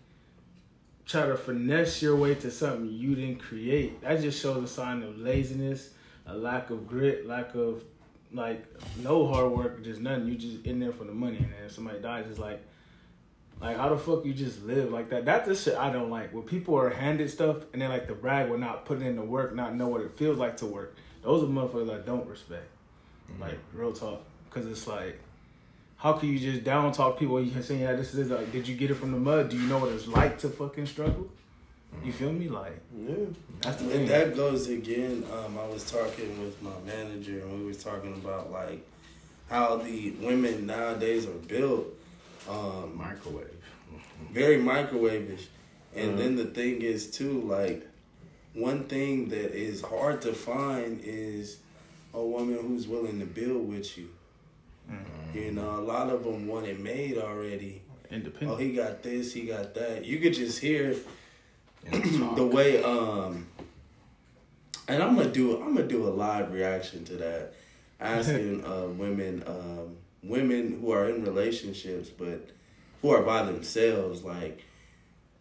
try 1.05 1.26
to 1.26 1.36
finesse 1.38 2.01
your 2.01 2.15
way 2.15 2.36
to 2.36 2.51
something 2.51 2.89
you 2.89 3.15
didn't 3.15 3.39
create. 3.39 4.01
That 4.01 4.21
just 4.21 4.41
shows 4.41 4.63
a 4.63 4.67
sign 4.67 5.03
of 5.03 5.17
laziness, 5.17 5.91
a 6.26 6.36
lack 6.36 6.69
of 6.69 6.88
grit, 6.88 7.26
lack 7.26 7.55
of 7.55 7.84
like 8.34 8.65
no 9.01 9.28
hard 9.28 9.51
work, 9.51 9.84
just 9.84 10.01
nothing. 10.01 10.28
You 10.28 10.36
just 10.36 10.65
in 10.65 10.80
there 10.80 10.91
for 10.91 11.05
the 11.05 11.13
money, 11.13 11.38
and 11.38 11.51
then 11.53 11.65
if 11.65 11.71
somebody 11.71 11.99
dies, 11.99 12.26
it's 12.30 12.39
like. 12.39 12.61
Like 13.64 13.78
how 13.78 13.89
the 13.89 13.97
fuck 13.97 14.26
you 14.26 14.34
just 14.34 14.64
live 14.66 14.91
like 14.91 15.09
that? 15.11 15.24
That's 15.24 15.47
the 15.47 15.55
shit 15.55 15.76
I 15.80 15.89
don't 15.91 16.09
like. 16.09 16.34
When 16.34 16.43
people 16.43 16.76
are 16.78 16.89
handed 16.89 17.30
stuff 17.30 17.57
and 17.72 17.82
they 17.82 17.88
like 17.88 18.07
the 18.07 18.14
brag 18.14 18.49
with 18.49 18.59
not 18.59 18.86
putting 18.86 19.07
in 19.07 19.16
the 19.16 19.24
work, 19.24 19.55
not 19.55 19.74
know 19.76 19.88
what 19.88 20.01
it 20.01 20.11
feels 20.11 20.38
like 20.38 20.57
to 20.57 20.66
work. 20.66 20.95
Those 21.22 21.43
are 21.43 21.47
motherfuckers 21.47 21.89
I 21.89 22.05
don't 22.05 22.28
respect. 22.28 22.68
Like 23.39 23.57
real 23.74 23.93
talk, 23.93 24.22
because 24.49 24.68
it's 24.70 24.86
like 24.86 25.20
how 25.95 26.11
can 26.11 26.28
you 26.28 26.38
just 26.38 26.66
down 26.66 26.91
talk 26.91 27.18
people? 27.18 27.41
You 27.41 27.49
can 27.51 27.64
say, 27.64 27.80
yeah, 27.80 27.93
this 27.93 28.14
is 28.14 28.30
like, 28.30 28.51
did 28.51 28.68
you 28.68 28.76
get 28.76 28.91
it 28.91 28.95
from 28.95 29.14
the 29.14 29.18
mud? 29.18 29.49
Do 29.49 29.55
you 29.55 29.66
know 29.70 29.78
what 29.80 29.93
it's 29.93 30.05
like 30.05 30.38
to 30.39 30.49
fucking 30.49 30.86
struggle? 30.86 31.30
You 32.03 32.11
feel 32.11 32.34
me? 32.34 32.49
Like, 32.49 32.78
yeah. 32.93 33.16
that's 33.61 33.78
the 33.78 33.84
And 33.86 33.91
thing. 33.91 34.07
that 34.07 34.36
goes 34.36 34.68
again. 34.68 35.24
Um, 35.32 35.57
I 35.57 35.66
was 35.68 35.89
talking 35.89 36.43
with 36.43 36.61
my 36.61 36.72
manager, 36.86 37.39
and 37.39 37.57
we 37.57 37.66
was 37.68 37.82
talking 37.82 38.11
about 38.16 38.51
like 38.51 38.86
how 39.49 39.78
the 39.78 40.11
women 40.20 40.66
nowadays 40.66 41.26
are 41.26 41.32
built, 41.47 41.86
um, 42.49 42.97
Microwave. 42.97 43.53
Very 44.32 44.57
microwavish. 44.57 45.47
And 45.95 46.17
then 46.17 46.36
the 46.36 46.45
thing 46.45 46.82
is 46.82 47.09
too, 47.09 47.41
like 47.41 47.88
one 48.53 48.86
thing 48.86 49.30
that 49.30 49.55
is 49.55 49.82
hard 49.82 50.21
to 50.24 50.34
find 50.34 51.01
is 51.03 51.57
a 52.13 52.21
woman 52.24 52.57
who's 52.61 52.88
willing 52.88 53.19
to 53.19 53.26
build 53.26 53.67
with 53.67 53.97
you. 53.97 54.09
You 55.34 55.51
know, 55.51 55.80
a 55.80 55.82
lot 55.82 56.09
of 56.09 56.24
them 56.24 56.47
want 56.47 56.67
it 56.67 56.80
made 56.80 57.17
already. 57.17 57.82
Independent. 58.11 58.51
Oh, 58.51 58.55
he 58.55 58.74
got 58.74 59.01
this, 59.01 59.34
he 59.34 59.43
got 59.43 59.74
that. 59.76 60.05
You 60.05 60.19
could 60.19 60.34
just 60.34 60.59
hear 60.59 60.95
the 61.91 62.45
way 62.45 62.82
um 62.84 63.47
and 64.88 65.01
I'm 65.01 65.15
gonna 65.15 65.30
do 65.30 65.61
I'm 65.61 65.76
gonna 65.76 65.88
do 65.88 66.07
a 66.07 66.09
live 66.09 66.53
reaction 66.53 67.03
to 67.05 67.13
that, 67.17 67.53
asking 67.99 68.65
uh, 68.65 68.88
women 68.88 69.43
um 69.47 69.97
women 70.21 70.80
who 70.80 70.91
are 70.91 71.09
in 71.09 71.24
relationships 71.24 72.09
but 72.09 72.49
who 73.04 73.12
are 73.12 73.22
by 73.22 73.43
themselves 73.43 74.24
like 74.24 74.64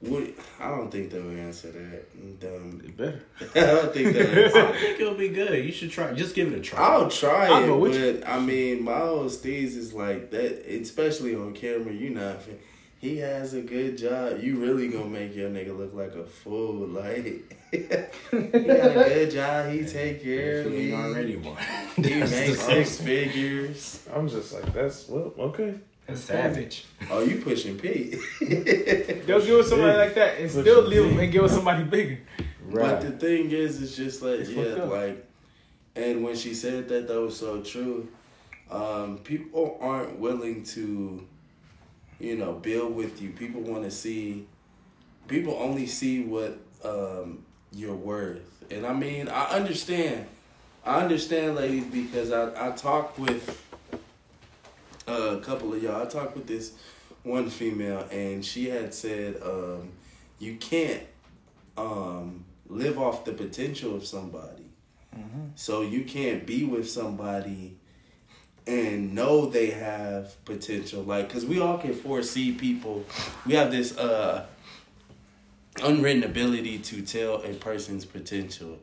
what 0.00 0.24
I 0.58 0.68
don't 0.68 0.90
think 0.90 1.10
they 1.12 1.20
would 1.20 1.38
answer 1.38 1.70
that. 1.70 2.48
Um, 2.56 2.82
It 2.84 2.96
better. 2.96 3.22
I 3.54 3.60
don't 3.72 3.94
think 3.94 4.12
they 4.14 4.20
I 4.42 4.44
answer. 4.46 4.72
think 4.80 5.00
it'll 5.00 5.14
be 5.14 5.28
good. 5.28 5.64
You 5.64 5.70
should 5.70 5.92
try. 5.92 6.12
Just 6.12 6.34
give 6.34 6.52
it 6.52 6.58
a 6.58 6.60
try. 6.60 6.80
I'll 6.80 7.08
try 7.08 7.46
I'll 7.46 7.84
it, 7.86 8.20
but 8.22 8.28
I 8.28 8.40
mean, 8.40 8.82
Miles 8.82 9.08
old 9.20 9.30
Steez 9.30 9.76
is 9.76 9.94
like 9.94 10.30
that, 10.32 10.66
especially 10.68 11.36
on 11.36 11.54
camera. 11.54 11.92
You 11.92 12.10
know, 12.10 12.36
he 12.98 13.18
has 13.18 13.54
a 13.54 13.60
good 13.62 13.96
job. 13.96 14.40
You 14.42 14.56
really 14.56 14.88
gonna 14.88 15.04
make 15.06 15.36
your 15.36 15.48
nigga 15.50 15.76
look 15.78 15.94
like 15.94 16.14
a 16.16 16.24
fool. 16.24 16.88
Like 16.88 17.56
he 17.70 17.78
got 17.78 18.08
a 18.32 19.04
good 19.08 19.30
job. 19.30 19.70
He 19.72 19.84
take 19.84 20.22
care 20.24 20.62
of 20.62 20.72
you 20.72 20.78
me. 20.78 20.94
already 20.94 21.36
one. 21.36 21.56
He 21.94 22.14
makes 22.16 22.60
six 22.60 23.00
figures. 23.00 24.04
I'm 24.12 24.28
just 24.28 24.52
like, 24.52 24.72
that's 24.74 25.08
well, 25.08 25.32
okay. 25.38 25.74
That's 26.12 26.24
savage. 26.24 26.84
Oh, 27.10 27.20
you 27.20 27.40
pushing 27.40 27.78
Pete? 27.78 28.18
They'll 28.40 29.44
give 29.44 29.60
us 29.60 29.68
somebody 29.68 29.96
like 29.96 30.14
that 30.14 30.38
and 30.38 30.44
What 30.54 30.62
still 30.64 30.82
you 30.82 31.02
leave 31.02 31.10
them 31.10 31.18
and 31.20 31.32
give 31.32 31.44
us 31.44 31.52
somebody 31.52 31.84
bigger. 31.84 32.20
But 32.70 33.00
the 33.00 33.12
thing 33.12 33.50
is, 33.50 33.82
it's 33.82 33.96
just 33.96 34.22
like 34.22 34.40
It's 34.40 34.50
yeah, 34.50 34.84
like, 34.84 35.26
and 35.94 36.22
when 36.24 36.36
she 36.36 36.54
said 36.54 36.88
that, 36.88 37.08
that 37.08 37.20
was 37.20 37.36
so 37.36 37.62
true. 37.62 38.08
Um, 38.70 39.18
people 39.18 39.78
aren't 39.80 40.18
willing 40.18 40.62
to, 40.64 41.26
you 42.18 42.36
know, 42.36 42.54
build 42.54 42.94
with 42.94 43.20
you. 43.20 43.30
People 43.30 43.60
want 43.60 43.84
to 43.84 43.90
see. 43.90 44.46
People 45.28 45.56
only 45.60 45.86
see 45.86 46.24
what 46.24 46.58
um, 46.84 47.44
you're 47.72 47.94
worth, 47.94 48.64
and 48.70 48.86
I 48.86 48.92
mean, 48.92 49.28
I 49.28 49.44
understand. 49.50 50.26
I 50.84 51.00
understand, 51.00 51.56
ladies, 51.56 51.84
because 51.84 52.32
I 52.32 52.68
I 52.68 52.70
talk 52.72 53.18
with 53.18 53.62
a 55.12 55.40
couple 55.40 55.72
of 55.74 55.82
y'all. 55.82 56.02
I 56.02 56.06
talked 56.06 56.34
with 56.34 56.46
this 56.46 56.72
one 57.22 57.50
female, 57.50 58.06
and 58.10 58.44
she 58.44 58.68
had 58.68 58.94
said, 58.94 59.40
um, 59.42 59.92
"You 60.38 60.56
can't 60.56 61.02
um, 61.76 62.44
live 62.68 62.98
off 62.98 63.24
the 63.24 63.32
potential 63.32 63.94
of 63.94 64.06
somebody. 64.06 64.64
So 65.54 65.82
you 65.82 66.04
can't 66.04 66.46
be 66.46 66.64
with 66.64 66.90
somebody 66.90 67.76
and 68.66 69.14
know 69.14 69.46
they 69.46 69.70
have 69.70 70.42
potential. 70.44 71.02
Like, 71.02 71.28
cause 71.30 71.44
we 71.44 71.60
all 71.60 71.78
can 71.78 71.92
foresee 71.92 72.52
people. 72.52 73.04
We 73.46 73.54
have 73.54 73.70
this 73.70 73.96
uh 73.98 74.46
unwritten 75.82 76.22
ability 76.22 76.78
to 76.78 77.02
tell 77.02 77.42
a 77.42 77.54
person's 77.54 78.04
potential 78.04 78.78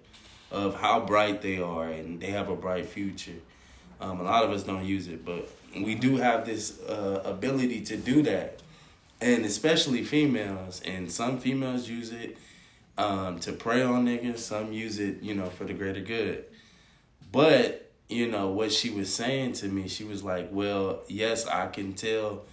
of 0.51 0.75
how 0.75 0.99
bright 0.99 1.41
they 1.41 1.61
are 1.61 1.87
and 1.87 2.19
they 2.19 2.31
have 2.31 2.49
a 2.49 2.55
bright 2.55 2.87
future. 2.87 3.39
Um, 4.01 4.19
a 4.19 4.23
lot 4.23 4.43
of 4.43 4.51
us 4.51 4.63
don't 4.63 4.85
use 4.85 5.07
it, 5.07 5.23
but 5.23 5.49
we 5.75 5.95
do 5.95 6.17
have 6.17 6.45
this 6.45 6.79
uh, 6.81 7.21
ability 7.25 7.81
to 7.81 7.97
do 7.97 8.21
that, 8.23 8.61
and 9.21 9.45
especially 9.45 10.03
females. 10.03 10.81
And 10.85 11.11
some 11.11 11.39
females 11.39 11.87
use 11.87 12.11
it 12.11 12.37
um, 12.97 13.39
to 13.41 13.53
prey 13.53 13.81
on 13.81 14.05
niggas. 14.05 14.39
Some 14.39 14.73
use 14.73 14.99
it, 14.99 15.21
you 15.21 15.35
know, 15.35 15.49
for 15.49 15.65
the 15.65 15.73
greater 15.73 16.01
good. 16.01 16.45
But 17.31 17.91
you 18.07 18.27
know 18.27 18.47
what 18.49 18.71
she 18.71 18.89
was 18.89 19.13
saying 19.13 19.53
to 19.53 19.67
me, 19.67 19.87
she 19.87 20.03
was 20.03 20.23
like, 20.23 20.49
"Well, 20.51 21.01
yes, 21.07 21.45
I 21.45 21.67
can 21.67 21.93
tell." 21.93 22.45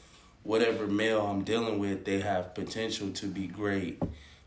Whatever 0.42 0.86
male 0.86 1.26
I'm 1.26 1.42
dealing 1.42 1.80
with, 1.80 2.04
they 2.04 2.20
have 2.20 2.54
potential 2.54 3.10
to 3.14 3.26
be 3.26 3.48
great. 3.48 4.00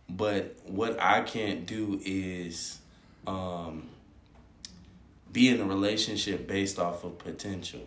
But 0.08 0.56
what 0.66 0.98
I 0.98 1.24
can't 1.24 1.66
do 1.66 2.00
is 2.06 2.80
um, 3.28 3.90
be 5.34 5.50
in 5.50 5.60
a 5.60 5.66
relationship 5.66 6.48
based 6.48 6.80
off 6.80 7.04
of 7.04 7.18
potential 7.18 7.82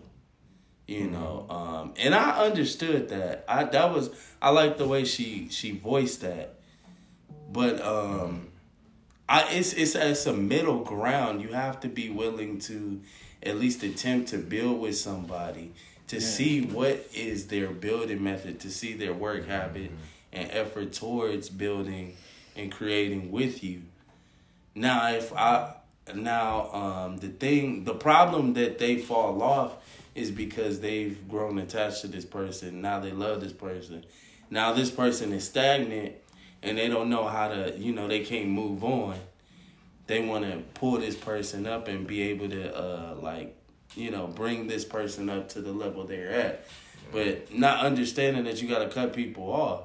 you 0.86 1.08
know 1.08 1.46
um 1.48 1.94
and 1.96 2.14
i 2.14 2.44
understood 2.44 3.08
that. 3.08 3.44
I 3.48 3.64
that 3.64 3.92
was 3.92 4.10
i 4.40 4.50
like 4.50 4.78
the 4.78 4.86
way 4.86 5.04
she 5.04 5.48
she 5.50 5.72
voiced 5.72 6.20
that. 6.22 6.54
But 7.50 7.80
um 7.82 8.48
i 9.28 9.48
it's 9.50 9.72
it's 9.72 9.94
it's 9.94 10.26
a 10.26 10.32
middle 10.32 10.80
ground. 10.84 11.42
You 11.42 11.48
have 11.48 11.80
to 11.80 11.88
be 11.88 12.10
willing 12.10 12.58
to 12.60 13.00
at 13.42 13.56
least 13.56 13.82
attempt 13.82 14.28
to 14.30 14.38
build 14.38 14.80
with 14.80 14.96
somebody 14.96 15.72
to 16.08 16.16
yeah. 16.16 16.22
see 16.22 16.60
what 16.60 17.08
is 17.14 17.46
their 17.46 17.68
building 17.68 18.22
method 18.22 18.60
to 18.60 18.70
see 18.70 18.92
their 18.94 19.14
work 19.14 19.46
habit 19.46 19.84
mm-hmm. 19.84 19.96
and 20.32 20.50
effort 20.50 20.92
towards 20.92 21.48
building 21.48 22.16
and 22.56 22.70
creating 22.70 23.30
with 23.30 23.62
you. 23.64 23.82
Now 24.74 25.10
if 25.10 25.32
i 25.32 25.74
now 26.14 26.70
um 26.72 27.16
the 27.18 27.28
thing 27.28 27.84
the 27.84 27.94
problem 27.94 28.54
that 28.54 28.78
they 28.78 28.98
fall 28.98 29.42
off 29.42 29.76
is 30.14 30.30
because 30.30 30.80
they've 30.80 31.26
grown 31.28 31.58
attached 31.58 32.02
to 32.02 32.08
this 32.08 32.24
person. 32.24 32.80
Now 32.80 33.00
they 33.00 33.12
love 33.12 33.40
this 33.40 33.52
person. 33.52 34.04
Now 34.50 34.72
this 34.72 34.90
person 34.90 35.32
is 35.32 35.44
stagnant 35.44 36.14
and 36.62 36.76
they 36.76 36.88
don't 36.88 37.08
know 37.08 37.26
how 37.26 37.48
to, 37.48 37.74
you 37.78 37.92
know, 37.92 38.08
they 38.08 38.20
can't 38.20 38.48
move 38.48 38.84
on. 38.84 39.18
They 40.06 40.24
want 40.24 40.44
to 40.44 40.58
pull 40.74 40.98
this 40.98 41.16
person 41.16 41.66
up 41.66 41.88
and 41.88 42.06
be 42.06 42.22
able 42.22 42.48
to, 42.50 42.76
uh, 42.76 43.14
like, 43.20 43.56
you 43.94 44.10
know, 44.10 44.26
bring 44.26 44.66
this 44.66 44.84
person 44.84 45.30
up 45.30 45.48
to 45.50 45.60
the 45.60 45.72
level 45.72 46.04
they're 46.04 46.30
at. 46.30 46.66
But 47.10 47.54
not 47.54 47.84
understanding 47.84 48.44
that 48.44 48.60
you 48.60 48.68
got 48.68 48.80
to 48.80 48.88
cut 48.88 49.14
people 49.14 49.44
off. 49.44 49.82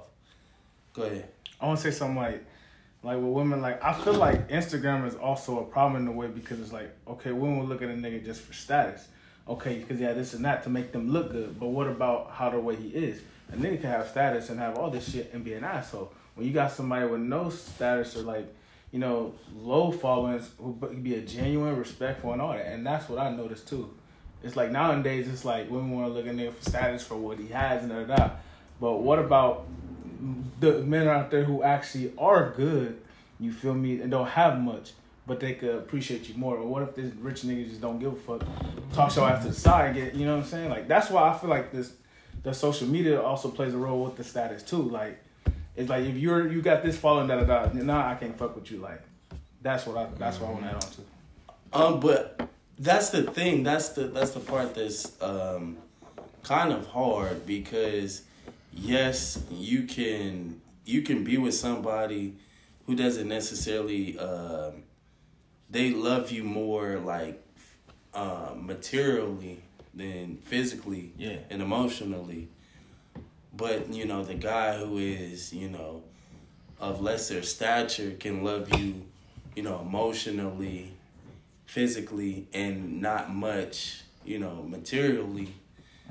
Go 0.93 1.03
ahead. 1.03 1.29
I 1.59 1.67
want 1.67 1.79
to 1.79 1.91
say 1.91 1.97
something 1.97 2.17
like, 2.17 2.45
like 3.03 3.17
with 3.17 3.25
women, 3.25 3.61
like 3.61 3.81
I 3.83 3.93
feel 3.93 4.13
like 4.13 4.49
Instagram 4.49 5.07
is 5.07 5.15
also 5.15 5.59
a 5.59 5.65
problem 5.65 6.01
in 6.01 6.07
a 6.07 6.11
way 6.11 6.27
because 6.27 6.59
it's 6.59 6.73
like, 6.73 6.93
okay, 7.07 7.31
women 7.31 7.59
will 7.59 7.65
look 7.65 7.81
at 7.81 7.89
a 7.89 7.93
nigga 7.93 8.23
just 8.23 8.41
for 8.41 8.53
status 8.53 9.07
okay, 9.49 9.79
because 9.79 9.99
yeah, 9.99 10.13
this 10.13 10.33
and 10.33 10.45
that 10.45 10.63
to 10.63 10.69
make 10.69 10.91
them 10.91 11.09
look 11.09 11.31
good. 11.31 11.59
But 11.59 11.67
what 11.67 11.87
about 11.87 12.31
how 12.31 12.49
the 12.49 12.59
way 12.59 12.75
he 12.75 12.89
is? 12.89 13.21
A 13.51 13.55
nigga 13.55 13.81
can 13.81 13.89
have 13.89 14.07
status 14.07 14.49
and 14.49 14.59
have 14.59 14.77
all 14.77 14.89
this 14.89 15.09
shit 15.09 15.31
and 15.33 15.43
be 15.43 15.53
an 15.53 15.63
asshole. 15.63 16.11
When 16.35 16.45
you 16.45 16.53
got 16.53 16.71
somebody 16.71 17.07
with 17.07 17.21
no 17.21 17.49
status 17.49 18.15
or 18.15 18.23
like, 18.23 18.53
you 18.91 18.99
know, 18.99 19.33
low 19.55 19.91
followings 19.91 20.49
who 20.59 20.73
be 20.73 21.15
a 21.15 21.21
genuine, 21.21 21.77
respectful, 21.77 22.33
and 22.33 22.41
all 22.41 22.53
that. 22.53 22.67
And 22.67 22.85
that's 22.85 23.09
what 23.09 23.19
I 23.19 23.29
noticed 23.31 23.67
too. 23.67 23.93
It's 24.43 24.55
like 24.55 24.71
nowadays, 24.71 25.27
it's 25.27 25.45
like 25.45 25.69
women 25.69 25.91
want 25.91 26.07
to 26.07 26.13
look 26.13 26.27
at 26.27 26.35
nigga 26.35 26.53
for 26.53 26.69
status 26.69 27.03
for 27.03 27.15
what 27.15 27.39
he 27.39 27.47
has 27.47 27.83
and 27.83 27.91
da 27.91 28.15
da. 28.15 28.31
But 28.79 29.01
what 29.01 29.19
about 29.19 29.65
the 30.59 30.79
men 30.83 31.07
out 31.07 31.31
there 31.31 31.43
who 31.43 31.63
actually 31.63 32.13
are 32.17 32.51
good? 32.51 32.99
You 33.39 33.51
feel 33.51 33.73
me? 33.73 34.01
And 34.01 34.11
don't 34.11 34.27
have 34.27 34.59
much 34.59 34.93
but 35.27 35.41
they 35.41 35.53
could 35.53 35.75
appreciate 35.75 36.29
you 36.29 36.35
more. 36.35 36.55
Or 36.55 36.65
what 36.65 36.81
if 36.83 36.95
this 36.95 37.13
rich 37.15 37.41
nigga 37.41 37.67
just 37.67 37.81
don't 37.81 37.99
give 37.99 38.13
a 38.13 38.15
fuck? 38.15 38.47
Talk 38.93 39.11
show 39.11 39.25
after 39.25 39.49
the 39.49 39.53
side, 39.53 39.93
get 39.93 40.15
you 40.15 40.25
know 40.25 40.37
what 40.37 40.45
I'm 40.45 40.49
saying? 40.49 40.69
Like 40.69 40.87
that's 40.87 41.09
why 41.09 41.29
I 41.29 41.37
feel 41.37 41.49
like 41.49 41.71
this 41.71 41.91
the 42.43 42.53
social 42.53 42.87
media 42.87 43.21
also 43.21 43.49
plays 43.49 43.73
a 43.73 43.77
role 43.77 44.05
with 44.05 44.15
the 44.15 44.23
status 44.23 44.63
too. 44.63 44.81
Like 44.81 45.21
it's 45.75 45.89
like 45.89 46.05
if 46.05 46.15
you're 46.15 46.47
you 46.47 46.61
got 46.61 46.81
this 46.81 46.97
following 46.97 47.27
da 47.27 47.43
da 47.43 47.67
da, 47.67 47.73
nah, 47.73 48.09
I 48.09 48.15
can't 48.15 48.37
fuck 48.37 48.55
with 48.55 48.71
you. 48.71 48.79
Like 48.79 49.01
that's 49.61 49.85
what 49.85 49.97
I 49.97 50.07
that's 50.17 50.39
what 50.39 50.49
I 50.49 50.53
want 50.53 50.63
to 50.63 50.69
add 50.69 50.75
on 50.75 50.81
to. 50.81 51.01
Um, 51.73 51.99
but 51.99 52.49
that's 52.79 53.09
the 53.09 53.23
thing. 53.23 53.63
That's 53.63 53.89
the 53.89 54.05
that's 54.05 54.31
the 54.31 54.39
part 54.39 54.75
that's 54.75 55.21
um 55.21 55.77
kind 56.43 56.71
of 56.71 56.87
hard 56.87 57.45
because 57.45 58.23
yes, 58.73 59.43
you 59.51 59.83
can 59.83 60.61
you 60.85 61.01
can 61.01 61.25
be 61.25 61.37
with 61.37 61.53
somebody 61.53 62.35
who 62.85 62.95
doesn't 62.95 63.27
necessarily 63.27 64.17
um 64.17 64.83
they 65.69 65.91
love 65.91 66.31
you 66.31 66.43
more 66.43 66.97
like 66.97 67.41
uh, 68.13 68.53
materially 68.55 69.61
than 69.93 70.37
physically 70.37 71.11
yeah. 71.17 71.37
and 71.49 71.61
emotionally. 71.61 72.47
But 73.55 73.91
you 73.91 74.05
know, 74.05 74.23
the 74.23 74.35
guy 74.35 74.77
who 74.77 74.97
is 74.97 75.53
you 75.53 75.69
know 75.69 76.03
of 76.79 77.01
lesser 77.01 77.41
stature 77.41 78.11
can 78.19 78.43
love 78.43 78.73
you, 78.79 79.01
you 79.55 79.63
know, 79.63 79.79
emotionally, 79.79 80.91
physically, 81.65 82.47
and 82.53 83.01
not 83.01 83.33
much, 83.33 84.01
you 84.23 84.37
know, 84.37 84.63
materially. 84.67 85.53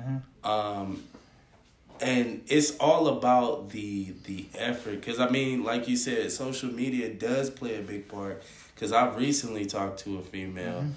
Mm-hmm. 0.01 0.49
Um, 0.49 1.03
and 2.01 2.43
it's 2.49 2.77
all 2.78 3.09
about 3.09 3.70
the 3.70 4.12
the 4.24 4.45
effort 4.55 5.01
because 5.01 5.19
i 5.19 5.28
mean 5.31 5.65
like 5.65 5.89
you 5.89 5.97
said 5.97 6.31
social 6.31 6.70
media 6.70 7.09
does 7.09 7.49
play 7.49 7.77
a 7.77 7.81
big 7.81 8.07
part 8.07 8.43
because 8.77 8.93
I've 8.93 9.16
recently 9.16 9.65
talked 9.65 10.01
to 10.01 10.19
a 10.19 10.23
female 10.23 10.82
mm-hmm. 10.82 10.90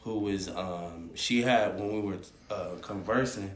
who 0.00 0.20
was 0.20 0.48
um 0.48 1.10
she 1.14 1.42
had 1.42 1.78
when 1.78 1.92
we 1.92 2.00
were 2.00 2.18
uh, 2.50 2.76
conversing, 2.80 3.52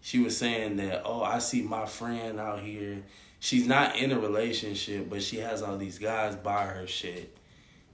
she 0.00 0.20
was 0.20 0.36
saying 0.36 0.76
that 0.76 1.02
oh 1.04 1.22
I 1.22 1.38
see 1.40 1.62
my 1.62 1.84
friend 1.84 2.40
out 2.40 2.60
here. 2.60 3.02
She's 3.40 3.66
not 3.66 3.96
in 3.96 4.12
a 4.12 4.20
relationship, 4.20 5.10
but 5.10 5.20
she 5.20 5.38
has 5.38 5.62
all 5.62 5.76
these 5.76 5.98
guys 5.98 6.36
buy 6.36 6.64
her 6.64 6.86
shit, 6.86 7.36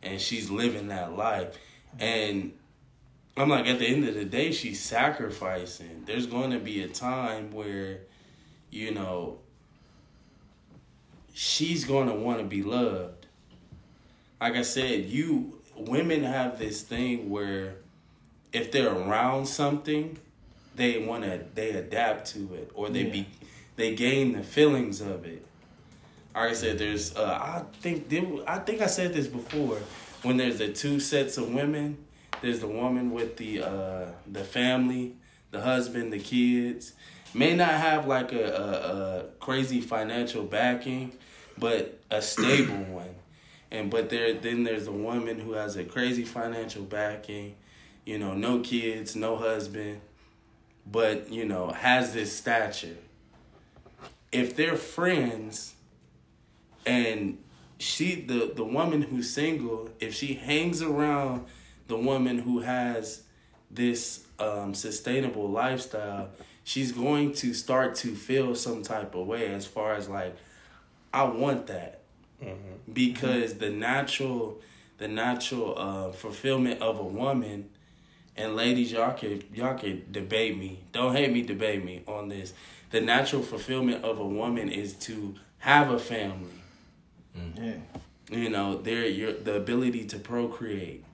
and 0.03 0.21
she's 0.21 0.51
living 0.51 0.89
that 0.89 1.17
life. 1.17 1.57
And 1.99 2.53
I'm 3.35 3.49
like, 3.49 3.67
at 3.67 3.79
the 3.79 3.87
end 3.87 4.07
of 4.07 4.15
the 4.15 4.27
day, 4.27 4.53
she's 4.53 4.79
sacrificing. 4.79 6.03
There's 6.05 6.27
going 6.27 6.51
to 6.51 6.59
be 6.59 6.83
a 6.83 6.89
time 6.89 7.51
where, 7.51 8.01
you 8.71 8.93
know, 8.93 9.39
she's 11.33 11.87
going 11.87 12.09
to 12.09 12.15
want 12.15 12.41
to 12.41 12.45
be 12.45 12.63
loved 12.63 13.18
like 14.41 14.55
I 14.55 14.63
said, 14.63 15.05
you 15.07 15.61
women 15.77 16.25
have 16.25 16.59
this 16.59 16.83
thing 16.83 17.31
where 17.31 17.77
if 18.53 18.73
they're 18.73 18.93
around 18.93 19.47
something, 19.47 20.19
they 20.77 21.05
want 21.05 21.25
to 21.25 21.45
they 21.55 21.71
adapt 21.71 22.27
to 22.33 22.55
it 22.55 22.71
or 22.75 22.89
they 22.89 23.05
yeah. 23.05 23.13
be 23.13 23.27
they 23.77 23.95
gain 23.95 24.33
the 24.33 24.43
feelings 24.43 25.01
of 25.01 25.25
it. 25.25 25.45
Like 26.35 26.51
I 26.51 26.55
said, 26.55 26.79
there's 26.79 27.17
uh, 27.17 27.39
I 27.41 27.63
think 27.81 28.13
I 28.47 28.59
think 28.59 28.81
I 28.81 28.87
said 28.87 29.13
this 29.13 29.27
before. 29.27 29.79
When 30.23 30.37
there's 30.37 30.59
the 30.59 30.73
two 30.73 30.99
sets 30.99 31.37
of 31.37 31.53
women, 31.53 31.97
there's 32.43 32.61
the 32.61 32.67
woman 32.67 33.13
with 33.13 33.37
the 33.37 33.63
uh, 33.63 34.07
the 34.31 34.45
family, 34.45 35.17
the 35.51 35.61
husband, 35.61 36.13
the 36.13 36.19
kids. 36.19 36.93
May 37.35 37.55
not 37.55 37.71
have 37.71 38.07
like 38.07 38.33
a, 38.33 38.47
a, 38.47 39.19
a 39.19 39.23
crazy 39.39 39.81
financial 39.81 40.45
backing, 40.45 41.13
but 41.59 42.01
a 42.11 42.23
stable 42.23 42.85
one 42.85 43.15
and 43.71 43.91
but 43.91 44.11
there 44.11 44.35
then 44.35 44.65
there's 44.65 44.87
a 44.87 44.93
woman 44.93 45.39
who 45.41 45.53
has 45.53 45.77
a 45.77 45.85
crazy 45.85 46.25
financial 46.25 46.83
backing, 46.83 47.55
you 48.05 48.19
know, 48.19 48.35
no 48.35 48.61
kids, 48.61 49.15
no 49.15 49.37
husband, 49.37 50.01
but 50.91 51.31
you 51.31 51.45
know, 51.45 51.69
has 51.71 52.15
this 52.15 52.37
stature. 52.37 52.97
If 54.33 54.57
they're 54.57 54.77
friends 54.77 55.75
and 56.87 57.39
she 57.79 58.21
the 58.21 58.53
the 58.55 58.65
woman 58.65 59.03
who's 59.03 59.31
single, 59.31 59.91
if 60.01 60.15
she 60.15 60.35
hangs 60.35 60.83
around 60.83 61.47
the 61.87 61.97
woman 61.97 62.39
who 62.39 62.61
has 62.61 63.23
this 63.71 64.25
um, 64.39 64.75
sustainable 64.75 65.49
lifestyle, 65.49 66.31
she's 66.65 66.93
going 66.93 67.33
to 67.35 67.53
start 67.55 67.95
to 67.97 68.15
feel 68.15 68.55
some 68.55 68.83
type 68.83 69.15
of 69.15 69.27
way 69.27 69.53
as 69.53 69.67
far 69.67 69.95
as 69.95 70.09
like, 70.09 70.37
I 71.13 71.25
want 71.25 71.67
that. 71.67 71.98
Mm-hmm. 72.43 72.93
Because 72.93 73.55
the 73.55 73.71
natural, 73.71 74.61
the 74.99 75.09
natural 75.09 75.79
uh, 75.79 76.13
fulfillment 76.13 76.81
of 76.83 76.99
a 76.99 77.05
woman, 77.05 77.71
and 78.37 78.55
ladies, 78.57 78.93
y'all 78.93 79.15
can 79.15 79.43
y'all 79.55 79.75
can 79.77 80.05
debate 80.11 80.57
me. 80.59 80.81
Don't 80.93 81.15
hate 81.17 81.33
me, 81.33 81.43
debate 81.43 81.85
me 81.85 82.03
on 82.07 82.29
this. 82.29 82.55
The 82.91 83.01
natural 83.01 83.43
fulfillment 83.43 84.05
of 84.05 84.19
a 84.19 84.27
woman 84.27 84.71
is 84.71 84.95
to 85.07 85.35
have 85.59 85.91
a 85.91 85.99
family. 85.99 86.51
Mm-hmm. 87.37 87.65
Yeah. 87.65 87.75
You 88.31 88.51
know, 88.51 88.77
there 88.77 89.07
your 89.07 89.33
the 89.33 89.57
ability 89.57 90.05
to 90.07 90.19
procreate. 90.19 91.05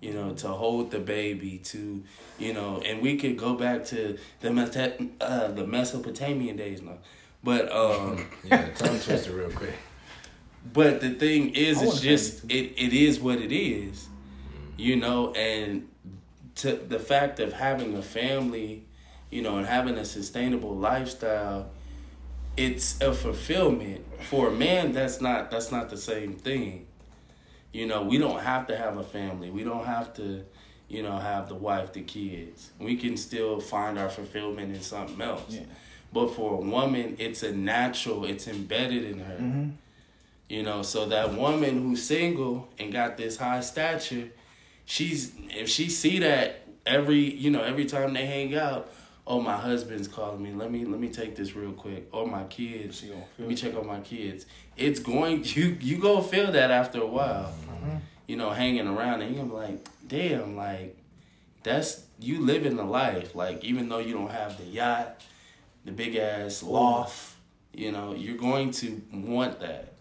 you 0.00 0.12
know, 0.12 0.34
to 0.34 0.48
hold 0.48 0.90
the 0.90 0.98
baby, 1.00 1.58
to, 1.64 2.04
you 2.38 2.52
know, 2.52 2.82
and 2.84 3.00
we 3.00 3.16
could 3.16 3.38
go 3.38 3.54
back 3.54 3.84
to 3.86 4.18
the 4.40 4.50
Meta- 4.52 4.98
uh, 5.20 5.48
the 5.48 5.66
Mesopotamian 5.66 6.56
days 6.56 6.82
now. 6.82 6.98
But 7.42 7.70
um 7.72 8.26
Yeah, 8.44 8.68
tongue 8.74 9.00
twister 9.00 9.32
real 9.32 9.50
quick. 9.50 9.74
But 10.72 11.00
the 11.00 11.10
thing 11.10 11.54
is, 11.54 11.82
it's 11.82 12.00
just 12.00 12.44
it, 12.50 12.72
it 12.76 12.92
is 12.92 13.20
what 13.20 13.38
it 13.38 13.52
is, 13.52 14.08
you 14.76 14.96
know, 14.96 15.32
and 15.34 15.88
to 16.56 16.72
the 16.74 16.98
fact 16.98 17.40
of 17.40 17.52
having 17.52 17.96
a 17.96 18.02
family, 18.02 18.84
you 19.30 19.42
know, 19.42 19.58
and 19.58 19.66
having 19.66 19.96
a 19.96 20.04
sustainable 20.04 20.74
lifestyle, 20.74 21.70
it's 22.56 23.00
a 23.00 23.12
fulfillment 23.12 24.04
for 24.22 24.48
a 24.48 24.52
man. 24.52 24.92
That's 24.92 25.20
not 25.20 25.50
that's 25.50 25.70
not 25.70 25.90
the 25.90 25.96
same 25.96 26.34
thing. 26.34 26.86
You 27.72 27.86
know, 27.86 28.02
we 28.02 28.18
don't 28.18 28.40
have 28.40 28.68
to 28.68 28.76
have 28.76 28.96
a 28.96 29.02
family. 29.02 29.50
We 29.50 29.64
don't 29.64 29.84
have 29.84 30.14
to, 30.14 30.44
you 30.88 31.02
know, 31.02 31.18
have 31.18 31.48
the 31.48 31.56
wife, 31.56 31.92
the 31.92 32.02
kids. 32.02 32.70
We 32.78 32.96
can 32.96 33.16
still 33.16 33.60
find 33.60 33.98
our 33.98 34.08
fulfillment 34.08 34.74
in 34.74 34.80
something 34.80 35.20
else. 35.20 35.42
Yeah. 35.48 35.62
But 36.12 36.28
for 36.28 36.54
a 36.54 36.56
woman, 36.64 37.16
it's 37.18 37.42
a 37.42 37.52
natural. 37.52 38.24
It's 38.24 38.46
embedded 38.46 39.04
in 39.04 39.18
her. 39.18 39.34
Mm-hmm. 39.34 39.70
You 40.54 40.62
know, 40.62 40.82
so 40.82 41.06
that 41.06 41.34
woman 41.34 41.82
who's 41.82 42.04
single 42.04 42.68
and 42.78 42.92
got 42.92 43.16
this 43.16 43.36
high 43.36 43.58
stature, 43.58 44.28
she's 44.84 45.32
if 45.50 45.68
she 45.68 45.90
see 45.90 46.20
that 46.20 46.68
every 46.86 47.28
you 47.34 47.50
know 47.50 47.60
every 47.60 47.86
time 47.86 48.14
they 48.14 48.24
hang 48.24 48.54
out, 48.54 48.88
oh 49.26 49.40
my 49.40 49.56
husband's 49.56 50.06
calling 50.06 50.40
me. 50.40 50.52
Let 50.52 50.70
me 50.70 50.84
let 50.84 51.00
me 51.00 51.08
take 51.08 51.34
this 51.34 51.56
real 51.56 51.72
quick. 51.72 52.08
Or 52.12 52.28
my 52.28 52.44
kids. 52.44 53.04
Let 53.36 53.48
me 53.48 53.56
check 53.56 53.74
on 53.74 53.84
my 53.84 53.98
kids. 53.98 54.46
It's 54.76 55.00
going 55.00 55.42
you 55.56 55.76
you 55.80 55.98
go 55.98 56.20
feel 56.20 56.52
that 56.52 56.70
after 56.70 57.02
a 57.02 57.06
while. 57.06 57.52
You 58.28 58.36
know, 58.36 58.50
hanging 58.50 58.86
around 58.86 59.22
and 59.22 59.34
you're 59.34 59.44
like, 59.44 59.84
damn, 60.06 60.54
like 60.54 60.96
that's 61.64 62.04
you 62.20 62.42
living 62.42 62.76
the 62.76 62.84
life. 62.84 63.34
Like 63.34 63.64
even 63.64 63.88
though 63.88 63.98
you 63.98 64.14
don't 64.14 64.30
have 64.30 64.56
the 64.56 64.66
yacht, 64.66 65.20
the 65.84 65.90
big 65.90 66.14
ass 66.14 66.62
loft, 66.62 67.34
you 67.72 67.90
know, 67.90 68.14
you're 68.14 68.36
going 68.36 68.70
to 68.70 69.02
want 69.12 69.58
that. 69.58 69.93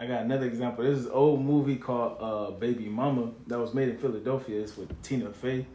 I 0.00 0.06
got 0.06 0.22
another 0.22 0.46
example. 0.46 0.84
This 0.84 1.06
old 1.10 1.44
movie 1.44 1.76
called 1.76 2.18
uh, 2.20 2.52
Baby 2.52 2.88
Mama 2.88 3.32
that 3.48 3.58
was 3.58 3.74
made 3.74 3.88
in 3.88 3.98
Philadelphia. 3.98 4.60
It's 4.60 4.76
with 4.76 5.02
Tina 5.02 5.30
Fey. 5.30 5.66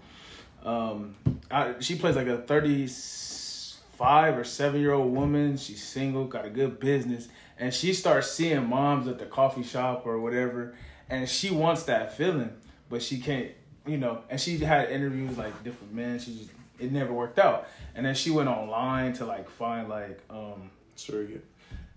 Um, 0.63 1.15
I, 1.51 1.75
she 1.79 1.95
plays 1.95 2.15
like 2.15 2.27
a 2.27 2.37
35 2.37 4.37
or 4.37 4.43
7 4.45 4.79
year 4.79 4.93
old 4.93 5.13
woman. 5.13 5.57
She's 5.57 5.83
single, 5.83 6.25
got 6.25 6.45
a 6.45 6.49
good 6.49 6.79
business, 6.79 7.27
and 7.59 7.73
she 7.73 7.93
starts 7.93 8.31
seeing 8.31 8.65
moms 8.67 9.09
at 9.09 9.19
the 9.19 9.25
coffee 9.25 9.63
shop 9.63 10.03
or 10.05 10.21
whatever, 10.21 10.73
and 11.09 11.27
she 11.27 11.51
wants 11.51 11.83
that 11.83 12.15
feeling, 12.15 12.51
but 12.89 13.03
she 13.03 13.19
can't, 13.19 13.51
you 13.85 13.97
know. 13.97 14.21
And 14.29 14.39
she 14.39 14.57
had 14.57 14.89
interviews 14.89 15.37
like 15.37 15.65
different 15.65 15.93
men. 15.93 16.17
She 16.19 16.37
just 16.37 16.49
it 16.79 16.93
never 16.93 17.11
worked 17.11 17.39
out, 17.39 17.67
and 17.93 18.05
then 18.05 18.15
she 18.15 18.31
went 18.31 18.47
online 18.47 19.11
to 19.13 19.25
like 19.25 19.49
find 19.49 19.89
like 19.89 20.21
um 20.29 20.71
Surrogate. 20.95 21.43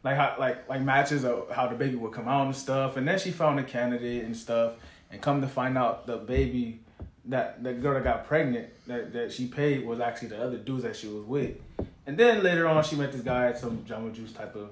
Like 0.07 0.17
how 0.17 0.37
like 0.39 0.69
like 0.69 0.83
matches 0.83 1.25
of 1.25 1.51
how 1.51 1.67
the 1.67 1.75
baby 1.75 1.97
would 1.97 2.13
come 2.13 2.29
out 2.29 2.47
and 2.47 2.55
stuff. 2.55 2.97
And 2.97 3.07
then 3.07 3.19
she 3.19 3.33
found 3.33 3.59
a 3.59 3.65
candidate 3.65 4.25
and 4.25 4.37
stuff, 4.37 4.75
and 5.11 5.21
come 5.21 5.41
to 5.41 5.49
find 5.49 5.77
out 5.77 6.07
the 6.07 6.17
baby 6.17 6.79
that 7.25 7.65
the 7.65 7.73
girl 7.73 7.95
that 7.95 8.05
got 8.05 8.25
pregnant 8.29 8.69
that, 8.87 9.13
that 9.13 9.33
she 9.33 9.49
paid 9.49 9.85
was 9.85 9.99
actually 9.99 10.29
the 10.29 10.41
other 10.41 10.59
dudes 10.59 10.85
that 10.85 10.95
she 10.95 11.09
was 11.09 11.25
with. 11.25 11.57
And 12.07 12.17
then 12.17 12.45
later 12.45 12.69
on, 12.69 12.85
she 12.85 12.95
met 12.95 13.11
this 13.11 13.23
guy 13.23 13.49
at 13.49 13.59
some 13.59 13.79
Jamba 13.79 14.15
Juice 14.15 14.31
type 14.31 14.55
of 14.55 14.71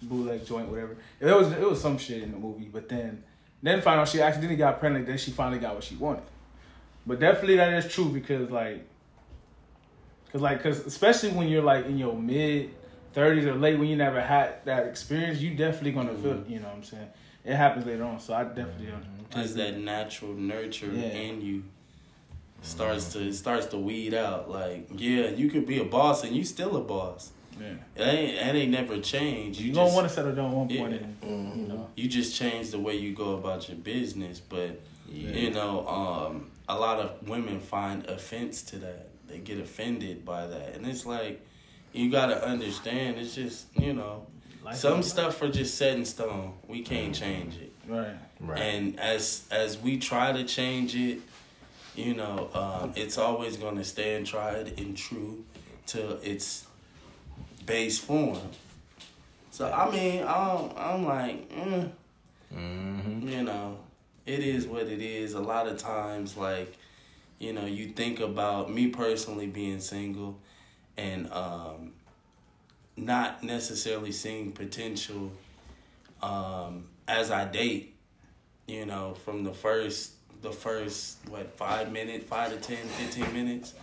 bootleg 0.00 0.46
joint, 0.46 0.70
whatever. 0.70 0.96
It 1.20 1.26
was 1.26 1.52
it 1.52 1.60
was 1.60 1.78
some 1.78 1.98
shit 1.98 2.22
in 2.22 2.32
the 2.32 2.38
movie, 2.38 2.70
but 2.72 2.88
then 2.88 3.22
then 3.62 3.82
found 3.82 4.00
out 4.00 4.08
she 4.08 4.22
accidentally 4.22 4.56
got 4.56 4.80
pregnant. 4.80 5.06
Then 5.06 5.18
she 5.18 5.30
finally 5.30 5.58
got 5.58 5.74
what 5.74 5.84
she 5.84 5.96
wanted. 5.96 6.24
But 7.06 7.20
definitely 7.20 7.56
that 7.56 7.84
is 7.84 7.92
true 7.92 8.08
because 8.08 8.50
like, 8.50 8.82
cause 10.32 10.40
like, 10.40 10.62
cause 10.62 10.86
especially 10.86 11.32
when 11.32 11.48
you're 11.48 11.62
like 11.62 11.84
in 11.84 11.98
your 11.98 12.16
mid 12.16 12.70
thirties 13.12 13.46
or 13.46 13.54
late 13.54 13.78
when 13.78 13.88
you 13.88 13.96
never 13.96 14.20
had 14.20 14.64
that 14.64 14.86
experience, 14.86 15.40
you 15.40 15.54
definitely 15.54 15.92
gonna 15.92 16.14
feel. 16.14 16.34
Mm-hmm. 16.34 16.52
You 16.52 16.60
know 16.60 16.68
what 16.68 16.76
I'm 16.76 16.84
saying? 16.84 17.08
It 17.44 17.54
happens 17.54 17.86
later 17.86 18.04
on, 18.04 18.20
so 18.20 18.34
I 18.34 18.44
definitely. 18.44 18.86
Mm-hmm. 18.86 19.24
Because 19.28 19.54
that 19.54 19.78
natural 19.78 20.34
nurture 20.34 20.86
Yeah. 20.86 21.02
in 21.08 21.42
you 21.42 21.56
mm-hmm. 21.58 22.62
starts 22.62 23.12
to 23.12 23.20
it 23.20 23.34
starts 23.34 23.66
to 23.66 23.76
weed 23.76 24.14
out. 24.14 24.50
Like, 24.50 24.88
yeah, 24.94 25.28
you 25.28 25.50
could 25.50 25.66
be 25.66 25.80
a 25.80 25.84
boss 25.84 26.24
and 26.24 26.34
you 26.34 26.44
still 26.44 26.76
a 26.76 26.80
boss. 26.80 27.32
Yeah. 27.60 27.74
It 27.96 28.02
ain't 28.02 28.34
it 28.34 28.54
ain't 28.54 28.70
never 28.70 29.00
changed. 29.00 29.60
You 29.60 29.68
You 29.68 29.72
just, 29.72 29.84
gonna 29.84 29.94
want 29.94 30.08
to 30.08 30.14
settle 30.14 30.34
down 30.34 30.50
at 30.50 30.56
one 30.56 30.68
point, 30.68 30.92
Yeah. 30.92 31.28
and 31.28 31.60
you 31.60 31.68
know. 31.68 31.88
you 31.96 32.08
just 32.08 32.36
change 32.36 32.70
the 32.70 32.78
way 32.78 32.96
you 32.96 33.14
go 33.14 33.34
about 33.34 33.68
your 33.68 33.78
business, 33.78 34.40
but 34.40 34.80
you 35.10 35.50
know, 35.50 35.86
um, 35.88 36.50
a 36.68 36.78
lot 36.78 36.98
of 37.00 37.26
women 37.28 37.60
find 37.60 38.06
offense 38.06 38.62
to 38.62 38.76
that. 38.76 39.08
They 39.26 39.38
get 39.38 39.58
offended 39.58 40.24
by 40.24 40.46
that, 40.46 40.74
and 40.74 40.86
it's 40.86 41.04
like 41.06 41.44
you 41.92 42.10
gotta 42.10 42.44
understand. 42.44 43.18
It's 43.18 43.34
just 43.34 43.66
you 43.78 43.92
know, 43.92 44.26
Life 44.64 44.76
some 44.76 45.00
is- 45.00 45.10
stuff 45.10 45.40
are 45.42 45.50
just 45.50 45.76
set 45.76 45.96
in 45.96 46.04
stone. 46.04 46.54
We 46.66 46.82
can't 46.82 47.14
change 47.14 47.56
it. 47.56 47.72
Right. 47.86 48.16
Right. 48.40 48.60
And 48.60 49.00
as 49.00 49.44
as 49.50 49.78
we 49.78 49.98
try 49.98 50.32
to 50.32 50.44
change 50.44 50.94
it, 50.94 51.20
you 51.96 52.14
know, 52.14 52.50
um, 52.54 52.92
it's 52.96 53.18
always 53.18 53.56
going 53.56 53.76
to 53.76 53.84
stand 53.84 54.26
tried 54.26 54.78
and 54.78 54.96
true 54.96 55.44
to 55.88 56.18
its 56.22 56.66
base 57.66 57.98
form. 57.98 58.40
So 59.50 59.70
I 59.70 59.90
mean, 59.90 60.22
I'm 60.22 60.70
I'm 60.76 61.04
like, 61.04 61.50
mm, 61.50 61.90
mm-hmm. 62.54 63.28
you 63.28 63.42
know, 63.42 63.78
it 64.26 64.40
is 64.40 64.66
what 64.66 64.86
it 64.86 65.00
is. 65.00 65.34
A 65.34 65.40
lot 65.40 65.66
of 65.66 65.78
times, 65.78 66.36
like, 66.36 66.76
you 67.38 67.52
know, 67.52 67.66
you 67.66 67.88
think 67.88 68.20
about 68.20 68.72
me 68.72 68.88
personally 68.88 69.46
being 69.46 69.80
single, 69.80 70.38
and 70.98 71.32
um, 71.32 71.92
not 72.96 73.42
necessarily 73.42 74.12
seeing 74.12 74.52
potential 74.52 75.32
um, 76.20 76.88
as 77.06 77.30
I 77.30 77.44
date, 77.44 77.94
you 78.66 78.84
know, 78.84 79.14
from 79.14 79.44
the 79.44 79.54
first 79.54 80.12
the 80.42 80.52
first 80.52 81.18
what 81.28 81.56
five 81.56 81.90
minutes, 81.90 82.26
five 82.26 82.50
to 82.52 82.58
10, 82.58 82.76
15 82.76 83.32
minutes, 83.32 83.74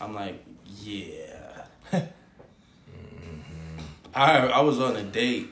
I'm 0.00 0.14
like, 0.14 0.42
yeah. 0.82 1.64
I 4.14 4.46
I 4.48 4.60
was 4.60 4.80
on 4.80 4.96
a 4.96 5.02
date 5.02 5.48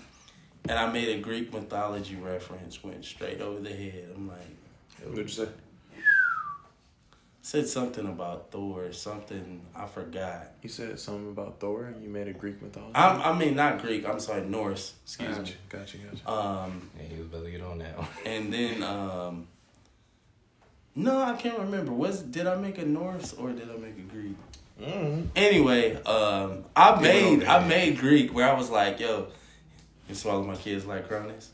and 0.69 0.79
I 0.79 0.91
made 0.91 1.09
a 1.11 1.21
Greek 1.21 1.53
mythology 1.53 2.17
reference, 2.17 2.83
went 2.83 3.05
straight 3.05 3.41
over 3.43 3.61
the 3.61 3.71
head. 3.71 4.09
I'm 4.15 4.29
like, 4.29 4.39
What'd 5.07 5.25
you 5.25 5.29
say? 5.29 5.49
Said 7.45 7.69
something 7.69 8.07
about 8.07 8.51
Thor, 8.51 8.91
something 8.95 9.61
I 9.77 9.87
forgot. 9.87 10.53
You 10.63 10.71
said 10.71 10.99
something 10.99 11.29
about 11.29 11.61
Thor 11.61 11.85
and 11.85 12.03
you 12.03 12.09
made 12.09 12.27
a 12.27 12.33
Greek 12.33 12.63
mythology. 12.63 12.95
I, 12.95 13.33
I 13.33 13.39
mean, 13.39 13.55
not 13.55 13.83
Greek. 13.83 14.09
I'm 14.09 14.19
sorry, 14.19 14.47
Norse. 14.47 14.95
Excuse 15.05 15.37
gotcha, 15.37 15.53
me. 15.53 15.59
gotcha, 15.69 15.99
gotcha. 15.99 16.31
Um, 16.31 16.91
Yeah, 16.97 17.07
he 17.07 17.19
was 17.19 17.27
about 17.27 17.45
to 17.45 17.51
get 17.51 17.61
on 17.61 17.79
that 17.79 17.99
one. 17.99 18.09
and 18.25 18.51
then 18.51 18.83
um, 18.83 19.47
no, 20.95 21.21
I 21.21 21.35
can't 21.35 21.59
remember. 21.59 21.93
Was 21.93 22.23
did 22.23 22.47
I 22.47 22.57
make 22.57 22.79
a 22.79 22.87
Norse 22.87 23.35
or 23.35 23.51
did 23.51 23.71
I 23.71 23.77
make 23.77 23.99
a 23.99 24.11
Greek? 24.11 24.37
Mm-hmm. 24.81 25.27
Anyway, 25.37 25.97
um, 26.05 26.65
I 26.75 26.93
Get 26.93 27.03
made 27.03 27.43
over 27.43 27.47
I 27.47 27.69
made 27.69 27.99
Greek 27.99 28.33
where 28.33 28.49
I 28.51 28.55
was 28.55 28.71
like, 28.71 29.01
yo, 29.01 29.27
you 30.09 30.15
swallow 30.15 30.45
my 30.45 30.57
kids 30.57 30.87
like 30.87 31.07
Cronus. 31.09 31.51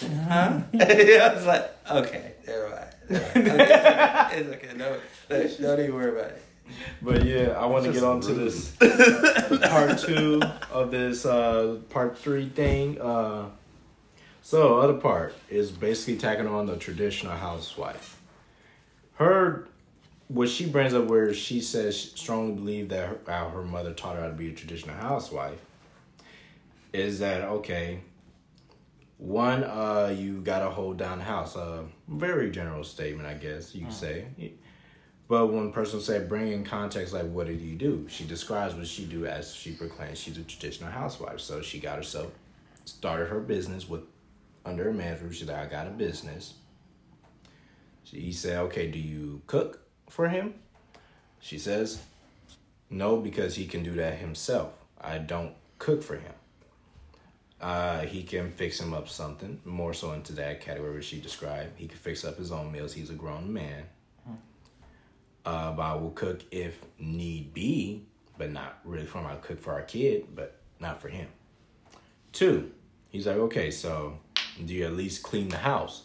Huh? 0.00 0.60
I 0.80 1.32
was 1.34 1.46
like, 1.46 1.68
okay, 1.90 2.34
never 2.46 2.70
mind. 2.70 2.91
Never 3.08 3.32
it's 3.34 4.48
okay. 4.48 4.76
No, 4.76 4.96
don't 5.28 5.60
don't 5.60 5.80
even 5.80 5.94
worry 5.94 6.10
about 6.10 6.30
it. 6.30 6.42
But 7.02 7.24
yeah, 7.24 7.48
I 7.50 7.66
want 7.66 7.84
to 7.84 7.92
get 7.92 8.04
on 8.04 8.20
to 8.22 8.34
this 8.34 8.74
part 9.68 9.98
two 9.98 10.40
of 10.70 10.90
this 10.90 11.26
uh, 11.26 11.78
part 11.90 12.16
three 12.18 12.48
thing. 12.48 13.00
Uh, 13.00 13.46
So, 14.44 14.78
other 14.80 14.94
part 14.94 15.34
is 15.50 15.70
basically 15.70 16.16
tacking 16.16 16.46
on 16.48 16.66
the 16.66 16.76
traditional 16.76 17.36
housewife. 17.36 18.20
Her, 19.14 19.68
what 20.28 20.48
she 20.48 20.66
brings 20.66 20.94
up, 20.94 21.04
where 21.04 21.32
she 21.32 21.60
says 21.60 21.96
she 21.96 22.08
strongly 22.16 22.54
believe 22.54 22.88
that 22.88 23.08
her, 23.08 23.18
how 23.28 23.50
her 23.50 23.62
mother 23.62 23.92
taught 23.92 24.16
her 24.16 24.22
how 24.22 24.28
to 24.28 24.32
be 24.34 24.48
a 24.48 24.52
traditional 24.52 24.96
housewife, 24.96 25.60
is 26.92 27.18
that 27.20 27.42
okay? 27.42 28.00
One, 29.22 29.62
uh, 29.62 30.12
you 30.18 30.40
gotta 30.40 30.68
hold 30.68 30.96
down 30.96 31.18
the 31.18 31.24
house. 31.24 31.54
A 31.54 31.84
very 32.08 32.50
general 32.50 32.82
statement, 32.82 33.28
I 33.28 33.34
guess 33.34 33.72
you 33.72 33.84
could 33.84 33.94
say. 33.94 34.26
But 35.28 35.46
when 35.46 35.70
person 35.70 36.00
say 36.00 36.24
bring 36.24 36.48
in 36.48 36.64
context, 36.64 37.14
like 37.14 37.30
what 37.30 37.46
did 37.46 37.60
you 37.60 37.76
do? 37.76 38.04
She 38.08 38.24
describes 38.24 38.74
what 38.74 38.88
she 38.88 39.04
do 39.04 39.24
as 39.24 39.54
she 39.54 39.74
proclaims 39.74 40.18
she's 40.18 40.38
a 40.38 40.42
traditional 40.42 40.90
housewife. 40.90 41.38
So 41.38 41.62
she 41.62 41.78
got 41.78 41.98
herself 41.98 42.32
started 42.84 43.28
her 43.28 43.38
business 43.38 43.88
with 43.88 44.00
under 44.64 44.88
a 44.88 44.92
man's 44.92 45.22
roof. 45.22 45.36
She's 45.36 45.46
like, 45.46 45.56
I 45.56 45.66
got 45.66 45.86
a 45.86 45.90
business. 45.90 46.54
She, 48.02 48.22
he 48.22 48.32
said, 48.32 48.58
Okay, 48.58 48.90
do 48.90 48.98
you 48.98 49.40
cook 49.46 49.86
for 50.10 50.28
him? 50.28 50.54
She 51.38 51.58
says, 51.58 52.02
No, 52.90 53.18
because 53.18 53.54
he 53.54 53.66
can 53.66 53.84
do 53.84 53.92
that 53.92 54.18
himself. 54.18 54.72
I 55.00 55.18
don't 55.18 55.54
cook 55.78 56.02
for 56.02 56.16
him. 56.16 56.34
Uh, 57.62 58.00
he 58.00 58.24
can 58.24 58.50
fix 58.50 58.80
him 58.80 58.92
up 58.92 59.08
something 59.08 59.60
more 59.64 59.94
so 59.94 60.12
into 60.12 60.32
that 60.32 60.60
category 60.60 61.00
she 61.00 61.20
described. 61.20 61.70
He 61.76 61.86
can 61.86 61.96
fix 61.96 62.24
up 62.24 62.36
his 62.36 62.50
own 62.50 62.72
meals. 62.72 62.92
He's 62.92 63.08
a 63.08 63.14
grown 63.14 63.52
man. 63.52 63.84
Uh, 65.44 65.72
but 65.72 65.82
I 65.82 65.94
will 65.94 66.10
cook 66.10 66.42
if 66.50 66.78
need 66.98 67.54
be, 67.54 68.04
but 68.36 68.50
not 68.50 68.78
really 68.84 69.06
for 69.06 69.22
my 69.22 69.36
cook 69.36 69.60
for 69.60 69.72
our 69.72 69.82
kid, 69.82 70.26
but 70.34 70.56
not 70.80 71.00
for 71.00 71.08
him. 71.08 71.28
Two, 72.32 72.70
he's 73.10 73.26
like, 73.26 73.36
okay, 73.36 73.70
so 73.70 74.18
do 74.64 74.74
you 74.74 74.84
at 74.84 74.94
least 74.94 75.22
clean 75.22 75.48
the 75.48 75.56
house? 75.56 76.04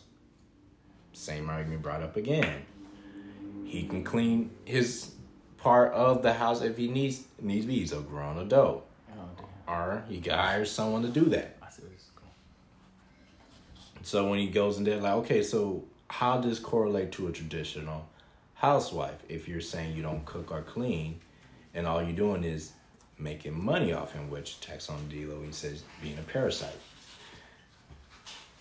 Same 1.13 1.49
argument 1.49 1.81
brought 1.81 2.03
up 2.03 2.15
again. 2.17 2.65
He 3.65 3.83
can 3.83 4.03
clean 4.03 4.51
his 4.65 5.11
part 5.57 5.93
of 5.93 6.21
the 6.21 6.33
house 6.33 6.61
if 6.61 6.77
he 6.77 6.87
needs 6.87 7.23
needs 7.41 7.65
be. 7.65 7.79
He's 7.79 7.93
a 7.93 7.99
grown 7.99 8.37
adult. 8.37 8.86
Or 9.67 10.03
he 10.07 10.21
can 10.21 10.33
hire 10.33 10.65
someone 10.65 11.01
to 11.01 11.09
do 11.09 11.25
that. 11.25 11.57
So 14.03 14.29
when 14.29 14.39
he 14.39 14.47
goes 14.47 14.77
in 14.77 14.85
there, 14.85 15.01
like, 15.01 15.13
okay, 15.15 15.43
so 15.43 15.83
how 16.09 16.39
does 16.39 16.59
correlate 16.59 17.11
to 17.13 17.27
a 17.27 17.31
traditional 17.31 18.07
housewife? 18.53 19.21
If 19.27 19.49
you're 19.49 19.59
saying 19.59 19.97
you 19.97 20.01
don't 20.01 20.23
cook 20.23 20.51
or 20.51 20.61
clean, 20.61 21.19
and 21.73 21.85
all 21.85 22.01
you're 22.01 22.15
doing 22.15 22.45
is 22.45 22.71
making 23.19 23.61
money 23.61 23.91
off 23.91 24.13
him, 24.13 24.29
which 24.29 24.61
tax 24.61 24.89
on 24.89 25.09
D'Lo, 25.09 25.41
he 25.43 25.51
says 25.51 25.83
being 26.01 26.17
a 26.17 26.21
parasite. 26.21 26.77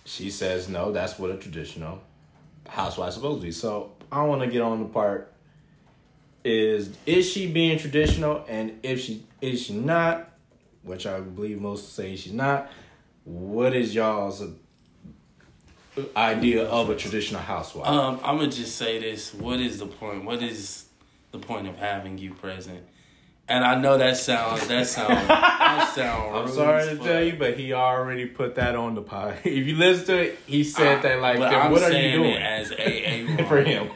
She 0.04 0.30
says 0.30 0.68
no, 0.68 0.90
that's 0.90 1.16
what 1.18 1.30
a 1.30 1.36
traditional 1.36 2.00
housewife 2.68 3.12
supposed 3.12 3.40
to 3.40 3.46
be. 3.46 3.52
So 3.52 3.92
I 4.10 4.24
want 4.24 4.42
to 4.42 4.48
get 4.48 4.62
on 4.62 4.80
the 4.80 4.86
part 4.86 5.32
is 6.44 6.90
is 7.06 7.30
she 7.30 7.50
being 7.50 7.78
traditional, 7.78 8.44
and 8.48 8.80
if 8.82 9.00
she 9.00 9.24
is 9.40 9.62
she 9.62 9.74
not, 9.74 10.30
which 10.86 11.06
I 11.06 11.20
believe 11.20 11.60
most 11.60 11.94
say 11.94 12.16
she's 12.16 12.32
not. 12.32 12.70
What 13.24 13.74
is 13.74 13.94
y'all's 13.94 14.42
idea 16.16 16.64
of 16.64 16.90
a 16.90 16.96
traditional 16.96 17.40
housewife? 17.40 17.88
Um, 17.88 18.20
I'm 18.22 18.38
gonna 18.38 18.50
just 18.50 18.76
say 18.76 18.98
this. 18.98 19.34
What 19.34 19.60
is 19.60 19.78
the 19.78 19.86
point? 19.86 20.24
What 20.24 20.42
is 20.42 20.86
the 21.32 21.38
point 21.38 21.66
of 21.66 21.76
having 21.76 22.18
you 22.18 22.34
present? 22.34 22.84
And 23.48 23.64
I 23.64 23.76
know 23.76 23.96
that 23.96 24.16
sounds 24.16 24.66
that 24.66 24.88
sounds 24.88 25.28
that 25.28 25.94
sound. 25.94 26.36
I'm 26.36 26.48
sorry 26.48 26.88
to 26.88 26.96
tell 26.96 27.22
you, 27.22 27.34
but 27.34 27.56
he 27.56 27.72
already 27.72 28.26
put 28.26 28.56
that 28.56 28.74
on 28.74 28.94
the 28.96 29.02
pod. 29.02 29.36
If 29.44 29.66
you 29.66 29.76
listen 29.76 30.06
to 30.06 30.18
it, 30.22 30.38
he 30.46 30.64
said 30.64 31.02
that 31.02 31.20
like, 31.20 31.38
I'm 31.38 31.70
what 31.70 31.82
are 31.82 31.92
you 31.92 32.12
doing 32.12 32.36
as 32.36 32.72
a 32.72 33.44
for 33.48 33.62
him? 33.62 33.90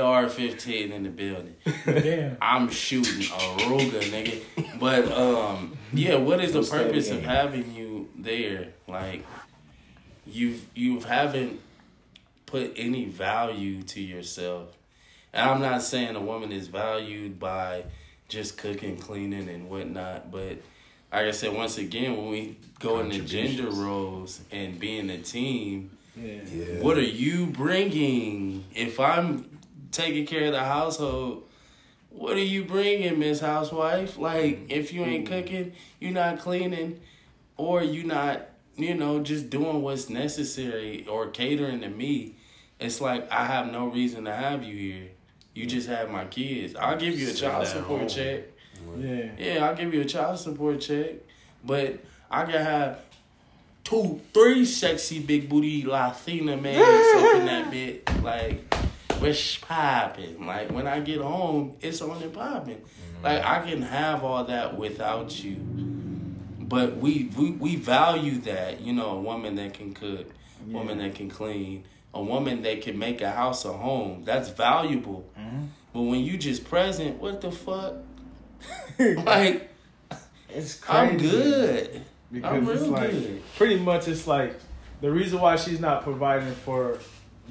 AR 0.00 0.28
15 0.28 0.92
in 0.92 1.02
the 1.02 1.10
building. 1.10 1.56
Damn. 1.84 2.38
I'm 2.40 2.70
shooting 2.70 3.20
a 3.20 3.38
Ruger, 3.68 4.00
nigga. 4.10 4.80
But 4.80 5.12
um, 5.12 5.76
yeah. 5.92 6.16
What 6.16 6.40
is 6.42 6.52
the 6.52 6.62
purpose 6.62 7.10
of 7.10 7.22
having 7.22 7.74
you 7.74 8.08
there? 8.16 8.68
Like, 8.86 9.24
you've 10.26 10.64
you 10.74 11.00
haven't 11.00 11.60
put 12.46 12.72
any 12.76 13.04
value 13.06 13.82
to 13.82 14.00
yourself, 14.00 14.68
and 15.32 15.48
I'm 15.48 15.60
not 15.60 15.82
saying 15.82 16.16
a 16.16 16.20
woman 16.20 16.52
is 16.52 16.68
valued 16.68 17.38
by 17.38 17.84
just 18.28 18.58
cooking, 18.58 18.96
cleaning, 18.98 19.48
and 19.48 19.68
whatnot. 19.70 20.30
But 20.30 20.58
like 21.12 21.26
I 21.26 21.30
said, 21.30 21.54
once 21.54 21.78
again, 21.78 22.16
when 22.16 22.28
we 22.28 22.56
go 22.80 23.00
into 23.00 23.20
gender 23.22 23.70
roles 23.70 24.40
and 24.50 24.78
being 24.78 25.08
a 25.10 25.18
team, 25.18 25.90
Yeah. 26.16 26.40
yeah. 26.52 26.64
what 26.80 26.98
are 26.98 27.02
you 27.02 27.46
bringing? 27.46 28.64
If 28.74 29.00
I'm 29.00 29.58
taking 29.90 30.26
care 30.26 30.46
of 30.46 30.52
the 30.52 30.64
household, 30.64 31.44
what 32.18 32.36
are 32.36 32.40
you 32.40 32.64
bringing, 32.64 33.18
Miss 33.20 33.40
Housewife? 33.40 34.18
Like, 34.18 34.66
if 34.68 34.92
you 34.92 35.04
ain't 35.04 35.28
cooking, 35.28 35.72
you're 36.00 36.10
not 36.12 36.40
cleaning, 36.40 37.00
or 37.56 37.82
you're 37.82 38.06
not, 38.06 38.48
you 38.76 38.94
know, 38.94 39.20
just 39.22 39.50
doing 39.50 39.82
what's 39.82 40.10
necessary 40.10 41.06
or 41.06 41.28
catering 41.28 41.80
to 41.82 41.88
me. 41.88 42.34
It's 42.80 43.00
like 43.00 43.30
I 43.30 43.44
have 43.44 43.70
no 43.70 43.86
reason 43.86 44.24
to 44.24 44.34
have 44.34 44.64
you 44.64 44.74
here. 44.74 45.08
You 45.54 45.66
just 45.66 45.88
have 45.88 46.10
my 46.10 46.24
kids. 46.24 46.74
I'll 46.74 46.96
give 46.96 47.18
you 47.18 47.30
a 47.30 47.34
child 47.34 47.66
support 47.68 48.00
home. 48.00 48.08
check. 48.08 48.44
Yeah. 48.98 49.30
Yeah, 49.38 49.66
I'll 49.66 49.74
give 49.76 49.94
you 49.94 50.00
a 50.00 50.04
child 50.04 50.38
support 50.38 50.80
check. 50.80 51.14
But 51.64 52.00
I 52.30 52.44
can 52.44 52.64
have 52.64 53.00
two, 53.84 54.20
three 54.34 54.64
sexy 54.64 55.20
big 55.20 55.48
booty 55.48 55.84
Latina 55.84 56.56
mans 56.56 57.22
up 57.24 57.36
in 57.36 57.46
that 57.46 57.70
bit. 57.72 58.22
Like, 58.22 58.67
what's 59.20 59.56
popping? 59.58 60.46
Like, 60.46 60.70
when 60.70 60.86
I 60.86 61.00
get 61.00 61.20
home, 61.20 61.76
it's 61.80 62.00
on 62.00 62.22
and 62.22 62.32
popping. 62.32 62.76
Mm-hmm. 62.76 63.24
Like, 63.24 63.44
I 63.44 63.68
can 63.68 63.82
have 63.82 64.24
all 64.24 64.44
that 64.44 64.76
without 64.76 65.42
you. 65.42 65.56
But 66.60 66.98
we, 66.98 67.30
we, 67.36 67.52
we 67.52 67.76
value 67.76 68.38
that, 68.42 68.80
you 68.80 68.92
know, 68.92 69.10
a 69.10 69.20
woman 69.20 69.54
that 69.56 69.74
can 69.74 69.94
cook, 69.94 70.26
a 70.68 70.72
woman 70.72 70.98
that 70.98 71.14
can 71.14 71.30
clean, 71.30 71.84
a 72.12 72.22
woman 72.22 72.62
that 72.62 72.82
can 72.82 72.98
make 72.98 73.20
a 73.20 73.30
house 73.30 73.64
a 73.64 73.72
home. 73.72 74.24
That's 74.24 74.50
valuable. 74.50 75.28
Mm-hmm. 75.38 75.62
But 75.94 76.02
when 76.02 76.20
you 76.20 76.36
just 76.36 76.64
present, 76.64 77.18
what 77.18 77.40
the 77.40 77.50
fuck? 77.50 77.94
like, 78.98 79.70
It's 80.50 80.74
crazy. 80.80 80.98
I'm 80.98 81.16
good. 81.18 82.02
Because 82.30 82.52
I'm 82.52 82.68
it's 82.68 82.82
like 82.82 83.10
good. 83.10 83.42
pretty 83.56 83.76
much 83.78 84.06
it's 84.08 84.26
like 84.26 84.58
the 85.00 85.10
reason 85.10 85.40
why 85.40 85.56
she's 85.56 85.80
not 85.80 86.02
providing 86.02 86.52
for 86.54 86.98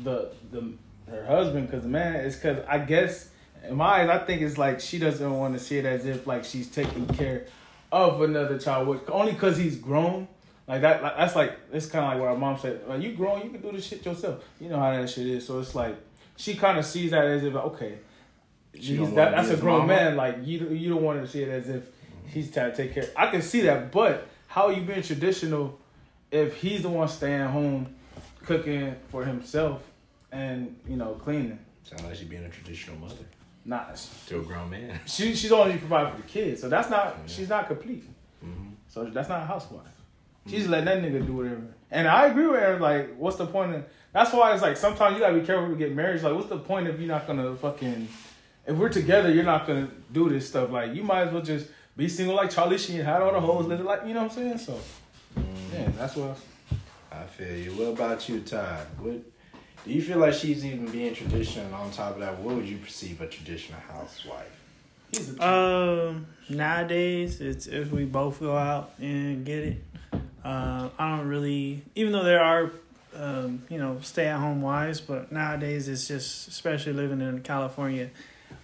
the 0.03 0.29
the 0.51 0.73
her 1.09 1.25
husband 1.25 1.67
because 1.67 1.83
the 1.83 1.89
man 1.89 2.15
is 2.15 2.35
because 2.35 2.63
I 2.67 2.79
guess 2.79 3.29
in 3.67 3.75
my 3.75 4.01
eyes 4.01 4.09
I 4.09 4.19
think 4.25 4.41
it's 4.41 4.57
like 4.57 4.79
she 4.79 4.99
doesn't 4.99 5.37
want 5.37 5.53
to 5.53 5.59
see 5.59 5.77
it 5.77 5.85
as 5.85 6.05
if 6.05 6.27
like 6.27 6.43
she's 6.43 6.69
taking 6.69 7.07
care 7.07 7.47
of 7.91 8.21
another 8.21 8.59
child 8.59 8.87
with, 8.87 9.09
only 9.09 9.33
because 9.33 9.57
he's 9.57 9.77
grown. 9.77 10.27
Like 10.67 10.81
that, 10.81 11.01
like, 11.01 11.15
that's 11.15 11.35
like 11.35 11.57
it's 11.71 11.85
kind 11.85 12.05
of 12.05 12.11
like 12.11 12.19
what 12.19 12.29
our 12.29 12.37
mom 12.37 12.57
said. 12.57 12.81
Well, 12.85 13.01
you 13.01 13.13
grown, 13.13 13.43
you 13.43 13.49
can 13.51 13.61
do 13.61 13.71
this 13.71 13.85
shit 13.85 14.05
yourself. 14.05 14.43
You 14.59 14.69
know 14.69 14.77
how 14.77 14.91
that 14.91 15.09
shit 15.09 15.27
is. 15.27 15.45
So 15.45 15.59
it's 15.59 15.73
like 15.73 15.95
she 16.35 16.55
kind 16.55 16.77
of 16.77 16.85
sees 16.85 17.11
that 17.11 17.23
as 17.23 17.43
if 17.43 17.55
okay, 17.55 17.99
that, 18.73 19.15
that's 19.15 19.49
a 19.49 19.57
grown 19.57 19.87
mama? 19.87 19.93
man. 19.93 20.15
Like 20.17 20.37
you, 20.43 20.67
you 20.69 20.89
don't 20.89 21.03
want 21.03 21.21
to 21.21 21.27
see 21.27 21.43
it 21.43 21.49
as 21.49 21.69
if 21.69 21.83
he's 22.27 22.51
trying 22.51 22.71
to 22.71 22.77
take 22.77 22.93
care. 22.93 23.09
I 23.15 23.27
can 23.27 23.41
see 23.41 23.61
that, 23.61 23.91
but 23.91 24.27
how 24.47 24.67
are 24.67 24.73
you 24.73 24.81
being 24.81 25.01
traditional 25.01 25.79
if 26.31 26.55
he's 26.55 26.81
the 26.81 26.89
one 26.89 27.07
staying 27.07 27.47
home, 27.47 27.95
cooking 28.43 28.95
for 29.09 29.23
himself, 29.23 29.81
and 30.31 30.75
you 30.87 30.95
know 30.95 31.13
cleaning? 31.13 31.59
Sound 31.83 32.03
like 32.03 32.15
she 32.15 32.25
being 32.25 32.43
a 32.43 32.49
traditional 32.49 32.97
mother 32.97 33.15
Nah, 33.67 33.83
to 34.27 34.39
a 34.39 34.43
grown 34.43 34.69
man. 34.69 34.97
she 35.05 35.35
she's 35.35 35.51
only 35.51 35.77
providing 35.77 36.13
for 36.13 36.21
the 36.21 36.27
kids, 36.27 36.61
so 36.61 36.69
that's 36.69 36.89
not 36.89 37.17
she's 37.27 37.49
not 37.49 37.67
complete. 37.67 38.05
Mm-hmm. 38.43 38.69
So 38.87 39.03
that's 39.05 39.27
not 39.27 39.43
a 39.43 39.45
housewife. 39.45 39.83
Mm-hmm. 39.83 40.49
She's 40.49 40.67
letting 40.69 40.85
that 40.85 41.01
nigga 41.01 41.27
do 41.27 41.33
whatever. 41.33 41.67
And 41.91 42.07
I 42.07 42.27
agree 42.27 42.47
with 42.47 42.61
her. 42.61 42.79
Like, 42.79 43.17
what's 43.17 43.35
the 43.35 43.45
point 43.45 43.75
of? 43.75 43.83
That's 44.13 44.31
why 44.31 44.53
it's 44.53 44.61
like 44.61 44.77
sometimes 44.77 45.15
you 45.15 45.19
gotta 45.19 45.37
be 45.37 45.45
careful 45.45 45.67
to 45.67 45.75
get 45.75 45.93
married. 45.93 46.21
Like, 46.21 46.33
what's 46.33 46.47
the 46.47 46.57
point 46.57 46.87
if 46.87 46.97
you're 46.97 47.09
not 47.09 47.27
gonna 47.27 47.57
fucking? 47.57 48.07
If 48.65 48.77
we're 48.77 48.89
together, 48.89 49.29
you're 49.29 49.43
not 49.43 49.67
gonna 49.67 49.89
do 50.13 50.29
this 50.29 50.47
stuff. 50.47 50.71
Like, 50.71 50.95
you 50.95 51.03
might 51.03 51.23
as 51.23 51.33
well 51.33 51.43
just 51.43 51.67
be 51.97 52.07
single 52.07 52.37
like 52.37 52.49
Charlie 52.49 52.77
Sheen, 52.77 53.01
had 53.01 53.21
all 53.21 53.33
the 53.33 53.41
hoes, 53.41 53.63
mm-hmm. 53.63 53.69
live 53.69 53.79
it 53.81 53.85
like 53.85 54.07
you 54.07 54.13
know 54.13 54.23
what 54.23 54.31
I'm 54.31 54.37
saying. 54.37 54.57
So, 54.59 54.79
mm-hmm. 55.37 55.75
yeah, 55.75 55.89
that's 55.97 56.15
what. 56.15 56.37
I 57.11 57.23
feel 57.23 57.53
you. 57.53 57.71
What 57.71 57.99
about 57.99 58.29
you, 58.29 58.39
Ty? 58.39 58.85
What 58.99 59.15
do 59.85 59.93
you 59.93 60.01
feel 60.01 60.17
like 60.17 60.33
she's 60.33 60.65
even 60.65 60.87
being 60.87 61.13
traditional? 61.13 61.73
On 61.73 61.91
top 61.91 62.15
of 62.15 62.19
that, 62.19 62.39
what 62.39 62.55
would 62.55 62.67
you 62.67 62.77
perceive 62.77 63.21
a 63.21 63.27
traditional 63.27 63.79
housewife? 63.79 64.51
He's 65.11 65.37
a 65.37 65.47
Um, 65.47 66.27
nowadays, 66.49 67.39
it's 67.41 67.67
if 67.67 67.91
we 67.91 68.05
both 68.05 68.39
go 68.39 68.55
out 68.55 68.91
and 68.99 69.45
get 69.45 69.63
it. 69.63 69.83
Uh, 70.43 70.89
I 70.97 71.17
don't 71.17 71.27
really, 71.27 71.83
even 71.95 72.13
though 72.13 72.23
there 72.23 72.41
are, 72.41 72.71
um, 73.15 73.63
you 73.69 73.77
know, 73.77 73.97
stay 74.01 74.27
at 74.27 74.39
home 74.39 74.61
wives, 74.61 75.01
but 75.01 75.31
nowadays 75.31 75.87
it's 75.87 76.07
just, 76.07 76.47
especially 76.47 76.93
living 76.93 77.21
in 77.21 77.41
California, 77.41 78.09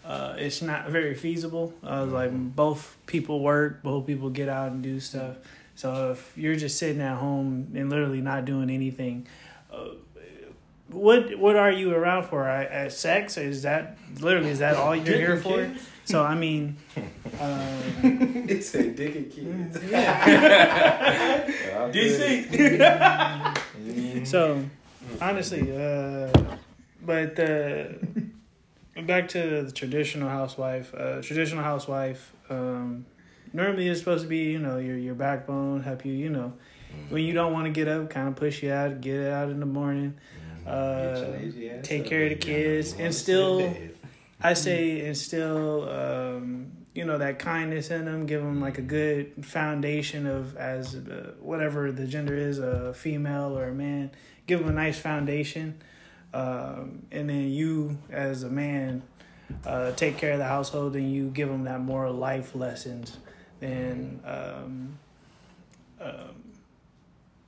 uh, 0.06 0.36
it's 0.38 0.62
not 0.62 0.90
very 0.90 1.16
feasible. 1.16 1.74
Uh, 1.84 2.06
like 2.06 2.32
both 2.34 2.96
people 3.06 3.42
work, 3.42 3.82
both 3.84 4.06
people 4.06 4.30
get 4.30 4.48
out 4.50 4.72
and 4.72 4.84
do 4.84 5.00
stuff. 5.00 5.36
So 5.76 6.12
if 6.12 6.38
you're 6.38 6.56
just 6.56 6.78
sitting 6.78 7.02
at 7.02 7.18
home 7.18 7.72
and 7.74 7.90
literally 7.90 8.22
not 8.22 8.46
doing 8.46 8.70
anything, 8.70 9.28
uh, 9.72 9.90
what 10.90 11.38
what 11.38 11.56
are 11.56 11.72
you 11.72 11.94
around 11.94 12.24
for? 12.26 12.50
I, 12.50 12.66
uh, 12.66 12.90
sex? 12.90 13.38
Is 13.38 13.62
that 13.64 13.98
literally 14.20 14.50
is 14.50 14.60
that 14.60 14.76
all 14.76 14.96
you're 14.96 15.18
here 15.18 15.38
for? 15.38 15.72
So 16.06 16.24
I 16.24 16.36
mean, 16.36 16.78
um, 17.40 18.46
It's 18.50 18.74
a 18.76 18.90
dick 18.92 19.16
and 19.16 19.32
kids. 19.32 19.78
DC. 21.94 24.28
so 24.28 24.64
honestly, 25.22 25.72
uh, 25.72 26.32
but 27.02 27.40
uh, 27.40 27.84
back 29.04 29.28
to 29.30 29.64
the 29.64 29.72
traditional 29.72 30.30
housewife. 30.30 30.94
Uh, 30.94 31.22
traditional 31.22 31.64
housewife 31.64 32.34
um, 32.50 33.06
normally 33.54 33.88
is 33.88 34.00
supposed 34.00 34.24
to 34.24 34.30
be 34.30 34.52
you 34.52 34.60
know 34.60 34.78
your 34.78 34.98
your 34.98 35.16
backbone, 35.16 35.84
help 35.84 36.06
you 36.06 36.14
you 36.14 36.30
know 36.30 36.54
when 37.10 37.24
you 37.24 37.34
don't 37.34 37.54
want 37.54 37.66
to 37.66 37.72
get 37.72 37.88
up, 37.88 38.10
kind 38.10 38.28
of 38.28 38.36
push 38.36 38.62
you 38.62 38.72
out, 38.72 39.02
get 39.02 39.16
it 39.16 39.32
out 39.32 39.50
in 39.50 39.60
the 39.60 39.66
morning. 39.66 40.16
Uh, 40.66 41.26
take 41.82 42.06
care 42.06 42.24
of 42.24 42.30
the 42.30 42.36
kids 42.36 42.94
and 42.94 43.14
still 43.14 43.76
I 44.42 44.54
say 44.54 45.06
and 45.06 45.18
still 45.18 45.90
um, 45.90 46.72
you 46.94 47.06
know 47.06 47.18
that 47.18 47.40
kindness 47.40 47.90
in 47.90 48.06
them, 48.06 48.26
give 48.26 48.42
them 48.42 48.62
like 48.62 48.78
a 48.78 48.82
good 48.82 49.46
foundation 49.46 50.28
of 50.28 50.56
as 50.58 50.96
uh, 50.96 51.34
whatever 51.40 51.92
the 51.92 52.06
gender 52.06 52.36
is, 52.36 52.60
a 52.60 52.94
female 52.94 53.58
or 53.58 53.70
a 53.70 53.74
man. 53.74 54.12
Give 54.46 54.60
them 54.60 54.70
a 54.70 54.74
nice 54.74 55.00
foundation, 55.00 55.82
um, 56.34 57.04
and 57.12 57.30
then 57.30 57.50
you 57.50 57.98
as 58.10 58.44
a 58.44 58.50
man 58.50 59.02
uh, 59.66 59.94
take 59.94 60.18
care 60.18 60.34
of 60.34 60.40
the 60.40 60.46
household, 60.46 60.96
and 60.96 61.12
you 61.12 61.30
give 61.30 61.48
them 61.48 61.64
that 61.64 61.80
more 61.80 62.10
life 62.12 62.54
lessons 62.54 63.18
than 63.60 64.20
um, 64.26 64.98
um, 66.02 66.44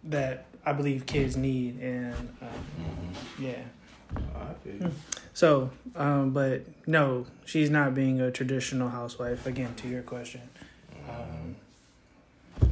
that 0.05 0.45
I 0.65 0.73
believe 0.73 1.05
kids 1.05 1.37
need, 1.37 1.79
and 1.79 2.15
um, 2.41 3.13
yeah. 3.39 3.59
I 4.15 4.53
feel 4.63 4.73
you. 4.73 4.91
So, 5.33 5.69
um, 5.95 6.31
but 6.31 6.65
no, 6.87 7.25
she's 7.45 7.69
not 7.69 7.93
being 7.93 8.21
a 8.21 8.31
traditional 8.31 8.89
housewife. 8.89 9.45
Again, 9.45 9.75
to 9.75 9.87
your 9.87 10.01
question. 10.01 10.41
Um, 11.09 11.55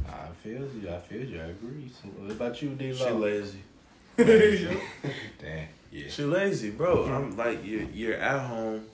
I 0.08 0.28
feel 0.42 0.66
you. 0.80 0.90
I 0.90 0.98
feel 0.98 1.24
you. 1.24 1.40
I 1.40 1.44
agree. 1.44 1.90
So 1.90 2.08
what 2.08 2.30
about 2.30 2.62
you, 2.62 2.70
D? 2.70 2.94
She 2.94 3.10
lazy. 3.10 3.62
Damn. 4.16 5.68
Yeah. 5.90 6.08
She 6.08 6.24
lazy, 6.24 6.70
bro. 6.70 7.04
I'm 7.04 7.36
like 7.36 7.64
you're 7.64 7.82
you're 7.82 8.16
at 8.16 8.46
home, 8.48 8.84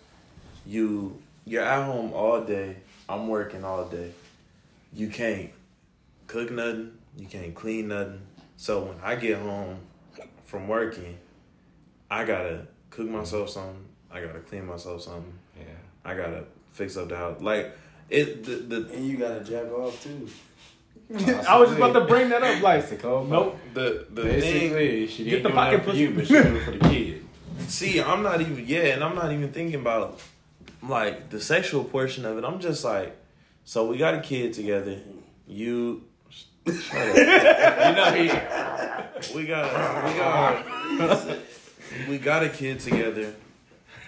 you 0.66 1.18
you're 1.44 1.62
at 1.62 1.85
home 1.85 2.12
all 2.12 2.43
day. 2.43 2.77
I'm 3.09 3.28
working 3.28 3.64
all 3.64 3.85
day. 3.86 4.12
You 4.93 5.09
can't 5.09 5.51
cook 6.27 6.51
nothing. 6.51 6.93
You 7.16 7.27
can't 7.27 7.55
clean 7.55 7.89
nothing. 7.89 8.20
So 8.61 8.82
when 8.82 8.97
I 9.03 9.15
get 9.16 9.39
home 9.39 9.78
from 10.45 10.69
working, 10.69 11.16
I 12.11 12.24
gotta 12.27 12.66
cook 12.91 13.09
myself 13.09 13.49
something. 13.49 13.87
I 14.11 14.20
gotta 14.20 14.41
clean 14.41 14.66
myself 14.66 15.01
something. 15.01 15.32
Yeah. 15.59 15.65
I 16.05 16.15
gotta 16.15 16.45
fix 16.73 16.95
up 16.99 17.09
the 17.09 17.16
house. 17.16 17.41
Like 17.41 17.74
it 18.11 18.45
the 18.45 18.57
the 18.57 18.93
And 18.93 19.07
you 19.07 19.16
gotta 19.16 19.43
jack 19.43 19.73
off 19.73 20.05
too. 20.05 20.28
I 21.49 21.59
was 21.59 21.70
just 21.70 21.78
about 21.78 21.95
to 21.95 22.05
bring 22.05 22.28
that 22.28 22.43
up. 22.43 22.62
Like, 22.62 22.82
It's 22.82 22.93
a 22.93 22.97
cold 22.97 23.31
nope. 23.31 23.59
the 23.73 24.07
the 24.11 24.24
thing. 24.24 25.09
She 25.09 25.24
Get 25.24 25.31
didn't 25.31 25.43
the 25.45 25.49
do 25.49 25.55
pocket 25.55 25.77
that 25.78 25.85
for 25.85 25.91
pussy. 25.93 26.01
you, 26.03 26.11
but 26.15 26.27
she 26.27 26.35
did 26.35 26.47
it 26.57 26.62
for 26.62 26.70
the 26.73 26.78
kid. 26.81 27.24
See, 27.69 27.99
I'm 28.03 28.23
not 28.23 28.43
even 28.43 28.62
yeah, 28.66 28.93
and 28.93 29.03
I'm 29.03 29.15
not 29.15 29.32
even 29.32 29.51
thinking 29.53 29.81
about 29.81 30.20
like 30.82 31.31
the 31.31 31.41
sexual 31.41 31.82
portion 31.85 32.27
of 32.27 32.37
it. 32.37 32.45
I'm 32.45 32.61
just 32.61 32.85
like, 32.85 33.16
so 33.65 33.87
we 33.87 33.97
got 33.97 34.12
a 34.12 34.20
kid 34.20 34.53
together. 34.53 34.99
You, 35.49 35.73
shut 35.78 35.99
up. 35.99 36.10
You 36.70 37.94
know 37.94 38.12
he, 38.12 39.34
we 39.34 39.47
got 39.47 40.05
we 40.05 40.18
got 40.18 41.38
we 42.09 42.18
got 42.18 42.42
a 42.42 42.48
kid 42.48 42.80
together. 42.80 43.34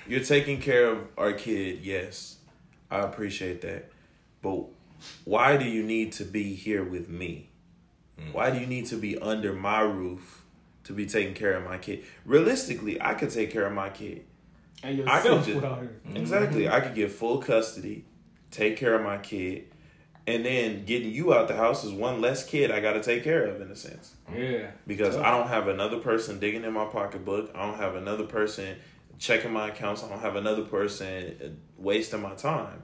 You're 0.06 0.24
taking 0.24 0.60
care 0.60 0.86
of 0.86 1.06
our 1.16 1.32
kid. 1.32 1.80
Yes, 1.82 2.36
I 2.90 3.00
appreciate 3.00 3.60
that, 3.62 3.90
but 4.42 4.66
why 5.24 5.56
do 5.56 5.64
you 5.64 5.82
need 5.82 6.12
to 6.12 6.24
be 6.24 6.54
here 6.54 6.84
with 6.84 7.08
me? 7.08 7.48
Mm. 8.20 8.32
Why 8.32 8.50
do 8.50 8.58
you 8.58 8.66
need 8.66 8.86
to 8.86 8.96
be 8.96 9.18
under 9.18 9.52
my 9.52 9.80
roof 9.80 10.44
to 10.84 10.92
be 10.92 11.06
taking 11.06 11.34
care 11.34 11.54
of 11.54 11.64
my 11.64 11.78
kid? 11.78 12.04
Realistically, 12.24 13.00
I 13.00 13.14
could 13.14 13.30
take 13.30 13.50
care 13.50 13.66
of 13.66 13.72
my 13.72 13.90
kid. 13.90 14.24
And 14.82 15.08
I 15.08 15.16
yourself 15.18 15.44
could 15.44 15.54
without 15.56 15.78
her. 15.78 15.90
Mm. 16.08 16.16
exactly. 16.16 16.68
I 16.68 16.80
could 16.80 16.94
get 16.94 17.10
full 17.10 17.38
custody, 17.38 18.04
take 18.50 18.76
care 18.76 18.94
of 18.94 19.02
my 19.02 19.18
kid, 19.18 19.71
and 20.26 20.44
then 20.46 20.84
getting 20.84 21.10
you 21.12 21.34
out 21.34 21.48
the 21.48 21.56
house 21.56 21.84
is 21.84 21.92
one 21.92 22.20
less 22.20 22.44
kid 22.44 22.70
I 22.70 22.80
got 22.80 22.92
to 22.92 23.02
take 23.02 23.24
care 23.24 23.44
of 23.44 23.60
in 23.60 23.70
a 23.70 23.76
sense 23.76 24.14
Yeah. 24.32 24.70
because 24.86 25.16
I 25.16 25.30
don't 25.30 25.48
have 25.48 25.68
another 25.68 25.98
person 25.98 26.38
digging 26.38 26.64
in 26.64 26.72
my 26.72 26.84
pocketbook. 26.84 27.50
I 27.54 27.66
don't 27.66 27.78
have 27.78 27.96
another 27.96 28.24
person 28.24 28.76
checking 29.18 29.52
my 29.52 29.68
accounts. 29.68 30.02
I 30.04 30.08
don't 30.08 30.20
have 30.20 30.36
another 30.36 30.62
person 30.62 31.36
uh, 31.42 31.46
wasting 31.76 32.22
my 32.22 32.34
time. 32.34 32.82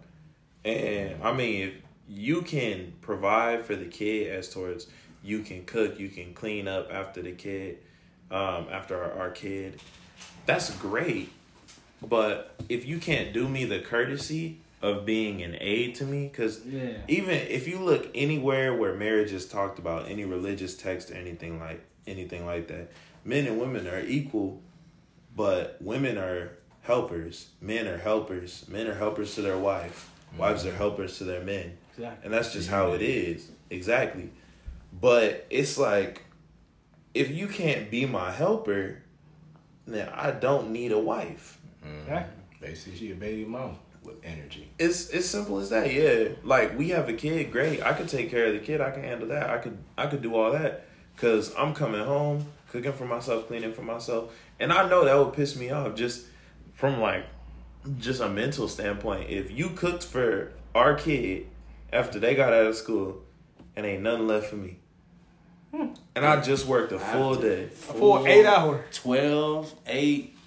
And 0.65 1.23
I 1.23 1.33
mean, 1.33 1.69
if 1.69 1.75
you 2.09 2.43
can 2.43 2.93
provide 3.01 3.65
for 3.65 3.77
the 3.77 3.87
kid 3.87 4.33
as 4.33 4.49
towards 4.51 4.87
you 5.23 5.41
can 5.41 5.65
cook, 5.65 5.99
you 5.99 6.09
can 6.09 6.35
clean 6.35 6.67
up 6.69 6.93
after 6.93 7.23
the 7.23 7.33
kid, 7.33 7.79
um, 8.31 8.67
after 8.71 9.03
our, 9.03 9.13
our 9.19 9.31
kid, 9.31 9.81
that's 10.47 10.71
great. 10.77 11.31
But 12.07 12.55
if 12.69 12.87
you 12.87 12.99
can't 12.99 13.33
do 13.33 13.49
me 13.49 13.65
the 13.65 13.81
courtesy 13.81 14.59
of 14.81 15.05
being 15.05 15.43
an 15.43 15.57
aid 15.61 15.95
to 15.97 16.05
me, 16.05 16.29
because 16.29 16.65
Yeah. 16.65 16.99
even 17.09 17.35
if 17.35 17.67
you 17.67 17.79
look 17.79 18.09
anywhere 18.15 18.75
where 18.75 18.95
marriage 18.95 19.33
is 19.33 19.47
talked 19.47 19.79
about, 19.79 20.09
any 20.09 20.25
religious 20.25 20.77
text 20.77 21.11
or 21.11 21.15
anything 21.15 21.59
like 21.59 21.81
anything 22.07 22.47
like 22.47 22.69
that, 22.69 22.91
men 23.25 23.47
and 23.47 23.61
women 23.61 23.87
are 23.87 24.01
equal, 24.01 24.63
but 25.35 25.77
women 25.81 26.17
are 26.17 26.53
helpers, 26.83 27.49
men 27.61 27.87
are 27.87 27.99
helpers, 27.99 28.65
men 28.69 28.87
are 28.87 28.95
helpers 28.95 29.35
to 29.35 29.43
their 29.43 29.59
wife, 29.59 30.11
wives 30.37 30.65
are 30.65 30.69
mm-hmm. 30.69 30.79
helpers 30.79 31.19
to 31.19 31.25
their 31.25 31.43
men. 31.43 31.77
Exactly. 31.97 32.25
And 32.25 32.33
that's 32.33 32.53
just 32.53 32.71
how 32.71 32.93
it 32.93 33.03
is. 33.03 33.51
Exactly. 33.71 34.31
But 35.01 35.45
it's 35.51 35.77
like 35.77 36.25
if 37.15 37.31
you 37.31 37.49
can't 37.49 37.91
be 37.91 38.07
my 38.07 38.31
helper, 38.31 39.03
then 39.87 40.09
I 40.11 40.31
don't 40.31 40.71
need 40.71 40.93
a 40.93 40.99
wife. 40.99 41.59
Exactly. 42.03 42.43
Basically, 42.61 42.99
she 42.99 43.11
a 43.13 43.15
baby 43.15 43.45
mom 43.45 43.77
with 44.09 44.25
energy. 44.25 44.71
It's 44.79 45.11
it's 45.11 45.27
simple 45.27 45.59
as 45.59 45.71
that. 45.71 45.93
Yeah, 45.93 46.31
like 46.43 46.79
we 46.79 46.91
have 46.91 47.09
a 47.09 47.13
kid, 47.13 47.51
great. 47.53 47.83
I 47.83 47.93
could 47.93 48.09
take 48.09 48.31
care 48.31 48.47
of 48.47 48.53
the 48.53 48.61
kid. 48.61 48.81
I 48.81 48.91
can 48.91 49.03
handle 49.03 49.29
that. 49.29 49.51
I 49.51 49.59
could 49.59 49.79
I 49.97 50.07
could 50.07 50.23
do 50.23 50.35
all 50.35 50.53
that 50.53 50.87
because 51.15 51.55
I'm 51.57 51.75
coming 51.75 52.05
home, 52.05 52.47
cooking 52.71 52.93
for 52.93 53.05
myself, 53.05 53.47
cleaning 53.47 53.73
for 53.73 53.83
myself, 53.83 54.33
and 54.61 54.73
I 54.73 54.89
know 54.89 55.05
that 55.05 55.17
would 55.17 55.35
piss 55.35 55.57
me 55.57 55.71
off 55.71 55.95
just 55.95 56.27
from 56.75 57.01
like 57.01 57.25
just 57.99 58.21
a 58.21 58.29
mental 58.29 58.69
standpoint. 58.69 59.31
If 59.31 59.51
you 59.51 59.71
cooked 59.71 60.05
for 60.05 60.53
our 60.75 60.95
kid 60.95 61.47
after 61.93 62.19
they 62.19 62.35
got 62.35 62.53
out 62.53 62.67
of 62.67 62.77
school, 62.77 63.23
and 63.77 63.87
ain't 63.87 64.03
nothing 64.03 64.27
left 64.27 64.47
for 64.47 64.57
me, 64.57 64.79
hmm. 65.73 65.89
and 66.15 66.25
I 66.25 66.41
just 66.41 66.67
worked 66.67 66.93
a 66.93 66.99
full 66.99 67.37
day. 67.37 67.65
A 67.65 67.69
full 67.69 68.27
eight 68.27 68.47
hour. 68.47 68.85
12, 68.93 69.75
8, 69.87 70.38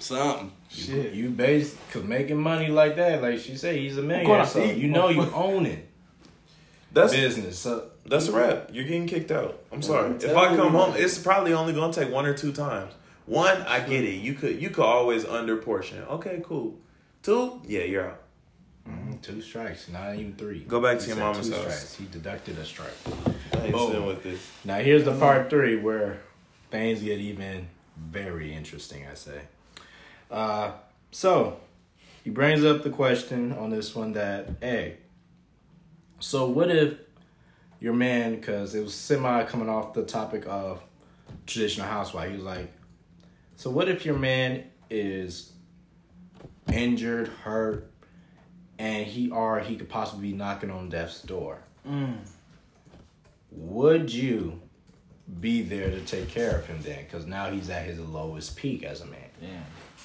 something. 0.00 0.52
Shit. 0.68 1.12
You 1.14 1.30
base 1.30 1.76
cause 1.92 2.04
making 2.04 2.36
money 2.38 2.68
like 2.68 2.96
that, 2.96 3.22
like 3.22 3.38
she 3.38 3.56
said, 3.56 3.76
he's 3.76 3.94
a 3.96 4.02
going 4.02 4.08
millionaire, 4.08 4.40
out 4.40 4.48
so 4.48 4.60
to 4.60 4.72
eat, 4.72 4.78
you 4.78 4.88
know 4.88 5.08
you 5.08 5.22
own 5.32 5.66
it. 5.66 5.88
That's 6.92 7.12
Business. 7.12 7.58
So 7.58 7.90
That's 8.06 8.28
a 8.28 8.32
wrap. 8.32 8.70
You're 8.72 8.84
getting 8.84 9.06
kicked 9.06 9.30
out. 9.30 9.60
I'm 9.72 9.82
sorry. 9.82 10.06
I'm 10.06 10.16
If 10.16 10.36
I 10.36 10.48
come 10.56 10.72
you. 10.72 10.78
home, 10.78 10.94
it's 10.96 11.18
probably 11.18 11.52
only 11.52 11.72
gonna 11.72 11.92
take 11.92 12.10
one 12.10 12.26
or 12.26 12.34
two 12.34 12.52
times. 12.52 12.92
One, 13.26 13.62
I 13.62 13.80
get 13.80 14.04
it. 14.04 14.14
You 14.20 14.34
could 14.34 14.60
you 14.62 14.70
could 14.70 14.84
always 14.84 15.24
under 15.24 15.56
portion. 15.56 16.02
Okay, 16.04 16.40
cool. 16.44 16.78
Two, 17.22 17.60
yeah, 17.66 17.82
you're 17.82 18.06
out. 18.06 18.20
mm, 18.88 19.20
two 19.20 19.42
strikes, 19.42 19.88
not 19.88 20.14
even 20.14 20.34
three. 20.36 20.60
Go 20.60 20.80
back 20.80 20.98
to 21.00 21.06
your 21.06 21.16
said 21.16 21.22
mama's 21.24 21.48
two 21.48 21.54
house. 21.54 21.62
Strikes. 21.64 21.94
He 21.96 22.06
deducted 22.06 22.56
a 22.58 22.64
strike. 22.64 23.72
Boom. 23.72 24.06
with 24.06 24.22
this. 24.22 24.48
Now 24.64 24.76
here's 24.76 25.04
the 25.04 25.12
part 25.18 25.50
three 25.50 25.76
where 25.76 26.20
things 26.70 27.02
get 27.02 27.18
even 27.18 27.66
very 27.98 28.54
interesting. 28.54 29.06
I 29.10 29.14
say. 29.14 29.40
Uh, 30.30 30.72
so 31.10 31.58
he 32.24 32.30
brings 32.30 32.64
up 32.64 32.82
the 32.82 32.90
question 32.90 33.52
on 33.52 33.70
this 33.70 33.94
one 33.94 34.12
that 34.12 34.48
hey, 34.60 34.98
so 36.18 36.48
what 36.48 36.70
if 36.70 36.98
your 37.80 37.94
man? 37.94 38.36
Because 38.36 38.74
it 38.74 38.82
was 38.82 38.94
semi 38.94 39.44
coming 39.44 39.68
off 39.68 39.92
the 39.94 40.04
topic 40.04 40.44
of 40.46 40.82
traditional 41.46 41.86
housewife. 41.86 42.30
He 42.30 42.36
was 42.36 42.44
like, 42.44 42.72
so 43.56 43.70
what 43.70 43.88
if 43.88 44.04
your 44.04 44.16
man 44.16 44.64
is 44.90 45.52
injured, 46.72 47.28
hurt, 47.28 47.90
and 48.78 49.06
he 49.06 49.30
or 49.30 49.60
he 49.60 49.76
could 49.76 49.88
possibly 49.88 50.30
be 50.30 50.36
knocking 50.36 50.70
on 50.70 50.88
death's 50.88 51.22
door? 51.22 51.58
would 53.50 54.12
you 54.12 54.60
be 55.40 55.62
there 55.62 55.90
to 55.90 56.00
take 56.00 56.28
care 56.28 56.58
of 56.58 56.66
him 56.66 56.78
then? 56.82 57.04
Because 57.04 57.26
now 57.26 57.50
he's 57.50 57.70
at 57.70 57.86
his 57.86 57.98
lowest 57.98 58.56
peak 58.56 58.82
as 58.84 59.00
a 59.00 59.06
man. 59.06 59.20
Yeah. 59.40 59.48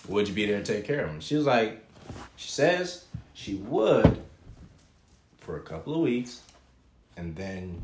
Would 0.07 0.27
you 0.27 0.33
be 0.33 0.45
there 0.45 0.61
to 0.61 0.73
take 0.73 0.85
care 0.85 1.05
of 1.05 1.09
him? 1.09 1.19
She 1.19 1.35
was 1.35 1.45
like, 1.45 1.83
she 2.35 2.49
says 2.49 3.05
she 3.33 3.55
would 3.55 4.21
for 5.37 5.57
a 5.57 5.61
couple 5.61 5.93
of 5.93 6.01
weeks 6.01 6.41
and 7.17 7.35
then 7.35 7.81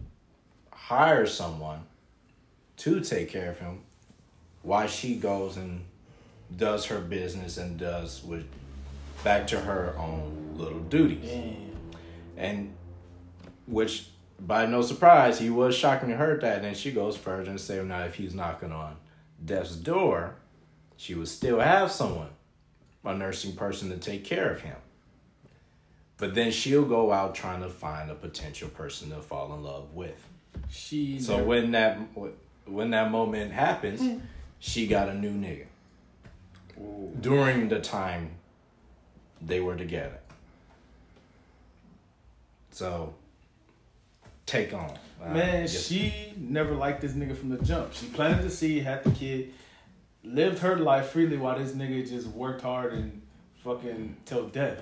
hire 0.72 1.26
someone 1.26 1.82
to 2.78 3.02
take 3.02 3.30
care 3.30 3.52
of 3.52 3.60
him 3.60 3.82
while 4.62 4.88
she 4.88 5.16
goes 5.16 5.58
and 5.58 5.82
does 6.56 6.86
her 6.86 7.00
business 7.00 7.58
and 7.58 7.78
does 7.78 8.24
with 8.24 8.46
back 9.24 9.48
to 9.48 9.60
her 9.60 9.96
own 9.98 10.54
little 10.56 10.80
duties. 10.80 11.56
And 12.38 12.74
which 13.66 14.08
by 14.40 14.66
no 14.66 14.82
surprise, 14.82 15.40
he 15.40 15.50
was 15.50 15.76
shockingly 15.76 16.16
heard 16.16 16.42
that. 16.42 16.58
And 16.58 16.66
then 16.66 16.76
she 16.76 16.92
goes 16.92 17.18
further 17.18 17.50
and 17.50 17.60
say, 17.60 17.84
now 17.84 18.04
if 18.04 18.16
he's 18.16 18.34
knocking 18.34 18.72
on 18.72 18.96
death's 19.44 19.76
door, 19.76 20.36
she 20.98 21.16
would 21.16 21.28
still 21.28 21.60
have 21.60 21.92
someone, 21.92 22.30
a 23.06 23.16
nursing 23.16 23.56
person 23.56 23.90
to 23.90 23.98
take 23.98 24.26
care 24.26 24.52
of 24.52 24.62
him. 24.62 24.76
But 26.18 26.34
then 26.34 26.52
she'll 26.52 26.86
go 26.86 27.12
out 27.12 27.36
trying 27.36 27.62
to 27.62 27.70
find 27.70 28.10
a 28.10 28.16
potential 28.16 28.70
person 28.70 29.12
to 29.12 29.22
fall 29.22 29.54
in 29.54 29.64
love 29.64 29.94
with. 29.94 30.28
She 30.70 31.20
So 31.20 31.44
when 31.44 31.72
that 31.72 32.00
when 32.66 32.90
that 32.90 33.12
moment 33.12 33.54
happens, 33.54 34.22
she 34.60 34.88
got 34.88 35.08
a 35.10 35.14
new 35.14 35.32
nigga. 35.32 35.66
During 37.22 37.70
the 37.70 37.80
time 37.80 38.32
they 39.42 39.60
were 39.60 39.76
together. 39.76 40.20
So, 42.72 43.14
take 44.46 44.74
on. 44.74 44.98
Uh, 45.24 45.34
Man, 45.34 45.68
she 45.68 46.34
never 46.38 46.76
liked 46.76 47.02
this 47.02 47.14
nigga 47.14 47.36
from 47.36 47.50
the 47.50 47.58
jump. 47.64 47.94
She 47.94 48.06
planted 48.08 48.44
the 48.44 48.52
seed, 48.52 48.84
had 48.84 49.04
the 49.04 49.12
kid, 49.12 49.52
lived 50.28 50.60
her 50.60 50.76
life 50.78 51.10
freely 51.10 51.38
while 51.38 51.58
this 51.58 51.72
nigga 51.72 52.08
just 52.08 52.28
worked 52.28 52.62
hard 52.62 52.94
and 52.94 53.22
fucking 53.64 54.18
till 54.26 54.48
death. 54.48 54.80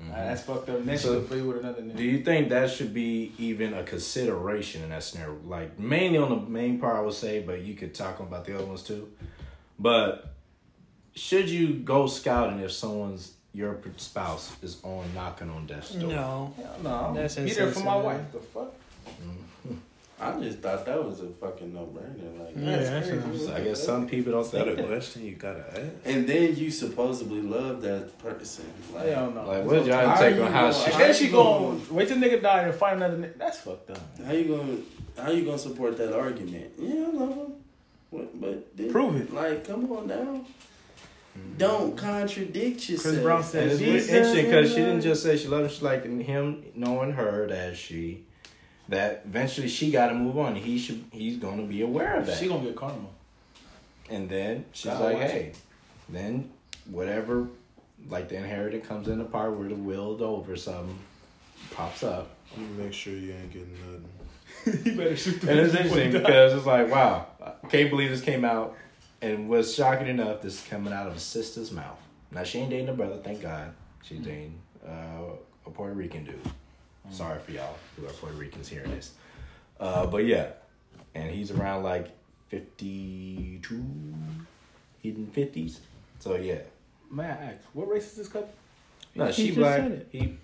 Mhm. 0.00 0.12
Uh, 0.12 0.16
that's 0.16 0.42
fucked 0.42 0.68
up. 0.68 0.76
And 0.78 0.88
then 0.88 0.98
So, 0.98 1.20
she 1.20 1.28
free 1.28 1.42
with 1.42 1.58
another 1.58 1.82
nigga. 1.82 1.96
Do 1.96 2.02
you 2.04 2.22
think 2.24 2.48
that 2.48 2.70
should 2.70 2.92
be 2.92 3.32
even 3.38 3.74
a 3.74 3.82
consideration 3.82 4.82
in 4.82 4.90
that 4.90 5.02
scenario? 5.02 5.36
Like 5.46 5.78
mainly 5.78 6.18
on 6.18 6.30
the 6.30 6.50
main 6.50 6.80
part, 6.80 6.96
I 6.96 7.00
would 7.00 7.14
say, 7.14 7.40
but 7.40 7.60
you 7.62 7.74
could 7.74 7.94
talk 7.94 8.20
about 8.20 8.44
the 8.44 8.54
other 8.56 8.66
ones 8.66 8.82
too. 8.82 9.08
But 9.78 10.34
should 11.14 11.48
you 11.48 11.74
go 11.74 12.06
scouting 12.06 12.60
if 12.60 12.72
someone's 12.72 13.34
your 13.52 13.78
spouse 13.98 14.50
is 14.62 14.82
on 14.82 15.04
knocking 15.14 15.48
on 15.48 15.66
death's 15.66 15.92
door? 15.92 16.10
No. 16.10 16.54
Hell 16.56 16.76
no, 16.82 16.90
I'm 16.90 17.14
That's 17.14 17.36
be 17.36 17.52
there 17.52 17.70
for 17.70 17.80
my 17.80 17.96
wife. 17.96 18.32
The 18.32 18.40
fuck? 18.40 18.74
I 20.20 20.40
just 20.40 20.60
thought 20.60 20.86
that 20.86 21.04
was 21.04 21.20
a 21.20 21.26
fucking 21.28 21.74
no 21.74 21.80
brainer. 21.86 22.38
Like, 22.38 22.54
Yeah, 22.56 22.76
that's 22.76 23.08
that's 23.08 23.08
crazy. 23.24 23.50
a- 23.50 23.56
I 23.56 23.60
guess 23.60 23.82
some 23.82 24.06
people 24.08 24.32
don't 24.32 24.42
Is 24.42 24.50
that 24.52 24.64
think 24.66 24.78
a 24.78 24.82
that. 24.82 24.88
question 24.88 25.24
you 25.24 25.34
gotta 25.34 25.64
ask? 25.70 25.80
And 26.04 26.26
then 26.28 26.54
you 26.56 26.70
supposedly 26.70 27.42
love 27.42 27.82
that 27.82 28.16
person. 28.20 28.64
Like, 28.94 29.08
Hell 29.08 29.30
no. 29.32 29.46
Like, 29.46 29.64
what 29.64 29.84
y'all 29.84 30.08
How 30.08 30.14
take 30.16 30.36
you 30.36 30.42
on 30.44 30.52
how 30.52 30.70
gonna- 30.70 30.84
she? 30.84 30.90
And 30.92 31.00
then 31.00 31.14
she 31.14 31.28
go 31.28 31.80
wait 31.90 32.08
till 32.08 32.16
nigga 32.18 32.40
die 32.40 32.62
and 32.62 32.74
find 32.74 33.02
another 33.02 33.16
nigga. 33.18 33.38
That's 33.38 33.58
fucked 33.58 33.90
up. 33.90 33.98
how 34.24 34.32
you 34.32 34.56
gonna 34.56 34.76
how 35.18 35.30
you 35.32 35.44
gonna 35.44 35.58
support 35.58 35.96
that 35.98 36.12
argument? 36.16 36.72
Yeah, 36.78 37.06
I 37.06 37.10
love 37.10 37.30
him. 37.36 37.52
What, 38.10 38.40
but 38.40 38.76
then, 38.76 38.90
Prove 38.92 39.16
it. 39.16 39.34
Like, 39.34 39.66
come 39.66 39.90
on 39.90 40.06
now. 40.06 40.14
Mm-hmm. 41.36 41.58
Don't 41.58 41.96
contradict 41.96 42.88
yourself. 42.88 43.14
Chris 43.14 43.22
Brown 43.24 43.36
And 43.38 43.44
said 43.46 43.68
it's 43.72 43.80
really 43.80 43.98
interesting 43.98 44.44
because 44.44 44.68
she 44.70 44.76
didn't 44.76 45.00
just 45.00 45.22
say 45.24 45.36
she 45.36 45.48
loved 45.48 45.64
him. 45.64 45.70
She 45.76 45.84
liked 45.84 46.06
him 46.06 46.62
knowing 46.76 47.12
her 47.12 47.48
that 47.48 47.76
she, 47.76 48.24
that 48.88 49.22
eventually 49.24 49.68
she 49.68 49.90
got 49.90 50.08
to 50.08 50.14
move 50.14 50.38
on. 50.38 50.54
He 50.56 50.78
should. 50.78 51.04
He's 51.10 51.36
going 51.36 51.58
to 51.58 51.64
be 51.64 51.82
aware 51.82 52.16
of 52.16 52.26
that. 52.26 52.38
She 52.38 52.48
gonna 52.48 52.64
get 52.64 52.76
karma. 52.76 53.08
And 54.10 54.28
then 54.28 54.66
she's 54.72 54.92
God 54.92 55.00
like, 55.00 55.16
watch 55.18 55.30
hey, 55.30 55.52
then 56.08 56.50
whatever, 56.90 57.48
like 58.08 58.28
the 58.28 58.36
inheritance 58.36 58.86
comes 58.86 59.08
in 59.08 59.18
the 59.18 59.24
part 59.24 59.56
where 59.56 59.68
the 59.68 59.74
willed 59.74 60.20
over 60.20 60.56
something 60.56 60.98
pops 61.70 62.02
up. 62.02 62.30
You 62.56 62.66
make 62.76 62.92
sure 62.92 63.14
you 63.14 63.32
ain't 63.32 63.52
getting 63.52 63.76
nothing. 63.80 64.84
you 64.84 64.96
better 64.96 65.16
shoot 65.16 65.40
the 65.40 65.50
And 65.50 65.60
it's 65.60 65.74
bitch 65.74 65.84
interesting 65.84 66.12
because 66.20 66.52
it's 66.52 66.66
like, 66.66 66.90
wow, 66.90 67.26
I 67.42 67.66
can't 67.68 67.90
believe 67.90 68.10
this 68.10 68.20
came 68.20 68.44
out. 68.44 68.76
And 69.22 69.48
was 69.48 69.74
shocking 69.74 70.06
enough, 70.06 70.42
this 70.42 70.60
is 70.62 70.68
coming 70.68 70.92
out 70.92 71.06
of 71.06 71.16
a 71.16 71.18
sister's 71.18 71.72
mouth. 71.72 71.98
Now, 72.30 72.42
she 72.42 72.58
ain't 72.58 72.70
dating 72.70 72.90
a 72.90 72.92
brother, 72.92 73.16
thank 73.24 73.40
God. 73.40 73.72
She's 74.02 74.18
dating 74.18 74.58
uh, 74.86 75.32
a 75.66 75.70
Puerto 75.70 75.94
Rican 75.94 76.24
dude. 76.24 76.38
Sorry 77.10 77.38
for 77.40 77.52
y'all 77.52 77.76
who 77.96 78.06
are 78.06 78.10
Puerto 78.10 78.36
Ricans 78.36 78.68
hearing 78.68 78.90
this. 78.90 79.12
Uh, 79.78 80.06
but 80.06 80.24
yeah, 80.24 80.48
and 81.14 81.30
he's 81.30 81.50
around 81.50 81.82
like 81.82 82.08
52, 82.48 83.82
hidden 85.02 85.30
50s. 85.34 85.78
So 86.20 86.36
yeah. 86.36 86.58
May 87.10 87.24
I 87.24 87.28
ask, 87.28 87.58
what 87.74 87.88
race 87.88 88.06
is 88.06 88.14
this 88.16 88.28
couple? 88.28 88.48
No, 89.14 89.26
He 89.26 89.32
she 89.32 89.46
just 89.48 89.58
black. 89.58 89.80
said 89.80 89.92
it. 89.92 90.08
He 90.10 90.38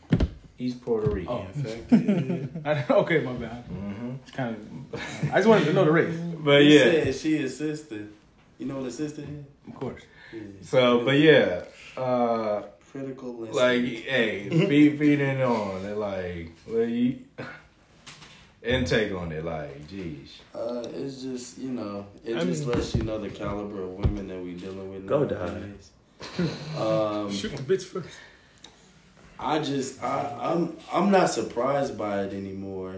he's 0.56 0.74
Puerto 0.74 1.10
Rican. 1.10 1.32
Oh. 1.32 1.46
Infected. 1.54 2.62
I, 2.66 2.84
okay, 2.90 3.20
my 3.20 3.32
bad. 3.32 3.64
hmm 3.64 4.12
It's 4.22 4.30
kind 4.30 4.54
of. 4.92 5.00
I 5.32 5.36
just 5.36 5.48
wanted 5.48 5.64
to 5.66 5.72
know 5.72 5.84
the 5.84 5.90
race. 5.92 6.14
But 6.38 6.62
He 6.62 6.76
yeah. 6.78 6.84
said 7.04 7.14
she 7.16 7.36
his 7.38 7.56
sister. 7.56 8.06
You 8.58 8.66
know 8.66 8.76
what 8.76 8.86
a 8.86 8.90
sister 8.90 9.22
is? 9.22 9.44
Of 9.68 9.74
course. 9.74 10.02
Yeah. 10.32 10.40
So, 10.62 11.04
but 11.04 11.18
yeah. 11.18 11.62
Uh, 11.96 12.62
critical 12.92 13.36
list. 13.36 13.54
like, 13.54 13.80
hey, 13.82 14.48
feed 14.68 14.98
feeding 14.98 15.42
on 15.42 15.84
it. 15.84 15.96
Like, 15.96 16.52
well, 16.66 16.84
you 16.84 17.18
intake 18.62 19.12
on 19.14 19.32
it. 19.32 19.44
Like, 19.44 19.88
geez. 19.88 20.40
Uh, 20.54 20.82
it's 20.94 21.22
just 21.22 21.58
you 21.58 21.70
know, 21.70 22.06
it 22.24 22.36
I 22.36 22.44
just 22.44 22.66
mean- 22.66 22.72
lets 22.76 22.94
you 22.94 23.02
know 23.02 23.18
the 23.18 23.30
caliber 23.30 23.82
of 23.82 23.90
women 23.90 24.28
that 24.28 24.42
we 24.42 24.54
dealing 24.54 24.90
with 24.90 25.06
Go 25.06 25.24
nowadays. 25.24 25.90
um, 26.78 27.32
Shoot 27.32 27.56
the 27.56 27.62
bitch 27.62 27.84
first. 27.84 28.08
I 29.38 29.58
just 29.58 30.02
I 30.02 30.36
I'm 30.52 30.76
I'm 30.92 31.10
not 31.10 31.30
surprised 31.30 31.96
by 31.96 32.24
it 32.24 32.32
anymore. 32.34 32.96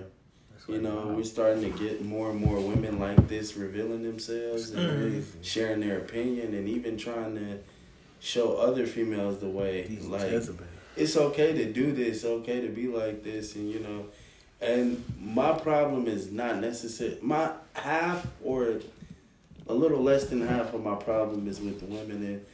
You 0.68 0.80
know, 0.80 1.12
we're 1.16 1.24
starting 1.24 1.60
to 1.70 1.76
get 1.78 2.04
more 2.04 2.30
and 2.30 2.40
more 2.40 2.58
women 2.60 2.98
like 3.00 3.26
this 3.28 3.56
revealing 3.56 4.04
themselves 4.04 4.70
and 4.70 5.00
really 5.00 5.24
sharing 5.42 5.80
their 5.80 5.98
opinion 5.98 6.54
and 6.54 6.68
even 6.68 6.96
trying 6.96 7.34
to 7.34 7.58
show 8.22 8.54
other 8.56 8.86
females 8.86 9.38
the 9.40 9.48
way. 9.48 9.98
Like 10.02 10.30
it's 10.96 11.16
okay 11.16 11.52
to 11.52 11.72
do 11.72 11.92
this, 11.92 12.24
okay 12.24 12.60
to 12.60 12.68
be 12.68 12.86
like 12.86 13.22
this, 13.22 13.56
and 13.56 13.70
you 13.70 13.80
know. 13.80 14.06
And 14.60 15.02
my 15.20 15.58
problem 15.58 16.06
is 16.06 16.30
not 16.30 16.60
necessary. 16.60 17.18
My 17.20 17.50
half 17.74 18.26
or 18.44 18.76
a 19.66 19.74
little 19.74 20.00
less 20.00 20.26
than 20.26 20.46
half 20.46 20.72
of 20.72 20.84
my 20.84 20.94
problem 20.94 21.48
is 21.48 21.60
with 21.60 21.80
the 21.80 21.86
women, 21.86 22.24
and 22.24 22.46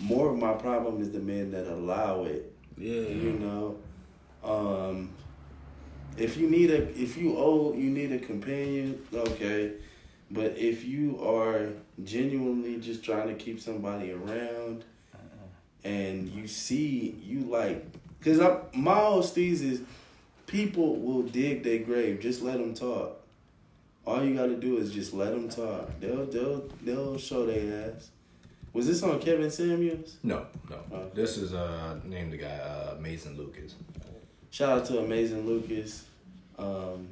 more 0.00 0.30
of 0.30 0.38
my 0.38 0.54
problem 0.54 1.00
is 1.00 1.12
the 1.12 1.20
men 1.20 1.52
that 1.52 1.72
allow 1.72 2.24
it. 2.24 2.52
Yeah. 2.76 2.92
You 2.92 3.32
know, 3.38 3.76
um, 4.42 5.10
if 6.16 6.36
you 6.36 6.50
need 6.50 6.70
a, 6.70 6.82
if 7.00 7.16
you 7.16 7.36
old, 7.36 7.76
you 7.76 7.90
need 7.90 8.10
a 8.10 8.18
companion. 8.18 9.00
Okay, 9.14 9.72
but 10.32 10.58
if 10.58 10.84
you 10.84 11.22
are 11.22 11.68
genuinely 12.02 12.80
just 12.80 13.04
trying 13.04 13.28
to 13.28 13.34
keep 13.34 13.60
somebody 13.60 14.10
around, 14.10 14.84
and 15.84 16.28
you 16.28 16.46
see 16.46 17.16
you 17.22 17.40
like, 17.40 17.84
cause 18.22 18.40
I, 18.40 18.58
my 18.74 18.94
whole 18.94 19.22
steez 19.22 19.62
is 19.62 19.80
people 20.46 20.96
will 20.96 21.22
dig 21.22 21.62
their 21.62 21.78
grave. 21.78 22.20
Just 22.20 22.42
let 22.42 22.58
them 22.58 22.74
talk. 22.74 23.20
All 24.06 24.22
you 24.24 24.34
gotta 24.34 24.56
do 24.56 24.78
is 24.78 24.92
just 24.92 25.14
let 25.14 25.32
them 25.32 25.48
talk. 25.48 25.88
They'll 26.00 26.26
they'll 26.26 26.68
they'll 26.82 27.18
show 27.18 27.46
their 27.46 27.90
ass. 27.90 28.10
Was 28.72 28.86
this 28.86 29.02
on 29.02 29.20
Kevin 29.20 29.50
Samuels? 29.50 30.16
No, 30.22 30.46
no. 30.70 30.76
Okay. 30.92 31.10
This 31.14 31.36
is 31.36 31.54
uh 31.54 31.98
name 32.04 32.30
the 32.30 32.38
guy 32.38 32.56
uh 32.56 32.96
Mason 33.00 33.36
Lucas. 33.36 33.74
Shout 34.50 34.80
out 34.80 34.84
to 34.86 34.98
Amazing 34.98 35.46
Lucas 35.46 36.04
um, 36.58 37.08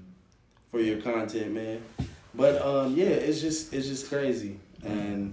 for 0.70 0.78
your 0.80 1.01
content, 1.01 1.52
man. 1.52 1.82
But 2.34 2.60
um, 2.60 2.94
yeah, 2.94 3.06
it's 3.06 3.40
just 3.40 3.72
it's 3.72 3.88
just 3.88 4.10
crazy, 4.10 4.59
and 4.84 5.32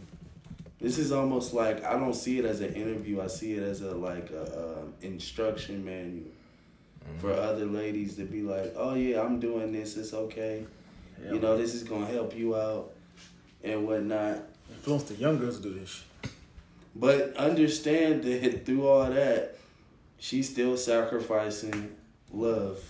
this 0.79 0.97
is 0.97 1.11
almost 1.11 1.53
like 1.53 1.83
I 1.83 1.93
don't 1.93 2.13
see 2.13 2.39
it 2.39 2.45
as 2.45 2.61
an 2.61 2.73
interview. 2.73 3.21
I 3.21 3.27
see 3.27 3.53
it 3.53 3.63
as 3.63 3.81
a 3.81 3.95
like 3.95 4.29
a, 4.29 4.79
um 4.79 4.93
instruction 5.01 5.83
manual 5.83 6.27
mm-hmm. 6.27 7.19
for 7.19 7.31
other 7.31 7.65
ladies 7.65 8.15
to 8.17 8.25
be 8.25 8.41
like, 8.41 8.73
oh 8.75 8.93
yeah, 8.93 9.21
I'm 9.21 9.39
doing 9.39 9.71
this. 9.71 9.97
It's 9.97 10.13
okay. 10.13 10.65
You 11.31 11.39
know, 11.39 11.57
this 11.57 11.73
is 11.73 11.83
gonna 11.83 12.05
help 12.05 12.35
you 12.37 12.55
out 12.55 12.93
and 13.63 13.87
whatnot. 13.87 14.43
Influence 14.69 15.03
the 15.03 15.15
young 15.15 15.39
girls 15.39 15.57
to 15.57 15.63
do 15.63 15.73
this. 15.73 16.03
But 16.95 17.35
understand 17.37 18.23
that 18.23 18.65
through 18.65 18.87
all 18.87 19.05
that, 19.05 19.57
she's 20.19 20.49
still 20.49 20.77
sacrificing 20.77 21.95
love. 22.31 22.83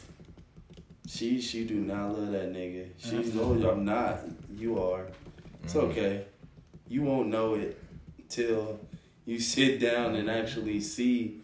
She 1.07 1.39
she 1.39 1.65
do 1.65 1.76
not 1.76 2.18
love 2.18 2.31
that 2.31 2.51
nigga. 2.51 2.89
She's 2.97 3.31
mm-hmm. 3.31 3.65
oh 3.65 3.72
I'm 3.72 3.85
not. 3.85 4.19
You 4.53 4.81
are. 4.81 5.07
It's 5.64 5.73
mm-hmm. 5.73 5.91
okay. 5.91 6.26
You 6.89 7.03
won't 7.03 7.30
know 7.30 7.55
it 7.55 7.81
till 8.30 8.80
you 9.26 9.39
sit 9.55 9.80
down 9.80 10.15
and 10.15 10.30
actually 10.30 10.80
see 10.81 11.39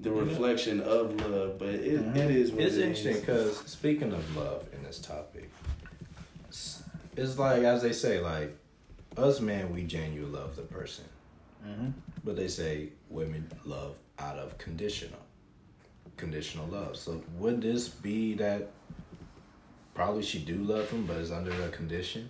the 0.00 0.10
reflection 0.10 0.80
of 0.80 1.20
love. 1.26 1.58
But 1.58 1.68
it, 1.68 2.00
mm-hmm. 2.00 2.16
it 2.16 2.30
is 2.30 2.52
what 2.52 2.62
It's 2.62 2.76
it 2.76 2.82
interesting 2.82 3.20
because 3.20 3.58
speaking 3.58 4.12
of 4.12 4.36
love 4.36 4.66
in 4.72 4.82
this 4.82 4.98
topic, 4.98 5.50
it's, 6.48 6.82
it's 7.16 7.38
like 7.38 7.62
as 7.62 7.82
they 7.82 7.92
say, 7.92 8.20
like 8.20 8.56
us 9.16 9.40
men, 9.40 9.72
we 9.72 9.82
genuinely 9.82 10.38
love 10.38 10.56
the 10.56 10.62
person, 10.62 11.04
mm-hmm. 11.66 11.88
but 12.24 12.36
they 12.36 12.48
say 12.48 12.90
women 13.08 13.50
love 13.64 13.96
out 14.18 14.38
of 14.38 14.58
conditional, 14.58 15.20
conditional 16.16 16.66
love. 16.66 16.96
So 16.96 17.22
would 17.36 17.60
this 17.62 17.88
be 17.88 18.34
that? 18.34 18.70
Probably 19.94 20.22
she 20.22 20.38
do 20.38 20.54
love 20.54 20.88
him, 20.90 21.06
but 21.06 21.16
it's 21.16 21.32
under 21.32 21.50
a 21.50 21.70
condition. 21.70 22.28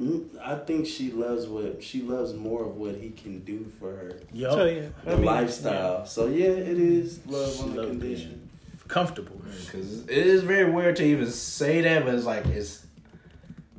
Mm, 0.00 0.38
I 0.42 0.56
think 0.56 0.86
she 0.86 1.10
loves 1.10 1.46
what 1.46 1.82
she 1.82 2.02
loves 2.02 2.34
more 2.34 2.66
of 2.66 2.76
what 2.76 2.96
he 2.96 3.10
can 3.10 3.40
do 3.44 3.64
for 3.80 3.90
her. 3.90 4.20
Yo, 4.32 4.50
So 4.50 4.64
yeah, 4.66 4.88
The 5.04 5.12
I 5.12 5.14
mean, 5.16 5.24
lifestyle. 5.24 6.04
So 6.06 6.26
yeah, 6.26 6.48
it 6.48 6.78
is 6.78 7.20
love 7.26 7.60
on 7.62 7.74
the 7.74 7.80
Love 7.82 7.90
condition. 7.90 8.48
comfortable. 8.88 9.40
Because 9.64 10.02
it 10.02 10.10
is 10.26 10.42
very 10.42 10.70
weird 10.70 10.96
to 10.96 11.04
even 11.04 11.30
say 11.30 11.80
that, 11.80 12.04
but 12.04 12.14
it's 12.14 12.26
like 12.26 12.44
it's 12.46 12.84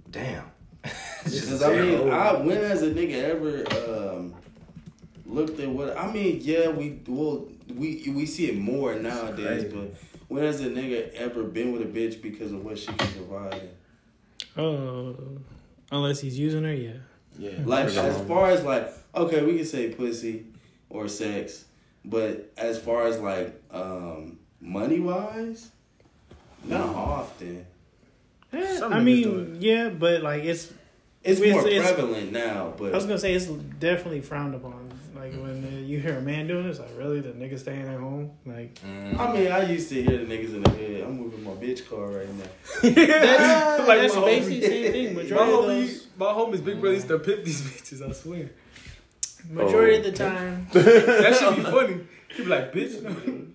damn. 0.09 0.43
Because 1.23 1.61
I 1.61 1.73
mean, 1.81 1.99
damn. 2.07 2.11
I 2.11 2.33
when 2.41 2.57
has 2.63 2.81
a 2.81 2.89
nigga 2.91 3.21
ever 3.23 4.09
um, 4.15 4.33
looked 5.27 5.59
at 5.59 5.69
what 5.69 5.95
I 5.97 6.11
mean? 6.11 6.39
Yeah, 6.41 6.69
we 6.69 6.99
well 7.07 7.47
we 7.75 8.11
we 8.15 8.25
see 8.25 8.47
it 8.49 8.57
more 8.57 8.95
nowadays, 8.95 9.71
but 9.71 9.93
when 10.29 10.43
has 10.43 10.61
a 10.61 10.69
nigga 10.69 11.13
ever 11.13 11.43
been 11.43 11.73
with 11.73 11.83
a 11.83 11.85
bitch 11.85 12.21
because 12.23 12.51
of 12.53 12.65
what 12.65 12.79
she 12.79 12.87
can 12.87 13.07
provide? 13.13 13.69
Oh, 14.57 15.15
unless 15.91 16.19
he's 16.19 16.37
using 16.37 16.63
her, 16.63 16.73
yeah. 16.73 16.91
Yeah. 17.39 17.51
Like 17.65 17.87
as 17.87 18.21
far 18.27 18.49
as 18.51 18.63
like 18.63 18.91
okay, 19.15 19.43
we 19.43 19.57
can 19.57 19.65
say 19.65 19.89
pussy 19.89 20.45
or 20.89 21.07
sex, 21.07 21.65
but 22.05 22.51
as 22.57 22.79
far 22.79 23.07
as 23.07 23.19
like 23.19 23.59
um, 23.71 24.39
money 24.61 24.99
wise, 24.99 25.71
Not 26.65 26.87
often. 26.95 27.65
Eh, 28.53 28.79
I 28.81 28.99
mean, 29.01 29.57
yeah, 29.59 29.89
but 29.89 30.21
like 30.23 30.43
it's. 30.43 30.71
It's 31.23 31.41
It's- 31.41 31.53
more 31.53 31.67
it's- 31.67 31.91
prevalent 31.93 32.31
now, 32.31 32.73
but 32.77 32.93
I 32.93 32.95
was 32.95 33.05
gonna 33.05 33.19
say 33.19 33.33
it's 33.33 33.47
definitely 33.47 34.21
frowned 34.21 34.55
upon. 34.55 34.89
Like 35.15 35.33
when 35.33 35.61
you 35.97 36.03
hear 36.03 36.17
a 36.17 36.21
man 36.21 36.47
doing 36.47 36.67
this, 36.67 36.79
like 36.79 36.91
really 36.95 37.19
the 37.21 37.29
nigga 37.29 37.57
staying 37.59 37.87
at 37.87 37.99
home, 37.99 38.31
like 38.45 38.75
mm. 38.75 39.17
I 39.19 39.33
mean, 39.33 39.51
I 39.51 39.63
used 39.69 39.89
to 39.89 40.01
hear 40.03 40.17
the 40.23 40.25
niggas 40.25 40.53
in 40.53 40.63
the 40.63 40.69
head. 40.69 41.01
I'm 41.03 41.17
moving 41.17 41.43
my 41.43 41.51
bitch 41.51 41.89
car 41.89 42.07
right 42.07 42.29
now. 42.35 42.45
that's, 42.83 43.87
Like 43.87 44.01
that's 44.01 44.15
my 44.15 44.21
basically 44.25 44.59
the 44.59 44.67
same 44.67 44.91
thing. 44.91 45.15
My 45.15 45.23
Majority 45.23 45.51
of 45.51 45.59
homie, 45.59 45.87
those, 45.87 46.07
my 46.17 46.25
homie's 46.27 46.61
big 46.61 46.79
brother 46.79 46.95
used 46.95 47.07
to 47.07 47.19
pimp 47.19 47.43
these 47.43 47.61
bitches. 47.69 48.07
I 48.07 48.11
swear. 48.13 48.49
majority 49.49 49.95
Oh. 49.95 49.97
of 49.97 50.03
the 50.03 50.25
oh. 50.25 50.29
time, 50.29 50.67
That 50.71 51.35
should 51.35 51.55
be 51.55 51.63
funny. 51.63 51.99
He'd 52.35 52.43
be 52.43 52.49
like, 52.49 52.73
bitch. 52.73 52.93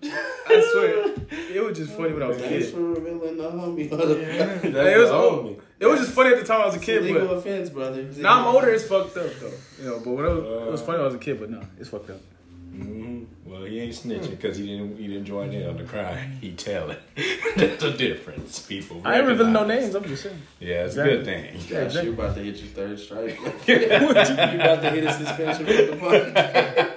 I 0.03 0.71
swear. 0.71 1.15
It 1.55 1.63
was 1.63 1.77
just 1.77 1.93
funny 1.93 2.11
when 2.13 2.23
I 2.23 2.27
was 2.27 2.37
a 2.37 2.39
Thanks 2.41 2.65
kid. 2.65 2.73
for 2.73 2.81
revealing 2.81 3.37
the 3.37 3.49
homie. 3.51 3.89
Yeah. 3.89 4.57
Hey, 4.83 4.95
it 4.95 4.97
was 4.97 5.11
old. 5.11 5.61
It 5.79 5.85
was 5.87 5.99
just 5.99 6.11
funny 6.13 6.33
at 6.33 6.39
the 6.39 6.45
time 6.45 6.61
I 6.61 6.65
was 6.65 6.75
a 6.75 6.79
kid, 6.79 7.03
Legal 7.03 7.27
but 7.27 7.37
offense, 7.37 7.69
brother. 7.69 8.03
now 8.17 8.39
I'm 8.39 8.55
older. 8.55 8.69
It's 8.69 8.85
fucked 8.85 9.17
up 9.17 9.31
though. 9.39 9.51
You 9.81 9.89
know, 9.89 9.99
but 9.99 10.11
when 10.11 10.25
I 10.25 10.29
was, 10.29 10.67
it 10.67 10.71
was 10.71 10.81
uh. 10.81 10.85
funny 10.85 10.97
when 10.99 11.01
I 11.01 11.05
was 11.05 11.15
a 11.15 11.19
kid, 11.19 11.39
but 11.39 11.49
no, 11.49 11.61
it's 11.79 11.89
fucked 11.89 12.09
up. 12.09 12.21
Hmm 12.73 13.42
Well, 13.45 13.63
he 13.63 13.81
ain't 13.81 13.93
snitching 13.93 14.25
hmm. 14.25 14.31
because 14.31 14.57
he 14.57 14.67
didn't 14.67 14.97
he 14.97 15.07
didn't 15.07 15.25
join 15.25 15.51
in 15.51 15.67
on 15.67 15.77
the 15.77 15.83
crime. 15.83 16.37
He 16.41 16.51
tell 16.53 16.91
it. 16.91 17.01
That's 17.55 17.83
a 17.83 17.91
difference, 17.91 18.59
people. 18.59 19.01
I 19.03 19.17
ain't 19.17 19.27
revealing 19.27 19.53
no 19.53 19.65
names. 19.65 19.95
I'm 19.95 20.03
just 20.03 20.23
saying. 20.23 20.41
Yeah, 20.59 20.85
it's 20.85 20.95
Exactly. 20.95 21.13
a 21.13 21.17
good 21.17 21.25
thing. 21.25 21.53
Gosh, 21.53 21.63
exactly. 21.63 22.03
you 22.03 22.13
about 22.13 22.35
to 22.35 22.43
hit 22.43 22.55
your 22.57 22.67
third 22.67 22.99
strike. 22.99 23.39
you 23.67 23.85
about 23.85 24.81
to 24.81 24.89
hit 24.91 25.03
a 25.03 25.13
suspension 25.13 25.65
from 25.65 25.75
the 25.75 25.97
podcast. 25.99 26.93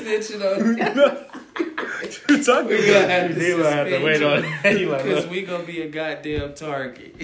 Snitching 0.00 0.42
on 0.42 0.76
you. 0.76 1.26
You 2.28 2.44
talking 2.44 2.68
We 2.68 2.86
gonna 2.86 3.08
have 3.08 3.34
to 3.34 3.44
He 3.44 3.50
gonna 3.50 3.70
have 3.70 3.88
to 3.88 4.04
wait 4.04 4.22
on 4.22 4.42
suspend 4.42 4.90
Because 4.90 5.26
we 5.26 5.42
gonna 5.42 5.64
be 5.64 5.82
a 5.82 5.88
goddamn 5.88 6.54
target. 6.54 7.16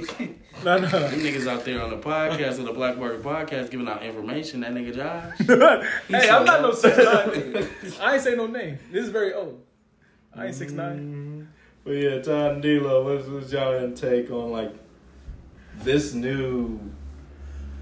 No, 0.65 0.79
no, 0.79 0.89
Them 0.89 1.21
niggas 1.21 1.47
out 1.47 1.65
there 1.65 1.83
on 1.83 1.91
the 1.91 1.99
podcast, 1.99 2.59
on 2.59 2.65
the 2.65 2.73
Black 2.73 2.97
Market 2.97 3.23
Podcast, 3.23 3.71
giving 3.71 3.87
out 3.89 4.03
information. 4.03 4.61
That 4.61 4.73
nigga 4.73 4.95
Josh. 4.95 5.39
hey, 5.39 6.27
so 6.27 6.39
I'm 6.39 6.45
not 6.45 6.63
no 6.63 6.69
low. 6.69 7.69
Six 7.97 7.99
nine. 7.99 7.99
nigga. 7.99 8.01
I 8.01 8.15
ain't 8.15 8.23
say 8.23 8.35
no 8.37 8.47
name. 8.47 8.79
This 8.93 9.05
is 9.05 9.11
very 9.11 9.33
old. 9.33 9.61
I 10.35 10.47
ain't 10.47 10.55
six 10.55 10.73
nine. 10.73 10.99
Mm-hmm. 10.99 11.43
But 11.85 11.91
yeah, 11.93 12.21
Todd 12.21 12.53
and 12.55 12.63
D-Lo, 12.63 13.05
what's, 13.05 13.29
what's 13.29 13.53
y'all 13.53 13.75
intake 13.75 14.31
on 14.31 14.51
like 14.51 14.75
this 15.83 16.15
new 16.15 16.81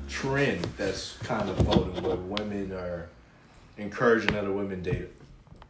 trend 0.08 0.62
that's 0.76 1.16
kind 1.18 1.48
of 1.48 1.56
voting 1.58 2.02
where 2.02 2.16
women 2.16 2.72
are 2.72 3.08
encouraging 3.78 4.36
other 4.36 4.52
women 4.52 4.82
to 4.84 4.92
date 4.92 5.08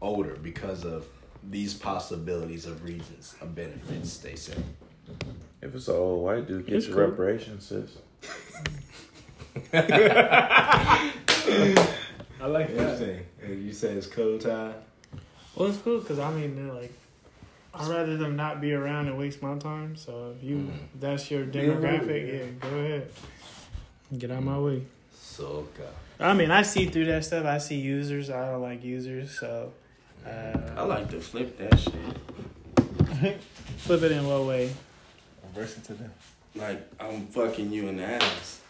older 0.02 0.36
because 0.42 0.84
of 0.84 1.06
these 1.50 1.74
possibilities 1.74 2.66
of 2.66 2.82
reasons 2.82 3.36
of 3.40 3.54
benefits 3.54 4.16
they 4.18 4.34
say. 4.34 4.56
If 5.62 5.74
it's 5.74 5.88
an 5.88 5.94
old 5.94 6.24
white 6.24 6.48
dude, 6.48 6.66
get 6.66 6.76
It's 6.76 6.86
your 6.88 6.96
cool. 6.96 7.06
reparations, 7.06 7.66
sis. 7.66 7.98
I 12.44 12.46
like 12.46 12.68
What 12.68 12.76
you 12.76 12.84
that. 12.84 12.98
say? 12.98 13.22
You 13.48 13.72
say 13.72 13.92
it's 13.94 14.06
cool, 14.06 14.38
Todd? 14.38 14.74
well, 15.56 15.70
it's 15.70 15.78
cool 15.78 16.00
because 16.00 16.18
I 16.18 16.30
mean, 16.30 16.54
they're 16.54 16.74
like, 16.74 16.92
I'd 17.72 17.88
rather 17.88 18.18
them 18.18 18.36
not 18.36 18.60
be 18.60 18.74
around 18.74 19.06
and 19.06 19.16
waste 19.16 19.40
my 19.40 19.56
time. 19.56 19.96
So 19.96 20.34
if 20.36 20.44
you, 20.44 20.70
if 20.94 21.00
that's 21.00 21.30
your 21.30 21.46
demographic, 21.46 22.60
yeah, 22.60 22.68
go 22.68 22.76
ahead, 22.76 23.10
get 24.18 24.30
out 24.30 24.42
my 24.42 24.56
mm. 24.56 24.66
way. 24.66 24.82
So 25.14 25.66
I 26.20 26.34
mean, 26.34 26.50
I 26.50 26.60
see 26.60 26.84
through 26.84 27.06
that 27.06 27.24
stuff. 27.24 27.46
I 27.46 27.56
see 27.56 27.76
users. 27.76 28.28
I 28.28 28.50
don't 28.50 28.60
like 28.60 28.84
users, 28.84 29.38
so 29.38 29.72
mm-hmm. 30.26 30.78
I 30.78 30.82
uh, 30.82 30.86
like 30.86 31.08
to 31.12 31.20
flip 31.22 31.56
that 31.56 31.78
shit. 31.78 33.40
flip 33.78 34.02
it 34.02 34.12
in 34.12 34.26
what 34.26 34.44
way? 34.44 34.70
Reversing 35.44 35.82
to 35.84 35.94
them. 35.94 36.12
Like 36.54 36.90
I'm 37.00 37.26
fucking 37.28 37.72
you 37.72 37.88
in 37.88 37.96
the 37.96 38.04
ass 38.04 38.60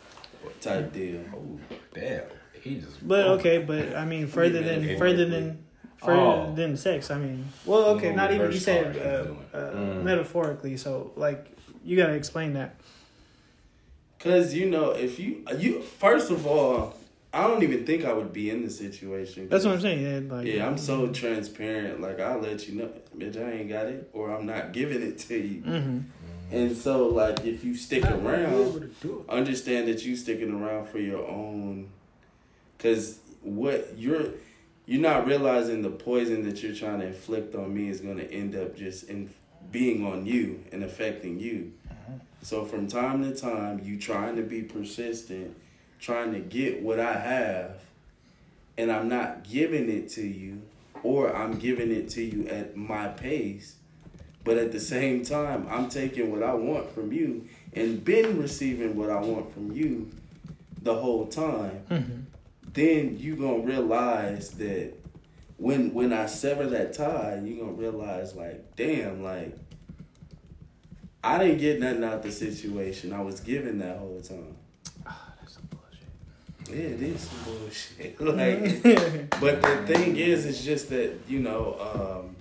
type 0.61 0.93
deal. 0.93 1.25
Oh, 1.35 1.59
damn. 1.93 2.23
He 2.65 2.77
just. 2.77 3.07
But 3.07 3.27
okay, 3.39 3.59
but 3.59 3.95
I 3.95 4.05
mean, 4.07 4.27
further 4.39 4.63
than 4.63 4.87
man. 4.87 4.99
further 4.99 5.27
than 5.27 5.65
further 5.99 6.21
Oh. 6.21 6.55
than 6.55 6.77
sex. 6.77 7.11
I 7.11 7.19
mean, 7.19 7.47
well, 7.67 7.97
okay, 7.97 8.11
No, 8.11 8.17
not 8.17 8.33
even 8.33 8.51
you 8.51 8.59
said 8.59 8.97
uh, 8.97 9.57
uh, 9.57 9.71
Mm. 9.73 10.03
metaphorically. 10.03 10.77
So 10.79 11.13
like, 11.17 11.47
you 11.85 11.97
gotta 11.97 12.15
explain 12.15 12.55
that. 12.55 12.77
Cause 14.19 14.55
you 14.55 14.71
know, 14.71 14.91
if 14.93 15.19
you 15.19 15.45
you 15.59 15.83
first 15.83 16.31
of 16.31 16.47
all, 16.47 16.95
I 17.33 17.47
don't 17.47 17.63
even 17.63 17.85
think 17.85 18.05
I 18.07 18.13
would 18.15 18.33
be 18.33 18.49
in 18.49 18.63
the 18.63 18.71
situation. 18.71 19.49
That's 19.51 19.65
what 19.67 19.75
I'm 19.75 19.81
saying. 19.81 20.03
Yeah, 20.03 20.35
like, 20.35 20.47
Yeah, 20.47 20.67
I'm 20.67 20.79
so 20.79 21.09
transparent. 21.09 22.01
Like 22.01 22.21
I'll 22.21 22.39
let 22.41 22.67
you 22.67 22.77
know, 22.77 22.91
bitch, 23.19 23.37
I 23.37 23.51
ain't 23.59 23.69
got 23.69 23.87
it, 23.87 24.09
or 24.15 24.31
I'm 24.31 24.47
not 24.47 24.73
giving 24.73 25.03
it 25.03 25.19
to 25.29 25.37
you. 25.37 25.61
hmm 25.63 25.99
And 26.51 26.77
so, 26.77 27.09
like, 27.09 27.45
if 27.45 27.65
you 27.65 27.75
stick 27.75 28.03
Not 28.05 28.23
gonna 28.23 28.37
be 28.37 28.43
able 28.45 28.79
around, 28.79 29.27
understand 29.29 29.89
that 29.89 30.05
you 30.05 30.15
sticking 30.15 30.53
around 30.53 30.89
for 30.89 30.99
your 30.99 31.27
own, 31.27 31.91
because 32.85 33.19
what 33.41 33.97
you're 33.97 34.27
you're 34.85 35.01
not 35.01 35.27
realizing 35.27 35.81
the 35.81 35.89
poison 35.89 36.45
that 36.45 36.63
you're 36.63 36.75
trying 36.75 37.01
to 37.01 37.07
inflict 37.07 37.55
on 37.55 37.73
me 37.73 37.89
is 37.89 38.03
going 38.03 38.19
to 38.19 38.31
end 38.31 38.55
up 38.55 38.77
just 38.77 39.09
in 39.09 39.33
being 39.73 40.07
on 40.07 40.27
you 40.27 40.63
and 40.71 40.85
affecting 40.85 41.41
you. 41.41 41.73
So 42.43 42.67
from 42.67 42.87
time 42.87 43.23
to 43.23 43.35
time, 43.35 43.81
you 43.83 43.99
trying 43.99 44.37
to 44.37 44.43
be 44.43 44.61
persistent, 44.61 45.57
trying 45.99 46.35
to 46.35 46.41
get 46.41 46.83
what 46.83 47.01
I 47.01 47.15
have, 47.15 47.81
and 48.77 48.93
I'm 48.93 49.09
not 49.09 49.45
giving 49.45 49.89
it 49.89 50.11
to 50.11 50.23
you, 50.23 50.61
or 51.03 51.35
I'm 51.35 51.59
giving 51.59 51.91
it 51.91 52.11
to 52.11 52.23
you 52.23 52.47
at 52.49 52.77
my 52.77 53.09
pace. 53.09 53.77
But 54.45 54.59
at 54.59 54.73
the 54.73 54.81
same 54.81 55.25
time, 55.25 55.67
I'm 55.71 55.89
taking 55.89 56.31
what 56.31 56.43
I 56.43 56.53
want 56.53 56.95
from 56.95 57.11
you 57.11 57.49
and 57.73 58.05
been 58.05 58.39
receiving 58.39 58.95
what 58.95 59.09
I 59.09 59.21
want 59.21 59.55
from 59.55 59.73
you 59.73 60.11
the 60.83 60.95
whole 60.95 61.27
time. 61.29 61.79
hmm 61.89 62.34
Then 62.75 63.17
you're 63.19 63.37
gonna 63.37 63.61
realize 63.61 64.51
that 64.53 64.93
when 65.57 65.95
when 65.95 66.13
I 66.13 66.27
sever 66.27 66.67
that 66.67 66.93
tie, 66.93 67.41
you're 67.45 67.65
gonna 67.65 67.77
realize 67.77 68.35
like, 68.35 68.77
damn, 68.77 69.23
like 69.23 69.57
I 71.23 71.39
didn't 71.39 71.59
get 71.59 71.81
nothing 71.81 72.05
out 72.05 72.23
the 72.23 72.31
situation. 72.31 73.13
I 73.13 73.23
was 73.23 73.41
given 73.41 73.79
that 73.79 73.97
whole 73.97 74.21
time. 74.21 74.57
That's 75.05 75.55
some 75.55 75.69
bullshit. 75.71 76.69
Yeah, 76.69 76.97
it 76.97 77.03
is 77.03 77.21
some 77.21 77.55
bullshit. 77.55 78.21
like, 78.21 79.41
but 79.41 79.63
the 79.63 79.85
thing 79.87 80.17
is, 80.17 80.45
it's 80.45 80.63
just 80.63 80.91
that 80.91 81.13
you 81.29 81.41
know, 81.41 81.79
um, 81.81 82.37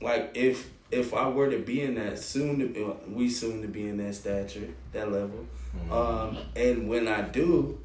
like 0.00 0.32
if 0.34 0.68
if 0.90 1.14
I 1.14 1.28
were 1.28 1.48
to 1.50 1.58
be 1.58 1.82
in 1.82 1.94
that 1.94 2.18
soon, 2.18 2.74
to, 2.74 2.90
uh, 2.90 2.96
we 3.08 3.30
soon 3.30 3.62
to 3.62 3.68
be 3.68 3.86
in 3.86 3.98
that 3.98 4.14
stature, 4.14 4.68
that 4.92 5.12
level, 5.12 5.46
um, 5.92 6.38
and 6.56 6.88
when 6.88 7.06
I 7.06 7.20
do, 7.20 7.78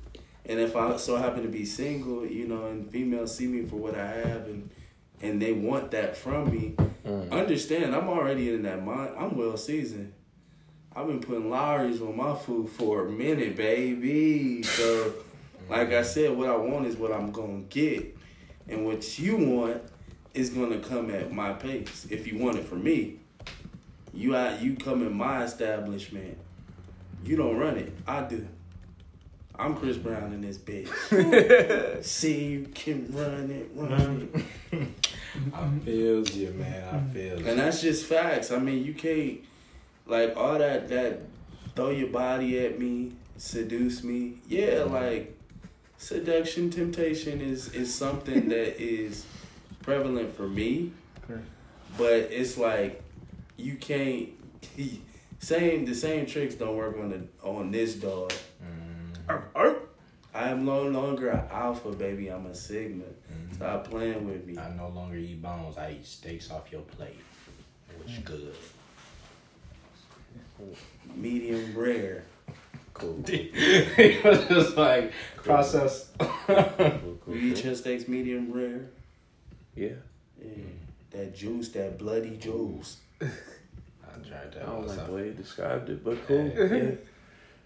and 0.48 0.60
if 0.60 0.76
I 0.76 0.96
so 0.98 1.18
happen 1.18 1.44
to 1.44 1.50
be 1.50 1.66
single, 1.66 2.26
you 2.26 2.48
know, 2.48 2.68
and 2.68 2.90
females 2.92 3.36
see 3.36 3.48
me 3.48 3.64
for 3.66 3.78
what 3.78 3.96
I 3.96 4.06
have, 4.08 4.46
and 4.48 4.70
and 5.22 5.42
they 5.42 5.54
want 5.54 5.92
that 5.92 6.16
from 6.16 6.52
me, 6.52 6.76
mm. 7.06 7.32
understand 7.32 7.96
I'm 7.96 8.08
already 8.08 8.54
in 8.54 8.64
that 8.64 8.84
mind. 8.84 9.16
I'm 9.18 9.38
well 9.38 9.58
seasoned. 9.58 10.14
I've 10.96 11.08
been 11.08 11.20
putting 11.20 11.50
Lawry's 11.50 12.02
on 12.02 12.16
my 12.16 12.36
food 12.36 12.70
for 12.70 13.08
a 13.08 13.12
minute, 13.12 13.56
baby. 13.56 14.64
So, 14.64 14.84
mm. 14.84 15.70
like 15.70 15.92
I 15.92 16.04
said, 16.04 16.38
what 16.38 16.50
I 16.50 16.56
want 16.56 16.86
is 16.86 16.96
what 16.96 17.12
I'm 17.12 17.32
gonna 17.32 17.64
get, 17.70 18.16
and 18.68 18.86
what 18.86 19.18
you 19.18 19.38
want 19.38 19.82
is 20.34 20.50
gonna 20.52 20.80
come 20.80 21.10
at 21.10 21.32
my 21.32 21.54
pace. 21.54 22.06
If 22.10 22.28
you 22.28 22.38
want 22.38 22.58
it 22.58 22.66
from 22.66 22.84
me, 22.84 23.20
you 24.14 24.38
you 24.60 24.76
come 24.76 25.02
in 25.02 25.14
my 25.14 25.44
establishment. 25.44 26.38
You 27.24 27.36
don't 27.36 27.58
run 27.58 27.78
it. 27.78 27.92
I 28.06 28.22
do. 28.22 28.48
I'm 29.58 29.76
Chris 29.76 29.98
Brown 29.98 30.34
in 30.34 30.42
this 30.42 30.58
bitch. 30.58 32.04
See, 32.04 32.46
you 32.46 32.68
can 32.74 33.08
run 33.12 33.50
it, 33.50 33.70
run 33.74 34.46
it. 34.72 34.88
I 35.54 35.70
feels 35.84 36.36
you, 36.36 36.52
man. 36.52 36.84
I 36.94 37.14
feels 37.14 37.42
you. 37.42 37.48
And 37.48 37.60
that's 37.60 37.82
just 37.82 38.06
facts. 38.06 38.52
I 38.52 38.60
mean, 38.60 38.84
you 38.84 38.94
can't 38.94 39.40
like 40.06 40.36
all 40.36 40.58
that 40.58 40.90
that 40.90 41.22
throw 41.76 41.90
your 41.90 42.10
body 42.10 42.66
at 42.66 42.80
me, 42.80 43.14
seduce 43.38 44.04
me. 44.04 44.36
Yeah, 44.48 44.80
mm-hmm. 44.80 44.94
like 44.94 45.38
seduction, 45.98 46.70
temptation 46.70 47.42
is 47.42 47.74
is 47.74 47.94
something 47.94 48.50
that 48.50 48.82
is 48.82 49.26
prevalent 49.82 50.36
for 50.36 50.48
me. 50.48 50.92
But 51.98 52.30
it's 52.32 52.58
like 52.58 53.02
you 53.58 53.76
can't 53.76 54.30
same 55.40 55.86
the 55.86 55.96
same 55.96 56.26
tricks 56.26 56.56
don't 56.56 56.76
work 56.76 56.98
on 56.98 57.10
the 57.10 57.48
on 57.48 57.72
this 57.72 57.96
dog. 57.96 58.34
Oh, 59.30 59.42
oh. 59.56 59.82
I 60.34 60.50
am 60.50 60.66
no 60.66 60.84
longer 60.84 61.30
an 61.30 61.48
alpha, 61.50 61.92
baby. 61.92 62.28
I'm 62.28 62.46
a 62.46 62.54
sigma. 62.54 63.06
Mm-hmm. 63.06 63.54
Stop 63.54 63.90
playing 63.90 64.28
with 64.28 64.46
me. 64.46 64.58
I 64.58 64.70
no 64.76 64.90
longer 64.90 65.16
eat 65.16 65.42
bones. 65.42 65.78
I 65.78 65.92
eat 65.92 66.06
steaks 66.06 66.52
off 66.52 66.72
your 66.72 66.82
plate. 66.82 67.22
Which 68.04 68.16
mm. 68.16 68.26
good. 68.26 68.56
Medium 71.16 71.74
rare. 71.76 72.26
Cool. 72.94 73.24
it 73.28 74.24
was 74.24 74.46
just 74.48 74.78
like 74.78 75.14
process. 75.38 76.12
Cool, 76.20 76.64
cool, 76.78 77.18
cool, 77.26 77.36
You 77.36 77.52
eat 77.52 77.64
your 77.64 77.76
steaks 77.76 78.08
medium 78.08 78.52
rare. 78.52 78.90
Yeah. 79.74 79.90
Yeah. 80.42 80.50
That 81.12 81.34
juice, 81.34 81.70
that 81.70 81.98
bloody 81.98 82.36
juice. 82.38 82.98
I 83.22 83.26
tried 84.28 84.52
that. 84.54 84.64
I 84.64 84.66
don't 84.66 84.88
like 84.88 85.06
the 85.06 85.12
way 85.14 85.26
you 85.28 85.34
described 85.34 85.90
it, 85.90 86.04
but 86.04 86.26
cool. 86.28 86.48
Yeah. 86.48 86.92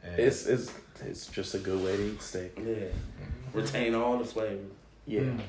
Yeah. 0.04 0.10
Yeah. 0.18 0.26
It's 0.26 0.46
it's 0.46 0.72
it's 1.06 1.28
just 1.28 1.56
a 1.56 1.60
good 1.60 1.84
way 1.84 1.96
to 1.98 2.04
eat 2.12 2.22
steak. 2.22 2.54
Yeah. 2.58 2.64
Mm-hmm. 2.64 3.58
Retain 3.58 3.96
all 3.96 4.18
the 4.18 4.26
flavor. 4.26 4.60
Yeah, 5.08 5.22
Mm. 5.22 5.40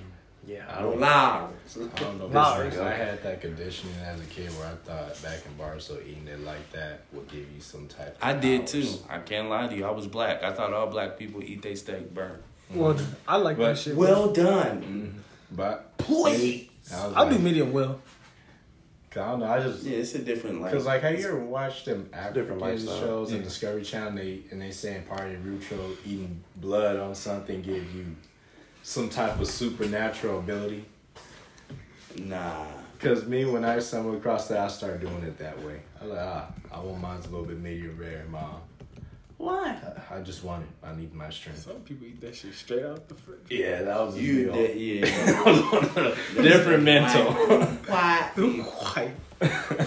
yeah. 0.46 0.64
I 0.68 0.78
I 0.78 0.82
don't. 0.82 1.00
Loud. 1.00 1.52
I 1.76 2.00
don't 2.00 2.18
know. 2.18 2.28
Nah, 2.32 2.56
Nah, 2.64 2.84
I 2.86 2.90
had 2.92 3.22
that 3.22 3.40
conditioning 3.42 3.94
as 4.04 4.20
a 4.20 4.24
kid 4.24 4.48
where 4.52 4.68
I 4.68 4.74
thought 4.86 5.22
back 5.22 5.40
in 5.44 5.52
Barstow 5.58 5.98
eating 6.00 6.26
it 6.28 6.40
like 6.40 6.70
that 6.72 7.00
would 7.12 7.28
give 7.28 7.40
you 7.54 7.60
some 7.60 7.86
type. 7.88 8.16
of 8.16 8.22
I 8.22 8.32
did 8.32 8.60
powers. 8.60 8.72
too. 8.72 9.04
I 9.10 9.18
can't 9.18 9.50
lie 9.50 9.66
to 9.66 9.76
you. 9.76 9.84
I 9.84 9.90
was 9.90 10.06
black. 10.06 10.42
I 10.42 10.52
thought 10.52 10.72
all 10.72 10.86
black 10.86 11.18
people 11.18 11.42
eat 11.42 11.60
their 11.62 11.76
steak 11.76 12.14
burnt. 12.14 12.40
Mm-hmm. 12.70 12.78
Well, 12.80 12.96
I 13.28 13.36
like 13.36 13.58
But- 13.58 13.66
that 13.74 13.78
shit. 13.78 13.96
Well 13.96 14.32
done. 14.32 15.22
But 15.52 15.98
Please. 15.98 16.68
I 16.94 17.06
was 17.06 17.14
I'll 17.16 17.24
like, 17.26 17.36
do 17.36 17.38
medium 17.40 17.72
well. 17.72 18.00
I 19.12 19.14
don't 19.30 19.40
know. 19.40 19.46
I 19.46 19.60
just 19.60 19.82
Yeah, 19.82 19.98
it's 19.98 20.14
a 20.14 20.20
different 20.20 20.60
like. 20.60 20.72
Cause 20.72 20.86
like, 20.86 21.02
have 21.02 21.18
you 21.18 21.26
ever 21.26 21.38
watched 21.44 21.86
them 21.86 22.04
Different 22.04 22.14
African 22.36 22.58
lifestyle. 22.60 23.00
shows 23.00 23.30
on 23.32 23.38
Yeah. 23.38 23.42
Discovery 23.42 23.82
Channel? 23.82 24.12
They 24.12 24.42
and 24.50 24.62
they 24.62 24.70
saying 24.70 25.04
part 25.04 25.30
of 25.30 25.44
Rutro 25.44 25.96
eating 26.06 26.42
blood 26.56 26.96
on 26.96 27.14
something 27.14 27.60
give 27.60 27.92
you 27.94 28.06
some 28.82 29.08
type 29.08 29.40
of 29.40 29.46
supernatural 29.48 30.38
ability. 30.38 30.84
Nah. 32.18 32.66
Cause 32.98 33.24
me, 33.26 33.46
when 33.46 33.64
I 33.64 33.78
stumble 33.78 34.14
across 34.16 34.48
that, 34.48 34.58
I 34.58 34.68
start 34.68 35.00
doing 35.00 35.22
it 35.22 35.38
that 35.38 35.60
way. 35.62 35.80
I 36.00 36.04
like 36.04 36.18
ah, 36.20 36.52
I 36.70 36.80
want 36.80 37.00
mine's 37.00 37.26
a 37.26 37.30
little 37.30 37.46
bit 37.46 37.58
medium 37.58 37.96
rare, 37.98 38.24
mom. 38.30 38.60
Why? 39.40 39.74
I, 40.10 40.16
I 40.16 40.20
just 40.20 40.44
want 40.44 40.64
it. 40.64 40.86
I 40.86 40.94
need 40.94 41.14
my 41.14 41.30
strength. 41.30 41.60
Some 41.64 41.80
people 41.80 42.06
eat 42.06 42.20
that 42.20 42.36
shit 42.36 42.52
straight 42.52 42.84
out 42.84 43.08
the 43.08 43.14
fridge. 43.14 43.38
Yeah, 43.48 43.82
that 43.82 43.98
was 43.98 44.18
You 44.20 44.44
deal. 44.44 44.52
did, 44.52 44.76
yeah. 44.76 45.04
different 46.42 46.82
mental. 46.82 47.32
Why? 47.32 48.30
White. 48.36 49.14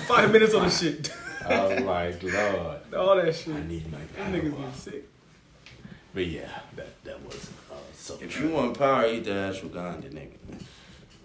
Five 0.08 0.32
minutes 0.32 0.56
on 0.56 0.64
the 0.66 0.72
shit. 0.72 1.14
I 1.48 1.66
was 1.66 1.80
like, 1.84 2.24
Lord, 2.24 2.94
All 2.98 3.16
that 3.18 3.36
shit. 3.36 3.54
I 3.56 3.62
need 3.68 3.92
my 3.92 4.00
Them 4.00 4.34
niggas 4.34 4.56
power. 4.58 4.66
get 4.66 4.76
sick. 4.76 5.04
But 6.16 6.26
yeah, 6.26 6.50
that 6.76 7.04
that 7.04 7.24
was 7.24 7.50
uh, 7.72 7.76
so. 7.94 8.18
If 8.22 8.40
you 8.40 8.50
want 8.50 8.76
power, 8.78 9.06
eat 9.08 9.24
the 9.26 9.32
ashwagandha, 9.32 10.10
nigga. 10.12 10.38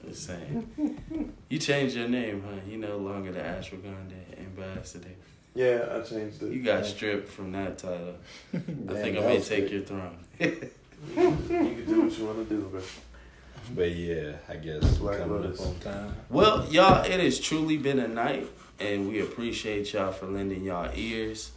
Just 0.07 0.27
saying. 0.27 1.33
You 1.49 1.59
changed 1.59 1.97
your 1.97 2.09
name, 2.09 2.43
huh? 2.47 2.61
You 2.69 2.77
no 2.77 2.97
longer 2.99 3.33
the 3.33 3.41
ashwagandha 3.41 4.39
ambassador. 4.39 5.15
Yeah, 5.55 5.89
I 5.93 6.01
changed 6.01 6.43
it. 6.43 6.53
You 6.53 6.63
got 6.63 6.87
stripped 6.87 7.29
from 7.29 7.53
that 7.53 7.79
title. 7.79 8.17
I 8.55 8.59
think 8.59 9.17
I 9.17 9.21
that 9.21 9.29
may 9.29 9.39
was 9.39 9.49
take 9.49 9.69
quick. 9.69 9.73
your 9.73 9.83
throne. 9.83 10.25
You 11.01 11.15
can 11.15 11.85
do 11.87 12.03
what 12.03 12.19
you 12.19 12.25
want 12.25 12.49
to 12.49 12.57
do, 12.57 12.63
bro. 12.63 12.81
But 13.75 13.91
yeah, 13.91 14.33
I 14.49 14.57
guess 14.57 14.99
Black 14.99 15.19
coming 15.19 15.53
up 15.53 15.61
on 15.61 15.79
time. 15.79 16.15
Well, 16.31 16.67
y'all, 16.71 17.05
it 17.05 17.21
has 17.21 17.39
truly 17.39 17.77
been 17.77 17.99
a 17.99 18.09
night, 18.09 18.49
and 18.81 19.09
we 19.09 19.21
appreciate 19.21 19.93
y'all 19.93 20.13
for 20.13 20.27
lending 20.27 20.65
y'all 20.65 20.91
ears, 20.95 21.53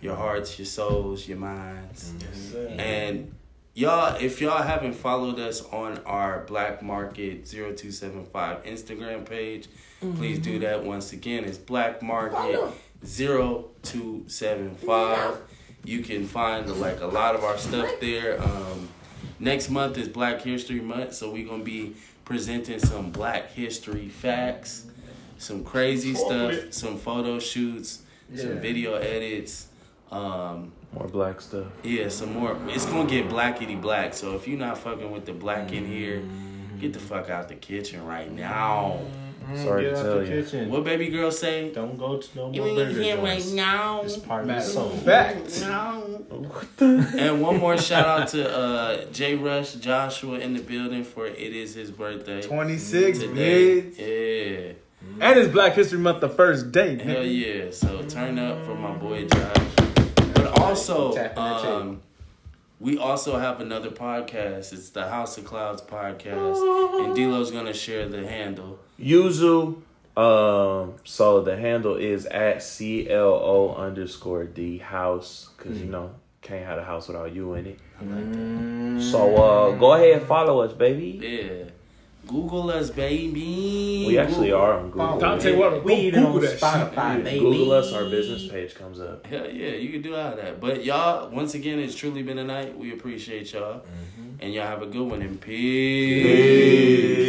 your 0.00 0.16
hearts, 0.16 0.58
your 0.58 0.66
souls, 0.66 1.26
your 1.26 1.38
minds. 1.38 2.12
Mm-hmm. 2.12 2.80
And 2.80 3.34
y'all, 3.74 4.16
if 4.20 4.40
y'all 4.40 4.62
haven't 4.62 4.94
followed 4.94 5.38
us 5.40 5.62
on 5.72 5.98
our 6.06 6.44
Black 6.44 6.82
Market 6.82 7.46
0275 7.46 8.64
Instagram 8.64 9.28
page, 9.28 9.68
please 10.00 10.38
do 10.38 10.52
mm-hmm. 10.52 10.62
that. 10.62 10.84
Once 10.84 11.12
again, 11.12 11.44
it's 11.44 11.58
Black 11.58 12.02
Market 12.02 12.60
0275. 13.06 15.38
You 15.84 16.02
can 16.02 16.26
find 16.26 16.68
like 16.80 17.00
a 17.00 17.06
lot 17.06 17.34
of 17.34 17.44
our 17.44 17.58
stuff 17.58 17.90
there. 18.00 18.42
Um, 18.42 18.88
next 19.38 19.70
month 19.70 19.98
is 19.98 20.08
Black 20.08 20.42
History 20.42 20.80
Month, 20.80 21.14
so 21.14 21.30
we're 21.30 21.46
gonna 21.46 21.62
be 21.62 21.94
presenting 22.24 22.78
some 22.80 23.10
Black 23.10 23.52
history 23.52 24.08
facts, 24.08 24.86
some 25.38 25.62
crazy 25.64 26.14
stuff, 26.14 26.72
some 26.72 26.98
photo 26.98 27.38
shoots, 27.38 28.02
some 28.34 28.58
video 28.60 28.94
edits. 28.94 29.68
Um, 30.10 30.72
More 30.92 31.08
black 31.08 31.40
stuff. 31.40 31.66
yeah, 31.82 32.08
some 32.08 32.32
more. 32.32 32.56
It's 32.68 32.86
gonna 32.86 33.08
get 33.08 33.28
blackety 33.28 33.80
black. 33.80 34.14
So 34.14 34.34
if 34.36 34.46
you're 34.48 34.58
not 34.58 34.78
fucking 34.78 35.10
with 35.10 35.26
the 35.26 35.32
black 35.32 35.72
in 35.72 35.84
here, 35.86 36.22
get 36.80 36.92
the 36.92 37.00
fuck 37.00 37.28
out 37.28 37.48
the 37.48 37.56
kitchen 37.56 38.04
right 38.06 38.30
now. 38.30 39.00
Sorry 39.54 39.84
Get 39.84 39.90
to 39.94 39.98
out 39.98 40.02
tell 40.02 40.18
the 40.18 40.24
you. 40.26 40.42
kitchen. 40.42 40.70
What 40.70 40.82
baby 40.84 41.08
girl 41.08 41.30
say? 41.30 41.70
Don't 41.72 41.96
go 41.96 42.18
to 42.18 42.36
no 42.36 42.52
You 42.52 42.60
more 42.62 42.68
ain't 42.70 42.76
burger 42.78 43.00
here 43.02 43.16
right 43.18 43.32
joints. 43.38 43.52
now. 43.52 44.02
It's 44.02 44.16
part 44.16 44.42
of 44.42 44.46
the 44.48 44.52
Matter 44.54 44.66
soul. 44.66 44.92
of 44.92 45.02
fact. 45.02 45.62
And 46.80 47.42
one 47.42 47.58
more 47.58 47.76
shout 47.78 48.06
out 48.06 48.28
to 48.28 48.48
uh, 48.56 49.04
J 49.12 49.34
Rush 49.36 49.74
Joshua 49.74 50.38
in 50.38 50.54
the 50.54 50.60
building 50.62 51.04
for 51.04 51.26
it 51.26 51.38
is 51.38 51.74
his 51.74 51.90
birthday 51.90 52.42
26, 52.42 53.18
today. 53.18 53.82
bitch. 53.82 53.98
Yeah, 53.98 55.24
And 55.26 55.38
it's 55.38 55.52
Black 55.52 55.74
History 55.74 55.98
Month 55.98 56.20
the 56.20 56.28
first 56.28 56.72
day. 56.72 56.96
hell 56.98 57.16
nigga. 57.22 57.64
yeah! 57.66 57.70
So 57.70 58.02
turn 58.02 58.38
up 58.38 58.64
for 58.64 58.74
my 58.74 58.92
boy 58.96 59.26
Josh. 59.26 59.56
But 60.34 60.58
also, 60.60 61.12
Tapping 61.14 61.36
that 61.36 61.62
tape. 61.62 61.70
um, 61.70 62.00
we 62.80 62.98
also 62.98 63.38
have 63.38 63.60
another 63.60 63.90
podcast. 63.90 64.72
It's 64.72 64.90
the 64.90 65.08
House 65.08 65.38
of 65.38 65.44
Clouds 65.44 65.82
podcast, 65.82 67.04
and 67.04 67.14
D'Lo's 67.14 67.50
gonna 67.50 67.72
share 67.72 68.08
the 68.08 68.26
handle. 68.26 68.78
Yuzu. 69.00 69.82
Um, 70.16 70.94
so 71.04 71.42
the 71.42 71.56
handle 71.58 71.96
is 71.96 72.24
at 72.26 72.62
C 72.62 73.08
L 73.10 73.34
O 73.34 73.74
underscore 73.74 74.44
D 74.44 74.78
house 74.78 75.50
because 75.56 75.78
you 75.78 75.86
know 75.86 76.12
can't 76.40 76.64
have 76.64 76.78
a 76.78 76.84
house 76.84 77.08
without 77.08 77.34
you 77.34 77.52
in 77.54 77.66
it. 77.66 77.78
So 79.02 79.36
uh, 79.36 79.76
go 79.76 79.92
ahead 79.92 80.18
and 80.18 80.26
follow 80.26 80.60
us, 80.60 80.72
baby. 80.72 81.20
Yeah, 81.22 81.64
Google 82.26 82.70
us, 82.70 82.88
baby. 82.88 84.04
We 84.06 84.16
actually 84.18 84.48
Google- 84.48 84.60
are 84.62 84.78
on 84.78 84.90
Google. 84.90 85.18
Dante 85.18 85.54
Water, 85.54 85.80
go 85.80 85.90
even 85.90 86.20
Google 86.22 86.36
on 86.36 86.40
that 86.40 86.50
shit. 86.52 86.60
Spotify, 86.60 87.22
baby. 87.22 87.38
Google 87.40 87.72
us, 87.72 87.92
our 87.92 88.04
business 88.04 88.46
page 88.48 88.74
comes 88.74 88.98
up. 89.00 89.26
Hell 89.26 89.50
yeah, 89.50 89.72
you 89.72 89.90
can 89.90 90.00
do 90.00 90.14
all 90.16 90.34
that. 90.34 90.60
But 90.62 90.82
y'all, 90.82 91.28
once 91.30 91.52
again, 91.52 91.78
it's 91.78 91.94
truly 91.94 92.22
been 92.22 92.38
a 92.38 92.44
night. 92.44 92.78
We 92.78 92.92
appreciate 92.94 93.52
y'all. 93.52 93.82
And 94.40 94.52
y'all 94.52 94.66
have 94.66 94.82
a 94.82 94.86
good 94.86 95.08
one 95.08 95.20
and 95.22 95.40
peace. 95.40 97.26